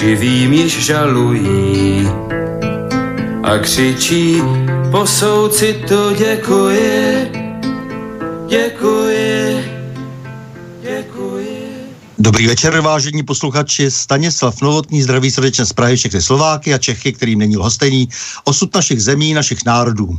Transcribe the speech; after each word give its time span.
živým 0.00 0.52
již 0.52 0.84
žalují 0.84 2.08
a 3.42 3.58
křičí 3.58 4.42
po 4.90 5.06
souci 5.06 5.84
to 5.88 6.12
děkuji, 6.12 7.32
děkuji, 8.48 9.64
děkuji. 10.82 11.60
Dobrý 12.18 12.46
večer, 12.46 12.80
vážení 12.80 13.22
posluchači. 13.22 13.90
Stanislav 13.90 14.62
Novotný 14.62 15.02
zdraví 15.02 15.30
srdečně 15.30 15.66
z 15.66 15.72
Prahy 15.72 15.96
všechny 15.96 16.22
Slováky 16.22 16.74
a 16.74 16.78
Čechy, 16.78 17.12
kterým 17.12 17.38
není 17.38 17.56
lhostejný 17.56 18.08
osud 18.44 18.74
našich 18.74 19.02
zemí, 19.02 19.34
našich 19.34 19.64
národů. 19.66 20.18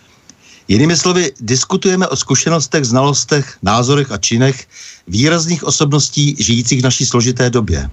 Jinými 0.71 0.95
slovy, 0.97 1.31
diskutujeme 1.39 2.07
o 2.07 2.15
zkušenostech, 2.15 2.85
znalostech, 2.85 3.57
názorech 3.59 4.11
a 4.11 4.17
činech 4.17 4.67
výrazných 5.07 5.63
osobností 5.63 6.35
žijících 6.39 6.79
v 6.79 6.83
naší 6.83 7.05
složité 7.05 7.49
době. 7.49 7.89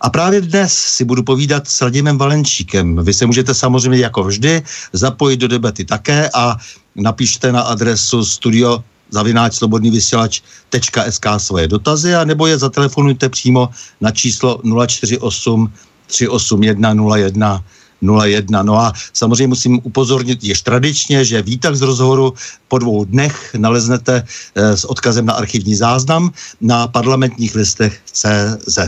A 0.00 0.10
právě 0.10 0.40
dnes 0.40 0.74
si 0.74 1.04
budu 1.04 1.22
povídat 1.22 1.68
s 1.68 1.82
Radimem 1.82 2.18
Valenčíkem. 2.18 2.98
Vy 3.04 3.14
se 3.14 3.26
můžete 3.26 3.54
samozřejmě 3.54 3.98
jako 3.98 4.24
vždy 4.24 4.62
zapojit 4.92 5.36
do 5.36 5.48
debaty 5.48 5.84
také 5.84 6.30
a 6.34 6.56
napište 6.96 7.52
na 7.52 7.62
adresu 7.62 8.24
studio 8.24 8.82
zavináč 9.10 9.54
slobodný 9.54 9.90
vysílač.sk 9.90 11.26
svoje 11.38 11.68
dotazy 11.68 12.14
a 12.14 12.24
nebo 12.24 12.46
je 12.46 12.58
zatelefonujte 12.58 13.28
přímo 13.28 13.70
na 14.00 14.10
číslo 14.10 14.60
048 14.86 15.72
381 16.06 16.94
01 17.16 17.64
01. 18.02 18.62
No 18.62 18.78
a 18.78 18.92
samozřejmě 19.12 19.46
musím 19.46 19.80
upozornit 19.82 20.44
již 20.44 20.62
tradičně, 20.62 21.24
že 21.24 21.42
výtah 21.42 21.74
z 21.74 21.82
rozhovoru 21.82 22.34
po 22.68 22.78
dvou 22.78 23.04
dnech 23.04 23.54
naleznete 23.58 24.22
eh, 24.54 24.76
s 24.76 24.84
odkazem 24.84 25.26
na 25.26 25.32
archivní 25.32 25.74
záznam 25.74 26.32
na 26.60 26.88
parlamentních 26.88 27.54
listech 27.54 28.00
CZ. 28.04 28.78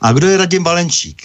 A 0.00 0.12
kdo 0.12 0.28
je 0.28 0.36
Radim 0.36 0.64
Valenčík? 0.64 1.22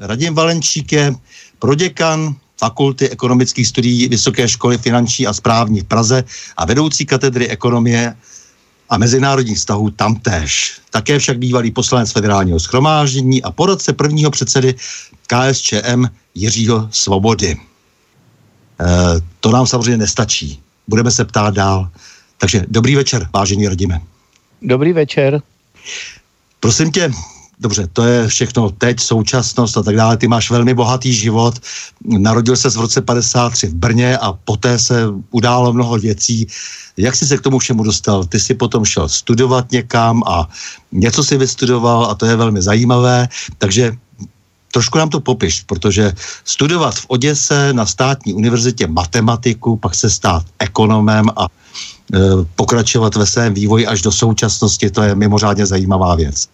Radim 0.00 0.34
Valenčík 0.34 0.92
je 0.92 1.14
proděkan 1.58 2.34
Fakulty 2.58 3.10
ekonomických 3.10 3.66
studií 3.68 4.08
Vysoké 4.08 4.48
školy 4.48 4.78
finanční 4.78 5.26
a 5.26 5.32
správní 5.32 5.80
v 5.80 5.84
Praze 5.84 6.24
a 6.56 6.64
vedoucí 6.64 7.06
katedry 7.06 7.48
ekonomie 7.48 8.16
a 8.94 8.98
mezinárodních 8.98 9.58
vztahů 9.58 9.90
tamtéž. 9.90 10.78
Také 10.90 11.18
však 11.18 11.38
bývalý 11.38 11.70
poslanec 11.70 12.12
federálního 12.12 12.60
schromáždění 12.60 13.42
a 13.42 13.50
porodce 13.50 13.92
prvního 13.92 14.30
předsedy 14.30 14.74
KSČM 15.26 16.04
Jiřího 16.34 16.88
Svobody. 16.90 17.50
E, 17.50 17.58
to 19.40 19.50
nám 19.50 19.66
samozřejmě 19.66 19.96
nestačí. 19.96 20.62
Budeme 20.88 21.10
se 21.10 21.24
ptát 21.24 21.54
dál. 21.54 21.90
Takže 22.38 22.64
dobrý 22.68 22.94
večer, 22.94 23.28
vážení 23.34 23.68
Radime. 23.68 24.00
Dobrý 24.62 24.92
večer. 24.92 25.42
Prosím 26.60 26.92
tě, 26.92 27.10
dobře, 27.60 27.88
to 27.92 28.02
je 28.02 28.28
všechno 28.28 28.70
teď, 28.70 29.00
současnost 29.00 29.76
a 29.76 29.82
tak 29.82 29.96
dále. 29.96 30.16
Ty 30.16 30.28
máš 30.28 30.50
velmi 30.50 30.74
bohatý 30.74 31.14
život. 31.14 31.54
Narodil 32.04 32.56
se 32.56 32.70
v 32.70 32.76
roce 32.76 33.00
53 33.00 33.66
v 33.66 33.74
Brně 33.74 34.18
a 34.18 34.32
poté 34.32 34.78
se 34.78 35.06
událo 35.30 35.72
mnoho 35.72 35.98
věcí. 35.98 36.46
Jak 36.96 37.16
jsi 37.16 37.26
se 37.26 37.38
k 37.38 37.40
tomu 37.40 37.58
všemu 37.58 37.82
dostal? 37.82 38.24
Ty 38.24 38.40
jsi 38.40 38.54
potom 38.54 38.84
šel 38.84 39.08
studovat 39.08 39.72
někam 39.72 40.22
a 40.26 40.48
něco 40.92 41.24
si 41.24 41.36
vystudoval 41.36 42.06
a 42.06 42.14
to 42.14 42.26
je 42.26 42.36
velmi 42.36 42.62
zajímavé. 42.62 43.28
Takže 43.58 43.92
trošku 44.72 44.98
nám 44.98 45.08
to 45.08 45.20
popiš, 45.20 45.62
protože 45.62 46.12
studovat 46.44 46.94
v 46.94 47.06
Oděse 47.08 47.72
na 47.72 47.86
státní 47.86 48.34
univerzitě 48.34 48.86
matematiku, 48.86 49.76
pak 49.76 49.94
se 49.94 50.10
stát 50.10 50.42
ekonomem 50.58 51.30
a 51.36 51.46
e, 51.46 52.18
pokračovat 52.58 53.14
ve 53.14 53.26
svém 53.26 53.54
vývoji 53.54 53.86
až 53.86 54.02
do 54.02 54.12
současnosti, 54.12 54.90
to 54.90 55.02
je 55.02 55.14
mimořádně 55.14 55.66
zajímavá 55.66 56.14
věc. 56.14 56.48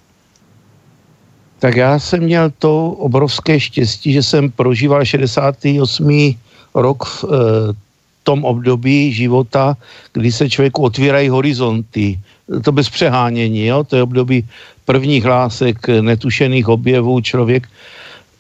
Tak 1.61 1.77
já 1.77 1.99
jsem 1.99 2.25
měl 2.25 2.51
to 2.59 2.91
obrovské 2.91 3.61
štěstí, 3.61 4.13
že 4.13 4.23
jsem 4.23 4.51
prožíval 4.51 5.05
68. 5.05 6.35
rok 6.75 7.05
v 7.05 7.25
e, 7.25 7.29
tom 8.25 8.45
období 8.45 9.13
života, 9.13 9.77
kdy 10.13 10.33
se 10.33 10.51
člověku 10.51 10.83
otvírají 10.83 11.29
horizonty. 11.29 12.19
To 12.65 12.73
bez 12.73 12.89
přehánění, 12.89 13.67
jo? 13.67 13.85
to 13.85 13.97
je 13.97 14.03
období 14.03 14.49
prvních 14.85 15.25
hlásek, 15.25 15.77
netušených 16.01 16.69
objevů. 16.69 17.21
Člověk 17.21 17.69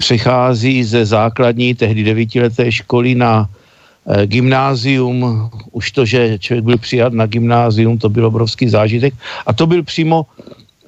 přechází 0.00 0.84
ze 0.84 1.04
základní, 1.04 1.74
tehdy 1.74 2.04
devítileté 2.04 2.72
školy 2.72 3.14
na 3.14 3.44
e, 3.44 4.26
gymnázium. 4.26 5.50
Už 5.76 5.92
to, 5.92 6.08
že 6.08 6.38
člověk 6.40 6.64
byl 6.64 6.78
přijat 6.78 7.12
na 7.12 7.26
gymnázium, 7.26 7.98
to 8.00 8.08
byl 8.08 8.32
obrovský 8.32 8.68
zážitek. 8.68 9.12
A 9.46 9.52
to 9.52 9.68
byl 9.68 9.84
přímo 9.84 10.24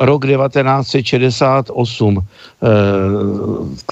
rok 0.02 0.26
1968, 0.26 2.18
eh, 2.18 2.26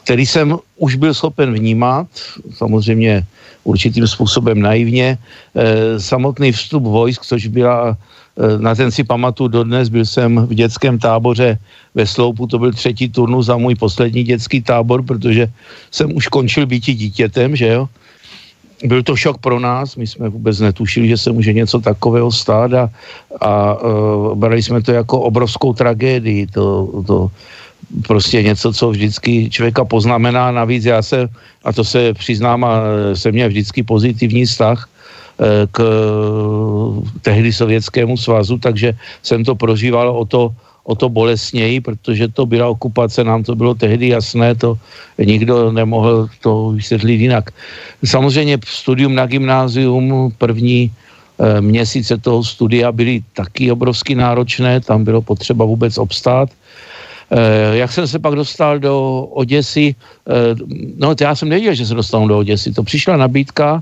který 0.02 0.26
jsem 0.26 0.58
už 0.76 0.94
byl 0.94 1.14
schopen 1.14 1.54
vnímat, 1.54 2.06
samozřejmě 2.54 3.22
určitým 3.64 4.06
způsobem 4.06 4.58
naivně. 4.58 5.18
Eh, 5.54 6.00
samotný 6.00 6.52
vstup 6.52 6.82
vojsk, 6.82 7.22
což 7.22 7.46
byla, 7.46 7.94
eh, 7.94 8.58
na 8.58 8.74
ten 8.74 8.90
si 8.90 9.04
pamatuju 9.04 9.48
dodnes, 9.48 9.88
byl 9.88 10.04
jsem 10.04 10.46
v 10.50 10.52
dětském 10.54 10.98
táboře 10.98 11.58
ve 11.94 12.06
Sloupu, 12.06 12.46
to 12.46 12.58
byl 12.58 12.72
třetí 12.72 13.08
turnus 13.08 13.46
za 13.46 13.56
můj 13.56 13.74
poslední 13.74 14.24
dětský 14.24 14.62
tábor, 14.62 15.02
protože 15.06 15.46
jsem 15.90 16.10
už 16.16 16.26
končil 16.26 16.66
býti 16.66 16.94
dítětem, 16.94 17.56
že 17.56 17.66
jo 17.66 17.88
byl 18.84 19.02
to 19.02 19.16
šok 19.16 19.38
pro 19.38 19.60
nás, 19.60 19.96
my 19.96 20.06
jsme 20.06 20.28
vůbec 20.28 20.60
netušili, 20.60 21.08
že 21.08 21.16
se 21.16 21.32
může 21.32 21.52
něco 21.52 21.80
takového 21.80 22.32
stát 22.32 22.72
a, 22.72 22.90
a 23.40 23.74
uh, 23.82 24.34
brali 24.34 24.62
jsme 24.62 24.82
to 24.82 24.92
jako 24.92 25.20
obrovskou 25.20 25.72
tragédii, 25.72 26.46
to, 26.46 26.88
to 27.06 27.30
prostě 28.06 28.42
něco, 28.42 28.72
co 28.72 28.90
vždycky 28.90 29.50
člověka 29.50 29.84
poznamená, 29.84 30.50
navíc 30.50 30.84
já 30.84 31.02
se, 31.02 31.28
a 31.64 31.72
to 31.72 31.84
se 31.84 32.14
přiznám, 32.14 32.64
a 32.64 32.80
jsem 33.14 33.32
měl 33.32 33.48
vždycky 33.48 33.82
pozitivní 33.82 34.44
vztah 34.46 34.88
k 35.72 35.78
tehdy 37.22 37.52
Sovětskému 37.52 38.16
svazu, 38.16 38.58
takže 38.58 38.92
jsem 39.22 39.44
to 39.44 39.54
prožíval 39.54 40.10
o 40.10 40.24
to, 40.24 40.52
o 40.90 40.94
to 40.98 41.06
bolesněji, 41.06 41.80
protože 41.80 42.28
to 42.34 42.42
byla 42.46 42.66
okupace, 42.74 43.22
nám 43.22 43.46
to 43.46 43.54
bylo 43.54 43.78
tehdy 43.78 44.10
jasné, 44.18 44.58
to 44.58 44.74
nikdo 45.22 45.70
nemohl 45.70 46.26
to 46.42 46.74
vysvětlit 46.74 47.30
jinak. 47.30 47.54
Samozřejmě 48.02 48.58
studium 48.66 49.14
na 49.14 49.26
gymnázium, 49.30 50.34
první 50.34 50.90
e, 50.90 50.90
měsíce 51.62 52.18
toho 52.18 52.42
studia 52.42 52.90
byly 52.90 53.22
taky 53.38 53.70
obrovsky 53.70 54.18
náročné, 54.18 54.82
tam 54.82 55.06
bylo 55.06 55.22
potřeba 55.22 55.62
vůbec 55.62 55.94
obstát. 55.94 56.50
E, 57.30 57.78
jak 57.86 57.92
jsem 57.94 58.06
se 58.10 58.18
pak 58.18 58.34
dostal 58.34 58.82
do 58.82 59.22
Oděsy, 59.30 59.94
e, 59.94 60.34
no 60.98 61.14
já 61.14 61.38
jsem 61.38 61.48
nevěděl, 61.48 61.74
že 61.78 61.86
se 61.86 61.94
dostanu 61.94 62.26
do 62.26 62.42
Oděsy, 62.42 62.74
to 62.74 62.82
přišla 62.82 63.14
nabídka, 63.14 63.78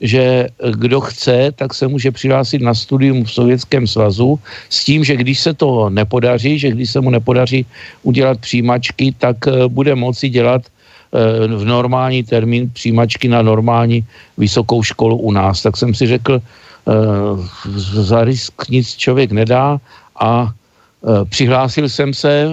že 0.00 0.48
kdo 0.76 1.00
chce, 1.00 1.52
tak 1.56 1.74
se 1.74 1.88
může 1.88 2.10
přihlásit 2.10 2.62
na 2.62 2.74
studium 2.74 3.24
v 3.24 3.32
Sovětském 3.32 3.86
svazu 3.86 4.38
s 4.68 4.84
tím, 4.84 5.04
že 5.04 5.16
když 5.16 5.40
se 5.40 5.54
to 5.54 5.90
nepodaří, 5.90 6.58
že 6.58 6.70
když 6.70 6.90
se 6.90 7.00
mu 7.00 7.10
nepodaří 7.10 7.66
udělat 8.02 8.38
přijímačky, 8.40 9.14
tak 9.18 9.36
eh, 9.48 9.68
bude 9.68 9.94
moci 9.94 10.28
dělat 10.28 10.62
eh, 10.66 11.46
v 11.48 11.64
normální 11.64 12.22
termín 12.22 12.70
přijímačky 12.72 13.28
na 13.28 13.42
normální 13.42 14.04
vysokou 14.38 14.82
školu 14.82 15.16
u 15.16 15.32
nás. 15.32 15.62
Tak 15.62 15.76
jsem 15.76 15.94
si 15.94 16.06
řekl, 16.06 16.40
eh, 16.40 16.92
za 17.76 18.24
risk 18.24 18.68
nic 18.68 18.96
člověk 18.96 19.32
nedá 19.32 19.80
a 20.20 20.50
přihlásil 21.28 21.88
jsem 21.88 22.14
se, 22.14 22.50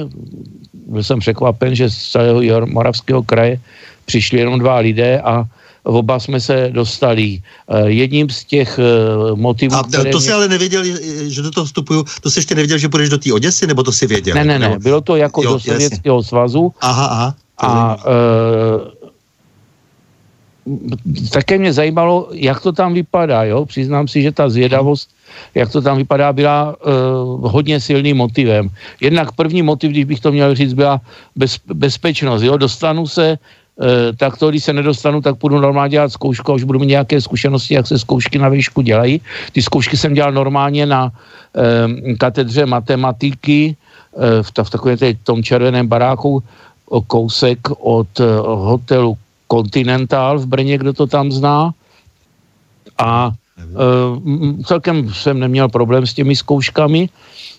byl 0.88 1.04
jsem 1.04 1.20
překvapen, 1.20 1.76
že 1.76 1.90
z 1.90 1.98
celého 1.98 2.68
Moravského 2.68 3.24
kraje 3.24 3.58
přišli 4.06 4.40
jenom 4.40 4.60
dva 4.60 4.78
lidé 4.78 5.22
a 5.22 5.48
oba 5.84 6.20
jsme 6.20 6.40
se 6.40 6.70
dostali. 6.72 7.42
Eh, 7.70 7.90
jedním 7.90 8.30
z 8.30 8.46
těch 8.46 8.80
eh, 8.80 8.84
motivů... 9.36 9.76
A 9.76 9.84
to 10.12 10.20
si 10.20 10.28
mě... 10.28 10.34
ale 10.34 10.48
nevěděl, 10.48 10.84
že 11.28 11.42
do 11.42 11.52
toho 11.52 11.66
vstupuju, 11.66 12.06
to 12.22 12.32
si 12.32 12.40
ještě 12.40 12.56
nevěděl, 12.56 12.78
že 12.78 12.90
půjdeš 12.90 13.10
do 13.10 13.18
té 13.18 13.34
Oděsy, 13.34 13.68
nebo 13.68 13.84
to 13.84 13.92
si 13.92 14.08
věděl? 14.08 14.36
Ne, 14.36 14.44
ne, 14.44 14.60
ne, 14.60 14.80
bylo 14.80 15.02
to 15.02 15.16
jako 15.16 15.44
jo, 15.44 15.54
do 15.54 15.60
Sovětského 15.60 16.24
svazu. 16.24 16.74
Aha, 16.82 17.06
aha. 17.06 17.36
A 17.58 17.96
uh, 17.96 18.82
také 21.32 21.58
mě 21.58 21.74
zajímalo, 21.74 22.28
jak 22.32 22.62
to 22.62 22.72
tam 22.72 22.94
vypadá, 22.94 23.44
jo? 23.44 23.66
Přiznám 23.66 24.08
si, 24.08 24.22
že 24.22 24.32
ta 24.32 24.50
zvědavost, 24.50 25.10
jak 25.56 25.72
to 25.72 25.82
tam 25.82 25.98
vypadá, 25.98 26.34
byla 26.34 26.76
uh, 26.76 27.52
hodně 27.52 27.80
silným 27.80 28.18
motivem. 28.18 28.70
Jednak 29.02 29.32
první 29.32 29.62
motiv, 29.62 29.92
když 29.92 30.06
bych 30.06 30.20
to 30.20 30.32
měl 30.32 30.56
říct, 30.56 30.74
byla 30.74 31.02
bez, 31.36 31.60
bezpečnost, 31.74 32.42
jo? 32.42 32.58
Dostanu 32.58 33.08
se 33.08 33.38
Eh, 33.38 33.38
tak 34.18 34.38
to, 34.38 34.50
když 34.50 34.64
se 34.64 34.74
nedostanu, 34.74 35.22
tak 35.22 35.36
půjdu 35.36 35.60
normálně 35.60 35.92
dělat 35.92 36.12
zkoušku 36.12 36.52
a 36.52 36.56
už 36.56 36.64
budu 36.64 36.80
mít 36.80 36.94
nějaké 36.94 37.22
zkušenosti, 37.22 37.74
jak 37.74 37.88
se 37.88 38.00
zkoušky 38.00 38.38
na 38.40 38.50
výšku 38.50 38.82
dělají. 38.82 39.22
Ty 39.52 39.62
zkoušky 39.62 39.98
jsem 39.98 40.14
dělal 40.14 40.32
normálně 40.32 40.86
na 40.86 41.12
eh, 41.12 42.14
katedře 42.16 42.66
matematiky 42.66 43.76
eh, 43.76 44.44
v, 44.44 44.52
ta, 44.52 44.64
v 44.64 44.70
takovém 44.70 44.98
tom 45.24 45.44
červeném 45.44 45.88
baráku 45.88 46.44
o 46.86 47.02
kousek 47.02 47.60
od 47.80 48.20
eh, 48.20 48.26
hotelu 48.46 49.18
Continental 49.52 50.40
v 50.40 50.46
Brně, 50.46 50.78
kdo 50.78 50.94
to 50.94 51.08
tam 51.08 51.32
zná. 51.32 51.74
A 52.98 53.32
eh, 53.58 54.64
celkem 54.66 55.14
jsem 55.14 55.40
neměl 55.40 55.70
problém 55.70 56.06
s 56.06 56.14
těmi 56.14 56.36
zkouškami. 56.36 57.10
Uh, 57.10 57.53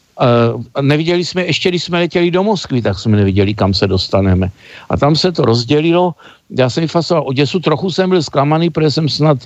neviděli 0.81 1.25
jsme, 1.25 1.45
ještě 1.45 1.69
když 1.69 1.85
jsme 1.85 1.99
letěli 1.99 2.31
do 2.31 2.43
Moskvy, 2.43 2.83
tak 2.83 2.99
jsme 2.99 3.17
neviděli, 3.17 3.55
kam 3.55 3.75
se 3.75 3.87
dostaneme. 3.87 4.51
A 4.89 4.97
tam 4.97 5.17
se 5.17 5.33
to 5.33 5.43
rozdělilo, 5.43 6.15
já 6.51 6.71
jsem 6.71 6.81
vyfasoval 6.81 7.25
Oděsu, 7.27 7.61
trochu 7.61 7.91
jsem 7.91 8.11
byl 8.11 8.23
zklamaný, 8.23 8.71
protože 8.71 8.91
jsem 8.91 9.09
snad 9.09 9.39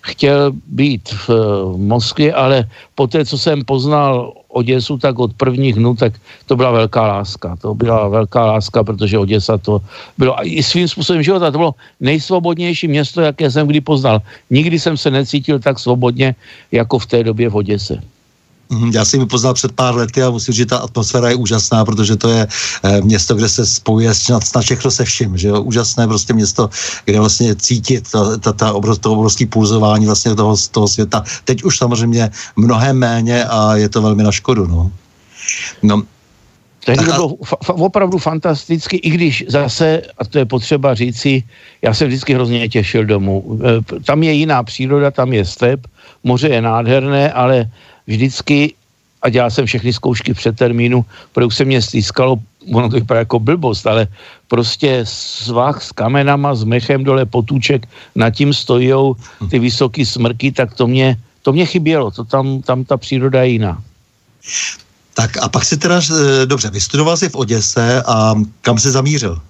chtěl 0.00 0.52
být 0.66 1.08
v 1.08 1.28
uh, 1.28 1.36
Moskvě, 1.80 2.34
ale 2.34 2.68
po 2.94 3.06
té, 3.06 3.24
co 3.24 3.38
jsem 3.38 3.64
poznal 3.64 4.32
Oděsu, 4.48 4.98
tak 4.98 5.18
od 5.18 5.34
prvních 5.34 5.74
dnů, 5.74 5.96
tak 5.96 6.12
to 6.46 6.56
byla 6.56 6.70
velká 6.70 7.06
láska. 7.06 7.56
To 7.56 7.74
byla 7.74 8.08
velká 8.08 8.46
láska, 8.46 8.84
protože 8.84 9.18
Oděsa 9.18 9.58
to 9.58 9.80
bylo 10.18 10.36
i 10.42 10.62
svým 10.62 10.88
způsobem 10.88 11.22
života, 11.22 11.50
to 11.50 11.58
bylo 11.58 11.74
nejsvobodnější 12.00 12.88
město, 12.88 13.20
jaké 13.20 13.50
jsem 13.50 13.66
kdy 13.66 13.80
poznal. 13.80 14.22
Nikdy 14.50 14.78
jsem 14.78 14.96
se 14.96 15.10
necítil 15.10 15.58
tak 15.58 15.78
svobodně, 15.78 16.34
jako 16.72 16.98
v 16.98 17.06
té 17.06 17.24
době 17.24 17.48
v 17.48 17.56
Oděse. 17.56 18.11
Mhm, 18.72 18.90
já 18.94 19.04
jsem 19.04 19.20
ji 19.20 19.26
poznal 19.26 19.54
před 19.54 19.72
pár 19.72 19.94
lety 19.94 20.22
a 20.22 20.30
musím 20.30 20.52
říct, 20.52 20.58
že 20.58 20.66
ta 20.66 20.76
atmosféra 20.76 21.28
je 21.28 21.34
úžasná, 21.34 21.84
protože 21.84 22.16
to 22.16 22.28
je 22.28 22.46
eh, 22.82 23.00
město, 23.00 23.34
kde 23.34 23.48
se 23.48 23.66
spojuje 23.66 24.14
snad, 24.14 24.44
snad 24.44 24.62
všechno 24.64 24.90
se 24.90 25.04
vším, 25.04 25.36
že 25.36 25.48
jo? 25.48 25.62
Úžasné 25.62 26.08
prostě 26.08 26.32
město, 26.32 26.70
kde 27.04 27.18
vlastně 27.20 27.54
cítit 27.56 28.10
ta, 28.10 28.36
ta, 28.36 28.52
ta 28.52 28.72
obrov, 28.72 28.98
to 28.98 29.12
obrovské 29.12 29.46
pulzování 29.46 30.06
vlastně 30.06 30.34
toho, 30.34 30.56
toho 30.70 30.88
světa. 30.88 31.24
Teď 31.44 31.62
už 31.62 31.78
samozřejmě 31.78 32.30
mnohem 32.56 32.96
méně 32.98 33.44
a 33.44 33.76
je 33.76 33.88
to 33.88 34.02
velmi 34.02 34.22
na 34.22 34.32
škodu, 34.32 34.66
no. 34.66 34.90
No, 35.82 36.02
Tehdy 36.84 37.04
to 37.04 37.12
bylo 37.12 37.28
fa- 37.28 37.84
opravdu 37.84 38.18
fantasticky, 38.18 38.96
i 38.96 39.10
když 39.10 39.44
zase, 39.48 40.02
a 40.18 40.24
to 40.24 40.38
je 40.38 40.44
potřeba 40.44 40.94
říci, 40.94 41.42
já 41.82 41.94
se 41.94 42.06
vždycky 42.06 42.34
hrozně 42.34 42.68
těšil 42.68 43.04
domů. 43.04 43.58
Eh, 43.62 44.00
tam 44.02 44.22
je 44.22 44.32
jiná 44.32 44.62
příroda, 44.62 45.10
tam 45.10 45.32
je 45.32 45.44
step, 45.44 45.86
moře 46.24 46.48
je 46.48 46.62
nádherné, 46.62 47.32
ale 47.32 47.70
vždycky, 48.12 48.74
a 49.22 49.28
dělal 49.28 49.50
jsem 49.50 49.66
všechny 49.66 49.92
zkoušky 49.92 50.34
před 50.34 50.56
termínu, 50.56 51.04
protože 51.32 51.46
už 51.46 51.56
se 51.56 51.64
mě 51.64 51.82
stýskalo, 51.82 52.36
ono 52.72 52.88
to 52.88 52.96
vypadá 53.00 53.24
jako 53.24 53.38
blbost, 53.40 53.86
ale 53.86 54.06
prostě 54.48 55.00
svah 55.08 55.82
s 55.82 55.92
kamenama, 55.92 56.54
s 56.54 56.64
mechem 56.64 57.04
dole 57.04 57.24
potůček, 57.24 57.88
nad 58.14 58.30
tím 58.30 58.52
stojí 58.52 58.92
ty 59.50 59.58
vysoké 59.58 60.06
smrky, 60.06 60.52
tak 60.52 60.74
to 60.74 60.86
mě, 60.86 61.16
to 61.42 61.52
mě 61.52 61.66
chybělo, 61.66 62.10
to 62.10 62.24
tam, 62.24 62.62
tam 62.62 62.84
ta 62.84 62.96
příroda 62.96 63.42
je 63.42 63.48
jiná. 63.48 63.82
Tak 65.14 65.36
a 65.40 65.48
pak 65.48 65.64
si 65.64 65.76
teda, 65.76 66.00
eh, 66.00 66.46
dobře, 66.46 66.70
vystudoval 66.70 67.16
jsi 67.16 67.28
v 67.28 67.36
Oděse 67.36 68.02
a 68.02 68.34
kam 68.60 68.78
se 68.78 68.90
zamířil? 68.90 69.40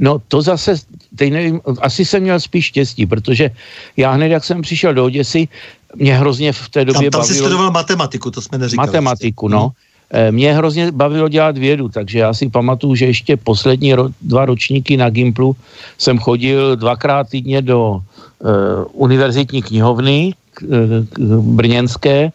No 0.00 0.18
to 0.28 0.42
zase, 0.42 0.74
teď 1.16 1.32
nevím, 1.32 1.60
asi 1.80 2.04
jsem 2.04 2.22
měl 2.22 2.40
spíš 2.40 2.66
štěstí, 2.66 3.06
protože 3.06 3.50
já 3.96 4.10
hned, 4.10 4.28
jak 4.28 4.44
jsem 4.44 4.62
přišel 4.62 4.94
do 4.94 5.04
Oděsy, 5.04 5.48
mě 5.96 6.14
hrozně 6.14 6.52
v 6.52 6.68
té 6.68 6.84
době 6.84 7.10
tam, 7.10 7.20
tam 7.20 7.20
bavilo... 7.20 7.38
Tam 7.38 7.46
studoval 7.46 7.70
matematiku, 7.70 8.30
to 8.30 8.40
jsme 8.40 8.58
neříkali. 8.58 8.86
Matematiku, 8.86 9.48
no. 9.48 9.62
Hmm. 9.62 9.70
Eh, 10.10 10.32
mě 10.32 10.54
hrozně 10.54 10.92
bavilo 10.92 11.28
dělat 11.28 11.58
vědu, 11.58 11.88
takže 11.88 12.18
já 12.18 12.34
si 12.34 12.50
pamatuju, 12.50 12.94
že 12.94 13.06
ještě 13.06 13.36
poslední 13.36 13.94
ro, 13.94 14.08
dva 14.22 14.44
ročníky 14.44 14.96
na 14.96 15.10
Gimplu 15.10 15.56
jsem 15.98 16.18
chodil 16.18 16.76
dvakrát 16.76 17.28
týdně 17.28 17.62
do 17.62 18.02
uh, 18.02 18.50
univerzitní 18.92 19.62
knihovny 19.62 20.34
k, 20.50 20.62
k, 21.10 21.18
brněnské, 21.38 22.32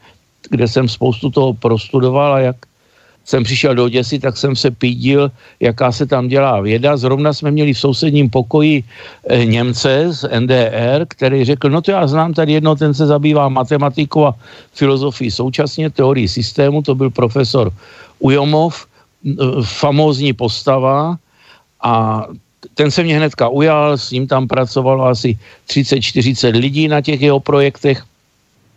kde 0.50 0.68
jsem 0.68 0.90
spoustu 0.90 1.30
toho 1.30 1.54
prostudoval 1.54 2.34
a 2.34 2.40
jak 2.40 2.56
jsem 3.26 3.44
přišel 3.44 3.76
do 3.76 3.90
Děsy, 3.90 4.20
tak 4.20 4.38
jsem 4.38 4.56
se 4.56 4.72
pídil, 4.72 5.32
jaká 5.60 5.92
se 5.92 6.06
tam 6.06 6.28
dělá 6.28 6.62
věda. 6.62 6.98
Zrovna 6.98 7.34
jsme 7.34 7.52
měli 7.52 7.74
v 7.74 7.80
sousedním 7.80 8.30
pokoji 8.30 8.84
e, 9.30 9.46
Němce 9.46 10.14
z 10.14 10.30
NDR, 10.40 11.06
který 11.08 11.46
řekl, 11.46 11.70
no 11.70 11.82
to 11.82 11.92
já 11.92 12.08
znám 12.08 12.34
tady 12.34 12.54
jedno, 12.54 12.76
ten 12.76 12.94
se 12.94 13.06
zabývá 13.06 13.50
matematikou 13.50 14.26
a 14.26 14.36
filozofií 14.74 15.32
současně, 15.32 15.90
teorii 15.90 16.28
systému, 16.28 16.82
to 16.82 16.96
byl 16.96 17.10
profesor 17.10 17.74
Ujomov, 18.20 18.86
e, 19.26 19.34
famózní 19.64 20.34
postava 20.34 21.18
a 21.82 22.26
ten 22.74 22.92
se 22.92 23.04
mě 23.04 23.18
hnedka 23.18 23.50
ujal, 23.50 23.98
s 23.98 24.12
ním 24.12 24.28
tam 24.28 24.48
pracovalo 24.48 25.06
asi 25.06 25.38
30-40 25.68 26.54
lidí 26.60 26.88
na 26.88 27.02
těch 27.02 27.22
jeho 27.22 27.40
projektech 27.40 28.04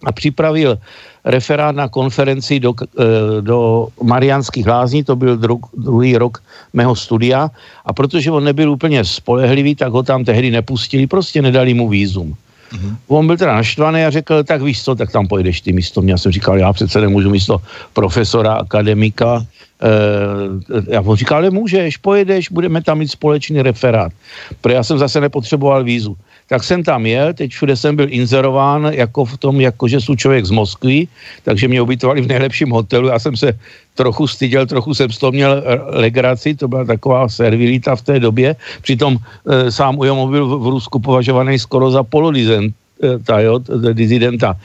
a 0.05 0.13
připravil 0.13 0.79
referát 1.25 1.77
na 1.77 1.89
konferenci 1.89 2.61
do, 2.61 2.73
eh, 2.81 3.43
do 3.43 3.89
Mariánských 4.03 4.67
lázní, 4.67 5.05
to 5.05 5.17
byl 5.17 5.37
dru, 5.37 5.61
druhý 5.77 6.17
rok 6.17 6.39
mého 6.73 6.97
studia 6.97 7.51
a 7.85 7.93
protože 7.93 8.31
on 8.31 8.45
nebyl 8.45 8.71
úplně 8.71 9.05
spolehlivý, 9.05 9.75
tak 9.75 9.93
ho 9.93 10.03
tam 10.03 10.25
tehdy 10.25 10.51
nepustili, 10.51 11.07
prostě 11.07 11.43
nedali 11.43 11.75
mu 11.75 11.89
výzum. 11.89 12.35
Mm-hmm. 12.69 12.97
On 13.09 13.27
byl 13.27 13.37
teda 13.37 13.55
naštvaný 13.55 14.05
a 14.05 14.11
řekl, 14.11 14.45
tak 14.45 14.63
víš 14.63 14.85
co, 14.85 14.95
tak 14.95 15.13
tam 15.13 15.27
pojedeš 15.27 15.61
ty 15.61 15.73
místo 15.73 16.03
mě. 16.03 16.13
Já 16.13 16.19
jsem 16.19 16.33
říkal, 16.33 16.59
já 16.59 16.73
přece 16.73 17.01
nemůžu 17.01 17.31
místo 17.31 17.61
profesora, 17.93 18.61
akademika. 18.61 19.41
E, 19.81 20.93
já 20.93 21.01
on 21.01 21.17
říkal, 21.17 21.39
ale 21.39 21.51
můžeš, 21.51 21.97
pojedeš, 21.97 22.53
budeme 22.53 22.83
tam 22.83 22.99
mít 22.99 23.09
společný 23.09 23.63
referát. 23.63 24.13
Protože 24.61 24.75
já 24.75 24.85
jsem 24.85 24.99
zase 24.99 25.21
nepotřeboval 25.21 25.85
vízu 25.85 26.17
tak 26.49 26.65
jsem 26.65 26.83
tam 26.83 27.07
jel, 27.07 27.35
teď 27.35 27.51
všude 27.51 27.77
jsem 27.77 27.97
byl 27.97 28.07
inzerován 28.09 28.89
jako 28.93 29.25
v 29.25 29.37
tom, 29.37 29.61
jako 29.61 29.89
že 29.89 30.01
jsem 30.01 30.17
člověk 30.17 30.45
z 30.45 30.51
Moskvy, 30.51 31.09
takže 31.45 31.69
mě 31.69 31.83
ubytovali 31.83 32.21
v 32.21 32.27
nejlepším 32.27 32.71
hotelu, 32.71 33.09
já 33.09 33.19
jsem 33.19 33.37
se 33.37 33.53
trochu 33.95 34.27
styděl, 34.27 34.67
trochu 34.67 34.95
jsem 34.95 35.13
z 35.13 35.19
toho 35.19 35.33
měl 35.33 35.63
legraci, 35.87 36.55
to 36.55 36.69
byla 36.69 36.85
taková 36.85 37.29
servilita 37.29 37.97
v 37.97 38.03
té 38.03 38.21
době, 38.21 38.57
přitom 38.83 39.19
e, 39.19 39.71
sám 39.71 39.99
Ujomov 39.99 40.31
byl 40.31 40.47
v, 40.49 40.53
v 40.65 40.67
Rusku 40.69 40.97
považovaný 40.99 41.59
skoro 41.59 41.91
za 41.91 42.03
polodizenta, 42.03 43.41
jo, 43.41 43.61
dizidenta. 43.93 44.57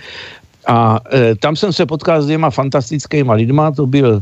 A 0.67 0.99
e, 1.11 1.35
tam 1.35 1.55
jsem 1.55 1.73
se 1.73 1.83
potkal 1.85 2.21
s 2.21 2.25
dvěma 2.25 2.49
fantastickými 2.49 3.33
lidma, 3.33 3.71
to 3.75 3.83
byl 3.83 4.21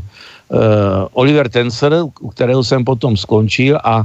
Oliver 1.12 1.46
Tenser, 1.46 1.92
u 2.20 2.28
kterého 2.34 2.64
jsem 2.64 2.82
potom 2.84 3.16
skončil 3.16 3.78
a 3.84 4.02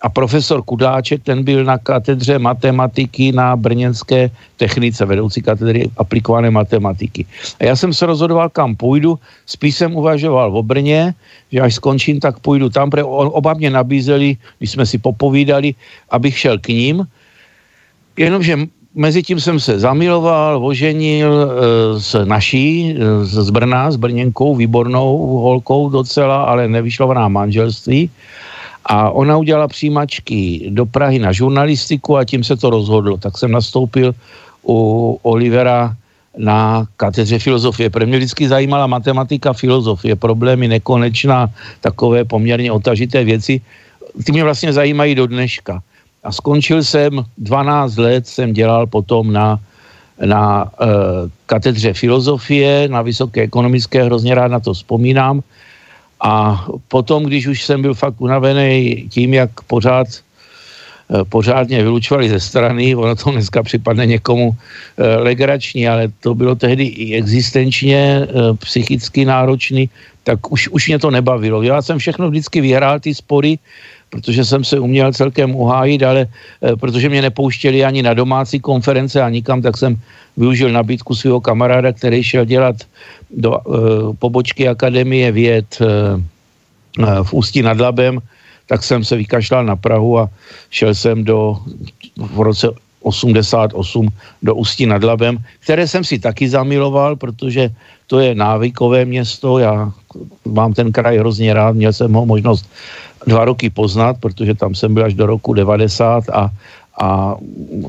a 0.00 0.08
profesor 0.08 0.62
Kudáček, 0.62 1.22
ten 1.22 1.42
byl 1.44 1.64
na 1.64 1.78
katedře 1.78 2.38
matematiky 2.38 3.32
na 3.32 3.56
Brněnské 3.56 4.30
technice, 4.56 5.04
vedoucí 5.04 5.42
katedry 5.42 5.90
aplikované 5.96 6.50
matematiky. 6.50 7.26
A 7.60 7.64
já 7.64 7.76
jsem 7.76 7.94
se 7.94 8.06
rozhodoval, 8.06 8.48
kam 8.48 8.76
půjdu, 8.76 9.18
spíš 9.46 9.74
jsem 9.74 9.96
uvažoval 9.96 10.56
o 10.56 10.62
Brně, 10.62 11.14
že 11.52 11.60
až 11.60 11.74
skončím, 11.74 12.20
tak 12.20 12.38
půjdu 12.38 12.70
tam, 12.70 12.90
protože 12.90 13.04
oba 13.04 13.54
mě 13.54 13.70
nabízeli, 13.70 14.36
když 14.58 14.70
jsme 14.70 14.86
si 14.86 14.98
popovídali, 14.98 15.74
abych 16.10 16.38
šel 16.38 16.58
k 16.58 16.68
ním, 16.68 17.06
jenomže 18.16 18.58
mezi 18.94 19.22
tím 19.22 19.40
jsem 19.40 19.60
se 19.60 19.78
zamiloval, 19.78 20.66
oženil 20.66 21.30
e, 21.30 21.46
s 22.00 22.24
naší, 22.24 22.94
e, 22.98 23.24
z 23.24 23.50
Brna, 23.50 23.90
s 23.90 23.96
Brněnkou, 23.96 24.56
výbornou 24.56 25.38
holkou 25.38 25.88
docela, 25.88 26.42
ale 26.42 26.68
nevyšlo 26.68 27.08
v 27.08 27.14
nám 27.14 27.32
manželství. 27.32 28.10
A 28.88 29.10
ona 29.10 29.36
udělala 29.36 29.68
přijímačky 29.68 30.66
do 30.72 30.86
Prahy 30.86 31.18
na 31.18 31.32
žurnalistiku 31.32 32.16
a 32.16 32.24
tím 32.24 32.44
se 32.44 32.56
to 32.56 32.70
rozhodlo. 32.70 33.16
Tak 33.16 33.38
jsem 33.38 33.52
nastoupil 33.52 34.14
u 34.64 35.18
Olivera 35.22 35.96
na 36.38 36.86
katedře 36.96 37.38
filozofie. 37.38 37.90
Pro 37.90 38.06
mě 38.06 38.16
vždycky 38.16 38.48
zajímala 38.48 38.86
matematika, 38.86 39.52
filozofie, 39.52 40.16
problémy 40.16 40.68
nekonečná, 40.68 41.50
takové 41.80 42.24
poměrně 42.24 42.72
otažité 42.72 43.24
věci. 43.24 43.60
Ty 44.24 44.32
mě 44.32 44.44
vlastně 44.44 44.72
zajímají 44.72 45.14
do 45.14 45.26
dneška. 45.26 45.82
A 46.24 46.32
skončil 46.32 46.82
jsem, 46.82 47.24
12 47.38 47.96
let 47.96 48.26
jsem 48.26 48.52
dělal 48.52 48.86
potom 48.86 49.32
na, 49.32 49.60
na 50.24 50.64
uh, 50.64 50.88
katedře 51.46 51.92
filozofie, 51.92 52.88
na 52.88 53.02
Vysoké 53.02 53.42
ekonomické, 53.42 54.04
hrozně 54.04 54.34
rád 54.34 54.48
na 54.48 54.60
to 54.60 54.72
vzpomínám. 54.72 55.42
A 56.20 56.64
potom, 56.88 57.24
když 57.24 57.46
už 57.46 57.64
jsem 57.64 57.82
byl 57.82 57.94
fakt 57.94 58.20
unavený 58.20 59.06
tím, 59.10 59.34
jak 59.34 59.50
pořád 59.66 60.06
eh, 60.10 61.24
pořádně 61.24 61.82
vylučovali 61.82 62.28
ze 62.28 62.40
strany, 62.40 62.94
ono 62.94 63.16
to 63.16 63.30
dneska 63.30 63.62
připadne 63.62 64.06
někomu 64.06 64.50
e, 64.50 65.16
legrační, 65.16 65.88
ale 65.88 66.08
to 66.20 66.34
bylo 66.34 66.54
tehdy 66.54 66.84
i 66.84 67.14
existenčně 67.14 67.98
e, 67.98 68.26
psychicky 68.54 69.24
náročný, 69.24 69.90
tak 70.24 70.52
už, 70.52 70.68
už 70.68 70.88
mě 70.88 70.98
to 70.98 71.10
nebavilo. 71.10 71.62
Já 71.62 71.82
jsem 71.82 71.98
všechno 71.98 72.28
vždycky 72.30 72.60
vyhrál, 72.60 73.00
ty 73.00 73.14
spory, 73.14 73.58
protože 74.10 74.44
jsem 74.44 74.64
se 74.64 74.78
uměl 74.78 75.12
celkem 75.12 75.54
uhájit, 75.54 76.02
ale 76.02 76.20
e, 76.62 76.76
protože 76.76 77.08
mě 77.08 77.22
nepouštěli 77.22 77.84
ani 77.84 78.02
na 78.02 78.14
domácí 78.14 78.60
konference 78.60 79.22
a 79.22 79.28
nikam, 79.28 79.62
tak 79.62 79.76
jsem 79.76 79.96
využil 80.36 80.72
nabídku 80.72 81.14
svého 81.14 81.40
kamaráda, 81.40 81.92
který 81.92 82.22
šel 82.22 82.44
dělat 82.44 82.76
do 83.30 83.50
e, 83.56 83.60
pobočky 84.18 84.68
Akademie 84.68 85.32
věd 85.32 85.78
e, 85.80 85.86
v 87.22 87.30
Ústí 87.32 87.62
nad 87.62 87.80
Labem, 87.80 88.18
tak 88.66 88.84
jsem 88.84 89.04
se 89.04 89.16
vykašlal 89.16 89.64
na 89.64 89.76
Prahu 89.76 90.18
a 90.18 90.28
šel 90.70 90.94
jsem 90.94 91.24
do, 91.24 91.58
v 92.16 92.40
roce 92.40 92.68
88 93.02 94.08
do 94.42 94.54
Ústí 94.54 94.86
nad 94.86 95.04
Labem, 95.04 95.38
které 95.60 95.88
jsem 95.88 96.04
si 96.04 96.18
taky 96.18 96.48
zamiloval, 96.48 97.16
protože 97.16 97.70
to 98.06 98.20
je 98.20 98.34
návykové 98.34 99.04
město, 99.04 99.58
já 99.58 99.92
mám 100.44 100.72
ten 100.72 100.92
kraj 100.92 101.18
hrozně 101.18 101.54
rád, 101.54 101.76
měl 101.76 101.92
jsem 101.92 102.12
ho 102.12 102.26
možnost 102.26 102.68
dva 103.28 103.44
roky 103.44 103.70
poznat, 103.70 104.16
protože 104.20 104.54
tam 104.54 104.74
jsem 104.74 104.94
byl 104.94 105.04
až 105.04 105.14
do 105.14 105.26
roku 105.26 105.52
90 105.52 106.28
a, 106.28 106.50
a 107.00 107.34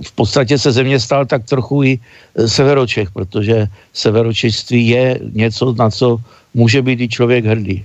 v 0.05 0.11
podstatě 0.11 0.59
se 0.59 0.71
země 0.71 0.99
stal 0.99 1.25
tak 1.25 1.45
trochu 1.45 1.83
i 1.83 1.99
severočech, 2.45 3.11
protože 3.11 3.67
severočeství 3.93 4.87
je 4.87 5.19
něco, 5.33 5.73
na 5.73 5.89
co 5.89 6.17
může 6.53 6.81
být 6.81 7.01
i 7.01 7.07
člověk 7.09 7.45
hrdý. 7.45 7.83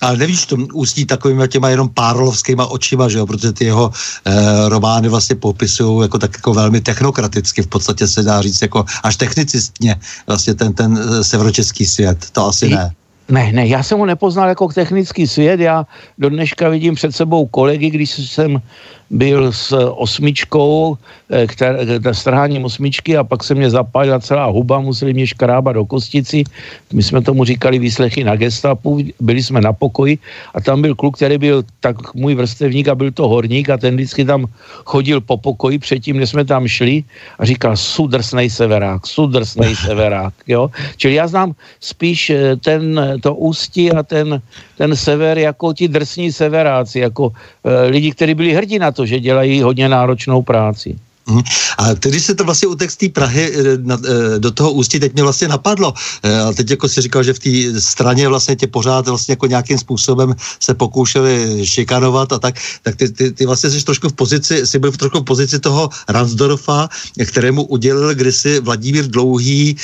Ale 0.00 0.16
nevíš, 0.16 0.46
to 0.46 0.56
ústí 0.72 1.06
takovýma 1.06 1.46
těma 1.46 1.68
jenom 1.68 1.88
párlovskýma 1.88 2.66
očima, 2.66 3.08
že 3.08 3.18
jo, 3.18 3.26
protože 3.26 3.52
ty 3.52 3.64
jeho 3.64 3.90
e, 3.90 4.68
romány 4.68 5.08
vlastně 5.08 5.36
popisují 5.36 6.02
jako 6.02 6.18
tak 6.18 6.30
jako 6.34 6.54
velmi 6.54 6.80
technokraticky, 6.80 7.62
v 7.62 7.66
podstatě 7.66 8.06
se 8.06 8.22
dá 8.22 8.42
říct 8.42 8.62
jako 8.62 8.84
až 9.02 9.16
technicistně 9.16 9.96
vlastně 10.26 10.54
ten, 10.54 10.72
ten 10.72 10.98
eh, 10.98 11.24
severočeský 11.24 11.86
svět, 11.86 12.30
to 12.32 12.46
asi 12.46 12.68
ne. 12.68 12.90
Ne, 13.30 13.52
ne, 13.52 13.66
já 13.66 13.82
jsem 13.82 13.98
ho 13.98 14.06
nepoznal 14.06 14.48
jako 14.48 14.68
technický 14.68 15.26
svět, 15.26 15.60
já 15.60 15.86
do 16.18 16.30
dneška 16.30 16.68
vidím 16.68 16.94
před 16.94 17.12
sebou 17.12 17.46
kolegy, 17.46 17.90
když 17.90 18.10
jsem 18.10 18.62
byl 19.10 19.52
s 19.52 19.72
osmičkou, 19.72 20.96
eh, 21.30 21.46
které, 21.46 22.00
strháním 22.12 22.64
osmičky 22.64 23.16
a 23.16 23.24
pak 23.24 23.44
se 23.44 23.54
mě 23.54 23.70
zapálila 23.70 24.20
celá 24.20 24.46
huba, 24.46 24.80
museli 24.80 25.14
mě 25.14 25.26
škrábat 25.26 25.74
do 25.74 25.84
kostici. 25.84 26.44
My 26.92 27.02
jsme 27.02 27.22
tomu 27.22 27.44
říkali 27.44 27.78
výslechy 27.78 28.24
na 28.24 28.36
gestapu, 28.36 29.00
byli 29.20 29.42
jsme 29.42 29.60
na 29.60 29.72
pokoji 29.72 30.18
a 30.54 30.60
tam 30.60 30.82
byl 30.82 30.94
kluk, 30.94 31.16
který 31.16 31.38
byl 31.38 31.64
tak 31.80 32.14
můj 32.14 32.34
vrstevník 32.34 32.88
a 32.88 32.94
byl 32.94 33.10
to 33.12 33.28
horník 33.28 33.70
a 33.70 33.76
ten 33.76 33.94
vždycky 33.96 34.24
tam 34.24 34.46
chodil 34.84 35.20
po 35.20 35.36
pokoji 35.36 35.78
předtím, 35.78 36.20
než 36.20 36.30
jsme 36.30 36.44
tam 36.44 36.68
šli 36.68 37.04
a 37.38 37.44
říkal 37.44 37.76
sudrsnej 37.76 38.50
severák, 38.50 39.06
sudrsnej 39.06 39.76
severák, 39.86 40.34
jo. 40.46 40.70
Čili 40.96 41.14
já 41.14 41.28
znám 41.28 41.52
spíš 41.80 42.30
eh, 42.30 42.56
ten, 42.56 43.00
to 43.20 43.34
ústí 43.34 43.92
a 43.92 44.02
ten, 44.02 44.42
ten 44.78 44.96
sever 44.96 45.38
jako 45.38 45.72
ti 45.72 45.88
drsní 45.88 46.32
severáci, 46.32 46.98
jako 46.98 47.32
e, 47.64 47.90
lidi, 47.90 48.10
kteří 48.12 48.34
byli 48.34 48.52
hrdí 48.54 48.78
na 48.78 48.92
to, 48.92 48.97
že 49.06 49.20
dělají 49.20 49.62
hodně 49.62 49.88
náročnou 49.88 50.42
práci. 50.42 50.98
Hmm. 51.28 51.42
A 51.78 51.92
když 51.92 52.24
se 52.24 52.34
to 52.34 52.44
vlastně 52.44 52.68
utek 52.68 52.90
z 52.90 52.96
té 52.96 53.08
Prahy 53.08 53.52
eh, 53.52 53.60
eh, 53.76 54.38
do 54.38 54.50
toho 54.50 54.72
ústí, 54.72 55.00
teď 55.00 55.12
mě 55.14 55.22
vlastně 55.22 55.48
napadlo. 55.48 55.94
Eh, 56.22 56.40
a 56.40 56.52
teď 56.52 56.70
jako 56.70 56.88
si 56.88 57.00
říkal, 57.00 57.22
že 57.22 57.34
v 57.34 57.38
té 57.38 57.80
straně 57.80 58.28
vlastně 58.28 58.56
tě 58.56 58.66
pořád 58.66 59.08
vlastně 59.08 59.32
jako 59.32 59.46
nějakým 59.46 59.78
způsobem 59.78 60.34
se 60.60 60.74
pokoušeli 60.74 61.60
šikanovat 61.66 62.32
a 62.32 62.38
tak, 62.38 62.54
tak 62.82 62.96
ty, 62.96 63.08
ty, 63.12 63.32
ty 63.32 63.46
vlastně 63.46 63.70
jsi 63.70 63.84
trošku 63.84 64.08
v 64.08 64.12
pozici, 64.12 64.66
jsi 64.66 64.78
byl 64.78 64.92
v 64.92 64.96
trošku 64.96 65.18
v 65.20 65.24
pozici 65.24 65.58
toho 65.60 65.90
Ransdorfa, 66.08 66.88
kterému 67.24 67.62
udělil 67.62 68.14
kdysi 68.14 68.60
Vladimír 68.60 69.06
Dlouhý 69.06 69.76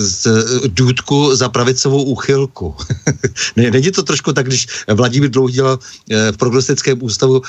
z 0.00 0.26
důdku 0.66 1.36
za 1.36 1.48
pravicovou 1.48 2.02
úchylku. 2.02 2.74
Není 3.56 3.90
to 3.90 4.02
trošku 4.02 4.32
tak, 4.32 4.46
když 4.46 4.66
Vladimír 4.88 5.30
Dlouhý 5.30 5.54
dělal 5.54 5.78
v 6.30 6.36
progresistickém 6.36 6.98
ústavu 7.02 7.42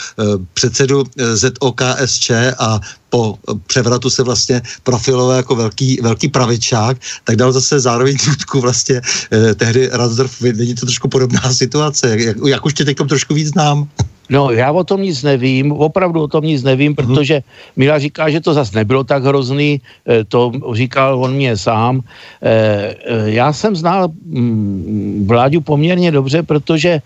předsedu 0.54 1.04
ZOKSČ 1.34 2.32
a 2.60 2.80
po 3.16 3.40
převratu 3.68 4.10
se 4.10 4.24
vlastně 4.24 4.62
profiloval 4.84 5.38
jako 5.38 5.56
velký, 5.56 6.00
velký 6.02 6.28
pravičák, 6.28 6.98
tak 7.24 7.36
dal 7.36 7.52
zase 7.52 7.80
zároveň 7.80 8.18
důdku 8.28 8.62
vlastně 8.62 9.02
eh, 9.32 9.56
tehdy 9.56 9.90
Ransdorf, 9.92 10.42
není 10.42 10.76
to 10.76 10.86
trošku 10.86 11.08
podobná 11.08 11.54
situace, 11.54 12.10
jak, 12.10 12.36
jak 12.48 12.66
už 12.66 12.74
tě 12.74 12.86
teď 12.86 12.98
trošku 13.08 13.34
víc 13.34 13.48
znám. 13.48 13.88
No, 14.30 14.52
já 14.52 14.72
o 14.72 14.84
tom 14.84 15.02
nic 15.02 15.24
nevím, 15.24 15.72
opravdu 15.72 16.22
o 16.22 16.28
tom 16.28 16.44
nic 16.44 16.64
nevím, 16.64 16.92
mhm. 16.92 16.96
protože 16.96 17.42
Mila 17.76 18.00
říká, 18.00 18.30
že 18.30 18.42
to 18.42 18.54
zase 18.54 18.78
nebylo 18.78 19.04
tak 19.04 19.24
hrozný, 19.24 19.82
eh, 20.08 20.24
to 20.24 20.52
říkal 20.74 21.24
on 21.24 21.34
mě 21.34 21.58
sám. 21.58 22.02
Eh, 22.02 22.08
eh, 22.42 22.96
já 23.38 23.54
jsem 23.54 23.76
znal 23.76 24.08
mm, 24.08 25.26
vládu 25.28 25.62
poměrně 25.62 26.12
dobře, 26.12 26.44
protože 26.44 27.02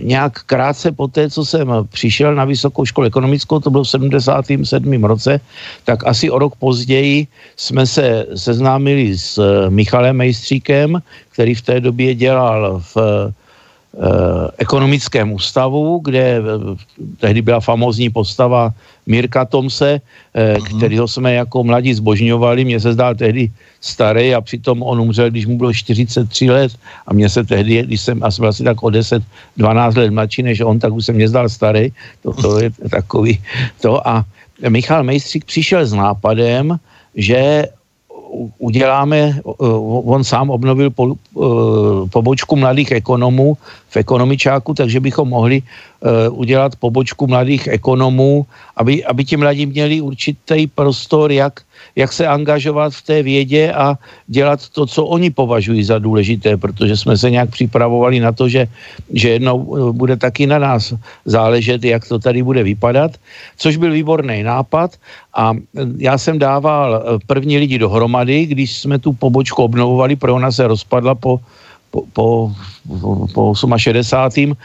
nějak 0.00 0.46
krátce 0.46 0.92
po 0.92 1.08
té, 1.08 1.30
co 1.30 1.44
jsem 1.44 1.68
přišel 1.92 2.34
na 2.34 2.44
Vysokou 2.44 2.84
školu 2.84 3.06
ekonomickou, 3.06 3.60
to 3.60 3.70
bylo 3.70 3.84
v 3.84 3.90
77. 3.90 5.04
roce, 5.04 5.40
tak 5.84 6.06
asi 6.06 6.30
o 6.30 6.38
rok 6.38 6.56
později 6.56 7.26
jsme 7.56 7.86
se 7.86 8.26
seznámili 8.34 9.18
s 9.18 9.36
Michalem 9.68 10.16
Mejstříkem, 10.16 11.02
který 11.34 11.54
v 11.54 11.62
té 11.62 11.80
době 11.80 12.14
dělal 12.14 12.80
v 12.94 12.96
ekonomickém 14.58 15.32
ústavu, 15.32 16.00
kde 16.04 16.38
eh, 16.38 16.42
tehdy 17.18 17.42
byla 17.42 17.60
famózní 17.60 18.10
postava 18.10 18.72
Mirka 19.06 19.44
Tomse, 19.44 20.00
uh-huh. 20.00 20.76
kterýho 20.76 21.08
jsme 21.08 21.34
jako 21.34 21.64
mladí 21.64 21.94
zbožňovali. 21.94 22.64
Mně 22.64 22.80
se 22.80 22.92
zdál 22.92 23.14
tehdy 23.14 23.50
starý 23.80 24.34
a 24.34 24.40
přitom 24.40 24.82
on 24.82 25.00
umřel, 25.00 25.30
když 25.30 25.46
mu 25.46 25.58
bylo 25.58 25.72
43 25.72 26.50
let 26.50 26.72
a 27.06 27.14
mně 27.14 27.28
se 27.28 27.44
tehdy, 27.44 27.82
když 27.82 28.00
jsem 28.00 28.22
asi 28.22 28.40
byl 28.40 28.48
asi 28.48 28.62
tak 28.64 28.82
o 28.82 28.90
10, 28.90 29.22
12 29.56 29.96
let 29.96 30.10
mladší 30.10 30.42
než 30.42 30.60
on, 30.60 30.78
tak 30.78 30.92
už 30.92 31.04
se 31.06 31.12
mě 31.12 31.28
zdál 31.28 31.48
starý. 31.48 31.92
To, 32.22 32.32
to 32.32 32.60
je 32.60 32.70
takový 32.90 33.40
to. 33.80 34.08
A 34.08 34.24
Michal 34.68 35.04
Mejstřík 35.04 35.44
přišel 35.44 35.86
s 35.86 35.92
nápadem, 35.92 36.76
že 37.16 37.64
uděláme, 38.58 39.40
on 40.04 40.24
sám 40.24 40.50
obnovil 40.50 40.90
po, 40.90 41.14
pobočku 42.10 42.56
mladých 42.56 42.90
ekonomů 42.90 43.56
v 43.88 43.96
ekonomičáku, 43.96 44.74
takže 44.74 45.00
bychom 45.00 45.28
mohli 45.28 45.62
udělat 46.30 46.76
pobočku 46.76 47.26
mladých 47.26 47.68
ekonomů, 47.68 48.46
aby, 48.76 49.04
aby 49.04 49.24
ti 49.24 49.36
mladí 49.36 49.66
měli 49.66 50.00
určitý 50.00 50.66
prostor, 50.66 51.32
jak 51.32 51.60
jak 51.96 52.12
se 52.12 52.26
angažovat 52.26 52.92
v 52.94 53.02
té 53.02 53.22
vědě 53.22 53.72
a 53.72 53.98
dělat 54.26 54.68
to, 54.68 54.86
co 54.86 55.04
oni 55.04 55.30
považují 55.30 55.84
za 55.84 55.98
důležité, 55.98 56.56
protože 56.56 56.96
jsme 56.96 57.18
se 57.18 57.30
nějak 57.30 57.50
připravovali 57.50 58.20
na 58.20 58.32
to, 58.32 58.48
že, 58.48 58.68
že 59.12 59.28
jednou 59.28 59.58
eh, 59.58 59.92
bude 59.92 60.16
taky 60.16 60.46
na 60.46 60.58
nás 60.58 60.94
záležet, 61.24 61.84
jak 61.84 62.08
to 62.08 62.18
tady 62.18 62.42
bude 62.42 62.62
vypadat, 62.62 63.18
což 63.56 63.76
byl 63.76 63.92
výborný 63.92 64.42
nápad. 64.42 64.94
A 65.34 65.52
eh, 65.54 65.86
já 65.98 66.18
jsem 66.18 66.38
dával 66.38 67.18
první 67.26 67.58
lidi 67.58 67.78
dohromady, 67.78 68.46
když 68.46 68.78
jsme 68.78 68.98
tu 68.98 69.12
pobočku 69.12 69.62
obnovovali, 69.62 70.16
pro 70.16 70.34
ona 70.34 70.52
se 70.52 70.66
rozpadla 70.66 71.14
po 71.14 71.40
po, 71.90 72.02
po, 72.12 72.52
po 73.34 73.54
68. 73.76 74.56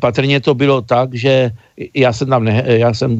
Patrně 0.00 0.40
to 0.40 0.54
bylo 0.54 0.82
tak, 0.82 1.14
že 1.14 1.50
já 1.94 2.12
jsem 2.12 2.28
tam 2.28 2.44
ne, 2.44 2.64
já 2.66 2.94
jsem 2.94 3.18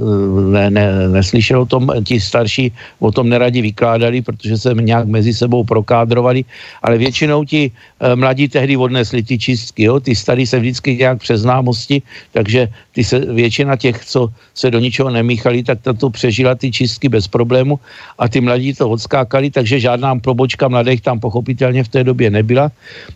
ne, 0.53 0.71
ne, 0.71 1.09
neslyšel 1.09 1.61
o 1.61 1.67
tom, 1.67 1.91
ti 2.05 2.21
starší 2.21 2.73
o 2.99 3.12
tom 3.12 3.29
neradi 3.29 3.62
vykládali, 3.62 4.23
protože 4.23 4.59
se 4.59 4.75
nějak 4.75 5.07
mezi 5.07 5.35
sebou 5.35 5.65
prokádrovali, 5.65 6.45
ale 6.83 6.99
většinou 6.99 7.45
ti 7.45 7.71
e, 7.71 8.17
mladí 8.17 8.49
tehdy 8.49 8.77
odnesli 8.77 9.23
ty 9.23 9.38
čistky, 9.38 9.83
jo? 9.83 10.00
ty 10.00 10.17
starý 10.17 10.47
se 10.47 10.59
vždycky 10.59 10.97
nějak 10.97 11.19
přes 11.19 11.41
známosti, 11.41 12.03
takže 12.33 12.69
ty 12.93 13.05
se, 13.05 13.19
většina 13.19 13.77
těch, 13.77 14.05
co 14.05 14.29
se 14.55 14.71
do 14.71 14.79
ničeho 14.79 15.11
nemíchali, 15.11 15.62
tak 15.62 15.79
to 15.99 16.11
přežila 16.11 16.55
ty 16.55 16.71
čistky 16.71 17.09
bez 17.09 17.29
problému 17.29 17.79
a 18.19 18.29
ty 18.29 18.41
mladí 18.41 18.75
to 18.75 18.91
odskákali, 18.91 19.50
takže 19.50 19.81
žádná 19.81 20.19
probočka 20.19 20.69
mladých 20.69 21.00
tam 21.00 21.21
pochopitelně 21.21 21.85
v 21.85 21.88
té 21.88 22.05
době 22.05 22.31
nebyla, 22.31 22.71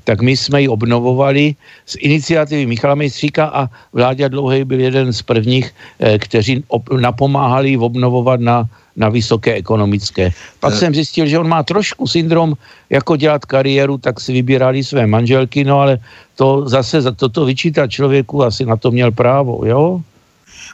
tak 0.05 0.23
my 0.23 0.37
jsme 0.37 0.63
ji 0.63 0.69
obnovovali 0.69 1.55
z 1.87 1.97
iniciativy 1.99 2.67
Michala 2.67 2.95
Mejstříka 2.95 3.45
a 3.47 3.69
Vláďa 3.93 4.29
Dlouhej 4.29 4.65
byl 4.65 4.81
jeden 4.81 5.13
z 5.13 5.23
prvních, 5.33 5.73
eh, 6.01 6.21
kteří 6.21 6.61
napomáhali 7.01 7.81
obnovovat 7.81 8.41
na 8.41 8.69
na 8.93 9.09
vysoké 9.09 9.57
ekonomické. 9.57 10.37
Pak 10.61 10.77
jsem 10.77 10.93
zjistil, 10.93 11.25
že 11.25 11.41
on 11.41 11.49
má 11.49 11.65
trošku 11.65 12.05
syndrom, 12.05 12.53
jako 12.93 13.17
dělat 13.17 13.49
kariéru, 13.49 13.97
tak 13.97 14.21
si 14.21 14.37
vybírali 14.37 14.85
své 14.85 15.09
manželky, 15.09 15.65
no 15.65 15.81
ale 15.81 15.97
to 16.37 16.69
zase 16.69 17.01
za 17.01 17.13
toto 17.17 17.49
vyčítat 17.49 17.89
člověku 17.89 18.45
asi 18.45 18.69
na 18.69 18.77
to 18.77 18.93
měl 18.93 19.09
právo, 19.17 19.65
jo? 19.65 20.05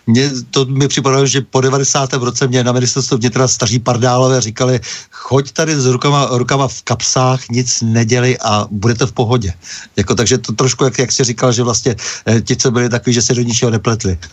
Mně 0.08 0.30
to 0.50 0.64
mi 0.64 0.88
připadalo, 0.88 1.26
že 1.26 1.40
po 1.40 1.60
90. 1.60 2.12
roce 2.12 2.48
mě 2.48 2.64
na 2.64 2.72
ministerstvu 2.72 3.16
vnitra 3.16 3.48
staří 3.48 3.78
pardálové 3.78 4.40
říkali, 4.40 4.80
choď 5.10 5.52
tady 5.52 5.80
s 5.80 5.86
rukama, 5.86 6.28
rukama 6.32 6.68
v 6.68 6.82
kapsách, 6.82 7.48
nic 7.48 7.82
neděli 7.82 8.38
a 8.38 8.66
budete 8.70 9.06
v 9.06 9.12
pohodě. 9.12 9.52
Jako, 9.96 10.14
takže 10.14 10.38
to 10.38 10.52
trošku, 10.52 10.84
jak, 10.84 10.98
jak 10.98 11.12
jsi 11.12 11.24
říkal, 11.24 11.52
že 11.52 11.62
vlastně 11.62 11.96
eh, 12.26 12.40
ti, 12.40 12.56
co 12.56 12.70
byli 12.70 12.88
takový, 12.88 13.14
že 13.14 13.22
se 13.22 13.34
do 13.34 13.42
ničeho 13.42 13.70
nepletli. 13.70 14.18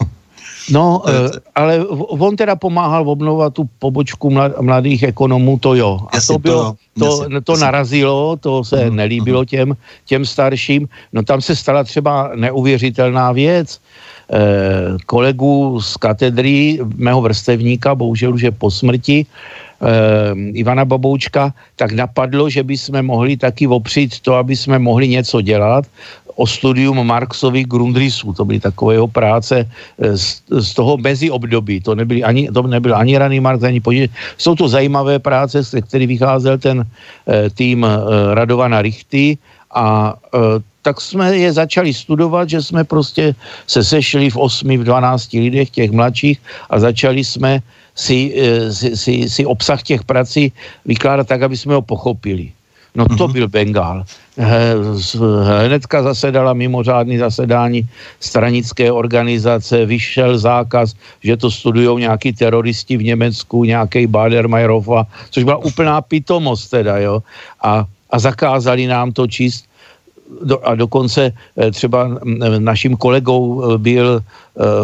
No, 0.70 1.01
eh, 1.05 1.29
ale 1.55 1.86
on 2.10 2.36
teda 2.36 2.55
pomáhal 2.55 3.10
obnovovat 3.10 3.53
tu 3.53 3.70
pobočku 3.79 4.29
mladých 4.62 5.03
ekonomů, 5.03 5.60
to 5.60 5.75
jo. 5.75 6.00
A 6.10 6.22
to 6.27 6.39
bylo, 6.39 6.75
to, 7.00 7.25
to 7.44 7.58
narazilo, 7.58 8.38
to 8.38 8.63
se 8.63 8.75
uh-huh, 8.75 8.94
nelíbilo 8.94 9.41
uh-huh. 9.41 9.46
těm, 9.46 9.77
těm 10.05 10.25
starším. 10.25 10.89
No 11.13 11.24
tam 11.24 11.41
se 11.41 11.55
stala 11.55 11.84
třeba 11.84 12.32
neuvěřitelná 12.36 13.32
věc. 13.32 13.79
Eh, 14.25 14.98
kolegu 15.05 15.77
z 15.82 15.98
katedry, 16.01 16.82
mého 16.98 17.22
vrstevníka, 17.22 17.94
bohužel 17.94 18.34
už 18.34 18.41
je 18.41 18.51
po 18.51 18.74
smrti, 18.74 19.22
eh, 19.22 20.34
Ivana 20.58 20.82
Baboučka, 20.82 21.53
tak 21.77 21.94
napadlo, 21.94 22.50
že 22.50 22.65
bychom 22.65 23.05
mohli 23.05 23.38
taky 23.38 23.70
opřít 23.70 24.25
to, 24.25 24.34
aby 24.41 24.58
jsme 24.58 24.82
mohli 24.82 25.13
něco 25.13 25.41
dělat 25.46 25.86
o 26.36 26.48
studium 26.50 26.98
Marxových 27.05 27.70
Grundrisů. 27.70 28.34
To 28.34 28.46
byly 28.46 28.60
takové 28.60 28.98
jeho 28.98 29.08
práce 29.08 29.62
eh, 29.62 30.17
z, 30.17 30.41
z 30.50 30.74
toho 30.74 30.98
mezi 30.98 31.29
období. 31.29 31.86
To, 31.86 31.94
nebyly 31.94 32.25
ani, 32.25 32.50
to 32.50 32.65
nebyl 32.65 32.98
ani 32.98 33.22
raný 33.22 33.38
Marx, 33.39 33.62
ani 33.62 33.77
pozdě. 33.77 34.10
Jsou 34.41 34.58
to 34.58 34.65
zajímavé 34.65 35.22
práce, 35.22 35.62
z 35.62 35.86
kterých 35.86 36.17
vycházel 36.17 36.58
ten 36.58 36.82
tým 37.53 37.86
Radovana 38.34 38.82
Richty 38.82 39.38
a 39.75 40.15
eh, 40.34 40.39
tak 40.82 41.01
jsme 41.01 41.38
je 41.38 41.53
začali 41.53 41.94
studovat, 41.94 42.50
že 42.50 42.62
jsme 42.62 42.84
prostě 42.84 43.36
se 43.67 43.84
sešli 43.84 44.29
v 44.29 44.38
8, 44.38 44.77
v 44.77 44.84
12 44.84 45.34
lidech, 45.34 45.70
těch 45.70 45.91
mladších 45.91 46.39
a 46.70 46.79
začali 46.79 47.24
jsme 47.24 47.60
si, 47.96 48.34
eh, 48.38 48.74
si, 48.74 48.98
si, 48.98 49.13
si 49.29 49.41
obsah 49.46 49.84
těch 49.84 50.03
prací 50.03 50.53
vykládat 50.86 51.27
tak, 51.27 51.41
aby 51.41 51.58
jsme 51.58 51.74
ho 51.75 51.82
pochopili. 51.82 52.51
No 52.96 53.05
to 53.17 53.27
mhm. 53.27 53.34
byl 53.34 53.48
Bengál. 53.48 54.05
Hnedka 55.65 56.03
zasedala 56.03 56.53
mimořádný 56.53 57.17
zasedání 57.17 57.88
stranické 58.20 58.91
organizace, 58.91 59.86
vyšel 59.86 60.38
zákaz, 60.38 60.96
že 61.24 61.38
to 61.38 61.51
studují 61.51 62.00
nějaký 62.00 62.34
teroristi 62.34 62.98
v 62.98 63.03
Německu, 63.03 63.63
nějaký 63.63 64.08
Bader-Meinhof, 64.08 65.05
což 65.32 65.44
byla 65.44 65.58
úplná 65.58 66.01
pitomost 66.01 66.72
teda, 66.72 66.98
jo. 66.98 67.24
A, 67.63 67.86
a 68.09 68.19
zakázali 68.19 68.88
nám 68.88 69.12
to 69.12 69.27
číst. 69.27 69.65
Do, 70.41 70.57
a 70.67 70.75
dokonce 70.75 71.31
eh, 71.31 71.71
třeba 71.71 72.19
naším 72.60 72.97
kolegou 72.97 73.63
eh, 73.63 73.77
byl 73.77 74.21
eh, 74.21 74.23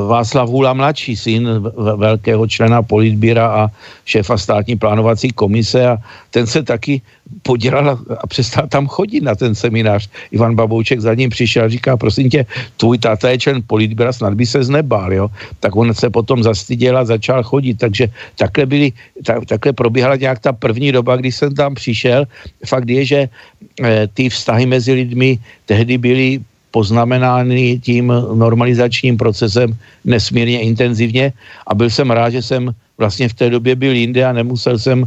Václav 0.07 0.49
Hůla 0.49 0.73
mladší, 0.73 1.15
syn 1.15 1.47
velkého 1.95 2.47
člena 2.47 2.83
politbíra 2.83 3.47
a 3.47 3.61
šéfa 4.05 4.37
státní 4.37 4.75
plánovací 4.75 5.31
komise 5.31 5.87
a 5.87 5.97
ten 6.31 6.47
se 6.47 6.63
taky 6.63 7.01
podělal 7.41 7.99
a 8.19 8.27
přestal 8.27 8.67
tam 8.67 8.87
chodit 8.87 9.23
na 9.23 9.35
ten 9.35 9.55
seminář. 9.55 10.09
Ivan 10.31 10.55
Babouček 10.55 10.99
za 10.99 11.13
ním 11.13 11.29
přišel 11.29 11.65
a 11.65 11.69
říká, 11.69 11.97
prosím 11.97 12.29
tě, 12.29 12.45
tvůj 12.77 12.97
táta 12.97 13.29
je 13.29 13.37
člen 13.37 13.63
politbíra, 13.67 14.11
snad 14.13 14.33
by 14.33 14.45
se 14.45 14.63
znebál, 14.63 15.13
jo. 15.13 15.27
Tak 15.59 15.75
on 15.75 15.93
se 15.93 16.09
potom 16.09 16.43
zastyděl 16.43 16.97
a 16.97 17.05
začal 17.05 17.43
chodit, 17.43 17.79
takže 17.79 18.07
takhle 18.35 18.65
byly, 18.65 18.93
tak, 19.25 19.45
takhle 19.45 19.73
probíhala 19.73 20.15
nějak 20.15 20.39
ta 20.39 20.53
první 20.53 20.91
doba, 20.91 21.15
kdy 21.15 21.31
jsem 21.31 21.55
tam 21.55 21.75
přišel. 21.75 22.27
Fakt 22.67 22.89
je, 22.89 23.05
že 23.05 23.19
e, 23.83 24.07
ty 24.13 24.29
vztahy 24.29 24.65
mezi 24.65 24.93
lidmi 24.93 25.39
tehdy 25.65 25.97
byly 25.97 26.39
poznamenány 26.71 27.79
tím 27.83 28.13
normalizačním 28.33 29.17
procesem 29.17 29.75
nesmírně 30.05 30.61
intenzivně 30.61 31.33
a 31.67 31.75
byl 31.75 31.89
jsem 31.89 32.11
rád, 32.11 32.29
že 32.29 32.41
jsem 32.41 32.71
vlastně 32.97 33.29
v 33.29 33.33
té 33.33 33.49
době 33.49 33.75
byl 33.75 33.93
jinde 33.95 34.25
a 34.25 34.33
nemusel 34.33 34.79
jsem 34.79 35.05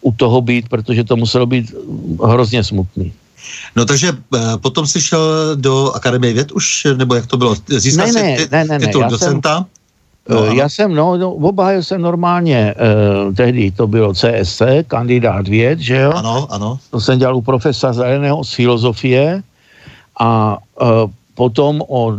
u 0.00 0.12
toho 0.12 0.40
být, 0.40 0.68
protože 0.68 1.04
to 1.04 1.16
muselo 1.16 1.46
být 1.46 1.74
hrozně 2.24 2.64
smutný. 2.64 3.12
No 3.76 3.84
takže 3.84 4.12
uh, 4.12 4.56
potom 4.56 4.86
jsi 4.86 5.00
šel 5.00 5.56
do 5.56 5.92
Akademie 5.92 6.32
věd 6.32 6.52
už, 6.52 6.86
nebo 6.96 7.14
jak 7.14 7.26
to 7.26 7.36
bylo? 7.36 7.56
Získal 7.68 8.06
ne, 8.12 8.22
ne, 8.22 8.48
ne, 8.50 8.64
ne, 8.64 8.78
titul 8.78 9.02
ne, 9.02 9.08
docenta? 9.08 9.56
Jsem, 9.56 9.66
No, 10.28 10.44
já 10.44 10.68
jsem, 10.68 10.94
no, 10.94 11.16
no 11.16 11.32
obhájil 11.32 11.82
jsem 11.82 12.02
normálně, 12.02 12.74
uh, 13.28 13.34
tehdy 13.34 13.70
to 13.70 13.86
bylo 13.86 14.14
CSC, 14.14 14.62
kandidát 14.88 15.48
věd, 15.48 15.78
že 15.78 15.96
jo? 15.96 16.12
Ano, 16.12 16.46
ano. 16.50 16.78
To 16.90 17.00
jsem 17.00 17.18
dělal 17.18 17.36
u 17.36 17.42
profesora 17.42 17.92
Zeleného 17.92 18.44
z 18.44 18.54
filozofie 18.54 19.42
a 20.20 20.58
uh, 20.80 21.10
potom 21.34 21.82
o 21.88 22.12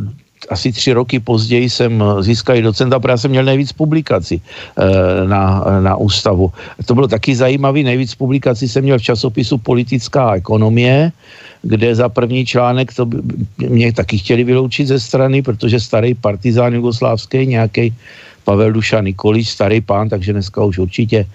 asi 0.49 0.71
tři 0.71 0.93
roky 0.93 1.19
později 1.19 1.69
jsem 1.69 2.03
získal 2.19 2.61
docenta, 2.61 2.99
protože 2.99 3.17
jsem 3.17 3.31
měl 3.31 3.43
nejvíc 3.43 3.71
publikací 3.73 4.37
uh, 4.37 5.29
na, 5.29 5.65
na 5.81 5.95
ústavu. 5.95 6.51
To 6.85 6.93
bylo 6.93 7.07
taky 7.07 7.35
zajímavé, 7.35 7.83
nejvíc 7.83 8.15
publikací 8.15 8.69
jsem 8.69 8.83
měl 8.83 8.99
v 8.99 9.09
časopisu 9.09 9.57
Politická 9.57 10.35
ekonomie, 10.35 11.11
kde 11.61 11.95
za 11.95 12.09
první 12.09 12.45
článek 12.45 12.93
to 12.93 13.09
mě 13.57 13.93
taky 13.93 14.17
chtěli 14.17 14.43
vyloučit 14.43 14.87
ze 14.87 14.99
strany, 14.99 15.41
protože 15.41 15.79
starý 15.79 16.13
partizán 16.13 16.73
jugoslávský, 16.73 17.47
nějaký 17.47 17.93
Pavel 18.43 18.71
Duša 18.71 19.01
Nikolič, 19.01 19.49
starý 19.49 19.81
pán, 19.81 20.09
takže 20.09 20.33
dneska 20.33 20.63
už 20.63 20.77
určitě 20.77 21.25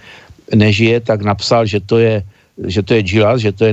nežije, 0.55 1.01
tak 1.01 1.23
napsal, 1.23 1.67
že 1.67 1.81
to 1.81 1.99
je 1.99 2.23
že 2.67 2.83
to 2.83 2.95
je 2.95 3.03
Gilas, 3.03 3.41
že 3.41 3.53
to 3.53 3.65
je 3.65 3.73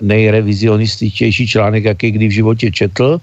nejrevizionističtější 0.00 1.46
článek, 1.46 1.84
jaký 1.84 2.10
kdy 2.10 2.26
v 2.28 2.30
životě 2.30 2.70
četl 2.70 3.20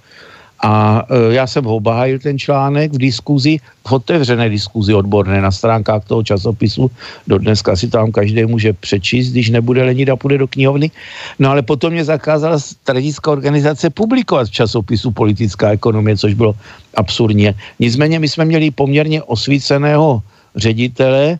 a 0.62 1.04
e, 1.10 1.34
já 1.34 1.48
jsem 1.48 1.66
ho 1.66 1.76
obhájil 1.76 2.20
ten 2.20 2.40
článek 2.40 2.94
v 2.94 2.98
diskuzi, 2.98 3.58
v 3.88 3.92
otevřené 3.92 4.50
diskuzi 4.50 4.94
odborné 4.94 5.42
na 5.42 5.52
stránkách 5.52 6.06
toho 6.06 6.24
časopisu. 6.24 6.92
Do 7.28 7.38
dneska 7.38 7.76
si 7.76 7.90
tam 7.90 8.12
každý 8.12 8.46
může 8.46 8.74
přečíst, 8.74 9.32
když 9.32 9.50
nebude 9.50 9.84
lenit 9.84 10.10
a 10.10 10.16
půjde 10.16 10.38
do 10.38 10.48
knihovny. 10.48 10.92
No 11.40 11.50
ale 11.50 11.62
potom 11.62 11.94
mě 11.94 12.06
zakázala 12.06 12.60
strategická 12.60 13.32
organizace 13.32 13.90
publikovat 13.90 14.48
v 14.48 14.52
časopisu 14.52 15.12
Politická 15.12 15.72
ekonomie, 15.72 16.18
což 16.18 16.34
bylo 16.34 16.54
absurdně. 16.96 17.56
Nicméně 17.80 18.20
my 18.20 18.28
jsme 18.30 18.46
měli 18.46 18.72
poměrně 18.72 19.24
osvíceného 19.24 20.22
ředitele, 20.56 21.40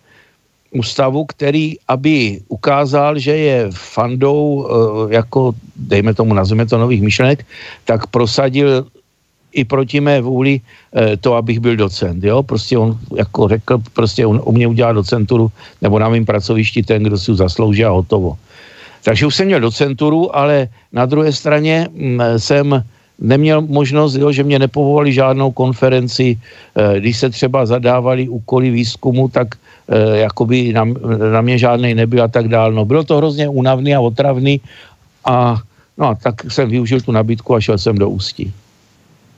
ústavu, 0.72 1.26
který, 1.26 1.76
aby 1.88 2.40
ukázal, 2.48 3.20
že 3.20 3.38
je 3.38 3.58
fandou, 3.72 4.68
e, 4.68 5.14
jako, 5.16 5.54
dejme 5.76 6.14
tomu, 6.14 6.34
nazveme 6.34 6.66
to 6.66 6.78
nových 6.78 7.02
myšlenek, 7.02 7.46
tak 7.86 8.08
prosadil 8.08 8.88
i 9.54 9.66
proti 9.66 10.00
mé 10.00 10.22
vůli 10.22 10.62
eh, 10.96 11.18
to, 11.18 11.36
abych 11.36 11.60
byl 11.60 11.76
docent. 11.76 12.24
Jo? 12.24 12.44
Prostě 12.44 12.78
on 12.78 13.00
jako 13.16 13.48
řekl, 13.48 13.78
prostě 13.94 14.26
on 14.26 14.42
u 14.46 14.52
mě 14.52 14.68
udělal 14.68 14.94
docenturu, 14.94 15.52
nebo 15.82 16.00
na 16.00 16.10
mém 16.10 16.26
pracovišti 16.26 16.84
ten, 16.84 17.04
kdo 17.04 17.18
si 17.18 17.32
ji 17.32 17.38
zaslouží 17.38 17.86
a 17.86 17.90
hotovo. 17.90 18.38
Takže 19.04 19.26
už 19.26 19.36
jsem 19.36 19.46
měl 19.46 19.60
docenturu, 19.60 20.36
ale 20.36 20.68
na 20.92 21.06
druhé 21.06 21.34
straně 21.34 21.88
mm, 21.92 22.22
jsem 22.38 22.84
neměl 23.20 23.62
možnost, 23.62 24.16
jo, 24.16 24.32
že 24.32 24.44
mě 24.44 24.60
nepovolali 24.60 25.14
žádnou 25.14 25.52
konferenci, 25.52 26.38
eh, 26.38 27.00
když 27.00 27.18
se 27.18 27.30
třeba 27.30 27.66
zadávali 27.66 28.30
úkoly 28.30 28.70
výzkumu, 28.70 29.28
tak 29.28 29.56
eh, 29.56 30.18
jakoby 30.26 30.74
na, 30.74 30.86
na 31.34 31.42
mě 31.42 31.58
žádný 31.58 31.94
nebyl 31.94 32.24
a 32.24 32.28
tak 32.28 32.48
dál. 32.48 32.72
No, 32.72 32.86
bylo 32.86 33.04
to 33.04 33.18
hrozně 33.18 33.50
únavný 33.50 33.96
a 33.96 34.00
otravný 34.00 34.62
a 35.26 35.58
no, 35.98 36.18
tak 36.24 36.52
jsem 36.52 36.70
využil 36.70 37.02
tu 37.02 37.12
nabídku 37.12 37.56
a 37.56 37.62
šel 37.62 37.78
jsem 37.78 37.98
do 37.98 38.10
Ústí. 38.10 38.54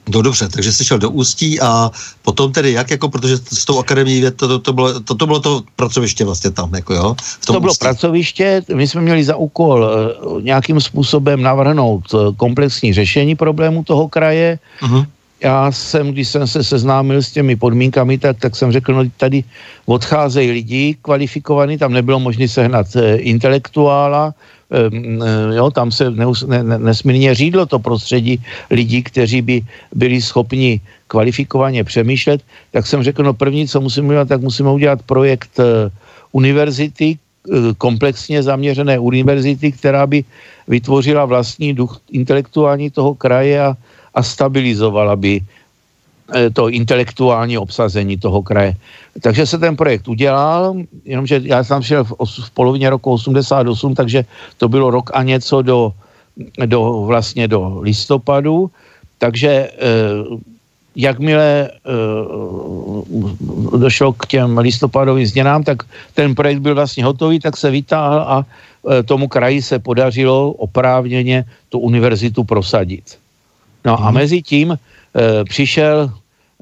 No 0.09 0.21
dobře, 0.21 0.49
takže 0.49 0.73
jsi 0.73 0.85
šel 0.85 0.99
do 0.99 1.09
Ústí 1.09 1.59
a 1.61 1.91
potom 2.21 2.51
tedy 2.51 2.71
jak, 2.71 2.91
jako, 2.91 3.09
protože 3.09 3.37
s 3.37 3.65
tou 3.65 3.79
akademií 3.79 4.21
věd, 4.21 4.37
to, 4.37 4.47
to, 4.47 4.59
to, 4.59 4.73
bylo, 4.73 4.99
to, 4.99 5.15
to 5.15 5.25
bylo 5.25 5.39
to 5.39 5.61
pracoviště 5.75 6.25
vlastně 6.25 6.51
tam, 6.51 6.75
jako 6.75 6.93
jo? 6.93 7.15
V 7.39 7.45
tom 7.45 7.53
to 7.53 7.59
bylo 7.59 7.71
Ústí. 7.71 7.79
pracoviště, 7.79 8.61
my 8.75 8.87
jsme 8.87 9.01
měli 9.01 9.23
za 9.23 9.35
úkol 9.35 9.87
uh, 9.87 10.41
nějakým 10.41 10.81
způsobem 10.81 11.41
navrhnout 11.41 12.13
uh, 12.13 12.35
komplexní 12.35 12.93
řešení 12.93 13.35
problému 13.35 13.83
toho 13.83 14.07
kraje, 14.07 14.59
uh-huh. 14.81 15.05
já 15.41 15.71
jsem, 15.71 16.11
když 16.11 16.27
jsem 16.27 16.47
se 16.47 16.63
seznámil 16.63 17.23
s 17.23 17.31
těmi 17.31 17.55
podmínkami, 17.55 18.17
tak, 18.17 18.39
tak 18.39 18.55
jsem 18.55 18.71
řekl, 18.71 18.93
no 18.93 19.03
tady 19.17 19.43
odcházejí 19.85 20.51
lidi 20.51 20.97
kvalifikovaní, 21.01 21.77
tam 21.77 21.93
nebylo 21.93 22.19
možné 22.19 22.47
sehnat 22.47 22.95
e, 22.95 23.15
intelektuála, 23.15 24.33
jo, 25.55 25.71
tam 25.71 25.91
se 25.91 26.11
neus, 26.11 26.43
ne, 26.47 26.63
ne, 26.63 26.79
nesmírně 26.79 27.35
řídlo 27.35 27.65
to 27.65 27.79
prostředí 27.79 28.41
lidí, 28.71 29.03
kteří 29.03 29.41
by 29.41 29.61
byli 29.95 30.21
schopni 30.21 30.81
kvalifikovaně 31.07 31.83
přemýšlet, 31.83 32.41
tak 32.71 32.87
jsem 32.87 33.03
řekl, 33.03 33.23
no 33.23 33.33
první, 33.33 33.67
co 33.67 33.81
musíme 33.81 34.07
udělat, 34.07 34.27
tak 34.27 34.41
musíme 34.41 34.69
udělat 34.69 34.99
projekt 35.05 35.59
e, 35.59 35.91
univerzity, 36.31 37.09
e, 37.13 37.17
komplexně 37.77 38.43
zaměřené 38.43 38.99
univerzity, 38.99 39.71
která 39.71 40.07
by 40.07 40.23
vytvořila 40.67 41.25
vlastní 41.25 41.73
duch 41.73 42.01
intelektuální 42.11 42.89
toho 42.89 43.15
kraje 43.15 43.61
a, 43.61 43.77
a 44.13 44.23
stabilizovala 44.23 45.15
by 45.15 45.41
eh, 45.41 45.62
to 46.53 46.69
intelektuální 46.69 47.57
obsazení 47.57 48.17
toho 48.17 48.41
kraje. 48.41 48.75
Takže 49.21 49.45
se 49.45 49.57
ten 49.57 49.75
projekt 49.75 50.07
udělal, 50.07 50.75
jenomže 51.05 51.41
já 51.43 51.63
jsem 51.63 51.81
šel 51.81 52.03
v, 52.03 52.13
v 52.45 52.51
polovině 52.51 52.89
roku 52.89 53.11
88, 53.11 53.95
takže 53.95 54.25
to 54.57 54.69
bylo 54.69 54.91
rok 54.91 55.11
a 55.13 55.23
něco 55.23 55.61
do, 55.61 55.93
do 56.65 57.03
vlastně 57.07 57.47
do 57.47 57.79
listopadu, 57.81 58.71
takže 59.19 59.49
eh, 59.49 59.71
jakmile 60.95 61.69
uh, 61.89 63.79
došlo 63.79 64.13
k 64.13 64.25
těm 64.27 64.57
listopadovým 64.57 65.25
změnám, 65.25 65.63
tak 65.63 65.83
ten 66.13 66.35
projekt 66.35 66.59
byl 66.59 66.75
vlastně 66.75 67.05
hotový, 67.05 67.39
tak 67.39 67.57
se 67.57 67.71
vytáhl 67.71 68.21
a 68.21 68.37
uh, 68.37 68.93
tomu 69.05 69.27
kraji 69.27 69.61
se 69.61 69.79
podařilo 69.79 70.51
oprávněně 70.51 71.45
tu 71.69 71.79
univerzitu 71.79 72.43
prosadit. 72.43 73.17
No 73.85 73.99
a 74.01 74.05
mhm. 74.05 74.13
mezi 74.13 74.41
tím 74.41 74.77
přišel, 75.43 76.11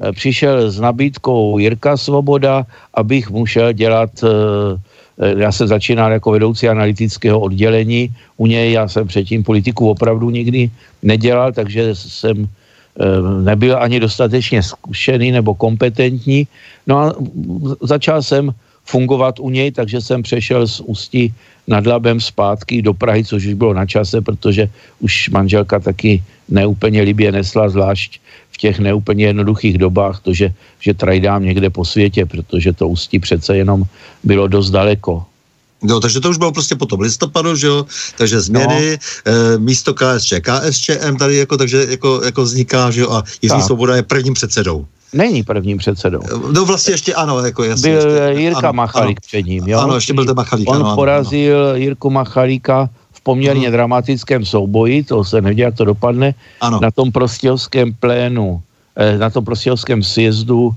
e, 0.03 0.11
přišel 0.11 0.71
s 0.71 0.79
nabídkou 0.79 1.57
Jirka 1.57 1.97
Svoboda, 1.97 2.65
abych 2.93 3.29
mu 3.29 3.45
šel 3.45 3.73
dělat, 3.73 4.09
e, 4.23 4.29
já 5.37 5.51
jsem 5.51 5.67
začínal 5.67 6.11
jako 6.11 6.31
vedoucí 6.31 6.69
analytického 6.69 7.39
oddělení 7.39 8.09
u 8.37 8.47
něj, 8.47 8.71
já 8.71 8.87
jsem 8.87 9.07
předtím 9.07 9.43
politiku 9.43 9.89
opravdu 9.89 10.29
nikdy 10.29 10.69
nedělal, 11.03 11.51
takže 11.51 11.95
jsem 11.95 12.47
nebyl 13.43 13.77
ani 13.79 13.99
dostatečně 13.99 14.63
zkušený 14.63 15.31
nebo 15.31 15.55
kompetentní. 15.55 16.47
No 16.87 16.99
a 16.99 17.15
začal 17.81 18.21
jsem 18.21 18.51
fungovat 18.91 19.39
u 19.39 19.49
něj, 19.49 19.71
takže 19.71 20.03
jsem 20.03 20.19
přešel 20.19 20.67
z 20.67 20.83
Ústí 20.83 21.31
nad 21.67 21.87
Labem 21.87 22.19
zpátky 22.19 22.83
do 22.83 22.91
Prahy, 22.91 23.23
což 23.23 23.45
už 23.47 23.55
bylo 23.55 23.73
na 23.73 23.87
čase, 23.87 24.19
protože 24.19 24.67
už 24.99 25.31
manželka 25.31 25.79
taky 25.79 26.19
neúplně 26.51 27.01
libě 27.01 27.31
nesla, 27.31 27.71
zvlášť 27.71 28.19
v 28.51 28.57
těch 28.57 28.83
neúplně 28.83 29.31
jednoduchých 29.31 29.77
dobách, 29.79 30.19
to, 30.19 30.35
že, 30.35 30.51
že 30.83 30.91
trajdám 30.91 31.47
někde 31.47 31.71
po 31.71 31.87
světě, 31.87 32.27
protože 32.27 32.75
to 32.75 32.91
Ústí 32.91 33.19
přece 33.19 33.57
jenom 33.63 33.87
bylo 34.27 34.51
dost 34.51 34.75
daleko. 34.75 35.23
No, 35.81 35.97
takže 35.97 36.19
to 36.19 36.29
už 36.29 36.37
bylo 36.37 36.51
prostě 36.51 36.75
potom 36.75 36.99
listopadu, 36.99 37.55
že 37.55 37.67
jo, 37.67 37.85
takže 38.17 38.41
změny, 38.41 38.99
no. 39.25 39.31
e, 39.31 39.57
místo 39.57 39.93
KSČ, 39.97 40.45
KSČM 40.45 41.17
tady 41.17 41.35
jako, 41.47 41.57
takže 41.57 41.87
jako, 41.89 42.21
jako 42.25 42.41
vzniká, 42.43 42.91
že 42.91 43.01
jo, 43.01 43.09
a 43.09 43.23
Jiří 43.41 43.61
Svoboda 43.65 43.95
je 43.95 44.03
prvním 44.03 44.33
předsedou. 44.33 44.85
Není 45.13 45.43
prvním 45.43 45.77
předsedou. 45.77 46.21
No 46.51 46.65
vlastně 46.65 46.93
ještě 46.93 47.13
ano, 47.13 47.39
jako 47.39 47.63
jasně. 47.63 47.91
Byl 47.91 48.11
ještě, 48.11 48.41
Jirka 48.41 48.69
ano, 48.69 48.73
Machalík 48.73 49.17
ano, 49.19 49.27
před 49.27 49.45
ním, 49.45 49.67
jo? 49.67 49.79
Ano, 49.79 49.95
ještě 49.95 50.13
byl 50.13 50.25
ten 50.25 50.35
Machalík, 50.35 50.69
On 50.69 50.75
ano, 50.75 50.95
porazil 50.95 51.67
ano. 51.67 51.75
Jirku 51.75 52.09
Machalíka 52.09 52.89
v 53.11 53.21
poměrně 53.21 53.67
uh-huh. 53.67 53.71
dramatickém 53.71 54.45
souboji, 54.45 55.03
to 55.03 55.23
se 55.23 55.41
neví, 55.41 55.61
jak 55.61 55.75
to 55.75 55.85
dopadne, 55.85 56.33
ano. 56.61 56.79
na 56.81 56.91
tom 56.91 57.11
prostějovském 57.11 57.93
plénu, 57.93 58.61
eh, 58.95 59.17
na 59.17 59.29
tom 59.29 59.45
prostějovském 59.45 60.03
sjezdu, 60.03 60.73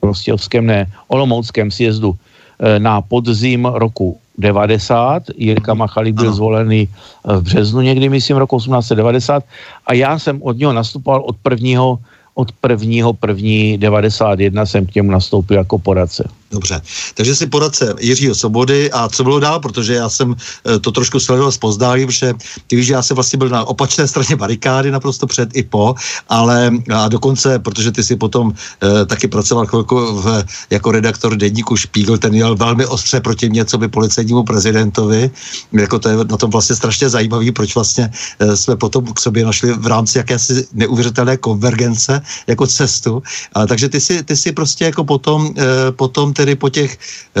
prostějovském 0.00 0.66
ne, 0.66 0.86
olomouckém 1.08 1.70
sjezdu 1.70 2.14
eh, 2.58 2.78
na 2.78 3.00
podzim 3.00 3.64
roku 3.64 4.18
90. 4.38 5.22
Jirka 5.36 5.74
mhm. 5.74 5.78
Machalík 5.78 6.14
byl 6.14 6.32
ano. 6.32 6.36
zvolený 6.36 6.88
v 7.24 7.42
březnu 7.42 7.80
někdy, 7.80 8.08
myslím, 8.08 8.36
roku 8.36 8.56
1890 8.56 9.44
a 9.86 9.94
já 9.94 10.18
jsem 10.18 10.42
od 10.42 10.56
něho 10.58 10.72
nastupoval 10.72 11.22
od 11.26 11.36
prvního 11.42 11.98
od 12.38 12.52
prvního 12.52 13.12
první 13.12 13.78
91 13.78 14.66
jsem 14.66 14.86
k 14.86 14.94
němu 14.94 15.10
nastoupil 15.10 15.56
jako 15.56 15.78
poradce. 15.78 16.28
Dobře, 16.50 16.82
takže 17.14 17.34
si 17.34 17.46
poradce 17.46 17.94
Jiřího 18.00 18.34
Sobody 18.34 18.90
a 18.90 19.08
co 19.08 19.24
bylo 19.24 19.40
dál, 19.40 19.60
protože 19.60 19.94
já 19.94 20.08
jsem 20.08 20.34
eh, 20.34 20.78
to 20.78 20.92
trošku 20.92 21.20
sledoval 21.20 21.52
zpozdálí, 21.52 22.06
protože 22.06 22.34
ty 22.66 22.76
víš, 22.76 22.86
že 22.86 22.92
já 22.92 23.02
jsem 23.02 23.14
vlastně 23.14 23.36
byl 23.36 23.48
na 23.48 23.64
opačné 23.64 24.08
straně 24.08 24.36
barikády 24.36 24.90
naprosto 24.90 25.26
před 25.26 25.48
i 25.56 25.62
po, 25.62 25.94
ale 26.28 26.70
a 26.94 27.08
dokonce, 27.08 27.58
protože 27.58 27.92
ty 27.92 28.02
si 28.04 28.16
potom 28.16 28.52
e, 28.52 29.06
taky 29.06 29.28
pracoval 29.28 29.66
chvilku 29.66 30.22
v, 30.22 30.44
jako 30.70 30.92
redaktor 30.92 31.36
denníku 31.36 31.76
Špígl, 31.76 32.18
ten 32.18 32.32
měl 32.32 32.56
velmi 32.56 32.86
ostře 32.86 33.20
proti 33.20 33.48
mě, 33.48 33.64
co 33.64 33.78
by 33.78 33.88
policejnímu 33.88 34.42
prezidentovi, 34.42 35.30
jako 35.72 35.98
to 35.98 36.08
je 36.08 36.16
na 36.16 36.36
tom 36.36 36.50
vlastně 36.50 36.76
strašně 36.76 37.08
zajímavý, 37.08 37.52
proč 37.52 37.74
vlastně 37.74 38.10
e, 38.38 38.56
jsme 38.56 38.76
potom 38.76 39.12
k 39.12 39.20
sobě 39.20 39.44
našli 39.44 39.72
v 39.72 39.86
rámci 39.86 40.18
jakési 40.18 40.66
neuvěřitelné 40.72 41.36
konvergence 41.36 42.22
jako 42.46 42.66
cestu, 42.66 43.22
a, 43.54 43.66
takže 43.66 43.88
ty 43.88 44.00
si, 44.00 44.22
ty 44.22 44.36
si 44.36 44.52
prostě 44.52 44.84
jako 44.84 45.04
potom, 45.04 45.50
e, 45.56 45.92
potom 45.92 46.32
tedy 46.36 46.54
po 46.54 46.68
těch, 46.68 46.98
e, 47.36 47.40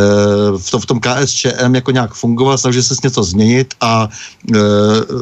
v, 0.58 0.70
tom, 0.70 0.80
v 0.80 0.86
tom 0.86 1.00
KSČM 1.00 1.74
jako 1.74 1.90
nějak 1.90 2.14
fungoval, 2.14 2.58
snažil 2.58 2.82
se 2.82 2.94
něco 3.04 3.22
změnit 3.22 3.74
a 3.80 4.08
e, 4.08 4.58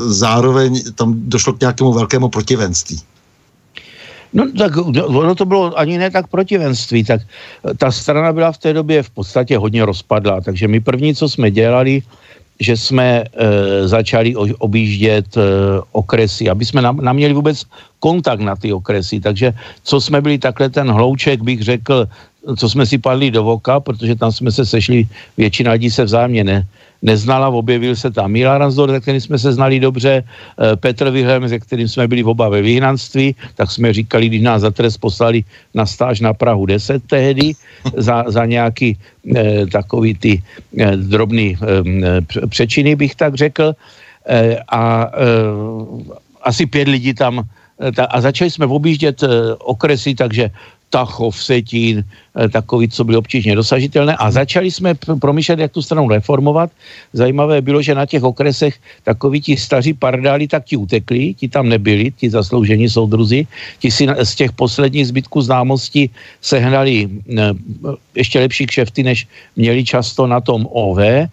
zároveň 0.07 0.83
tam 0.95 1.15
došlo 1.17 1.53
k 1.53 1.61
nějakému 1.61 1.93
velkému 1.93 2.29
protivenství. 2.29 3.01
No 4.35 4.51
tak 4.59 4.77
ono 5.07 5.35
to 5.35 5.45
bylo 5.47 5.79
ani 5.79 5.99
ne 5.99 6.11
tak 6.11 6.27
protivenství, 6.27 7.05
tak 7.05 7.21
ta 7.79 7.93
strana 7.93 8.33
byla 8.33 8.53
v 8.53 8.59
té 8.59 8.73
době 8.73 9.03
v 9.03 9.11
podstatě 9.11 9.59
hodně 9.59 9.87
rozpadlá, 9.87 10.41
takže 10.41 10.69
my 10.69 10.81
první, 10.81 11.15
co 11.15 11.29
jsme 11.29 11.51
dělali, 11.51 12.03
že 12.61 12.77
jsme 12.77 13.07
e, 13.07 13.89
začali 13.89 14.37
o, 14.37 14.47
objíždět 14.59 15.37
e, 15.37 15.41
okresy, 15.93 16.51
aby 16.51 16.65
jsme 16.65 16.83
nám 16.83 17.17
měli 17.17 17.35
vůbec 17.35 17.63
kontakt 17.99 18.41
na 18.41 18.57
ty 18.57 18.73
okresy. 18.73 19.21
Takže 19.21 19.55
co 19.83 20.01
jsme 20.01 20.21
byli 20.21 20.39
takhle 20.39 20.71
ten 20.71 20.91
hlouček, 20.91 21.43
bych 21.43 21.63
řekl, 21.63 22.07
co 22.57 22.69
jsme 22.69 22.87
si 22.87 22.99
padli 22.99 23.31
do 23.31 23.45
voka, 23.45 23.81
protože 23.81 24.15
tam 24.15 24.33
jsme 24.33 24.53
se 24.53 24.67
sešli, 24.67 25.09
většina 25.37 25.73
lidí 25.73 25.91
se 25.91 26.05
vzájemně 26.05 26.45
ne, 26.45 26.67
neznala, 27.03 27.49
objevil 27.49 27.97
se 27.97 28.11
tam 28.11 28.33
Milan 28.33 28.61
Razdor, 28.61 28.91
se 28.91 29.01
kterým 29.01 29.21
jsme 29.21 29.39
se 29.39 29.53
znali 29.53 29.81
dobře, 29.81 30.23
eh, 30.25 30.77
Petr 30.77 31.11
Wilhelm, 31.11 31.49
se 31.49 31.59
kterým 31.59 31.89
jsme 31.89 32.09
byli 32.09 32.23
v 32.23 32.29
oba 32.29 32.49
ve 32.49 32.63
vyhnanství, 32.63 33.37
tak 33.55 33.71
jsme 33.71 33.93
říkali, 33.93 34.27
když 34.29 34.43
nás 34.43 34.61
za 34.63 34.71
trest 34.71 34.97
poslali 34.99 35.45
na 35.75 35.87
stáž 35.87 36.21
na 36.21 36.35
Prahu 36.35 36.67
10 36.67 37.03
tehdy, 37.07 37.53
za, 37.97 38.25
za 38.29 38.45
nějaký 38.45 38.97
eh, 39.37 39.67
takový 39.67 40.15
ty 40.15 40.33
eh, 40.79 40.97
drobný 40.97 41.57
eh, 41.57 42.47
přečiny, 42.47 42.97
bych 42.97 43.15
tak 43.15 43.35
řekl. 43.35 43.75
Eh, 44.25 44.57
a 44.69 45.11
eh, 45.13 45.21
asi 46.43 46.67
pět 46.67 46.89
lidí 46.89 47.15
tam 47.15 47.45
eh, 47.45 48.07
a 48.09 48.21
začali 48.21 48.51
jsme 48.51 48.67
objíždět 48.67 49.21
okresy, 49.59 50.15
takže 50.15 50.51
Tachov, 50.95 51.35
Setín, 51.35 52.07
eh, 52.07 52.49
takový, 52.49 52.87
co 52.87 53.03
byly 53.03 53.19
obtížně 53.19 53.59
dosažitelné 53.59 54.15
a 54.15 54.31
začali 54.31 54.71
jsme 54.71 54.95
promýšlet, 54.95 55.59
jak 55.59 55.75
tu 55.75 55.83
stranu 55.83 56.07
reformovat. 56.07 56.71
Zajímavé 57.11 57.59
bylo, 57.59 57.83
že 57.83 57.99
na 57.99 58.07
těch 58.07 58.23
okresech 58.23 58.79
takoví 59.03 59.43
ti 59.43 59.55
staří 59.59 59.99
pardáli, 59.99 60.47
tak 60.47 60.71
ti 60.71 60.79
utekli, 60.79 61.35
ti 61.35 61.51
tam 61.51 61.67
nebyli, 61.67 62.15
ti 62.15 62.31
zasloužení 62.31 62.87
soudruzi, 62.87 63.43
ti 63.83 63.91
si 63.91 64.07
z 64.07 64.33
těch 64.39 64.53
posledních 64.55 65.11
zbytků 65.11 65.43
známostí 65.43 66.15
sehnali 66.39 67.11
eh, 67.11 67.59
ještě 68.15 68.39
lepší 68.39 68.71
kšefty, 68.71 69.03
než 69.03 69.27
měli 69.59 69.83
často 69.83 70.31
na 70.31 70.39
tom 70.39 70.63
OV, 70.71 71.27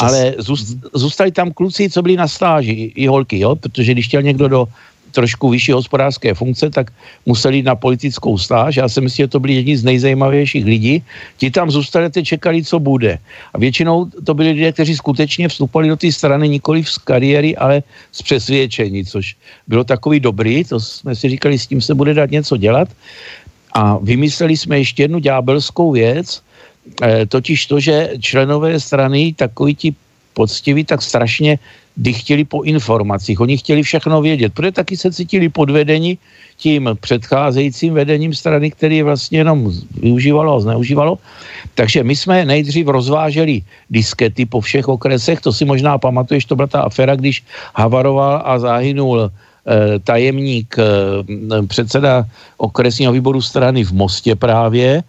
ale 0.00 0.34
zůstali 0.96 1.28
tam 1.28 1.52
kluci, 1.52 1.92
co 1.92 2.00
byli 2.00 2.16
na 2.16 2.24
stáži, 2.24 2.92
i 2.96 3.04
holky, 3.04 3.44
jo? 3.44 3.52
protože 3.56 3.92
když 3.92 4.08
chtěl 4.08 4.22
někdo 4.24 4.48
do 4.48 4.60
trošku 5.12 5.48
vyšší 5.48 5.72
hospodářské 5.72 6.34
funkce, 6.34 6.70
tak 6.70 6.92
museli 7.26 7.56
jít 7.56 7.68
na 7.68 7.76
politickou 7.76 8.38
stáž. 8.38 8.76
Já 8.76 8.88
si 8.88 9.00
myslím, 9.00 9.24
že 9.24 9.28
to 9.28 9.40
byli 9.40 9.54
jedni 9.54 9.76
z 9.76 9.84
nejzajímavějších 9.84 10.64
lidí. 10.64 10.94
Ti 11.36 11.50
tam 11.50 11.70
zůstali, 11.70 12.10
čekali, 12.24 12.64
co 12.64 12.78
bude. 12.80 13.18
A 13.54 13.58
většinou 13.58 14.08
to 14.24 14.34
byli 14.34 14.50
lidé, 14.50 14.72
kteří 14.72 14.96
skutečně 14.96 15.48
vstupovali 15.48 15.88
do 15.88 15.96
té 15.96 16.12
strany 16.12 16.48
nikoli 16.48 16.84
z 16.84 16.98
kariéry, 16.98 17.56
ale 17.56 17.82
z 18.12 18.22
přesvědčení, 18.22 19.04
což 19.04 19.36
bylo 19.68 19.84
takový 19.84 20.20
dobrý, 20.20 20.64
to 20.64 20.80
jsme 20.80 21.14
si 21.14 21.28
říkali, 21.28 21.58
s 21.58 21.66
tím 21.66 21.80
se 21.80 21.94
bude 21.94 22.14
dát 22.14 22.30
něco 22.30 22.56
dělat. 22.56 22.88
A 23.72 23.96
vymysleli 24.02 24.56
jsme 24.56 24.78
ještě 24.78 25.04
jednu 25.08 25.18
ďábelskou 25.18 25.92
věc, 25.92 26.42
eh, 27.02 27.26
totiž 27.26 27.66
to, 27.66 27.80
že 27.80 28.20
členové 28.20 28.80
strany, 28.80 29.32
takový 29.36 29.74
ti 29.74 29.90
poctiví, 30.34 30.84
tak 30.84 31.02
strašně 31.02 31.58
chtěli 32.12 32.44
po 32.44 32.62
informacích. 32.62 33.40
Oni 33.40 33.56
chtěli 33.58 33.82
všechno 33.82 34.22
vědět, 34.22 34.52
protože 34.54 34.72
taky 34.72 34.96
se 34.96 35.12
cítili 35.12 35.48
podvedení 35.48 36.18
tím 36.56 36.90
předcházejícím 37.00 37.94
vedením 37.94 38.34
strany, 38.34 38.70
který 38.70 39.02
vlastně 39.02 39.38
jenom 39.38 39.72
využívalo 40.00 40.56
a 40.56 40.60
zneužívalo. 40.60 41.18
Takže 41.74 42.04
my 42.04 42.16
jsme 42.16 42.44
nejdřív 42.44 42.86
rozváželi 42.86 43.62
diskety 43.90 44.46
po 44.46 44.60
všech 44.60 44.88
okresech, 44.88 45.40
to 45.40 45.52
si 45.52 45.64
možná 45.64 45.98
pamatuješ, 45.98 46.44
to 46.44 46.56
byla 46.56 46.66
ta 46.66 46.80
afera, 46.82 47.16
když 47.16 47.44
havaroval 47.74 48.42
a 48.44 48.58
zahynul 48.58 49.30
tajemník, 50.04 50.76
předseda 51.66 52.26
okresního 52.56 53.12
výboru 53.12 53.42
strany 53.42 53.84
v 53.84 53.92
Mostě 53.92 54.34
právě, 54.34 55.02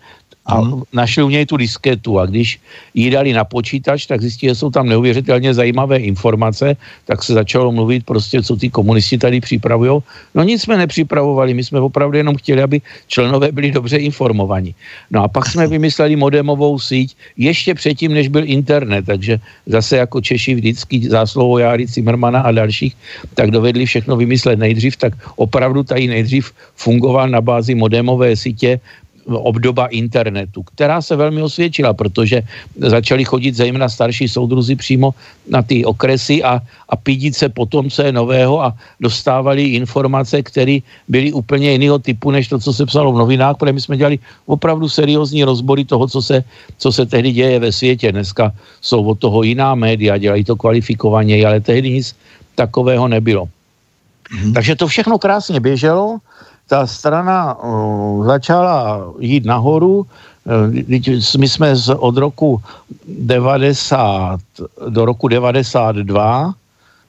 a 0.45 0.60
hmm. 0.60 0.84
našli 0.93 1.23
u 1.23 1.29
něj 1.29 1.45
tu 1.45 1.58
disketu 1.58 2.19
a 2.19 2.25
když 2.25 2.60
ji 2.93 3.10
dali 3.10 3.34
na 3.34 3.43
počítač, 3.43 4.06
tak 4.06 4.21
zjistili, 4.21 4.51
že 4.51 4.56
jsou 4.56 4.69
tam 4.69 4.89
neuvěřitelně 4.89 5.53
zajímavé 5.53 5.97
informace, 5.97 6.75
tak 7.06 7.23
se 7.23 7.34
začalo 7.34 7.71
mluvit 7.71 8.06
prostě, 8.06 8.43
co 8.43 8.56
ty 8.56 8.69
komunisti 8.69 9.17
tady 9.17 9.39
připravují. 9.41 10.03
No 10.36 10.43
nic 10.43 10.62
jsme 10.62 10.77
nepřipravovali, 10.77 11.53
my 11.53 11.63
jsme 11.63 11.79
opravdu 11.79 12.17
jenom 12.17 12.36
chtěli, 12.36 12.62
aby 12.62 12.82
členové 13.08 13.51
byli 13.51 13.71
dobře 13.71 13.97
informovaní. 13.97 14.75
No 15.12 15.23
a 15.23 15.27
pak 15.27 15.47
jsme 15.47 15.67
vymysleli 15.67 16.15
modemovou 16.15 16.79
síť 16.79 17.15
ještě 17.38 17.73
předtím, 17.73 18.13
než 18.13 18.27
byl 18.27 18.43
internet, 18.45 19.06
takže 19.06 19.39
zase 19.65 19.97
jako 19.97 20.21
Češi 20.21 20.56
vždycky 20.56 21.10
zásluhou 21.10 21.58
Járy 21.58 21.88
Cimrmana 21.88 22.41
a 22.41 22.51
dalších, 22.51 22.95
tak 23.34 23.51
dovedli 23.51 23.86
všechno 23.86 24.15
vymyslet 24.15 24.60
nejdřív, 24.60 24.97
tak 24.97 25.13
opravdu 25.36 25.84
tady 25.84 26.08
nejdřív 26.08 26.51
fungoval 26.75 27.29
na 27.29 27.41
bázi 27.41 27.75
modemové 27.75 28.36
sítě 28.36 28.79
obdoba 29.27 29.88
internetu, 29.88 30.63
která 30.63 31.01
se 31.01 31.15
velmi 31.15 31.41
osvědčila, 31.41 31.93
protože 31.93 32.41
začali 32.77 33.25
chodit 33.25 33.55
zejména 33.55 33.89
starší 33.89 34.27
soudruzi 34.27 34.75
přímo 34.75 35.13
na 35.49 35.62
ty 35.62 35.86
okresy 35.86 36.43
a, 36.43 36.62
a 36.89 36.95
pídit 36.95 37.36
se 37.36 37.49
potomce 37.49 38.12
nového 38.12 38.63
a 38.63 38.75
dostávali 38.99 39.79
informace, 39.79 40.43
které 40.43 40.79
byly 41.07 41.31
úplně 41.33 41.71
jiného 41.71 41.99
typu, 41.99 42.31
než 42.31 42.47
to, 42.47 42.59
co 42.59 42.73
se 42.73 42.86
psalo 42.86 43.13
v 43.13 43.17
novinách, 43.17 43.57
protože 43.57 43.73
my 43.73 43.81
jsme 43.81 43.97
dělali 43.97 44.19
opravdu 44.45 44.89
seriózní 44.89 45.43
rozbory 45.43 45.86
toho, 45.86 46.07
co 46.07 46.21
se, 46.21 46.43
co 46.77 46.91
se 46.91 47.05
tehdy 47.05 47.31
děje 47.31 47.59
ve 47.59 47.71
světě. 47.71 48.12
Dneska 48.12 48.51
jsou 48.81 49.05
od 49.05 49.19
toho 49.19 49.43
jiná 49.43 49.75
média, 49.75 50.17
dělají 50.17 50.43
to 50.43 50.55
kvalifikovaně, 50.55 51.45
ale 51.45 51.59
tehdy 51.59 51.91
nic 51.91 52.15
takového 52.55 53.07
nebylo. 53.07 53.45
Mm-hmm. 53.45 54.53
Takže 54.53 54.75
to 54.75 54.88
všechno 54.88 55.17
krásně 55.19 55.59
běželo 55.59 56.19
ta 56.67 56.88
strana 56.88 57.60
uh, 57.60 58.26
začala 58.26 59.02
jít 59.19 59.45
nahoru, 59.45 59.99
uh, 59.99 60.08
my 61.38 61.47
jsme 61.47 61.76
z, 61.76 61.89
od 61.89 62.17
roku 62.17 62.62
90 63.08 64.39
do 64.89 65.06
roku 65.06 65.28
92 65.28 66.54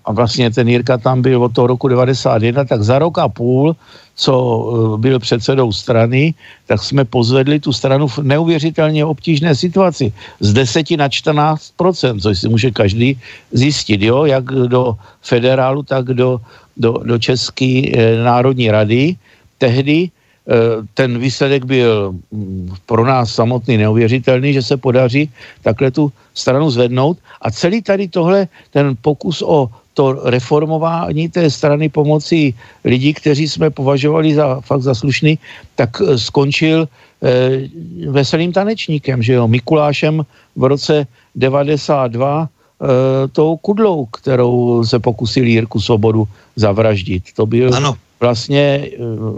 a 0.04 0.12
vlastně 0.12 0.50
ten 0.50 0.68
Jirka 0.68 0.98
tam 0.98 1.22
byl 1.22 1.44
od 1.44 1.52
toho 1.52 1.66
roku 1.66 1.88
91, 1.88 2.64
tak 2.64 2.82
za 2.82 2.98
rok 2.98 3.18
a 3.18 3.28
půl, 3.28 3.76
co 4.14 4.34
uh, 4.36 4.98
byl 4.98 5.18
předsedou 5.18 5.72
strany, 5.72 6.34
tak 6.66 6.82
jsme 6.82 7.04
pozvedli 7.04 7.60
tu 7.60 7.72
stranu 7.72 8.08
v 8.08 8.18
neuvěřitelně 8.18 9.04
obtížné 9.04 9.54
situaci. 9.54 10.12
Z 10.40 10.52
10 10.52 10.90
na 10.90 11.08
14% 11.08 12.20
což 12.20 12.38
si 12.38 12.48
může 12.48 12.70
každý 12.70 13.18
zjistit, 13.52 14.02
jo, 14.02 14.24
jak 14.24 14.44
do 14.44 14.96
federálu, 15.22 15.82
tak 15.82 16.04
do, 16.04 16.40
do, 16.76 16.92
do 17.04 17.18
České 17.18 17.82
eh, 17.88 18.24
národní 18.24 18.70
rady 18.70 19.16
tehdy 19.58 20.08
eh, 20.08 20.52
ten 20.94 21.18
výsledek 21.18 21.64
byl 21.64 22.12
mm, 22.12 22.74
pro 22.86 23.06
nás 23.06 23.34
samotný 23.34 23.76
neuvěřitelný, 23.76 24.52
že 24.52 24.62
se 24.62 24.76
podaří 24.76 25.30
takhle 25.62 25.90
tu 25.90 26.12
stranu 26.34 26.70
zvednout. 26.70 27.18
A 27.42 27.50
celý 27.50 27.82
tady 27.82 28.08
tohle, 28.08 28.48
ten 28.70 28.96
pokus 29.00 29.42
o 29.42 29.70
to 29.94 30.12
reformování 30.26 31.28
té 31.28 31.50
strany 31.50 31.88
pomocí 31.88 32.54
lidí, 32.84 33.14
kteří 33.14 33.48
jsme 33.48 33.70
považovali 33.70 34.34
za 34.34 34.60
fakt 34.60 34.82
za 34.82 34.94
slušný, 34.94 35.38
tak 35.74 35.90
eh, 36.02 36.18
skončil 36.18 36.88
eh, 37.22 37.70
veselým 38.10 38.52
tanečníkem, 38.52 39.22
že 39.22 39.32
jo, 39.32 39.48
Mikulášem 39.48 40.26
v 40.56 40.64
roce 40.64 41.06
92 41.34 42.10
eh, 42.10 42.86
tou 43.32 43.56
kudlou, 43.56 44.06
kterou 44.06 44.84
se 44.84 44.98
pokusil 44.98 45.46
Jirku 45.46 45.80
Svobodu 45.80 46.28
zavraždit. 46.56 47.24
To 47.38 47.46
byl 47.46 47.74
ano 47.74 47.96
vlastně 48.24 48.64
eh, 48.64 48.88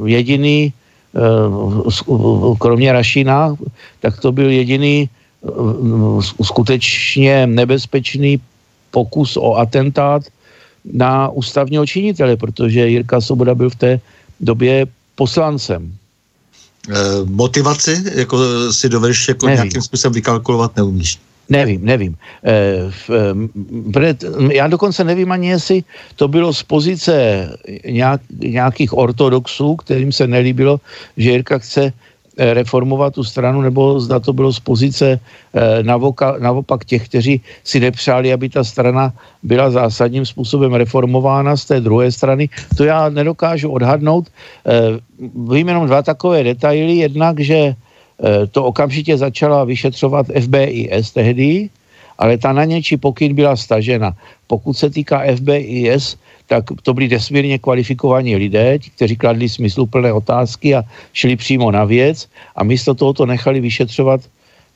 jediný, 0.06 0.70
eh, 0.70 1.18
kromě 2.58 2.92
Rašina, 2.94 3.58
tak 3.98 4.22
to 4.22 4.30
byl 4.30 4.50
jediný 4.50 4.96
eh, 5.02 5.48
skutečně 6.22 7.46
nebezpečný 7.50 8.38
pokus 8.94 9.34
o 9.34 9.58
atentát 9.58 10.22
na 10.86 11.28
ústavního 11.34 11.82
činitele, 11.82 12.38
protože 12.38 12.88
Jirka 12.88 13.18
Soboda 13.18 13.58
byl 13.58 13.70
v 13.74 13.80
té 13.82 13.92
době 14.38 14.86
poslancem. 15.18 15.90
Motivaci, 17.26 18.14
jako 18.14 18.38
si 18.70 18.86
dovedeš 18.86 19.34
jako 19.34 19.50
nějakým 19.50 19.82
způsobem 19.82 20.22
vykalkulovat, 20.22 20.78
neumíš? 20.78 21.18
Nevím, 21.48 21.84
nevím. 21.84 22.16
E, 22.44 22.90
v, 22.90 23.10
e, 23.10 24.54
já 24.54 24.66
dokonce 24.66 25.04
nevím 25.04 25.32
ani, 25.32 25.48
jestli 25.48 25.84
to 26.16 26.28
bylo 26.28 26.52
z 26.52 26.62
pozice 26.62 27.46
nějak, 27.86 28.20
nějakých 28.30 28.98
ortodoxů, 28.98 29.76
kterým 29.76 30.12
se 30.12 30.26
nelíbilo, 30.26 30.80
že 31.16 31.30
Jirka 31.30 31.58
chce 31.58 31.92
eh, 32.38 32.54
reformovat 32.54 33.14
tu 33.14 33.24
stranu, 33.24 33.60
nebo 33.62 34.00
zda 34.00 34.20
to 34.20 34.32
bylo 34.32 34.52
z 34.52 34.60
pozice 34.60 35.20
navoka, 35.82 36.36
naopak 36.38 36.84
těch, 36.84 37.08
kteří 37.08 37.40
si 37.64 37.80
nepřáli, 37.80 38.32
aby 38.32 38.48
ta 38.48 38.64
strana 38.64 39.12
byla 39.42 39.70
zásadním 39.70 40.26
způsobem 40.26 40.74
reformována 40.74 41.56
z 41.56 41.64
té 41.64 41.80
druhé 41.80 42.12
strany. 42.12 42.48
To 42.76 42.84
já 42.84 43.08
nedokážu 43.08 43.70
odhadnout. 43.70 44.28
Vím 45.52 45.68
jenom 45.68 45.86
dva 45.86 46.02
takové 46.02 46.44
detaily. 46.44 46.96
Jednak, 46.96 47.40
že 47.40 47.56
Eh, 47.56 47.74
to 48.50 48.64
okamžitě 48.64 49.16
začala 49.16 49.64
vyšetřovat 49.64 50.26
FBIS 50.40 51.10
tehdy, 51.12 51.68
ale 52.18 52.38
ta 52.38 52.52
na 52.52 52.64
něčí 52.64 52.96
pokyn 52.96 53.34
byla 53.34 53.56
stažena. 53.56 54.16
Pokud 54.46 54.72
se 54.72 54.90
týká 54.90 55.22
FBIS, 55.36 56.16
tak 56.46 56.64
to 56.82 56.94
byli 56.94 57.08
nesmírně 57.08 57.58
kvalifikovaní 57.58 58.36
lidé, 58.36 58.78
kteří 58.78 59.16
kladli 59.16 59.48
smysluplné 59.48 60.12
otázky 60.12 60.74
a 60.74 60.82
šli 61.12 61.36
přímo 61.36 61.70
na 61.70 61.84
věc 61.84 62.28
a 62.56 62.64
místo 62.64 62.94
toho 62.94 63.12
to 63.12 63.26
nechali 63.26 63.60
vyšetřovat, 63.60 64.20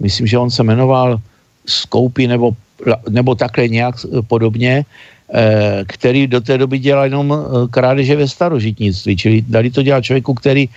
myslím, 0.02 0.26
že 0.26 0.38
on 0.38 0.50
se 0.50 0.62
jmenoval 0.62 1.20
Skoupy 1.66 2.26
nebo, 2.26 2.52
nebo 3.08 3.34
takhle 3.34 3.68
nějak 3.68 3.94
podobně, 4.26 4.84
eh, 5.34 5.84
který 5.86 6.26
do 6.26 6.40
té 6.40 6.58
doby 6.58 6.78
dělal 6.78 7.04
jenom 7.04 7.28
eh, 7.30 7.68
krádeže 7.70 8.16
ve 8.16 8.28
starožitnictví, 8.28 9.16
čili 9.16 9.36
dali 9.48 9.70
to 9.70 9.82
dělat 9.82 10.04
člověku, 10.04 10.34
který 10.34 10.68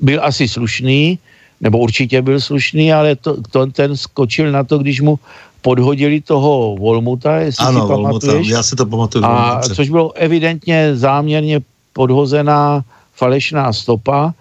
byl 0.00 0.24
asi 0.24 0.48
slušný, 0.48 1.18
nebo 1.60 1.78
určitě 1.78 2.22
byl 2.22 2.40
slušný, 2.40 2.92
ale 2.92 3.16
to, 3.16 3.42
to, 3.50 3.66
ten 3.66 3.96
skočil 3.96 4.52
na 4.52 4.64
to, 4.64 4.78
když 4.78 5.00
mu 5.00 5.18
podhodili 5.62 6.20
toho 6.20 6.76
Volmuta, 6.76 7.36
jestli 7.36 7.66
ano, 7.66 7.80
si 7.80 7.88
pamatuješ. 7.88 8.34
Volmuta, 8.34 8.56
já 8.56 8.62
si 8.62 8.76
to 8.76 8.86
pamatuju. 8.86 9.24
A, 9.24 9.60
což 9.60 9.88
bylo 9.88 10.12
evidentně 10.12 10.96
záměrně 10.96 11.60
podhozená 11.92 12.84
falešná 13.14 13.72
stopa 13.72 14.34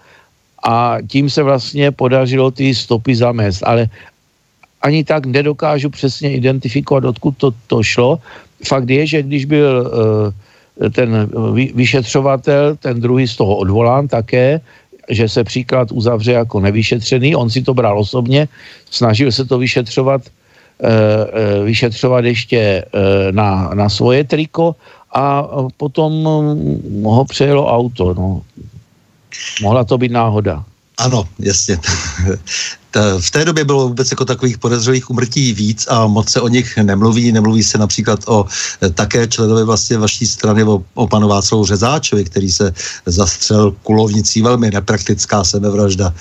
a 0.64 0.98
tím 1.08 1.30
se 1.30 1.44
vlastně 1.44 1.92
podařilo 1.92 2.52
ty 2.52 2.76
stopy 2.76 3.16
zamést. 3.16 3.64
Ale 3.64 3.88
ani 4.82 5.04
tak 5.04 5.26
nedokážu 5.26 5.90
přesně 5.90 6.32
identifikovat, 6.32 7.04
odkud 7.04 7.38
to, 7.38 7.52
to 7.68 7.84
šlo. 7.84 8.20
Fakt 8.68 8.90
je, 8.90 9.08
že 9.08 9.24
když 9.24 9.46
byl 9.46 9.92
uh, 10.80 10.92
ten 10.92 11.30
vyšetřovatel, 11.76 12.76
ten 12.80 13.02
druhý 13.02 13.28
z 13.28 13.36
toho 13.36 13.56
odvolán 13.56 14.08
také, 14.08 14.62
že 15.10 15.30
se 15.30 15.44
příklad 15.44 15.92
uzavře 15.92 16.32
jako 16.32 16.60
nevyšetřený, 16.60 17.36
on 17.36 17.50
si 17.50 17.62
to 17.62 17.74
bral 17.74 18.00
osobně, 18.00 18.48
snažil 18.92 19.32
se 19.32 19.46
to 19.46 19.58
vyšetřovat, 19.58 20.22
eh, 20.26 20.90
eh, 20.90 21.64
vyšetřovat 21.64 22.26
ještě 22.26 22.60
eh, 22.60 22.86
na, 23.32 23.72
na 23.74 23.90
svoje 23.90 24.24
triko 24.24 24.76
a 25.14 25.44
potom 25.78 26.12
ho 27.04 27.26
přejelo 27.26 27.68
auto. 27.68 28.14
No. 28.14 28.42
Mohla 29.62 29.84
to 29.84 29.98
být 29.98 30.12
náhoda. 30.12 30.64
Ano, 30.98 31.24
jasně. 31.40 31.78
V 33.20 33.32
té 33.32 33.46
době 33.46 33.64
bylo 33.64 33.88
vůbec 33.88 34.12
jako 34.12 34.26
takových 34.26 34.58
podezřelých 34.58 35.10
umrtí 35.10 35.54
víc 35.54 35.86
a 35.90 36.08
moc 36.08 36.30
se 36.30 36.42
o 36.42 36.48
nich 36.48 36.78
nemluví. 36.78 37.32
Nemluví 37.32 37.64
se 37.64 37.78
například 37.78 38.20
o 38.26 38.46
eh, 38.82 38.90
také 38.90 39.28
členovi 39.28 39.64
vlastně 39.64 39.98
vaší 39.98 40.28
strany, 40.28 40.64
o, 40.64 40.82
o 40.94 41.08
panu 41.08 41.28
Václavu 41.28 41.66
Řezáčovi, 41.66 42.24
který 42.24 42.52
se 42.52 42.74
zastřel 43.06 43.72
kulovnicí, 43.84 44.42
velmi 44.42 44.72
nepraktická 44.72 45.44
sebevražda. 45.44 46.14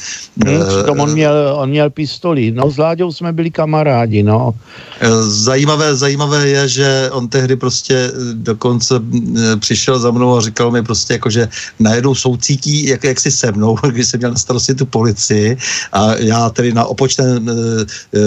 Hmm, 0.45 0.57
uh, 0.57 1.03
on 1.03 1.13
měl, 1.13 1.57
on 1.57 1.69
měl 1.71 1.91
pistoli. 1.91 2.51
No 2.51 2.71
s 2.71 2.77
Láďou 2.77 3.13
jsme 3.13 3.33
byli 3.33 3.51
kamarádi, 3.51 4.23
no. 4.23 4.55
Eh, 5.01 5.09
zajímavé, 5.23 5.97
zajímavé 5.97 6.49
je, 6.49 6.69
že 6.69 7.11
on 7.13 7.29
tehdy 7.29 7.57
prostě 7.57 8.13
dokonce 8.33 8.95
přišel 9.59 9.99
za 9.99 10.11
mnou 10.11 10.37
a 10.37 10.41
říkal 10.41 10.71
mi 10.71 10.83
prostě 10.83 11.13
jako, 11.13 11.31
že 11.31 11.49
najednou 11.81 12.15
soucítí, 12.15 12.87
jak, 12.87 13.05
jak 13.05 13.21
si 13.21 13.31
se 13.31 13.53
mnou, 13.53 13.79
když 13.91 14.07
jsem 14.07 14.19
měl 14.21 14.31
na 14.31 14.37
starosti 14.37 14.75
tu 14.75 14.87
policii 14.87 15.57
a 15.93 16.15
já 16.15 16.51
tedy 16.59 16.75
na 16.75 16.91
opočném 16.91 17.47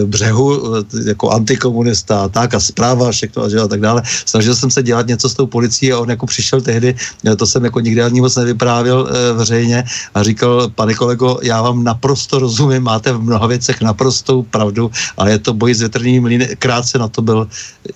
břehu 0.08 0.80
jako 1.06 1.30
antikomunista 1.36 2.32
tak 2.32 2.56
a 2.56 2.60
zpráva, 2.60 3.12
všechno 3.12 3.44
a, 3.44 3.48
a 3.63 3.67
tak 3.67 3.84
dále. 3.84 4.02
Snažil 4.26 4.56
jsem 4.56 4.72
se 4.72 4.84
dělat 4.84 5.08
něco 5.08 5.28
s 5.28 5.34
tou 5.36 5.46
policií 5.52 5.91
a 5.91 6.00
on 6.00 6.10
jako 6.10 6.26
přišel 6.26 6.63
tehdy, 6.63 6.96
to 7.36 7.44
jsem 7.44 7.67
jako 7.67 7.80
nikdy 7.84 8.02
ani 8.02 8.22
moc 8.22 8.36
nevyprávěl 8.36 9.10
veřejně 9.36 9.84
a 10.15 10.24
říkal, 10.24 10.72
pane 10.72 10.94
kolego, 10.96 11.44
já 11.44 11.62
vám 11.62 11.84
naprosto 11.84 12.39
rozumím, 12.39 12.84
máte 12.84 13.12
v 13.12 13.20
mnoha 13.20 13.48
věcech 13.48 13.82
naprostou 13.82 14.48
pravdu, 14.48 14.91
ale 15.17 15.32
je 15.32 15.39
to 15.39 15.54
boj 15.54 15.74
s 15.76 15.80
větrným 15.80 16.24
mlýny. 16.24 16.56
Krátce 16.60 16.96
na 16.96 17.08
to 17.08 17.22
byl, 17.22 17.48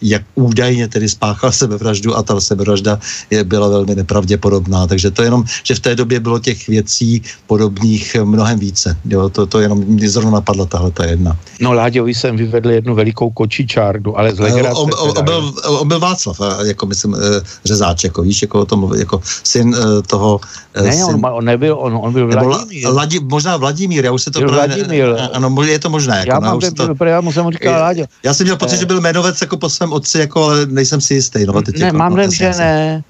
jak 0.01 0.21
údajně 0.35 0.87
tedy 0.87 1.09
spáchal 1.09 1.51
sebevraždu 1.51 2.17
a 2.17 2.23
ta 2.23 2.41
sebevražda 2.41 2.99
je, 3.29 3.43
byla 3.43 3.67
velmi 3.67 3.95
nepravděpodobná. 3.95 4.87
Takže 4.87 5.11
to 5.11 5.23
jenom, 5.23 5.43
že 5.63 5.75
v 5.75 5.79
té 5.79 5.95
době 5.95 6.19
bylo 6.19 6.39
těch 6.39 6.67
věcí 6.67 7.21
podobných 7.47 8.15
mnohem 8.23 8.59
více. 8.59 8.97
Jo, 9.05 9.29
to, 9.29 9.45
to 9.45 9.59
jenom 9.59 9.83
zrovna 10.25 10.37
napadla 10.37 10.65
tahle 10.65 10.91
ta 10.91 11.05
jedna. 11.05 11.37
No 11.61 11.73
Láďovi 11.73 12.13
jsem 12.13 12.37
vyvedl 12.37 12.69
jednu 12.71 12.95
velikou 12.95 13.29
kočičárdu, 13.29 14.17
ale 14.17 14.35
z 14.35 14.39
legrace. 14.39 14.81
On, 14.81 14.89
on, 14.99 15.17
on, 15.17 15.25
byl, 15.25 15.53
on 15.67 15.87
byl 15.87 15.99
Václav, 15.99 16.39
jako 16.65 16.85
myslím, 16.85 17.15
eh, 17.15 17.41
řezáč, 17.65 18.03
jako 18.03 18.21
víš, 18.21 18.41
jako, 18.41 18.65
tom, 18.65 18.91
jako 18.97 19.21
syn 19.43 19.75
eh, 19.77 20.01
toho... 20.01 20.39
Eh, 20.73 20.83
ne, 20.83 20.93
syn, 20.93 21.03
on, 21.03 21.25
on, 21.33 21.45
nebyl, 21.45 21.77
on, 21.79 21.99
on 22.01 22.13
byl 22.13 22.27
Vladimír. 22.27 22.89
Ladi, 22.89 23.19
možná 23.19 23.57
Vladimír, 23.57 24.05
já 24.05 24.11
už 24.11 24.23
se 24.23 24.31
to... 24.31 24.39
Vladimír. 24.41 25.05
Ano, 25.33 25.63
je 25.63 25.79
to 25.79 25.89
možné. 25.89 26.17
Jako, 26.17 26.31
já 26.31 26.39
mám, 26.39 26.59
já, 26.63 26.71
to, 26.71 27.05
já 27.05 27.21
mu 27.21 27.31
jsem 27.31 27.51
říkal 27.51 27.81
Láďo. 27.81 28.05
Já 28.23 28.33
jsem 28.33 28.45
měl 28.45 28.57
pocit, 28.57 28.77
že 28.77 28.85
byl 28.85 28.97
jmenovec 28.97 29.41
jako 29.41 29.57
po 29.57 29.69
svém 29.69 29.93
otci, 29.93 30.19
jako, 30.19 30.43
ale 30.43 30.65
nejsem 30.65 31.01
si 31.01 31.13
jistý. 31.13 31.45
No, 31.45 31.61
teď 31.61 31.79
ne, 31.79 31.85
jako, 31.85 31.97
mám 31.97 32.15
no, 32.15 32.31
že 32.31 32.51
ne. 32.57 33.03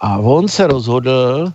A 0.00 0.18
on 0.18 0.48
se 0.48 0.66
rozhodl, 0.66 1.44
eh, 1.48 1.52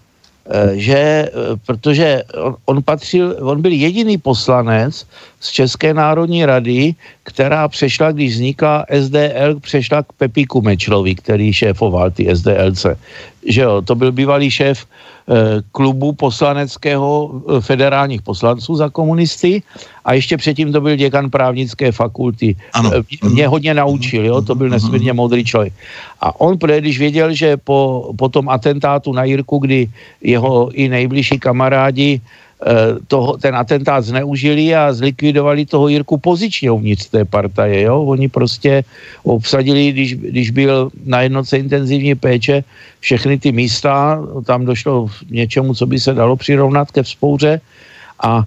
že, 0.73 0.97
eh, 0.97 1.31
protože 1.65 2.23
on, 2.33 2.55
on 2.65 2.83
patřil, 2.83 3.35
on 3.41 3.61
byl 3.61 3.71
jediný 3.71 4.17
poslanec 4.17 5.05
z 5.39 5.49
České 5.49 5.93
národní 5.93 6.45
rady, 6.45 6.95
která 7.23 7.67
přešla, 7.67 8.11
když 8.11 8.33
vznikla 8.33 8.85
SDL, 8.99 9.59
přešla 9.59 10.03
k 10.03 10.13
Pepíku 10.13 10.61
Mečlovi, 10.61 11.15
který 11.15 11.53
šéfoval 11.53 12.11
ty 12.11 12.27
SDLC. 12.35 12.85
Že 13.45 13.61
jo, 13.61 13.81
to 13.81 13.95
byl 13.95 14.11
bývalý 14.11 14.51
šéf 14.51 14.85
Eh, 15.27 15.59
klubu 15.75 16.15
poslaneckého 16.15 17.11
eh, 17.35 17.61
federálních 17.61 18.23
poslanců 18.23 18.75
za 18.75 18.87
komunisty 18.89 19.59
a 20.05 20.13
ještě 20.13 20.37
předtím 20.37 20.71
to 20.71 20.79
byl 20.81 20.95
děkan 20.95 21.27
právnické 21.27 21.91
fakulty. 21.91 22.55
Ano. 22.73 22.91
Eh, 22.95 23.27
mě 23.27 23.47
hodně 23.47 23.73
naučil, 23.73 24.25
jo? 24.25 24.41
to 24.41 24.55
byl 24.55 24.69
nesmírně 24.69 25.13
moudrý 25.13 25.43
člověk. 25.43 25.73
A 26.21 26.39
on, 26.39 26.55
když 26.55 26.99
věděl, 26.99 27.35
že 27.35 27.57
po, 27.59 28.11
po 28.15 28.29
tom 28.29 28.47
atentátu 28.49 29.11
na 29.11 29.27
Jirku, 29.27 29.59
kdy 29.59 29.91
jeho 30.23 30.71
i 30.71 30.87
nejbližší 30.87 31.39
kamarádi 31.43 32.23
Eh, 32.23 32.46
toho, 33.07 33.37
ten 33.37 33.55
atentát 33.55 34.01
zneužili 34.01 34.75
a 34.75 34.93
zlikvidovali 34.93 35.65
toho 35.65 35.87
Jirku 35.87 36.17
pozičně 36.17 36.71
uvnitř 36.71 37.05
té 37.05 37.25
partaje. 37.25 37.81
Jo? 37.81 38.01
Oni 38.01 38.29
prostě 38.29 38.83
obsadili, 39.23 39.91
když, 39.91 40.15
když 40.15 40.49
byl 40.49 40.89
na 41.05 41.21
jednoce 41.21 41.57
intenzivní 41.57 42.15
péče, 42.15 42.63
všechny 42.99 43.37
ty 43.37 43.51
místa, 43.51 44.21
tam 44.45 44.65
došlo 44.65 45.07
k 45.07 45.31
něčemu, 45.31 45.73
co 45.73 45.85
by 45.85 45.99
se 45.99 46.13
dalo 46.13 46.35
přirovnat 46.35 46.91
ke 46.91 47.03
vzpouře 47.03 47.61
a 48.23 48.43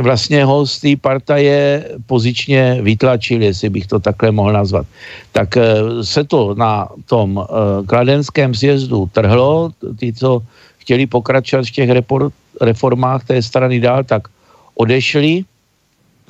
vlastně 0.00 0.44
ho 0.44 0.66
z 0.66 0.80
té 0.80 0.88
partaje 1.00 1.84
pozičně 2.06 2.78
vytlačil, 2.82 3.42
jestli 3.42 3.68
bych 3.70 3.86
to 3.86 3.98
takhle 3.98 4.30
mohl 4.30 4.52
nazvat. 4.52 4.86
Tak 5.32 5.56
eh, 5.56 5.62
se 6.02 6.24
to 6.24 6.54
na 6.54 6.88
tom 7.06 7.38
eh, 7.38 7.46
kladenském 7.86 8.54
sjezdu 8.54 9.10
trhlo, 9.12 9.70
ty, 9.98 10.12
co 10.12 10.42
chtěli 10.78 11.06
pokračovat 11.06 11.66
v 11.66 11.70
těch 11.70 11.90
report, 11.90 12.34
reformách 12.60 13.24
té 13.24 13.42
strany 13.42 13.80
dál, 13.80 14.04
tak 14.04 14.28
odešli. 14.74 15.44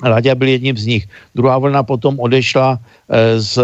Láďa 0.03 0.35
byl 0.35 0.47
jedním 0.47 0.77
z 0.77 0.85
nich. 0.85 1.03
Druhá 1.35 1.57
vlna 1.57 1.83
potom 1.83 2.19
odešla 2.19 2.79
e, 3.09 3.39
z 3.39 3.59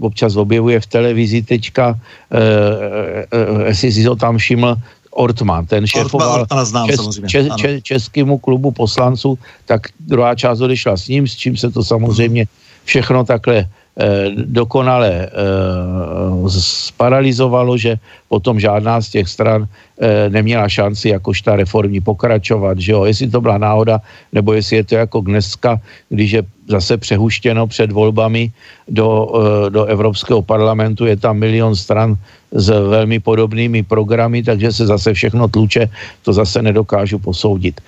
občas 0.00 0.36
objevuje 0.36 0.80
v 0.80 0.86
televizi 0.86 1.42
teďka, 1.42 1.98
e, 2.30 2.40
e, 3.28 3.68
jestli 3.68 3.92
si 3.92 4.02
to 4.04 4.16
tam 4.16 4.38
všiml, 4.38 4.76
Ortman, 5.14 5.66
ten 5.66 5.86
šéfoval 5.86 6.46
čes, 6.90 7.00
čes, 7.26 7.46
čes, 7.54 7.82
českému 7.82 8.38
klubu 8.38 8.70
poslanců, 8.70 9.38
tak 9.66 9.94
druhá 10.00 10.34
část 10.34 10.60
odešla 10.60 10.96
s 10.96 11.08
ním, 11.08 11.28
s 11.28 11.36
čím 11.38 11.56
se 11.56 11.70
to 11.70 11.84
samozřejmě 11.84 12.46
všechno 12.84 13.24
takhle 13.24 13.62
Eh, 13.62 13.68
dokonale 14.34 15.30
eh, 15.30 15.30
sparalizovalo, 16.50 17.78
že 17.78 17.96
potom 18.28 18.60
žádná 18.60 19.00
z 19.00 19.08
těch 19.08 19.28
stran 19.28 19.66
eh, 19.66 20.30
neměla 20.30 20.68
šanci 20.68 21.08
jakož 21.08 21.42
ta 21.42 21.56
reformní 21.56 22.00
pokračovat, 22.00 22.78
že 22.78 22.92
jo, 22.92 23.04
jestli 23.04 23.30
to 23.30 23.40
byla 23.40 23.58
náhoda, 23.58 24.00
nebo 24.32 24.52
jestli 24.52 24.76
je 24.76 24.84
to 24.84 24.94
jako 24.94 25.20
dneska, 25.20 25.80
když 26.08 26.30
je 26.30 26.42
zase 26.68 26.96
přehuštěno 26.96 27.66
před 27.66 27.92
volbami 27.92 28.50
do, 28.88 29.30
do 29.68 29.84
Evropského 29.84 30.42
parlamentu, 30.42 31.06
je 31.06 31.16
tam 31.16 31.38
milion 31.38 31.76
stran 31.76 32.16
s 32.52 32.68
velmi 32.68 33.20
podobnými 33.20 33.82
programy, 33.82 34.42
takže 34.42 34.72
se 34.72 34.86
zase 34.86 35.14
všechno 35.14 35.48
tluče, 35.48 35.86
to 36.22 36.32
zase 36.32 36.62
nedokážu 36.62 37.18
posoudit. 37.18 37.80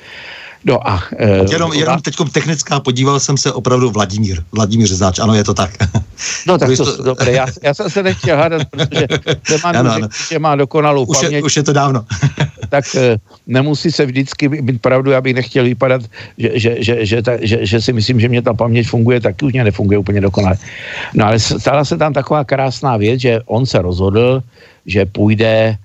No 0.64 0.88
a... 0.88 1.03
E, 1.16 1.53
jenom, 1.53 1.73
jenom 1.73 2.01
teď 2.01 2.14
technická, 2.33 2.81
podíval 2.81 3.21
jsem 3.21 3.37
se 3.37 3.53
opravdu 3.53 3.90
Vladimír, 3.90 4.42
Vladimír 4.53 4.88
Řezáč, 4.88 5.19
ano, 5.19 5.35
je 5.35 5.45
to 5.45 5.55
tak. 5.55 5.71
No 6.47 6.59
tak 6.59 6.71
to, 6.77 6.97
to... 6.97 7.03
dobré, 7.03 7.33
já, 7.33 7.47
já 7.62 7.75
jsem 7.75 7.90
se 7.90 8.03
nechtěl 8.03 8.37
hádat, 8.37 8.62
protože 8.71 9.07
Zeman 9.49 9.77
ano, 9.77 9.92
ano. 9.92 10.09
že 10.31 10.38
má 10.38 10.57
dokonalou 10.57 11.05
už 11.05 11.16
paměť. 11.16 11.33
Je, 11.33 11.42
už 11.42 11.57
je 11.57 11.62
to 11.62 11.73
dávno. 11.73 12.05
tak 12.69 12.85
e, 12.95 13.16
nemusí 13.47 13.92
se 13.92 14.07
vždycky 14.07 14.49
být 14.49 14.83
pravdu, 14.83 15.11
já 15.11 15.21
bych 15.21 15.35
nechtěl 15.35 15.64
vypadat, 15.64 16.03
že, 16.38 16.51
že, 16.55 16.77
že, 16.79 17.07
že, 17.07 17.23
ta, 17.23 17.33
že, 17.40 17.66
že 17.66 17.81
si 17.81 17.92
myslím, 17.92 18.21
že 18.21 18.29
mě 18.29 18.42
ta 18.42 18.55
paměť 18.55 18.88
funguje, 18.88 19.21
tak 19.21 19.42
už 19.42 19.53
mě 19.53 19.64
nefunguje 19.64 19.99
úplně 19.99 20.21
dokonale. 20.21 20.57
No 21.14 21.27
ale 21.27 21.38
stala 21.38 21.85
se 21.85 21.97
tam 21.97 22.12
taková 22.12 22.45
krásná 22.45 22.97
věc, 22.97 23.21
že 23.21 23.40
on 23.47 23.66
se 23.66 23.83
rozhodl, 23.83 24.42
že 24.87 25.07
půjde 25.07 25.77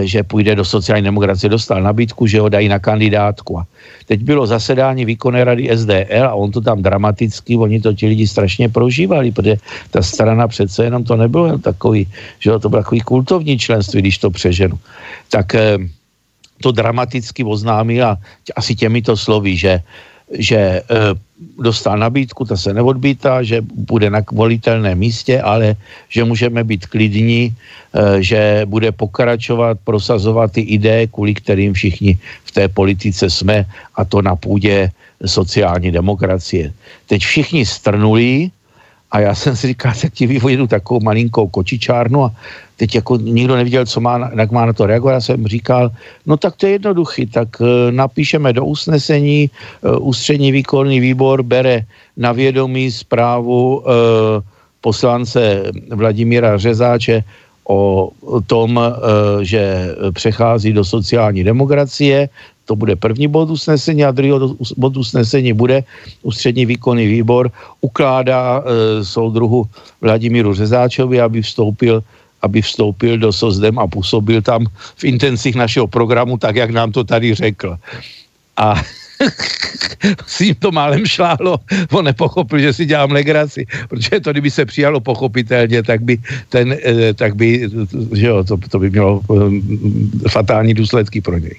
že 0.00 0.22
půjde 0.22 0.54
do 0.54 0.64
sociální 0.64 1.04
demokracie, 1.04 1.50
dostal 1.50 1.82
nabídku, 1.82 2.26
že 2.26 2.40
ho 2.40 2.48
dají 2.48 2.68
na 2.68 2.78
kandidátku. 2.78 3.58
A 3.58 3.66
teď 4.06 4.20
bylo 4.20 4.46
zasedání 4.46 5.04
výkonné 5.04 5.44
rady 5.44 5.68
SDL 5.72 6.28
a 6.28 6.34
on 6.34 6.52
to 6.52 6.60
tam 6.60 6.82
dramaticky, 6.82 7.56
oni 7.56 7.80
to 7.80 7.92
ti 7.92 8.06
lidi 8.06 8.26
strašně 8.26 8.68
prožívali, 8.68 9.32
protože 9.32 9.56
ta 9.90 10.02
strana 10.02 10.48
přece 10.48 10.84
jenom 10.84 11.04
to 11.04 11.16
nebylo 11.16 11.58
takový, 11.58 12.08
že 12.38 12.50
to 12.58 12.68
bylo 12.68 12.82
takový 12.82 13.00
kultovní 13.00 13.58
členství, 13.58 14.00
když 14.00 14.18
to 14.18 14.30
přeženu. 14.30 14.78
Tak 15.30 15.54
eh, 15.54 15.78
to 16.60 16.72
dramaticky 16.72 17.44
oznámil 17.44 18.04
a 18.06 18.18
asi 18.56 18.74
těmito 18.74 19.16
slovy, 19.16 19.56
že 19.56 19.80
že 20.32 20.56
e, 20.56 20.82
dostal 21.58 21.98
nabídku, 21.98 22.44
ta 22.44 22.56
se 22.56 22.74
neodbítá, 22.74 23.42
že 23.42 23.60
bude 23.62 24.10
na 24.10 24.20
volitelném 24.32 24.98
místě, 24.98 25.40
ale 25.40 25.76
že 26.08 26.24
můžeme 26.24 26.64
být 26.64 26.86
klidní, 26.86 27.48
e, 27.48 28.22
že 28.22 28.62
bude 28.66 28.92
pokračovat, 28.92 29.78
prosazovat 29.84 30.52
ty 30.52 30.60
ideje, 30.60 31.06
kvůli 31.06 31.34
kterým 31.34 31.72
všichni 31.72 32.18
v 32.44 32.50
té 32.52 32.68
politice 32.68 33.30
jsme, 33.30 33.64
a 33.94 34.04
to 34.04 34.22
na 34.22 34.36
půdě 34.36 34.90
sociální 35.26 35.90
demokracie. 35.90 36.72
Teď 37.06 37.22
všichni 37.22 37.66
strnuli 37.66 38.50
a 39.10 39.20
já 39.20 39.34
jsem 39.34 39.56
si 39.56 39.66
říkal, 39.66 39.92
tak 40.02 40.12
ti 40.12 40.26
vyvojedu 40.26 40.66
takovou 40.66 41.00
malinkou 41.00 41.48
kočičárnu 41.48 42.24
a 42.24 42.32
teď 42.76 42.94
jako 42.94 43.16
nikdo 43.16 43.56
neviděl, 43.56 43.86
co 43.86 44.00
má, 44.00 44.30
jak 44.36 44.50
má 44.50 44.66
na 44.66 44.72
to 44.72 44.86
reagovat. 44.86 45.12
Já 45.12 45.20
jsem 45.20 45.46
říkal, 45.46 45.90
no 46.26 46.36
tak 46.36 46.56
to 46.56 46.66
je 46.66 46.72
jednoduchý, 46.72 47.26
tak 47.26 47.48
uh, 47.60 47.66
napíšeme 47.90 48.52
do 48.52 48.64
usnesení, 48.64 49.50
uh, 49.82 50.08
ústřední 50.08 50.52
výkonný 50.52 51.00
výbor 51.00 51.42
bere 51.42 51.82
na 52.16 52.32
vědomí 52.32 52.92
zprávu 52.92 53.78
uh, 53.78 53.84
poslance 54.80 55.72
Vladimíra 55.90 56.58
Řezáče 56.58 57.24
o 57.68 58.10
tom, 58.46 58.80
že 59.42 59.92
přechází 60.12 60.72
do 60.72 60.84
sociální 60.84 61.44
demokracie, 61.44 62.28
to 62.68 62.76
bude 62.76 62.96
první 62.96 63.28
bod 63.28 63.48
usnesení 63.48 64.04
a 64.04 64.12
druhý 64.12 64.52
bod 64.76 64.96
usnesení 64.96 65.56
bude 65.56 65.84
ústřední 66.22 66.68
výkonný 66.68 67.08
výbor 67.08 67.48
ukládá 67.80 68.60
e, 68.60 68.64
soudruhu 69.04 69.64
Vladimíru 70.04 70.52
Řezáčovi, 70.52 71.16
aby 71.20 71.40
vstoupil 71.40 72.04
aby 72.38 72.62
vstoupil 72.62 73.18
do 73.18 73.34
SOZDEM 73.34 73.82
a 73.82 73.86
působil 73.90 74.38
tam 74.42 74.70
v 74.94 75.04
intencích 75.10 75.58
našeho 75.58 75.90
programu, 75.90 76.38
tak 76.38 76.54
jak 76.54 76.70
nám 76.70 76.94
to 76.94 77.02
tady 77.02 77.34
řekl. 77.34 77.74
A 78.54 78.78
s 80.26 80.38
ním 80.38 80.54
to 80.54 80.70
málem 80.70 81.02
šlálo, 81.02 81.58
on 81.90 82.04
nepochopil, 82.04 82.58
že 82.58 82.72
si 82.72 82.86
dělám 82.86 83.10
legraci, 83.10 83.66
protože 83.90 84.22
to, 84.22 84.30
kdyby 84.30 84.50
se 84.54 84.62
přijalo 84.70 85.02
pochopitelně, 85.02 85.82
tak 85.82 86.06
by, 86.06 86.14
ten, 86.48 86.78
eh, 86.78 87.14
tak 87.14 87.34
by 87.34 87.66
že 88.14 88.26
jo, 88.26 88.44
to, 88.44 88.54
to 88.70 88.78
by 88.78 88.90
mělo 88.90 89.18
um, 89.26 89.58
fatální 90.30 90.78
důsledky 90.78 91.18
pro 91.18 91.38
něj. 91.38 91.58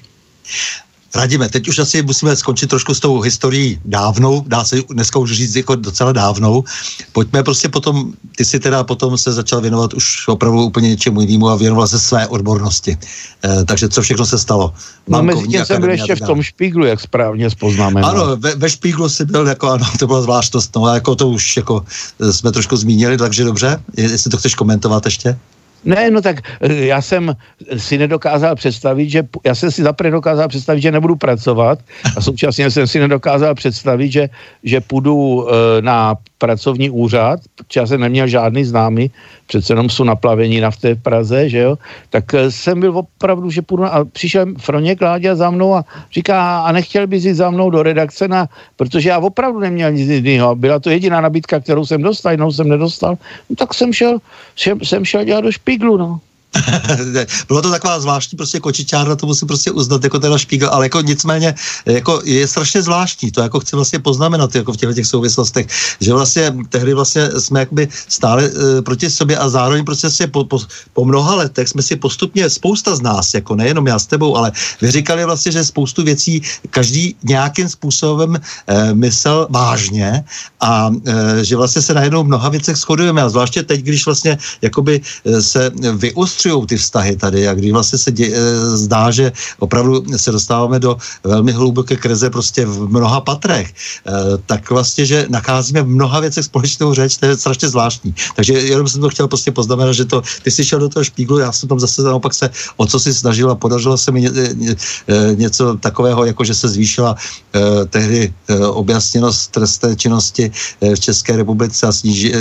Radíme, 1.15 1.49
teď 1.49 1.67
už 1.67 1.79
asi 1.79 2.01
musíme 2.01 2.35
skončit 2.35 2.69
trošku 2.69 2.93
s 2.93 2.99
tou 2.99 3.21
historií 3.21 3.79
dávnou, 3.85 4.43
dá 4.47 4.63
se 4.63 4.81
dneska 4.89 5.19
už 5.19 5.31
říct 5.31 5.55
jako 5.55 5.75
docela 5.75 6.11
dávnou. 6.11 6.63
Pojďme 7.11 7.43
prostě 7.43 7.69
potom, 7.69 8.13
ty 8.35 8.45
si 8.45 8.59
teda 8.59 8.83
potom 8.83 9.17
se 9.17 9.33
začal 9.33 9.61
věnovat 9.61 9.93
už 9.93 10.27
opravdu 10.27 10.63
úplně 10.63 10.89
něčemu 10.89 11.21
jinému 11.21 11.49
a 11.49 11.55
věnoval 11.55 11.87
se 11.87 11.99
své 11.99 12.27
odbornosti. 12.27 12.97
E, 13.45 13.65
takže 13.65 13.89
co 13.89 14.01
všechno 14.01 14.25
se 14.25 14.39
stalo? 14.39 14.73
No 15.07 15.23
mezi 15.23 15.47
tím 15.47 15.65
jsem 15.65 15.81
byl 15.81 15.89
ještě 15.89 16.15
v 16.15 16.21
tom 16.21 16.43
špíglu, 16.43 16.85
jak 16.85 16.99
správně 16.99 17.49
spoznáme. 17.49 18.01
Ano, 18.01 18.37
ve, 18.37 18.55
ve 18.55 18.69
špíglu 18.69 19.09
si 19.09 19.25
byl, 19.25 19.47
jako 19.47 19.69
ano, 19.69 19.85
to 19.99 20.07
byla 20.07 20.21
zvláštnost, 20.21 20.75
no, 20.75 20.93
jako 20.93 21.15
to 21.15 21.29
už 21.29 21.57
jako 21.57 21.85
eh, 22.21 22.33
jsme 22.33 22.51
trošku 22.51 22.77
zmínili, 22.77 23.17
takže 23.17 23.43
dobře, 23.43 23.81
jestli 23.97 24.31
to 24.31 24.37
chceš 24.37 24.55
komentovat 24.55 25.05
ještě? 25.05 25.37
Ne, 25.85 26.11
no 26.11 26.21
tak 26.21 26.41
eh, 26.61 26.85
já 26.85 27.01
jsem 27.01 27.35
si 27.77 27.97
nedokázal 27.97 28.55
představit, 28.55 29.09
že 29.09 29.23
já 29.45 29.55
jsem 29.55 29.71
si 29.71 29.83
zaprvé 29.83 30.11
dokázal 30.11 30.47
představit, 30.47 30.81
že 30.81 30.91
nebudu 30.91 31.15
pracovat 31.15 31.79
a 32.17 32.21
současně 32.21 32.71
jsem 32.71 32.87
si 32.87 32.99
nedokázal 32.99 33.55
představit, 33.55 34.11
že, 34.11 34.29
že 34.63 34.81
půjdu 34.81 35.47
e, 35.49 35.81
na 35.81 36.15
pracovní 36.39 36.89
úřad, 36.89 37.39
protože 37.55 37.79
já 37.79 37.87
jsem 37.87 38.01
neměl 38.01 38.27
žádný 38.27 38.65
známý, 38.65 39.11
přece 39.47 39.73
jenom 39.73 39.89
jsou 39.89 40.03
naplavení 40.03 40.59
na 40.59 40.71
v 40.71 40.77
té 40.77 40.95
Praze, 40.95 41.49
že 41.49 41.57
jo, 41.57 41.77
tak 42.09 42.33
eh, 42.33 42.51
jsem 42.51 42.79
byl 42.79 42.97
opravdu, 42.97 43.51
že 43.51 43.61
půjdu, 43.61 43.85
a 43.85 44.05
přišel 44.05 44.45
Froněk 44.57 45.01
Láďa 45.01 45.35
za 45.35 45.49
mnou 45.51 45.75
a 45.75 45.85
říká, 46.11 46.59
a 46.59 46.71
nechtěl 46.71 47.07
bys 47.07 47.25
jít 47.25 47.33
za 47.33 47.49
mnou 47.51 47.69
do 47.69 47.83
redakce, 47.83 48.27
na, 48.27 48.47
protože 48.75 49.09
já 49.09 49.19
opravdu 49.19 49.59
neměl 49.59 49.91
nic 49.91 50.09
jiného. 50.09 50.55
Byla 50.55 50.79
to 50.79 50.89
jediná 50.89 51.21
nabídka, 51.21 51.59
kterou 51.59 51.85
jsem 51.85 52.01
dostal, 52.01 52.31
jinou 52.31 52.51
jsem 52.51 52.69
nedostal, 52.69 53.17
no, 53.49 53.55
tak 53.55 53.73
jsem 53.73 53.93
šel, 53.93 54.17
jsem, 54.55 54.79
jsem 54.83 55.05
šel 55.05 55.23
dělat 55.23 55.41
do 55.41 55.51
špíglu, 55.51 55.97
no. 55.97 56.19
Bylo 57.47 57.61
to 57.61 57.71
taková 57.71 57.99
zvláštní 57.99 58.35
prostě 58.35 58.59
kočičárna, 58.59 59.15
to 59.15 59.25
musím 59.25 59.47
prostě 59.47 59.71
uznat 59.71 60.03
jako 60.03 60.19
ten 60.19 60.37
špígl, 60.37 60.67
ale 60.71 60.85
jako 60.85 61.01
nicméně 61.01 61.55
jako 61.85 62.21
je 62.25 62.47
strašně 62.47 62.81
zvláštní, 62.81 63.31
to 63.31 63.41
jako 63.41 63.59
chci 63.59 63.75
vlastně 63.75 63.99
poznamenat 63.99 64.55
jako 64.55 64.73
v 64.73 64.77
těchto 64.77 64.93
těch 64.93 65.05
souvislostech, 65.05 65.67
že 66.01 66.13
vlastně 66.13 66.53
tehdy 66.69 66.93
vlastně 66.93 67.29
jsme 67.37 67.59
jakoby 67.59 67.87
stále 68.07 68.43
e, 68.45 68.81
proti 68.81 69.09
sobě 69.09 69.37
a 69.37 69.49
zároveň 69.49 69.85
prostě 69.85 70.09
si 70.09 70.27
po, 70.27 70.43
po, 70.43 70.59
po, 70.93 71.05
mnoha 71.05 71.35
letech 71.35 71.67
jsme 71.67 71.81
si 71.81 71.95
postupně, 71.95 72.49
spousta 72.49 72.95
z 72.95 73.01
nás, 73.01 73.33
jako 73.33 73.55
nejenom 73.55 73.87
já 73.87 73.99
s 73.99 74.05
tebou, 74.05 74.37
ale 74.37 74.51
vyříkali 74.81 75.25
vlastně, 75.25 75.51
že 75.51 75.65
spoustu 75.65 76.03
věcí 76.03 76.41
každý 76.69 77.15
nějakým 77.23 77.69
způsobem 77.69 78.35
e, 78.35 78.93
myslel 78.93 79.47
vážně 79.49 80.23
a 80.59 80.89
e, 81.05 81.45
že 81.45 81.55
vlastně 81.55 81.81
se 81.81 81.93
najednou 81.93 82.23
v 82.23 82.27
mnoha 82.27 82.49
věcech 82.49 82.75
shodujeme 82.75 83.21
a 83.21 83.29
zvláště 83.29 83.63
teď, 83.63 83.81
když 83.81 84.05
vlastně 84.05 84.37
jakoby 84.61 85.01
se 85.39 85.71
vyust 85.95 86.38
vyostřují 86.45 86.67
ty 86.67 86.77
vztahy 86.77 87.15
tady 87.15 87.47
a 87.47 87.53
když 87.53 87.71
vlastně 87.71 87.99
se 87.99 88.11
dě, 88.11 88.31
eh, 88.31 88.77
zdá, 88.77 89.11
že 89.11 89.31
opravdu 89.59 90.03
se 90.15 90.31
dostáváme 90.31 90.79
do 90.79 90.97
velmi 91.23 91.51
hluboké 91.51 91.95
krize 91.95 92.29
prostě 92.29 92.65
v 92.65 92.87
mnoha 92.87 93.21
patrech, 93.21 93.67
eh, 93.67 94.11
tak 94.45 94.69
vlastně, 94.69 95.05
že 95.05 95.27
nacházíme 95.29 95.83
v 95.83 95.87
mnoha 95.87 96.19
věcech 96.19 96.45
společnou 96.45 96.93
řeč, 96.93 97.17
to 97.17 97.25
je 97.25 97.37
strašně 97.37 97.67
zvláštní. 97.69 98.15
Takže 98.35 98.53
jenom 98.53 98.87
jsem 98.87 99.01
to 99.01 99.09
chtěl 99.09 99.27
prostě 99.27 99.51
poznamenat, 99.51 99.93
že 99.93 100.05
to, 100.05 100.21
ty 100.43 100.51
jsi 100.51 100.63
šel 100.65 100.79
do 100.79 100.89
toho 100.89 101.03
špíglu, 101.03 101.39
já 101.39 101.51
jsem 101.51 101.69
tam 101.69 101.79
zase 101.79 102.03
naopak 102.03 102.33
se 102.33 102.49
o 102.77 102.85
co 102.85 102.97
si 102.99 103.11
snažil 103.13 103.51
a 103.51 103.55
podařilo 103.55 103.97
se 103.97 104.11
mi 104.11 104.21
ně, 104.21 104.31
ně, 104.55 104.75
eh, 105.07 105.35
něco 105.35 105.75
takového, 105.77 106.25
jako 106.25 106.43
že 106.43 106.53
se 106.55 106.67
zvýšila 106.69 107.15
eh, 107.19 107.85
tehdy 107.89 108.31
eh, 108.31 108.65
objasněnost 108.65 109.51
trestné 109.51 109.95
činnosti 109.95 110.51
eh, 110.51 110.95
v 110.95 110.99
České 110.99 111.35
republice 111.35 111.87
a 111.87 111.91
sníži, 111.91 112.31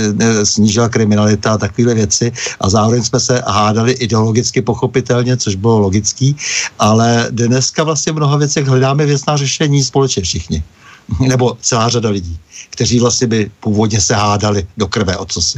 snížila 0.43 0.89
kriminalita 0.89 1.53
a 1.53 1.57
takové 1.57 1.93
věci 1.93 2.31
a 2.61 2.69
zároveň 2.69 3.03
jsme 3.03 3.19
se 3.19 3.41
hádali 3.47 3.88
hledali 3.89 4.05
ideologicky 4.05 4.61
pochopitelně, 4.61 5.37
což 5.37 5.55
bylo 5.55 5.79
logický, 5.79 6.35
ale 6.79 7.27
dneska 7.31 7.83
vlastně 7.83 8.11
v 8.11 8.15
mnoha 8.15 8.37
věcech 8.37 8.67
hledáme 8.67 9.05
věcná 9.05 9.37
řešení 9.37 9.83
společně 9.83 10.23
všichni. 10.23 10.63
Nebo 11.19 11.57
celá 11.61 11.89
řada 11.89 12.09
lidí, 12.09 12.37
kteří 12.69 12.99
vlastně 12.99 13.27
by 13.27 13.51
původně 13.59 14.01
se 14.01 14.13
hádali 14.13 14.67
do 14.77 14.87
krve 14.87 15.17
o 15.17 15.25
co 15.25 15.41
si. 15.41 15.57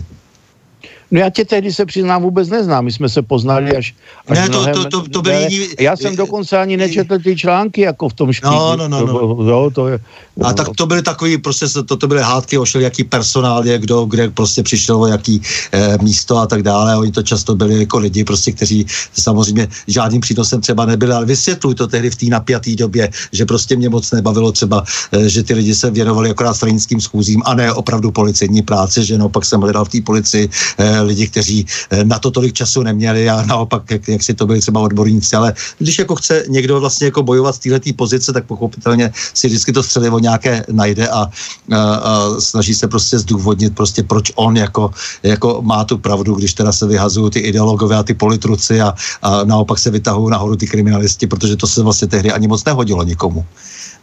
No 1.12 1.20
já 1.20 1.30
tě 1.30 1.46
tehdy 1.46 1.74
se 1.74 1.86
přiznám 1.86 2.22
vůbec 2.22 2.50
neznám, 2.50 2.86
my 2.86 2.92
jsme 2.92 3.10
se 3.10 3.22
poznali 3.22 3.78
až, 3.78 3.96
až 4.28 4.38
ne, 4.40 4.50
to, 4.50 4.66
to, 4.66 4.90
to, 4.90 5.10
to 5.10 5.22
byli 5.22 5.54
jiní... 5.54 5.68
Já 5.80 5.98
jsem 5.98 6.16
dokonce 6.16 6.58
ani 6.58 6.78
nečetl 6.78 7.20
ty 7.20 7.36
články 7.36 7.82
jako 7.82 8.10
v 8.10 8.14
tom 8.14 8.34
špíku. 8.34 8.54
No, 8.54 8.76
no, 8.76 8.88
no. 8.88 9.06
no. 9.06 9.36
To, 9.36 9.44
no 9.44 9.70
to 9.70 9.88
je, 9.88 10.00
no. 10.38 10.48
A 10.48 10.54
tak 10.54 10.68
to 10.76 10.86
byly 10.86 11.02
takový, 11.02 11.38
prostě 11.38 11.66
to, 11.86 11.98
to 11.98 12.08
byly 12.08 12.22
hádky 12.22 12.58
o 12.58 12.66
jaký 12.80 13.04
personál 13.04 13.66
je, 13.66 13.80
kdo, 13.80 14.06
kde 14.06 14.30
prostě 14.30 14.64
přišel 14.64 15.02
o 15.02 15.08
jaký 15.08 15.42
eh, 15.72 15.98
místo 16.02 16.38
a 16.38 16.48
tak 16.48 16.64
dále. 16.64 16.98
Oni 16.98 17.12
to 17.12 17.24
často 17.24 17.56
byli 17.56 17.80
jako 17.80 17.98
lidi, 17.98 18.24
prostě, 18.24 18.52
kteří 18.52 18.86
samozřejmě 19.14 19.68
žádným 19.88 20.22
přínosem 20.22 20.62
třeba 20.62 20.86
nebyli, 20.86 21.14
ale 21.14 21.26
vysvětluj 21.26 21.76
to 21.76 21.88
tehdy 21.88 22.10
v 22.10 22.16
té 22.16 22.26
napjaté 22.26 22.76
době, 22.76 23.10
že 23.32 23.46
prostě 23.46 23.76
mě 23.76 23.90
moc 23.90 24.12
nebavilo 24.12 24.52
třeba, 24.52 24.84
eh, 25.12 25.30
že 25.30 25.44
ty 25.44 25.54
lidi 25.54 25.76
se 25.76 25.92
věnovali 25.92 26.30
akorát 26.30 26.54
stranickým 26.54 27.02
schůzím 27.02 27.42
a 27.46 27.54
ne 27.54 27.74
opravdu 27.74 28.12
policejní 28.12 28.62
práci, 28.62 29.06
že 29.06 29.18
no, 29.18 29.30
pak 29.30 29.46
jsem 29.46 29.62
hledal 29.62 29.86
v 29.86 29.90
té 29.90 30.02
policii 30.02 30.50
eh, 30.78 31.01
lidi, 31.02 31.28
kteří 31.28 31.66
eh, 31.90 32.04
na 32.04 32.20
to 32.20 32.32
tolik 32.32 32.54
času 32.54 32.84
neměli 32.84 33.30
a 33.30 33.46
naopak, 33.46 33.92
jak, 33.92 34.08
jak 34.08 34.24
si 34.24 34.34
to 34.34 34.46
byli 34.46 34.60
třeba 34.60 34.80
odborníci, 34.80 35.36
ale 35.36 35.54
když 35.78 36.00
jako 36.00 36.16
chce 36.16 36.44
někdo 36.48 36.80
vlastně 36.80 37.08
jako 37.08 37.24
bojovat 37.24 37.56
z 37.56 37.60
této 37.60 37.94
pozice, 37.96 38.34
tak 38.34 38.46
pochopitelně 38.46 39.12
si 39.34 39.48
vždycky 39.48 39.72
to 39.74 39.84
střelivo 39.84 40.20
nějaké 40.20 40.66
najde 40.72 41.08
a, 41.08 41.20
a, 41.20 41.30
a 41.78 42.36
snaží 42.40 42.74
se 42.74 42.88
prostě 42.88 43.20
zdůvodnit 43.20 43.76
prostě 43.76 44.04
proč 44.04 44.32
on 44.36 44.58
jako, 44.58 44.92
jako 45.24 45.62
má 45.62 45.84
tu 45.84 45.98
pravdu, 45.98 46.36
když 46.36 46.54
teda 46.54 46.72
se 46.72 46.88
vyhazují 46.88 47.32
ty 47.32 47.40
ideologové 47.40 47.96
a 47.96 48.04
ty 48.04 48.14
politruci 48.14 48.82
a, 48.82 48.94
a 49.22 49.44
naopak 49.44 49.80
se 49.80 49.90
vytahují 49.90 50.32
nahoru 50.32 50.56
ty 50.56 50.68
kriminalisti, 50.68 51.28
protože 51.28 51.56
to 51.56 51.68
se 51.68 51.84
vlastně 51.84 52.08
tehdy 52.08 52.32
ani 52.32 52.48
moc 52.48 52.66
nehodilo 52.66 53.04
nikomu, 53.04 53.46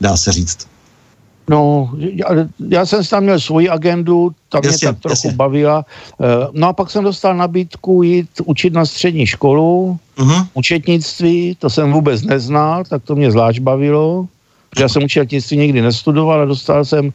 dá 0.00 0.16
se 0.16 0.32
říct. 0.32 0.77
No, 1.48 1.90
já, 1.98 2.26
já 2.68 2.86
jsem 2.86 3.04
tam 3.04 3.22
měl 3.22 3.40
svoji 3.40 3.68
agendu, 3.68 4.30
tam 4.48 4.60
jasně, 4.64 4.86
mě 4.88 4.92
tak 4.92 5.02
trochu 5.02 5.26
jasně. 5.28 5.36
bavila. 5.36 5.84
Eh, 6.20 6.24
no 6.52 6.68
a 6.68 6.72
pak 6.72 6.90
jsem 6.90 7.04
dostal 7.04 7.36
nabídku 7.36 8.02
jít 8.02 8.28
učit 8.44 8.72
na 8.72 8.84
střední 8.84 9.26
školu, 9.26 9.98
uh-huh. 10.18 10.46
účetnictví, 10.54 11.56
to 11.58 11.70
jsem 11.70 11.92
vůbec 11.92 12.22
neznal, 12.22 12.84
tak 12.84 13.02
to 13.02 13.16
mě 13.16 13.30
zvlášť 13.30 13.60
bavilo, 13.60 14.26
já 14.78 14.88
jsem 14.88 15.04
účetnictví 15.04 15.56
nikdy 15.56 15.82
nestudoval 15.82 16.40
a 16.40 16.44
dostal 16.44 16.84
jsem 16.84 17.06
e, 17.08 17.12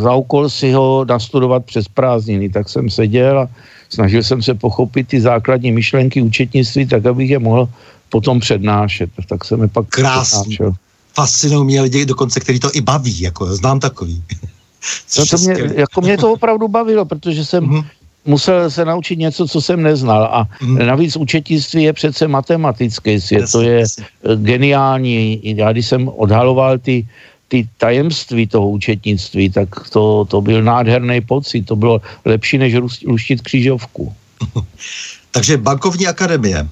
za 0.00 0.14
úkol 0.14 0.48
si 0.50 0.72
ho 0.72 1.04
nastudovat 1.08 1.64
přes 1.64 1.88
prázdniny, 1.88 2.48
tak 2.48 2.68
jsem 2.68 2.90
seděl 2.90 3.38
a 3.38 3.48
snažil 3.88 4.22
jsem 4.22 4.42
se 4.42 4.54
pochopit 4.54 5.08
ty 5.08 5.20
základní 5.20 5.72
myšlenky 5.72 6.22
účetnictví, 6.22 6.86
tak 6.86 7.06
abych 7.06 7.30
je 7.30 7.38
mohl 7.38 7.68
potom 8.08 8.40
přednášet. 8.40 9.10
Tak 9.28 9.44
jsem 9.44 9.62
je 9.62 9.68
pak 9.68 9.86
Krásný. 9.88 10.40
přednášel 10.40 10.72
fascinují 11.16 11.64
mě 11.64 11.80
lidi 11.82 12.06
dokonce, 12.06 12.40
který 12.40 12.60
to 12.60 12.70
i 12.76 12.80
baví, 12.80 13.20
jako 13.20 13.56
znám 13.56 13.80
takový. 13.80 14.22
no 15.18 15.26
to 15.26 15.36
mě, 15.38 15.56
jako 15.74 16.00
mě 16.00 16.16
to 16.18 16.32
opravdu 16.32 16.68
bavilo, 16.68 17.04
protože 17.04 17.44
jsem 17.44 17.64
mm-hmm. 17.64 17.84
musel 18.24 18.70
se 18.70 18.84
naučit 18.84 19.16
něco, 19.16 19.48
co 19.48 19.58
jsem 19.60 19.82
neznal 19.82 20.24
a 20.24 20.44
mm-hmm. 20.44 20.86
navíc 20.86 21.16
učetnictví 21.16 21.82
je 21.82 21.92
přece 21.92 22.28
matematický 22.28 23.20
svět, 23.20 23.40
jasně, 23.40 23.52
to 23.52 23.62
je 23.62 23.80
jasně. 23.80 24.04
geniální. 24.36 25.40
Já 25.56 25.72
když 25.72 25.86
jsem 25.86 26.08
odhaloval 26.08 26.78
ty, 26.78 27.08
ty 27.48 27.68
tajemství 27.80 28.46
toho 28.46 28.68
účetnictví, 28.68 29.50
tak 29.50 29.88
to, 29.88 30.24
to 30.28 30.40
byl 30.40 30.62
nádherný 30.62 31.20
pocit, 31.20 31.64
to 31.64 31.76
bylo 31.76 32.00
lepší, 32.24 32.58
než 32.58 32.76
luštit 33.06 33.40
křížovku. 33.40 34.12
Takže 35.30 35.56
bankovní 35.56 36.06
akademie, 36.06 36.58
e, 36.60 36.68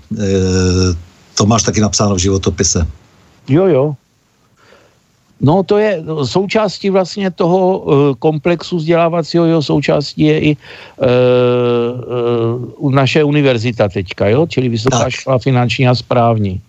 to 1.34 1.46
máš 1.46 1.62
taky 1.62 1.80
napsáno 1.80 2.14
v 2.14 2.18
životopise. 2.18 2.86
Jo, 3.48 3.66
jo. 3.66 3.96
No 5.44 5.62
to 5.62 5.78
je 5.78 6.02
součástí 6.24 6.90
vlastně 6.90 7.30
toho 7.30 7.78
uh, 7.78 8.14
komplexu 8.18 8.76
vzdělávacího, 8.76 9.44
jeho 9.44 9.62
součástí 9.62 10.22
je 10.22 10.40
i 10.40 10.56
uh, 10.56 11.06
uh, 12.80 12.92
naše 12.92 13.24
univerzita 13.24 13.88
teďka, 13.88 14.28
jo? 14.28 14.46
čili 14.46 14.68
Vysoká 14.68 14.98
tak. 14.98 15.10
škola 15.10 15.38
finanční 15.38 15.88
a 15.88 15.94
správní. 15.94 16.60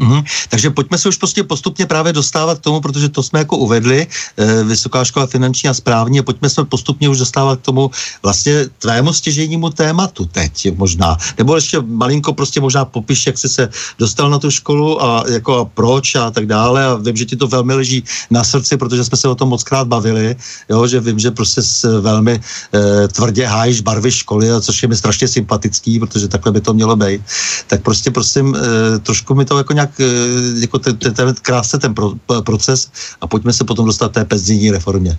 Mm-hmm. 0.00 0.24
Takže 0.48 0.70
pojďme 0.70 0.98
se 0.98 1.08
už 1.08 1.16
prostě 1.16 1.42
postupně 1.42 1.86
právě 1.86 2.12
dostávat 2.12 2.58
k 2.58 2.62
tomu, 2.62 2.80
protože 2.80 3.08
to 3.08 3.22
jsme 3.22 3.38
jako 3.38 3.56
uvedli, 3.56 4.06
e, 4.36 4.64
Vysoká 4.64 5.04
škola 5.04 5.26
finanční 5.26 5.68
a 5.68 5.74
správní, 5.74 6.18
a 6.18 6.22
pojďme 6.22 6.50
se 6.50 6.64
postupně 6.64 7.08
už 7.08 7.18
dostávat 7.18 7.58
k 7.58 7.62
tomu 7.62 7.90
vlastně 8.22 8.66
tvému 8.78 9.12
stěžejnímu 9.12 9.70
tématu 9.70 10.24
teď 10.24 10.74
možná. 10.76 11.16
Nebo 11.38 11.54
ještě 11.54 11.80
malinko 11.80 12.32
prostě 12.32 12.60
možná 12.60 12.84
popiš, 12.84 13.26
jak 13.26 13.38
jsi 13.38 13.48
se 13.48 13.68
dostal 13.98 14.30
na 14.30 14.38
tu 14.38 14.50
školu 14.50 15.02
a 15.02 15.24
jako 15.28 15.58
a 15.58 15.64
proč 15.64 16.14
a 16.14 16.30
tak 16.30 16.46
dále. 16.46 16.84
A 16.84 16.94
vím, 16.94 17.16
že 17.16 17.24
ti 17.24 17.36
to 17.36 17.46
velmi 17.46 17.74
leží 17.74 18.04
na 18.30 18.44
srdci, 18.44 18.76
protože 18.76 19.04
jsme 19.04 19.16
se 19.18 19.28
o 19.28 19.34
tom 19.34 19.48
moc 19.48 19.62
krát 19.62 19.88
bavili, 19.88 20.36
jo, 20.68 20.86
že 20.86 21.00
vím, 21.00 21.18
že 21.18 21.30
prostě 21.30 21.62
s 21.62 22.00
velmi 22.00 22.40
e, 22.74 23.08
tvrdě 23.08 23.46
hájíš 23.46 23.80
barvy 23.80 24.10
školy, 24.12 24.48
což 24.60 24.82
je 24.82 24.88
mi 24.88 24.96
strašně 24.96 25.28
sympatický, 25.28 26.00
protože 26.00 26.28
takhle 26.28 26.52
by 26.52 26.60
to 26.60 26.74
mělo 26.74 26.96
být. 26.96 27.22
Tak 27.66 27.82
prostě 27.82 28.10
prosím, 28.10 28.56
e, 28.56 28.98
trošku 28.98 29.34
mi 29.34 29.44
to 29.44 29.58
jako 29.58 29.72
nějak 29.72 29.83
nějak 29.84 30.00
eh, 30.00 30.60
jako 30.60 30.78
ten, 30.78 30.96
ten, 30.96 31.14
ten 31.14 31.34
krásně 31.42 31.78
ten 31.78 31.94
pro, 31.94 32.12
proces 32.44 32.90
a 33.20 33.26
pojďme 33.26 33.52
se 33.52 33.64
potom 33.64 33.86
dostat 33.86 34.12
té 34.12 34.24
penzijní 34.24 34.70
reformě. 34.70 35.18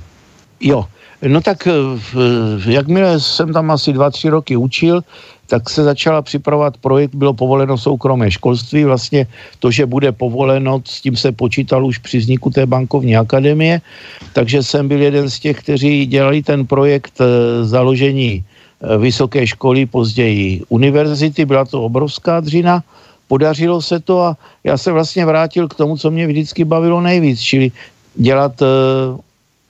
Jo, 0.60 0.86
No 1.24 1.42
tak 1.42 1.68
eh, 1.68 1.72
jakmile 2.68 3.20
jsem 3.20 3.54
tam 3.54 3.72
asi 3.72 3.94
dva, 3.94 4.12
tři 4.12 4.30
roky 4.30 4.54
učil, 4.58 5.02
tak 5.48 5.70
se 5.70 5.84
začala 5.84 6.22
připravovat 6.22 6.78
projekt, 6.78 7.16
bylo 7.16 7.34
povoleno 7.34 7.78
soukromé 7.78 8.32
školství, 8.32 8.84
vlastně 8.84 9.28
to, 9.60 9.72
že 9.72 9.86
bude 9.86 10.12
povoleno, 10.12 10.82
s 10.86 11.02
tím 11.02 11.16
se 11.16 11.32
počítal 11.32 11.86
už 11.86 11.98
při 11.98 12.18
vzniku 12.18 12.50
té 12.50 12.66
bankovní 12.66 13.18
akademie, 13.18 13.82
takže 14.34 14.64
jsem 14.64 14.88
byl 14.88 15.02
jeden 15.02 15.30
z 15.30 15.40
těch, 15.40 15.60
kteří 15.60 16.06
dělali 16.06 16.44
ten 16.44 16.68
projekt 16.68 17.22
založení 17.62 18.44
vysoké 18.98 19.48
školy, 19.48 19.86
později 19.86 20.62
univerzity, 20.70 21.46
byla 21.46 21.66
to 21.66 21.84
obrovská 21.84 22.40
dřina, 22.40 22.84
podařilo 23.28 23.82
se 23.82 24.00
to 24.00 24.22
a 24.22 24.38
já 24.64 24.78
se 24.78 24.92
vlastně 24.92 25.26
vrátil 25.26 25.68
k 25.68 25.76
tomu, 25.76 25.98
co 25.98 26.12
mě 26.12 26.28
vždycky 26.28 26.66
bavilo 26.66 27.02
nejvíc, 27.02 27.42
čili 27.42 27.72
dělat 28.16 28.62
uh, 28.62 28.68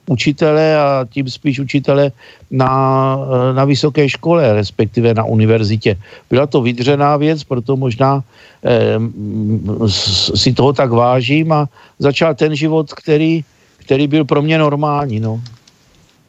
učitele 0.07 0.77
a 0.77 1.07
tím 1.09 1.29
spíš 1.29 1.59
učitele 1.59 2.11
na, 2.51 2.69
uh, 3.17 3.55
na 3.55 3.65
vysoké 3.65 4.09
škole, 4.09 4.53
respektive 4.53 5.13
na 5.13 5.23
univerzitě. 5.23 5.97
Byla 6.29 6.47
to 6.47 6.61
vydřená 6.61 7.17
věc, 7.17 7.43
proto 7.43 7.77
možná 7.77 8.15
uh, 8.15 9.87
si 10.35 10.53
toho 10.53 10.73
tak 10.73 10.91
vážím 10.91 11.51
a 11.51 11.65
začal 11.99 12.35
ten 12.35 12.55
život, 12.55 12.93
který, 12.93 13.43
který 13.77 14.07
byl 14.07 14.25
pro 14.25 14.41
mě 14.41 14.57
normální. 14.57 15.19
No. 15.19 15.41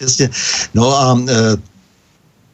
Jasně. 0.01 0.31
No 0.75 0.97
a 0.97 1.19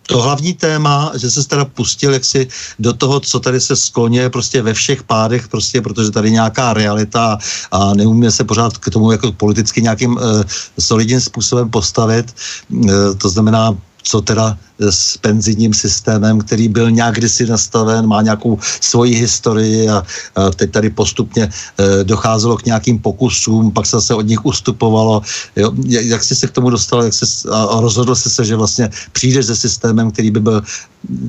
to 0.06 0.22
hlavní 0.22 0.54
téma, 0.54 1.12
že 1.14 1.30
se 1.30 1.48
teda 1.48 1.64
pustil 1.64 2.12
jaksi 2.12 2.48
do 2.78 2.92
toho, 2.92 3.20
co 3.20 3.40
tady 3.40 3.60
se 3.60 3.76
skloně 3.76 4.30
prostě 4.30 4.62
ve 4.62 4.74
všech 4.74 5.02
pádech, 5.02 5.48
prostě, 5.48 5.80
protože 5.80 6.10
tady 6.10 6.30
nějaká 6.30 6.72
realita 6.72 7.38
a 7.70 7.94
neumíme 7.94 8.30
se 8.30 8.44
pořád 8.44 8.78
k 8.78 8.90
tomu 8.90 9.12
jako 9.12 9.32
politicky 9.32 9.82
nějakým 9.82 10.16
uh, 10.16 10.42
solidním 10.78 11.20
způsobem 11.20 11.70
postavit. 11.70 12.34
Uh, 12.70 12.90
to 13.18 13.28
znamená, 13.28 13.76
co 14.02 14.20
teda 14.20 14.58
s 14.90 15.16
penzijním 15.18 15.74
systémem, 15.74 16.40
který 16.40 16.68
byl 16.68 16.90
nějak 16.90 17.14
kdysi 17.14 17.46
nastaven, 17.46 18.06
má 18.06 18.22
nějakou 18.22 18.58
svoji 18.80 19.14
historii 19.14 19.88
a, 19.88 20.02
a 20.34 20.50
teď 20.50 20.70
tady 20.70 20.90
postupně 20.90 21.48
e, 21.48 22.04
docházelo 22.04 22.56
k 22.56 22.66
nějakým 22.66 22.98
pokusům, 22.98 23.70
pak 23.70 23.86
se 23.86 23.96
zase 23.96 24.14
od 24.14 24.26
nich 24.26 24.44
ustupovalo. 24.46 25.22
Jo? 25.56 25.72
Jak 25.86 26.24
jsi 26.24 26.34
se 26.36 26.46
k 26.46 26.50
tomu 26.50 26.70
dostal 26.70 27.04
jak 27.04 27.14
jsi, 27.14 27.48
a, 27.48 27.80
rozhodl 27.80 28.14
jsi 28.14 28.30
se, 28.30 28.44
že 28.44 28.56
vlastně 28.56 28.90
přijdeš 29.12 29.46
se 29.46 29.56
systémem, 29.56 30.10
který 30.10 30.30
by 30.30 30.40
byl 30.40 30.62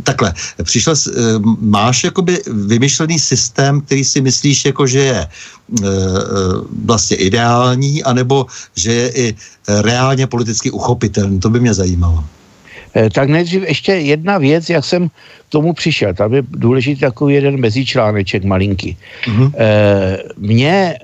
takhle. 0.03 0.33
Přišel, 0.63 0.93
e, 0.93 1.11
máš 1.59 2.03
jakoby 2.03 2.41
vymyšlený 2.47 3.19
systém, 3.19 3.81
který 3.81 4.05
si 4.05 4.21
myslíš, 4.21 4.65
jako 4.65 4.87
že 4.87 4.99
je 4.99 5.21
e, 5.21 5.27
e, 5.27 5.89
vlastně 6.85 7.17
ideální, 7.17 8.03
anebo 8.03 8.45
že 8.75 8.91
je 8.93 9.09
i 9.09 9.35
reálně 9.67 10.27
politicky 10.27 10.71
uchopitelný. 10.71 11.39
To 11.39 11.49
by 11.49 11.59
mě 11.59 11.73
zajímalo. 11.73 12.23
Eh, 12.95 13.09
tak 13.09 13.29
nejdřív 13.29 13.67
ještě 13.67 13.91
jedna 13.91 14.37
věc, 14.37 14.69
jak 14.69 14.85
jsem 14.85 15.09
k 15.09 15.49
tomu 15.49 15.73
přišel. 15.73 16.13
Tam 16.13 16.33
je 16.33 16.43
důležitý 16.49 17.01
takový 17.01 17.33
jeden 17.35 17.59
mezičláneček 17.59 18.43
malinký. 18.43 18.97
Mm-hmm. 19.25 19.51
Mě 20.37 20.97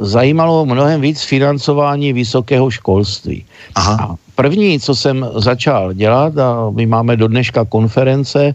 zajímalo 0.00 0.66
mnohem 0.66 1.00
víc 1.00 1.22
financování 1.22 2.12
vysokého 2.12 2.70
školství. 2.70 3.44
Aha. 3.74 3.96
A 4.00 4.14
první, 4.34 4.80
co 4.80 4.94
jsem 4.94 5.26
začal 5.34 5.92
dělat, 5.92 6.38
a 6.38 6.70
my 6.70 6.86
máme 6.86 7.16
do 7.16 7.28
dneška 7.28 7.64
konference 7.64 8.54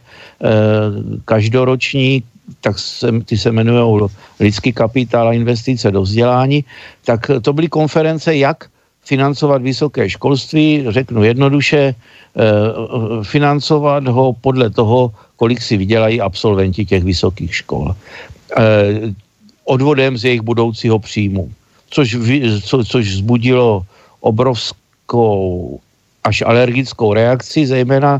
každoroční, 1.25 2.23
tak 2.61 2.79
se, 2.79 3.11
ty 3.25 3.37
se 3.37 3.49
jmenují 3.49 4.09
lidský 4.39 4.73
kapitál 4.73 5.27
a 5.27 5.33
investice 5.33 5.91
do 5.91 6.01
vzdělání, 6.01 6.65
tak 7.05 7.31
to 7.41 7.53
byly 7.53 7.67
konference, 7.67 8.35
jak 8.35 8.69
financovat 9.05 9.61
vysoké 9.61 10.09
školství, 10.09 10.85
řeknu 10.89 11.23
jednoduše, 11.23 11.95
Eh, 12.35 13.23
financovat 13.23 14.03
ho 14.11 14.35
podle 14.43 14.69
toho, 14.69 15.11
kolik 15.39 15.61
si 15.61 15.79
vydělají 15.79 16.21
absolventi 16.21 16.85
těch 16.85 17.03
vysokých 17.03 17.55
škol. 17.55 17.95
Eh, 17.95 19.15
odvodem 19.63 20.19
z 20.19 20.23
jejich 20.25 20.43
budoucího 20.43 20.99
příjmu. 20.99 21.47
Což, 21.89 22.17
co, 22.63 22.83
což 22.83 23.03
vzbudilo 23.07 23.87
obrovskou 24.19 25.79
až 26.23 26.43
alergickou 26.43 27.13
reakci, 27.13 27.63
zejména 27.67 28.19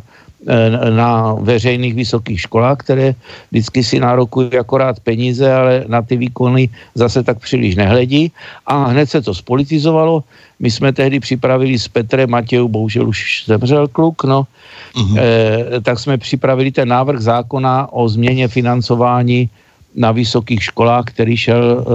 na 0.89 1.34
veřejných 1.41 1.93
vysokých 1.93 2.41
školách, 2.41 2.78
které 2.78 3.16
vždycky 3.52 3.84
si 3.84 4.00
nárokují 4.00 4.54
akorát 4.58 5.00
peníze, 5.00 5.54
ale 5.54 5.84
na 5.88 6.02
ty 6.02 6.18
výkony 6.18 6.70
zase 6.96 7.24
tak 7.24 7.39
příliš 7.39 7.76
nehledí. 7.76 8.32
A 8.66 8.86
hned 8.86 9.10
se 9.10 9.22
to 9.22 9.34
spolitizovalo. 9.34 10.24
My 10.60 10.72
jsme 10.72 10.93
tehdy 10.93 11.20
připravili 11.20 11.80
s 11.80 11.88
Petrem 11.88 12.30
Matějou, 12.30 12.68
bohužel 12.68 13.10
už 13.10 13.43
zemřel 13.48 13.88
kluk, 13.88 14.24
no, 14.24 14.48
uh-huh. 14.96 15.18
eh, 15.18 15.82
tak 15.82 16.00
jsme 16.00 16.18
připravili 16.18 16.72
ten 16.72 16.88
návrh 16.88 17.20
zákona 17.22 17.93
o 17.93 18.10
změně 18.10 18.48
financování 18.48 19.50
na 19.96 20.12
vysokých 20.12 20.64
školách, 20.64 21.06
který 21.06 21.38
šel 21.38 21.86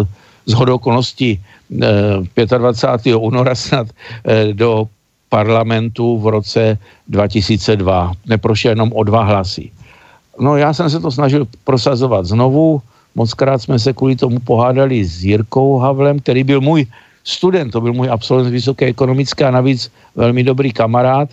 eh, 0.00 0.06
z 0.46 0.52
hodokonosti 0.52 1.40
eh, 2.36 2.58
25. 2.58 3.14
února 3.14 3.54
snad 3.54 3.86
eh, 4.24 4.52
do 4.52 4.88
parlamentu 5.28 6.18
v 6.18 6.26
roce 6.26 6.78
2002. 7.08 8.12
Neprošel 8.26 8.70
jenom 8.70 8.92
o 8.92 9.02
dva 9.04 9.24
hlasy. 9.24 9.70
No 10.40 10.56
já 10.56 10.72
jsem 10.72 10.90
se 10.90 11.00
to 11.00 11.10
snažil 11.10 11.46
prosazovat 11.64 12.26
znovu. 12.26 12.82
Mockrát 13.14 13.62
jsme 13.62 13.78
se 13.78 13.92
kvůli 13.92 14.16
tomu 14.16 14.38
pohádali 14.38 15.04
s 15.04 15.24
Jirkou 15.24 15.78
Havlem, 15.78 16.20
který 16.20 16.44
byl 16.44 16.60
můj 16.60 16.86
student, 17.24 17.72
to 17.72 17.80
byl 17.80 17.92
můj 17.92 18.10
absolvent 18.10 18.50
vysoké 18.50 18.86
ekonomické 18.86 19.44
a 19.44 19.50
navíc 19.50 19.92
velmi 20.16 20.44
dobrý 20.44 20.72
kamarád. 20.72 21.28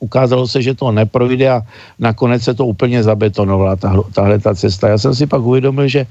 Ukázalo 0.00 0.48
se, 0.48 0.62
že 0.62 0.74
to 0.74 0.92
neprojde 0.92 1.48
a 1.48 1.62
nakonec 1.98 2.42
se 2.42 2.54
to 2.54 2.66
úplně 2.66 3.02
zabetonovala, 3.02 3.76
tahle 4.12 4.38
ta 4.38 4.54
cesta. 4.54 4.88
Já 4.88 4.98
jsem 4.98 5.14
si 5.14 5.26
pak 5.26 5.42
uvědomil, 5.42 5.88
že 5.88 6.06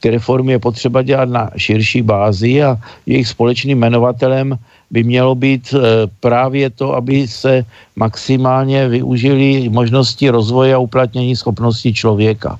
ty 0.00 0.10
reformy 0.10 0.52
je 0.52 0.58
potřeba 0.58 1.02
dělat 1.02 1.28
na 1.28 1.50
širší 1.56 2.02
bázi 2.02 2.62
a 2.62 2.76
jejich 3.06 3.28
společným 3.28 3.78
jmenovatelem 3.78 4.58
by 4.90 5.04
mělo 5.04 5.34
být 5.34 5.74
eh, 5.74 5.80
právě 6.20 6.70
to, 6.70 6.94
aby 6.94 7.28
se 7.28 7.64
maximálně 7.96 8.88
využili 8.88 9.68
možnosti 9.68 10.30
rozvoje 10.30 10.74
a 10.74 10.78
uplatnění 10.78 11.36
schopností 11.36 11.94
člověka. 11.94 12.58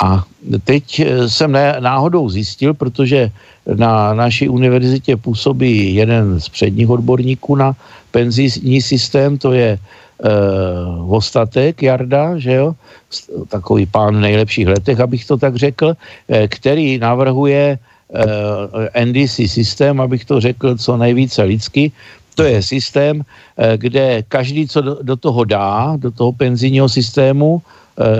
A 0.00 0.24
teď 0.64 1.00
eh, 1.00 1.28
jsem 1.28 1.52
náhodou 1.80 2.28
zjistil, 2.28 2.74
protože 2.74 3.30
na 3.76 4.14
naší 4.14 4.48
univerzitě 4.48 5.16
působí 5.16 5.94
jeden 5.94 6.40
z 6.40 6.48
předních 6.48 6.90
odborníků 6.90 7.56
na 7.56 7.76
penzijní 8.10 8.80
systém, 8.82 9.38
to 9.38 9.52
je 9.52 9.76
uh, 9.76 11.04
Vostatek 11.04 11.82
Jarda, 11.82 12.38
že 12.38 12.52
jo, 12.54 12.72
takový 13.48 13.86
pán 13.86 14.16
v 14.16 14.20
nejlepších 14.20 14.68
letech, 14.68 15.00
abych 15.00 15.26
to 15.26 15.36
tak 15.36 15.56
řekl, 15.56 15.96
který 16.48 16.98
navrhuje 16.98 17.76
eh, 17.76 17.97
NDC 19.04 19.34
systém, 19.46 20.00
abych 20.00 20.24
to 20.24 20.40
řekl 20.40 20.76
co 20.76 20.96
nejvíce 20.96 21.42
lidsky. 21.42 21.92
To 22.34 22.42
je 22.42 22.62
systém, 22.62 23.16
uh, 23.20 23.24
kde 23.76 24.22
každý, 24.28 24.68
co 24.68 24.80
do, 24.80 25.16
toho 25.16 25.44
dá, 25.44 25.96
do 25.96 26.10
toho 26.10 26.32
penzijního 26.32 26.88
systému, 26.88 27.54
uh, 27.54 27.62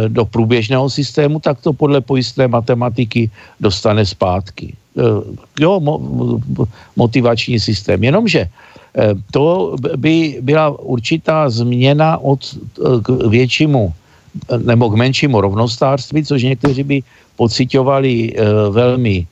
do 0.09 0.25
průběžného 0.25 0.91
systému, 0.91 1.41
tak 1.41 1.61
to 1.61 1.73
podle 1.73 2.01
pojistné 2.01 2.49
matematiky 2.49 3.31
dostane 3.61 4.07
zpátky. 4.07 4.75
Jo, 5.61 5.81
mo, 5.81 6.01
motivační 6.97 7.61
systém. 7.61 8.05
Jenomže 8.05 8.51
to 9.31 9.77
by 9.97 10.39
byla 10.43 10.75
určitá 10.79 11.51
změna 11.51 12.19
od 12.19 12.43
k 13.03 13.09
většímu 13.31 13.93
nebo 14.59 14.91
k 14.91 14.95
menšímu 14.95 15.41
rovnostářství, 15.41 16.25
což 16.25 16.43
někteří 16.43 16.83
by 16.83 16.97
pocitovali 17.37 18.35
velmi 18.71 19.27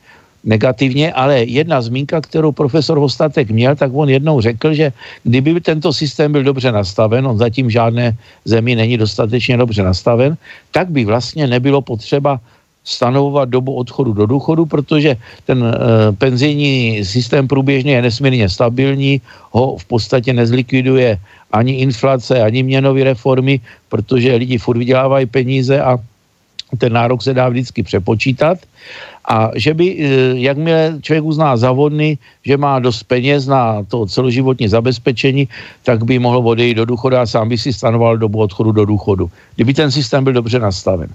negativně, 0.47 1.12
ale 1.12 1.42
jedna 1.44 1.82
zmínka, 1.82 2.20
kterou 2.20 2.53
profesor 2.53 2.99
Hostatek 2.99 3.51
měl, 3.51 3.76
tak 3.76 3.90
on 3.94 4.09
jednou 4.09 4.40
řekl, 4.40 4.74
že 4.74 4.92
kdyby 5.26 5.61
tento 5.61 5.92
systém 5.92 6.32
byl 6.32 6.42
dobře 6.42 6.72
nastaven, 6.72 7.26
on 7.26 7.38
zatím 7.38 7.70
žádné 7.70 8.16
zemi 8.44 8.78
není 8.78 8.97
dostatečně 8.97 9.57
dobře 9.57 9.82
nastaven, 9.82 10.36
tak 10.70 10.90
by 10.90 11.05
vlastně 11.05 11.47
nebylo 11.47 11.82
potřeba 11.82 12.40
stanovovat 12.86 13.49
dobu 13.51 13.74
odchodu 13.74 14.12
do 14.12 14.26
důchodu, 14.26 14.66
protože 14.66 15.16
ten 15.44 15.59
e, 15.59 15.72
penzijní 16.12 17.03
systém 17.05 17.49
průběžně 17.51 17.99
je 17.99 18.03
nesmírně 18.03 18.47
stabilní, 18.49 19.20
ho 19.51 19.76
v 19.76 19.84
podstatě 19.84 20.32
nezlikviduje 20.32 21.18
ani 21.53 21.82
inflace, 21.82 22.42
ani 22.42 22.62
měnové 22.62 23.05
reformy, 23.05 23.61
protože 23.90 24.38
lidi 24.38 24.59
furt 24.59 24.78
vydělávají 24.78 25.26
peníze 25.26 25.82
a 25.82 25.99
ten 26.78 26.92
nárok 26.92 27.22
se 27.22 27.34
dá 27.34 27.49
vždycky 27.49 27.82
přepočítat 27.82 28.59
a 29.27 29.51
že 29.55 29.74
by, 29.74 29.87
e, 29.87 30.07
jakmile 30.39 30.99
člověk 31.03 31.24
uzná 31.24 31.57
zavodný, 31.57 32.18
že 32.47 32.57
má 32.57 32.79
dost 32.79 33.03
peněz 33.03 33.47
na 33.47 33.83
to 33.89 34.07
celoživotní 34.07 34.68
zabezpečení, 34.68 35.49
tak 35.83 36.05
by 36.05 36.18
mohl 36.18 36.39
odejít 36.39 36.74
do 36.74 36.85
důchodu 36.85 37.16
a 37.16 37.27
sám 37.27 37.49
by 37.49 37.59
si 37.59 37.72
stanoval 37.72 38.16
dobu 38.16 38.39
odchodu 38.39 38.72
do 38.72 38.85
důchodu. 38.85 39.31
Kdyby 39.55 39.74
ten 39.74 39.91
systém 39.91 40.24
byl 40.24 40.33
dobře 40.33 40.59
nastaven. 40.59 41.11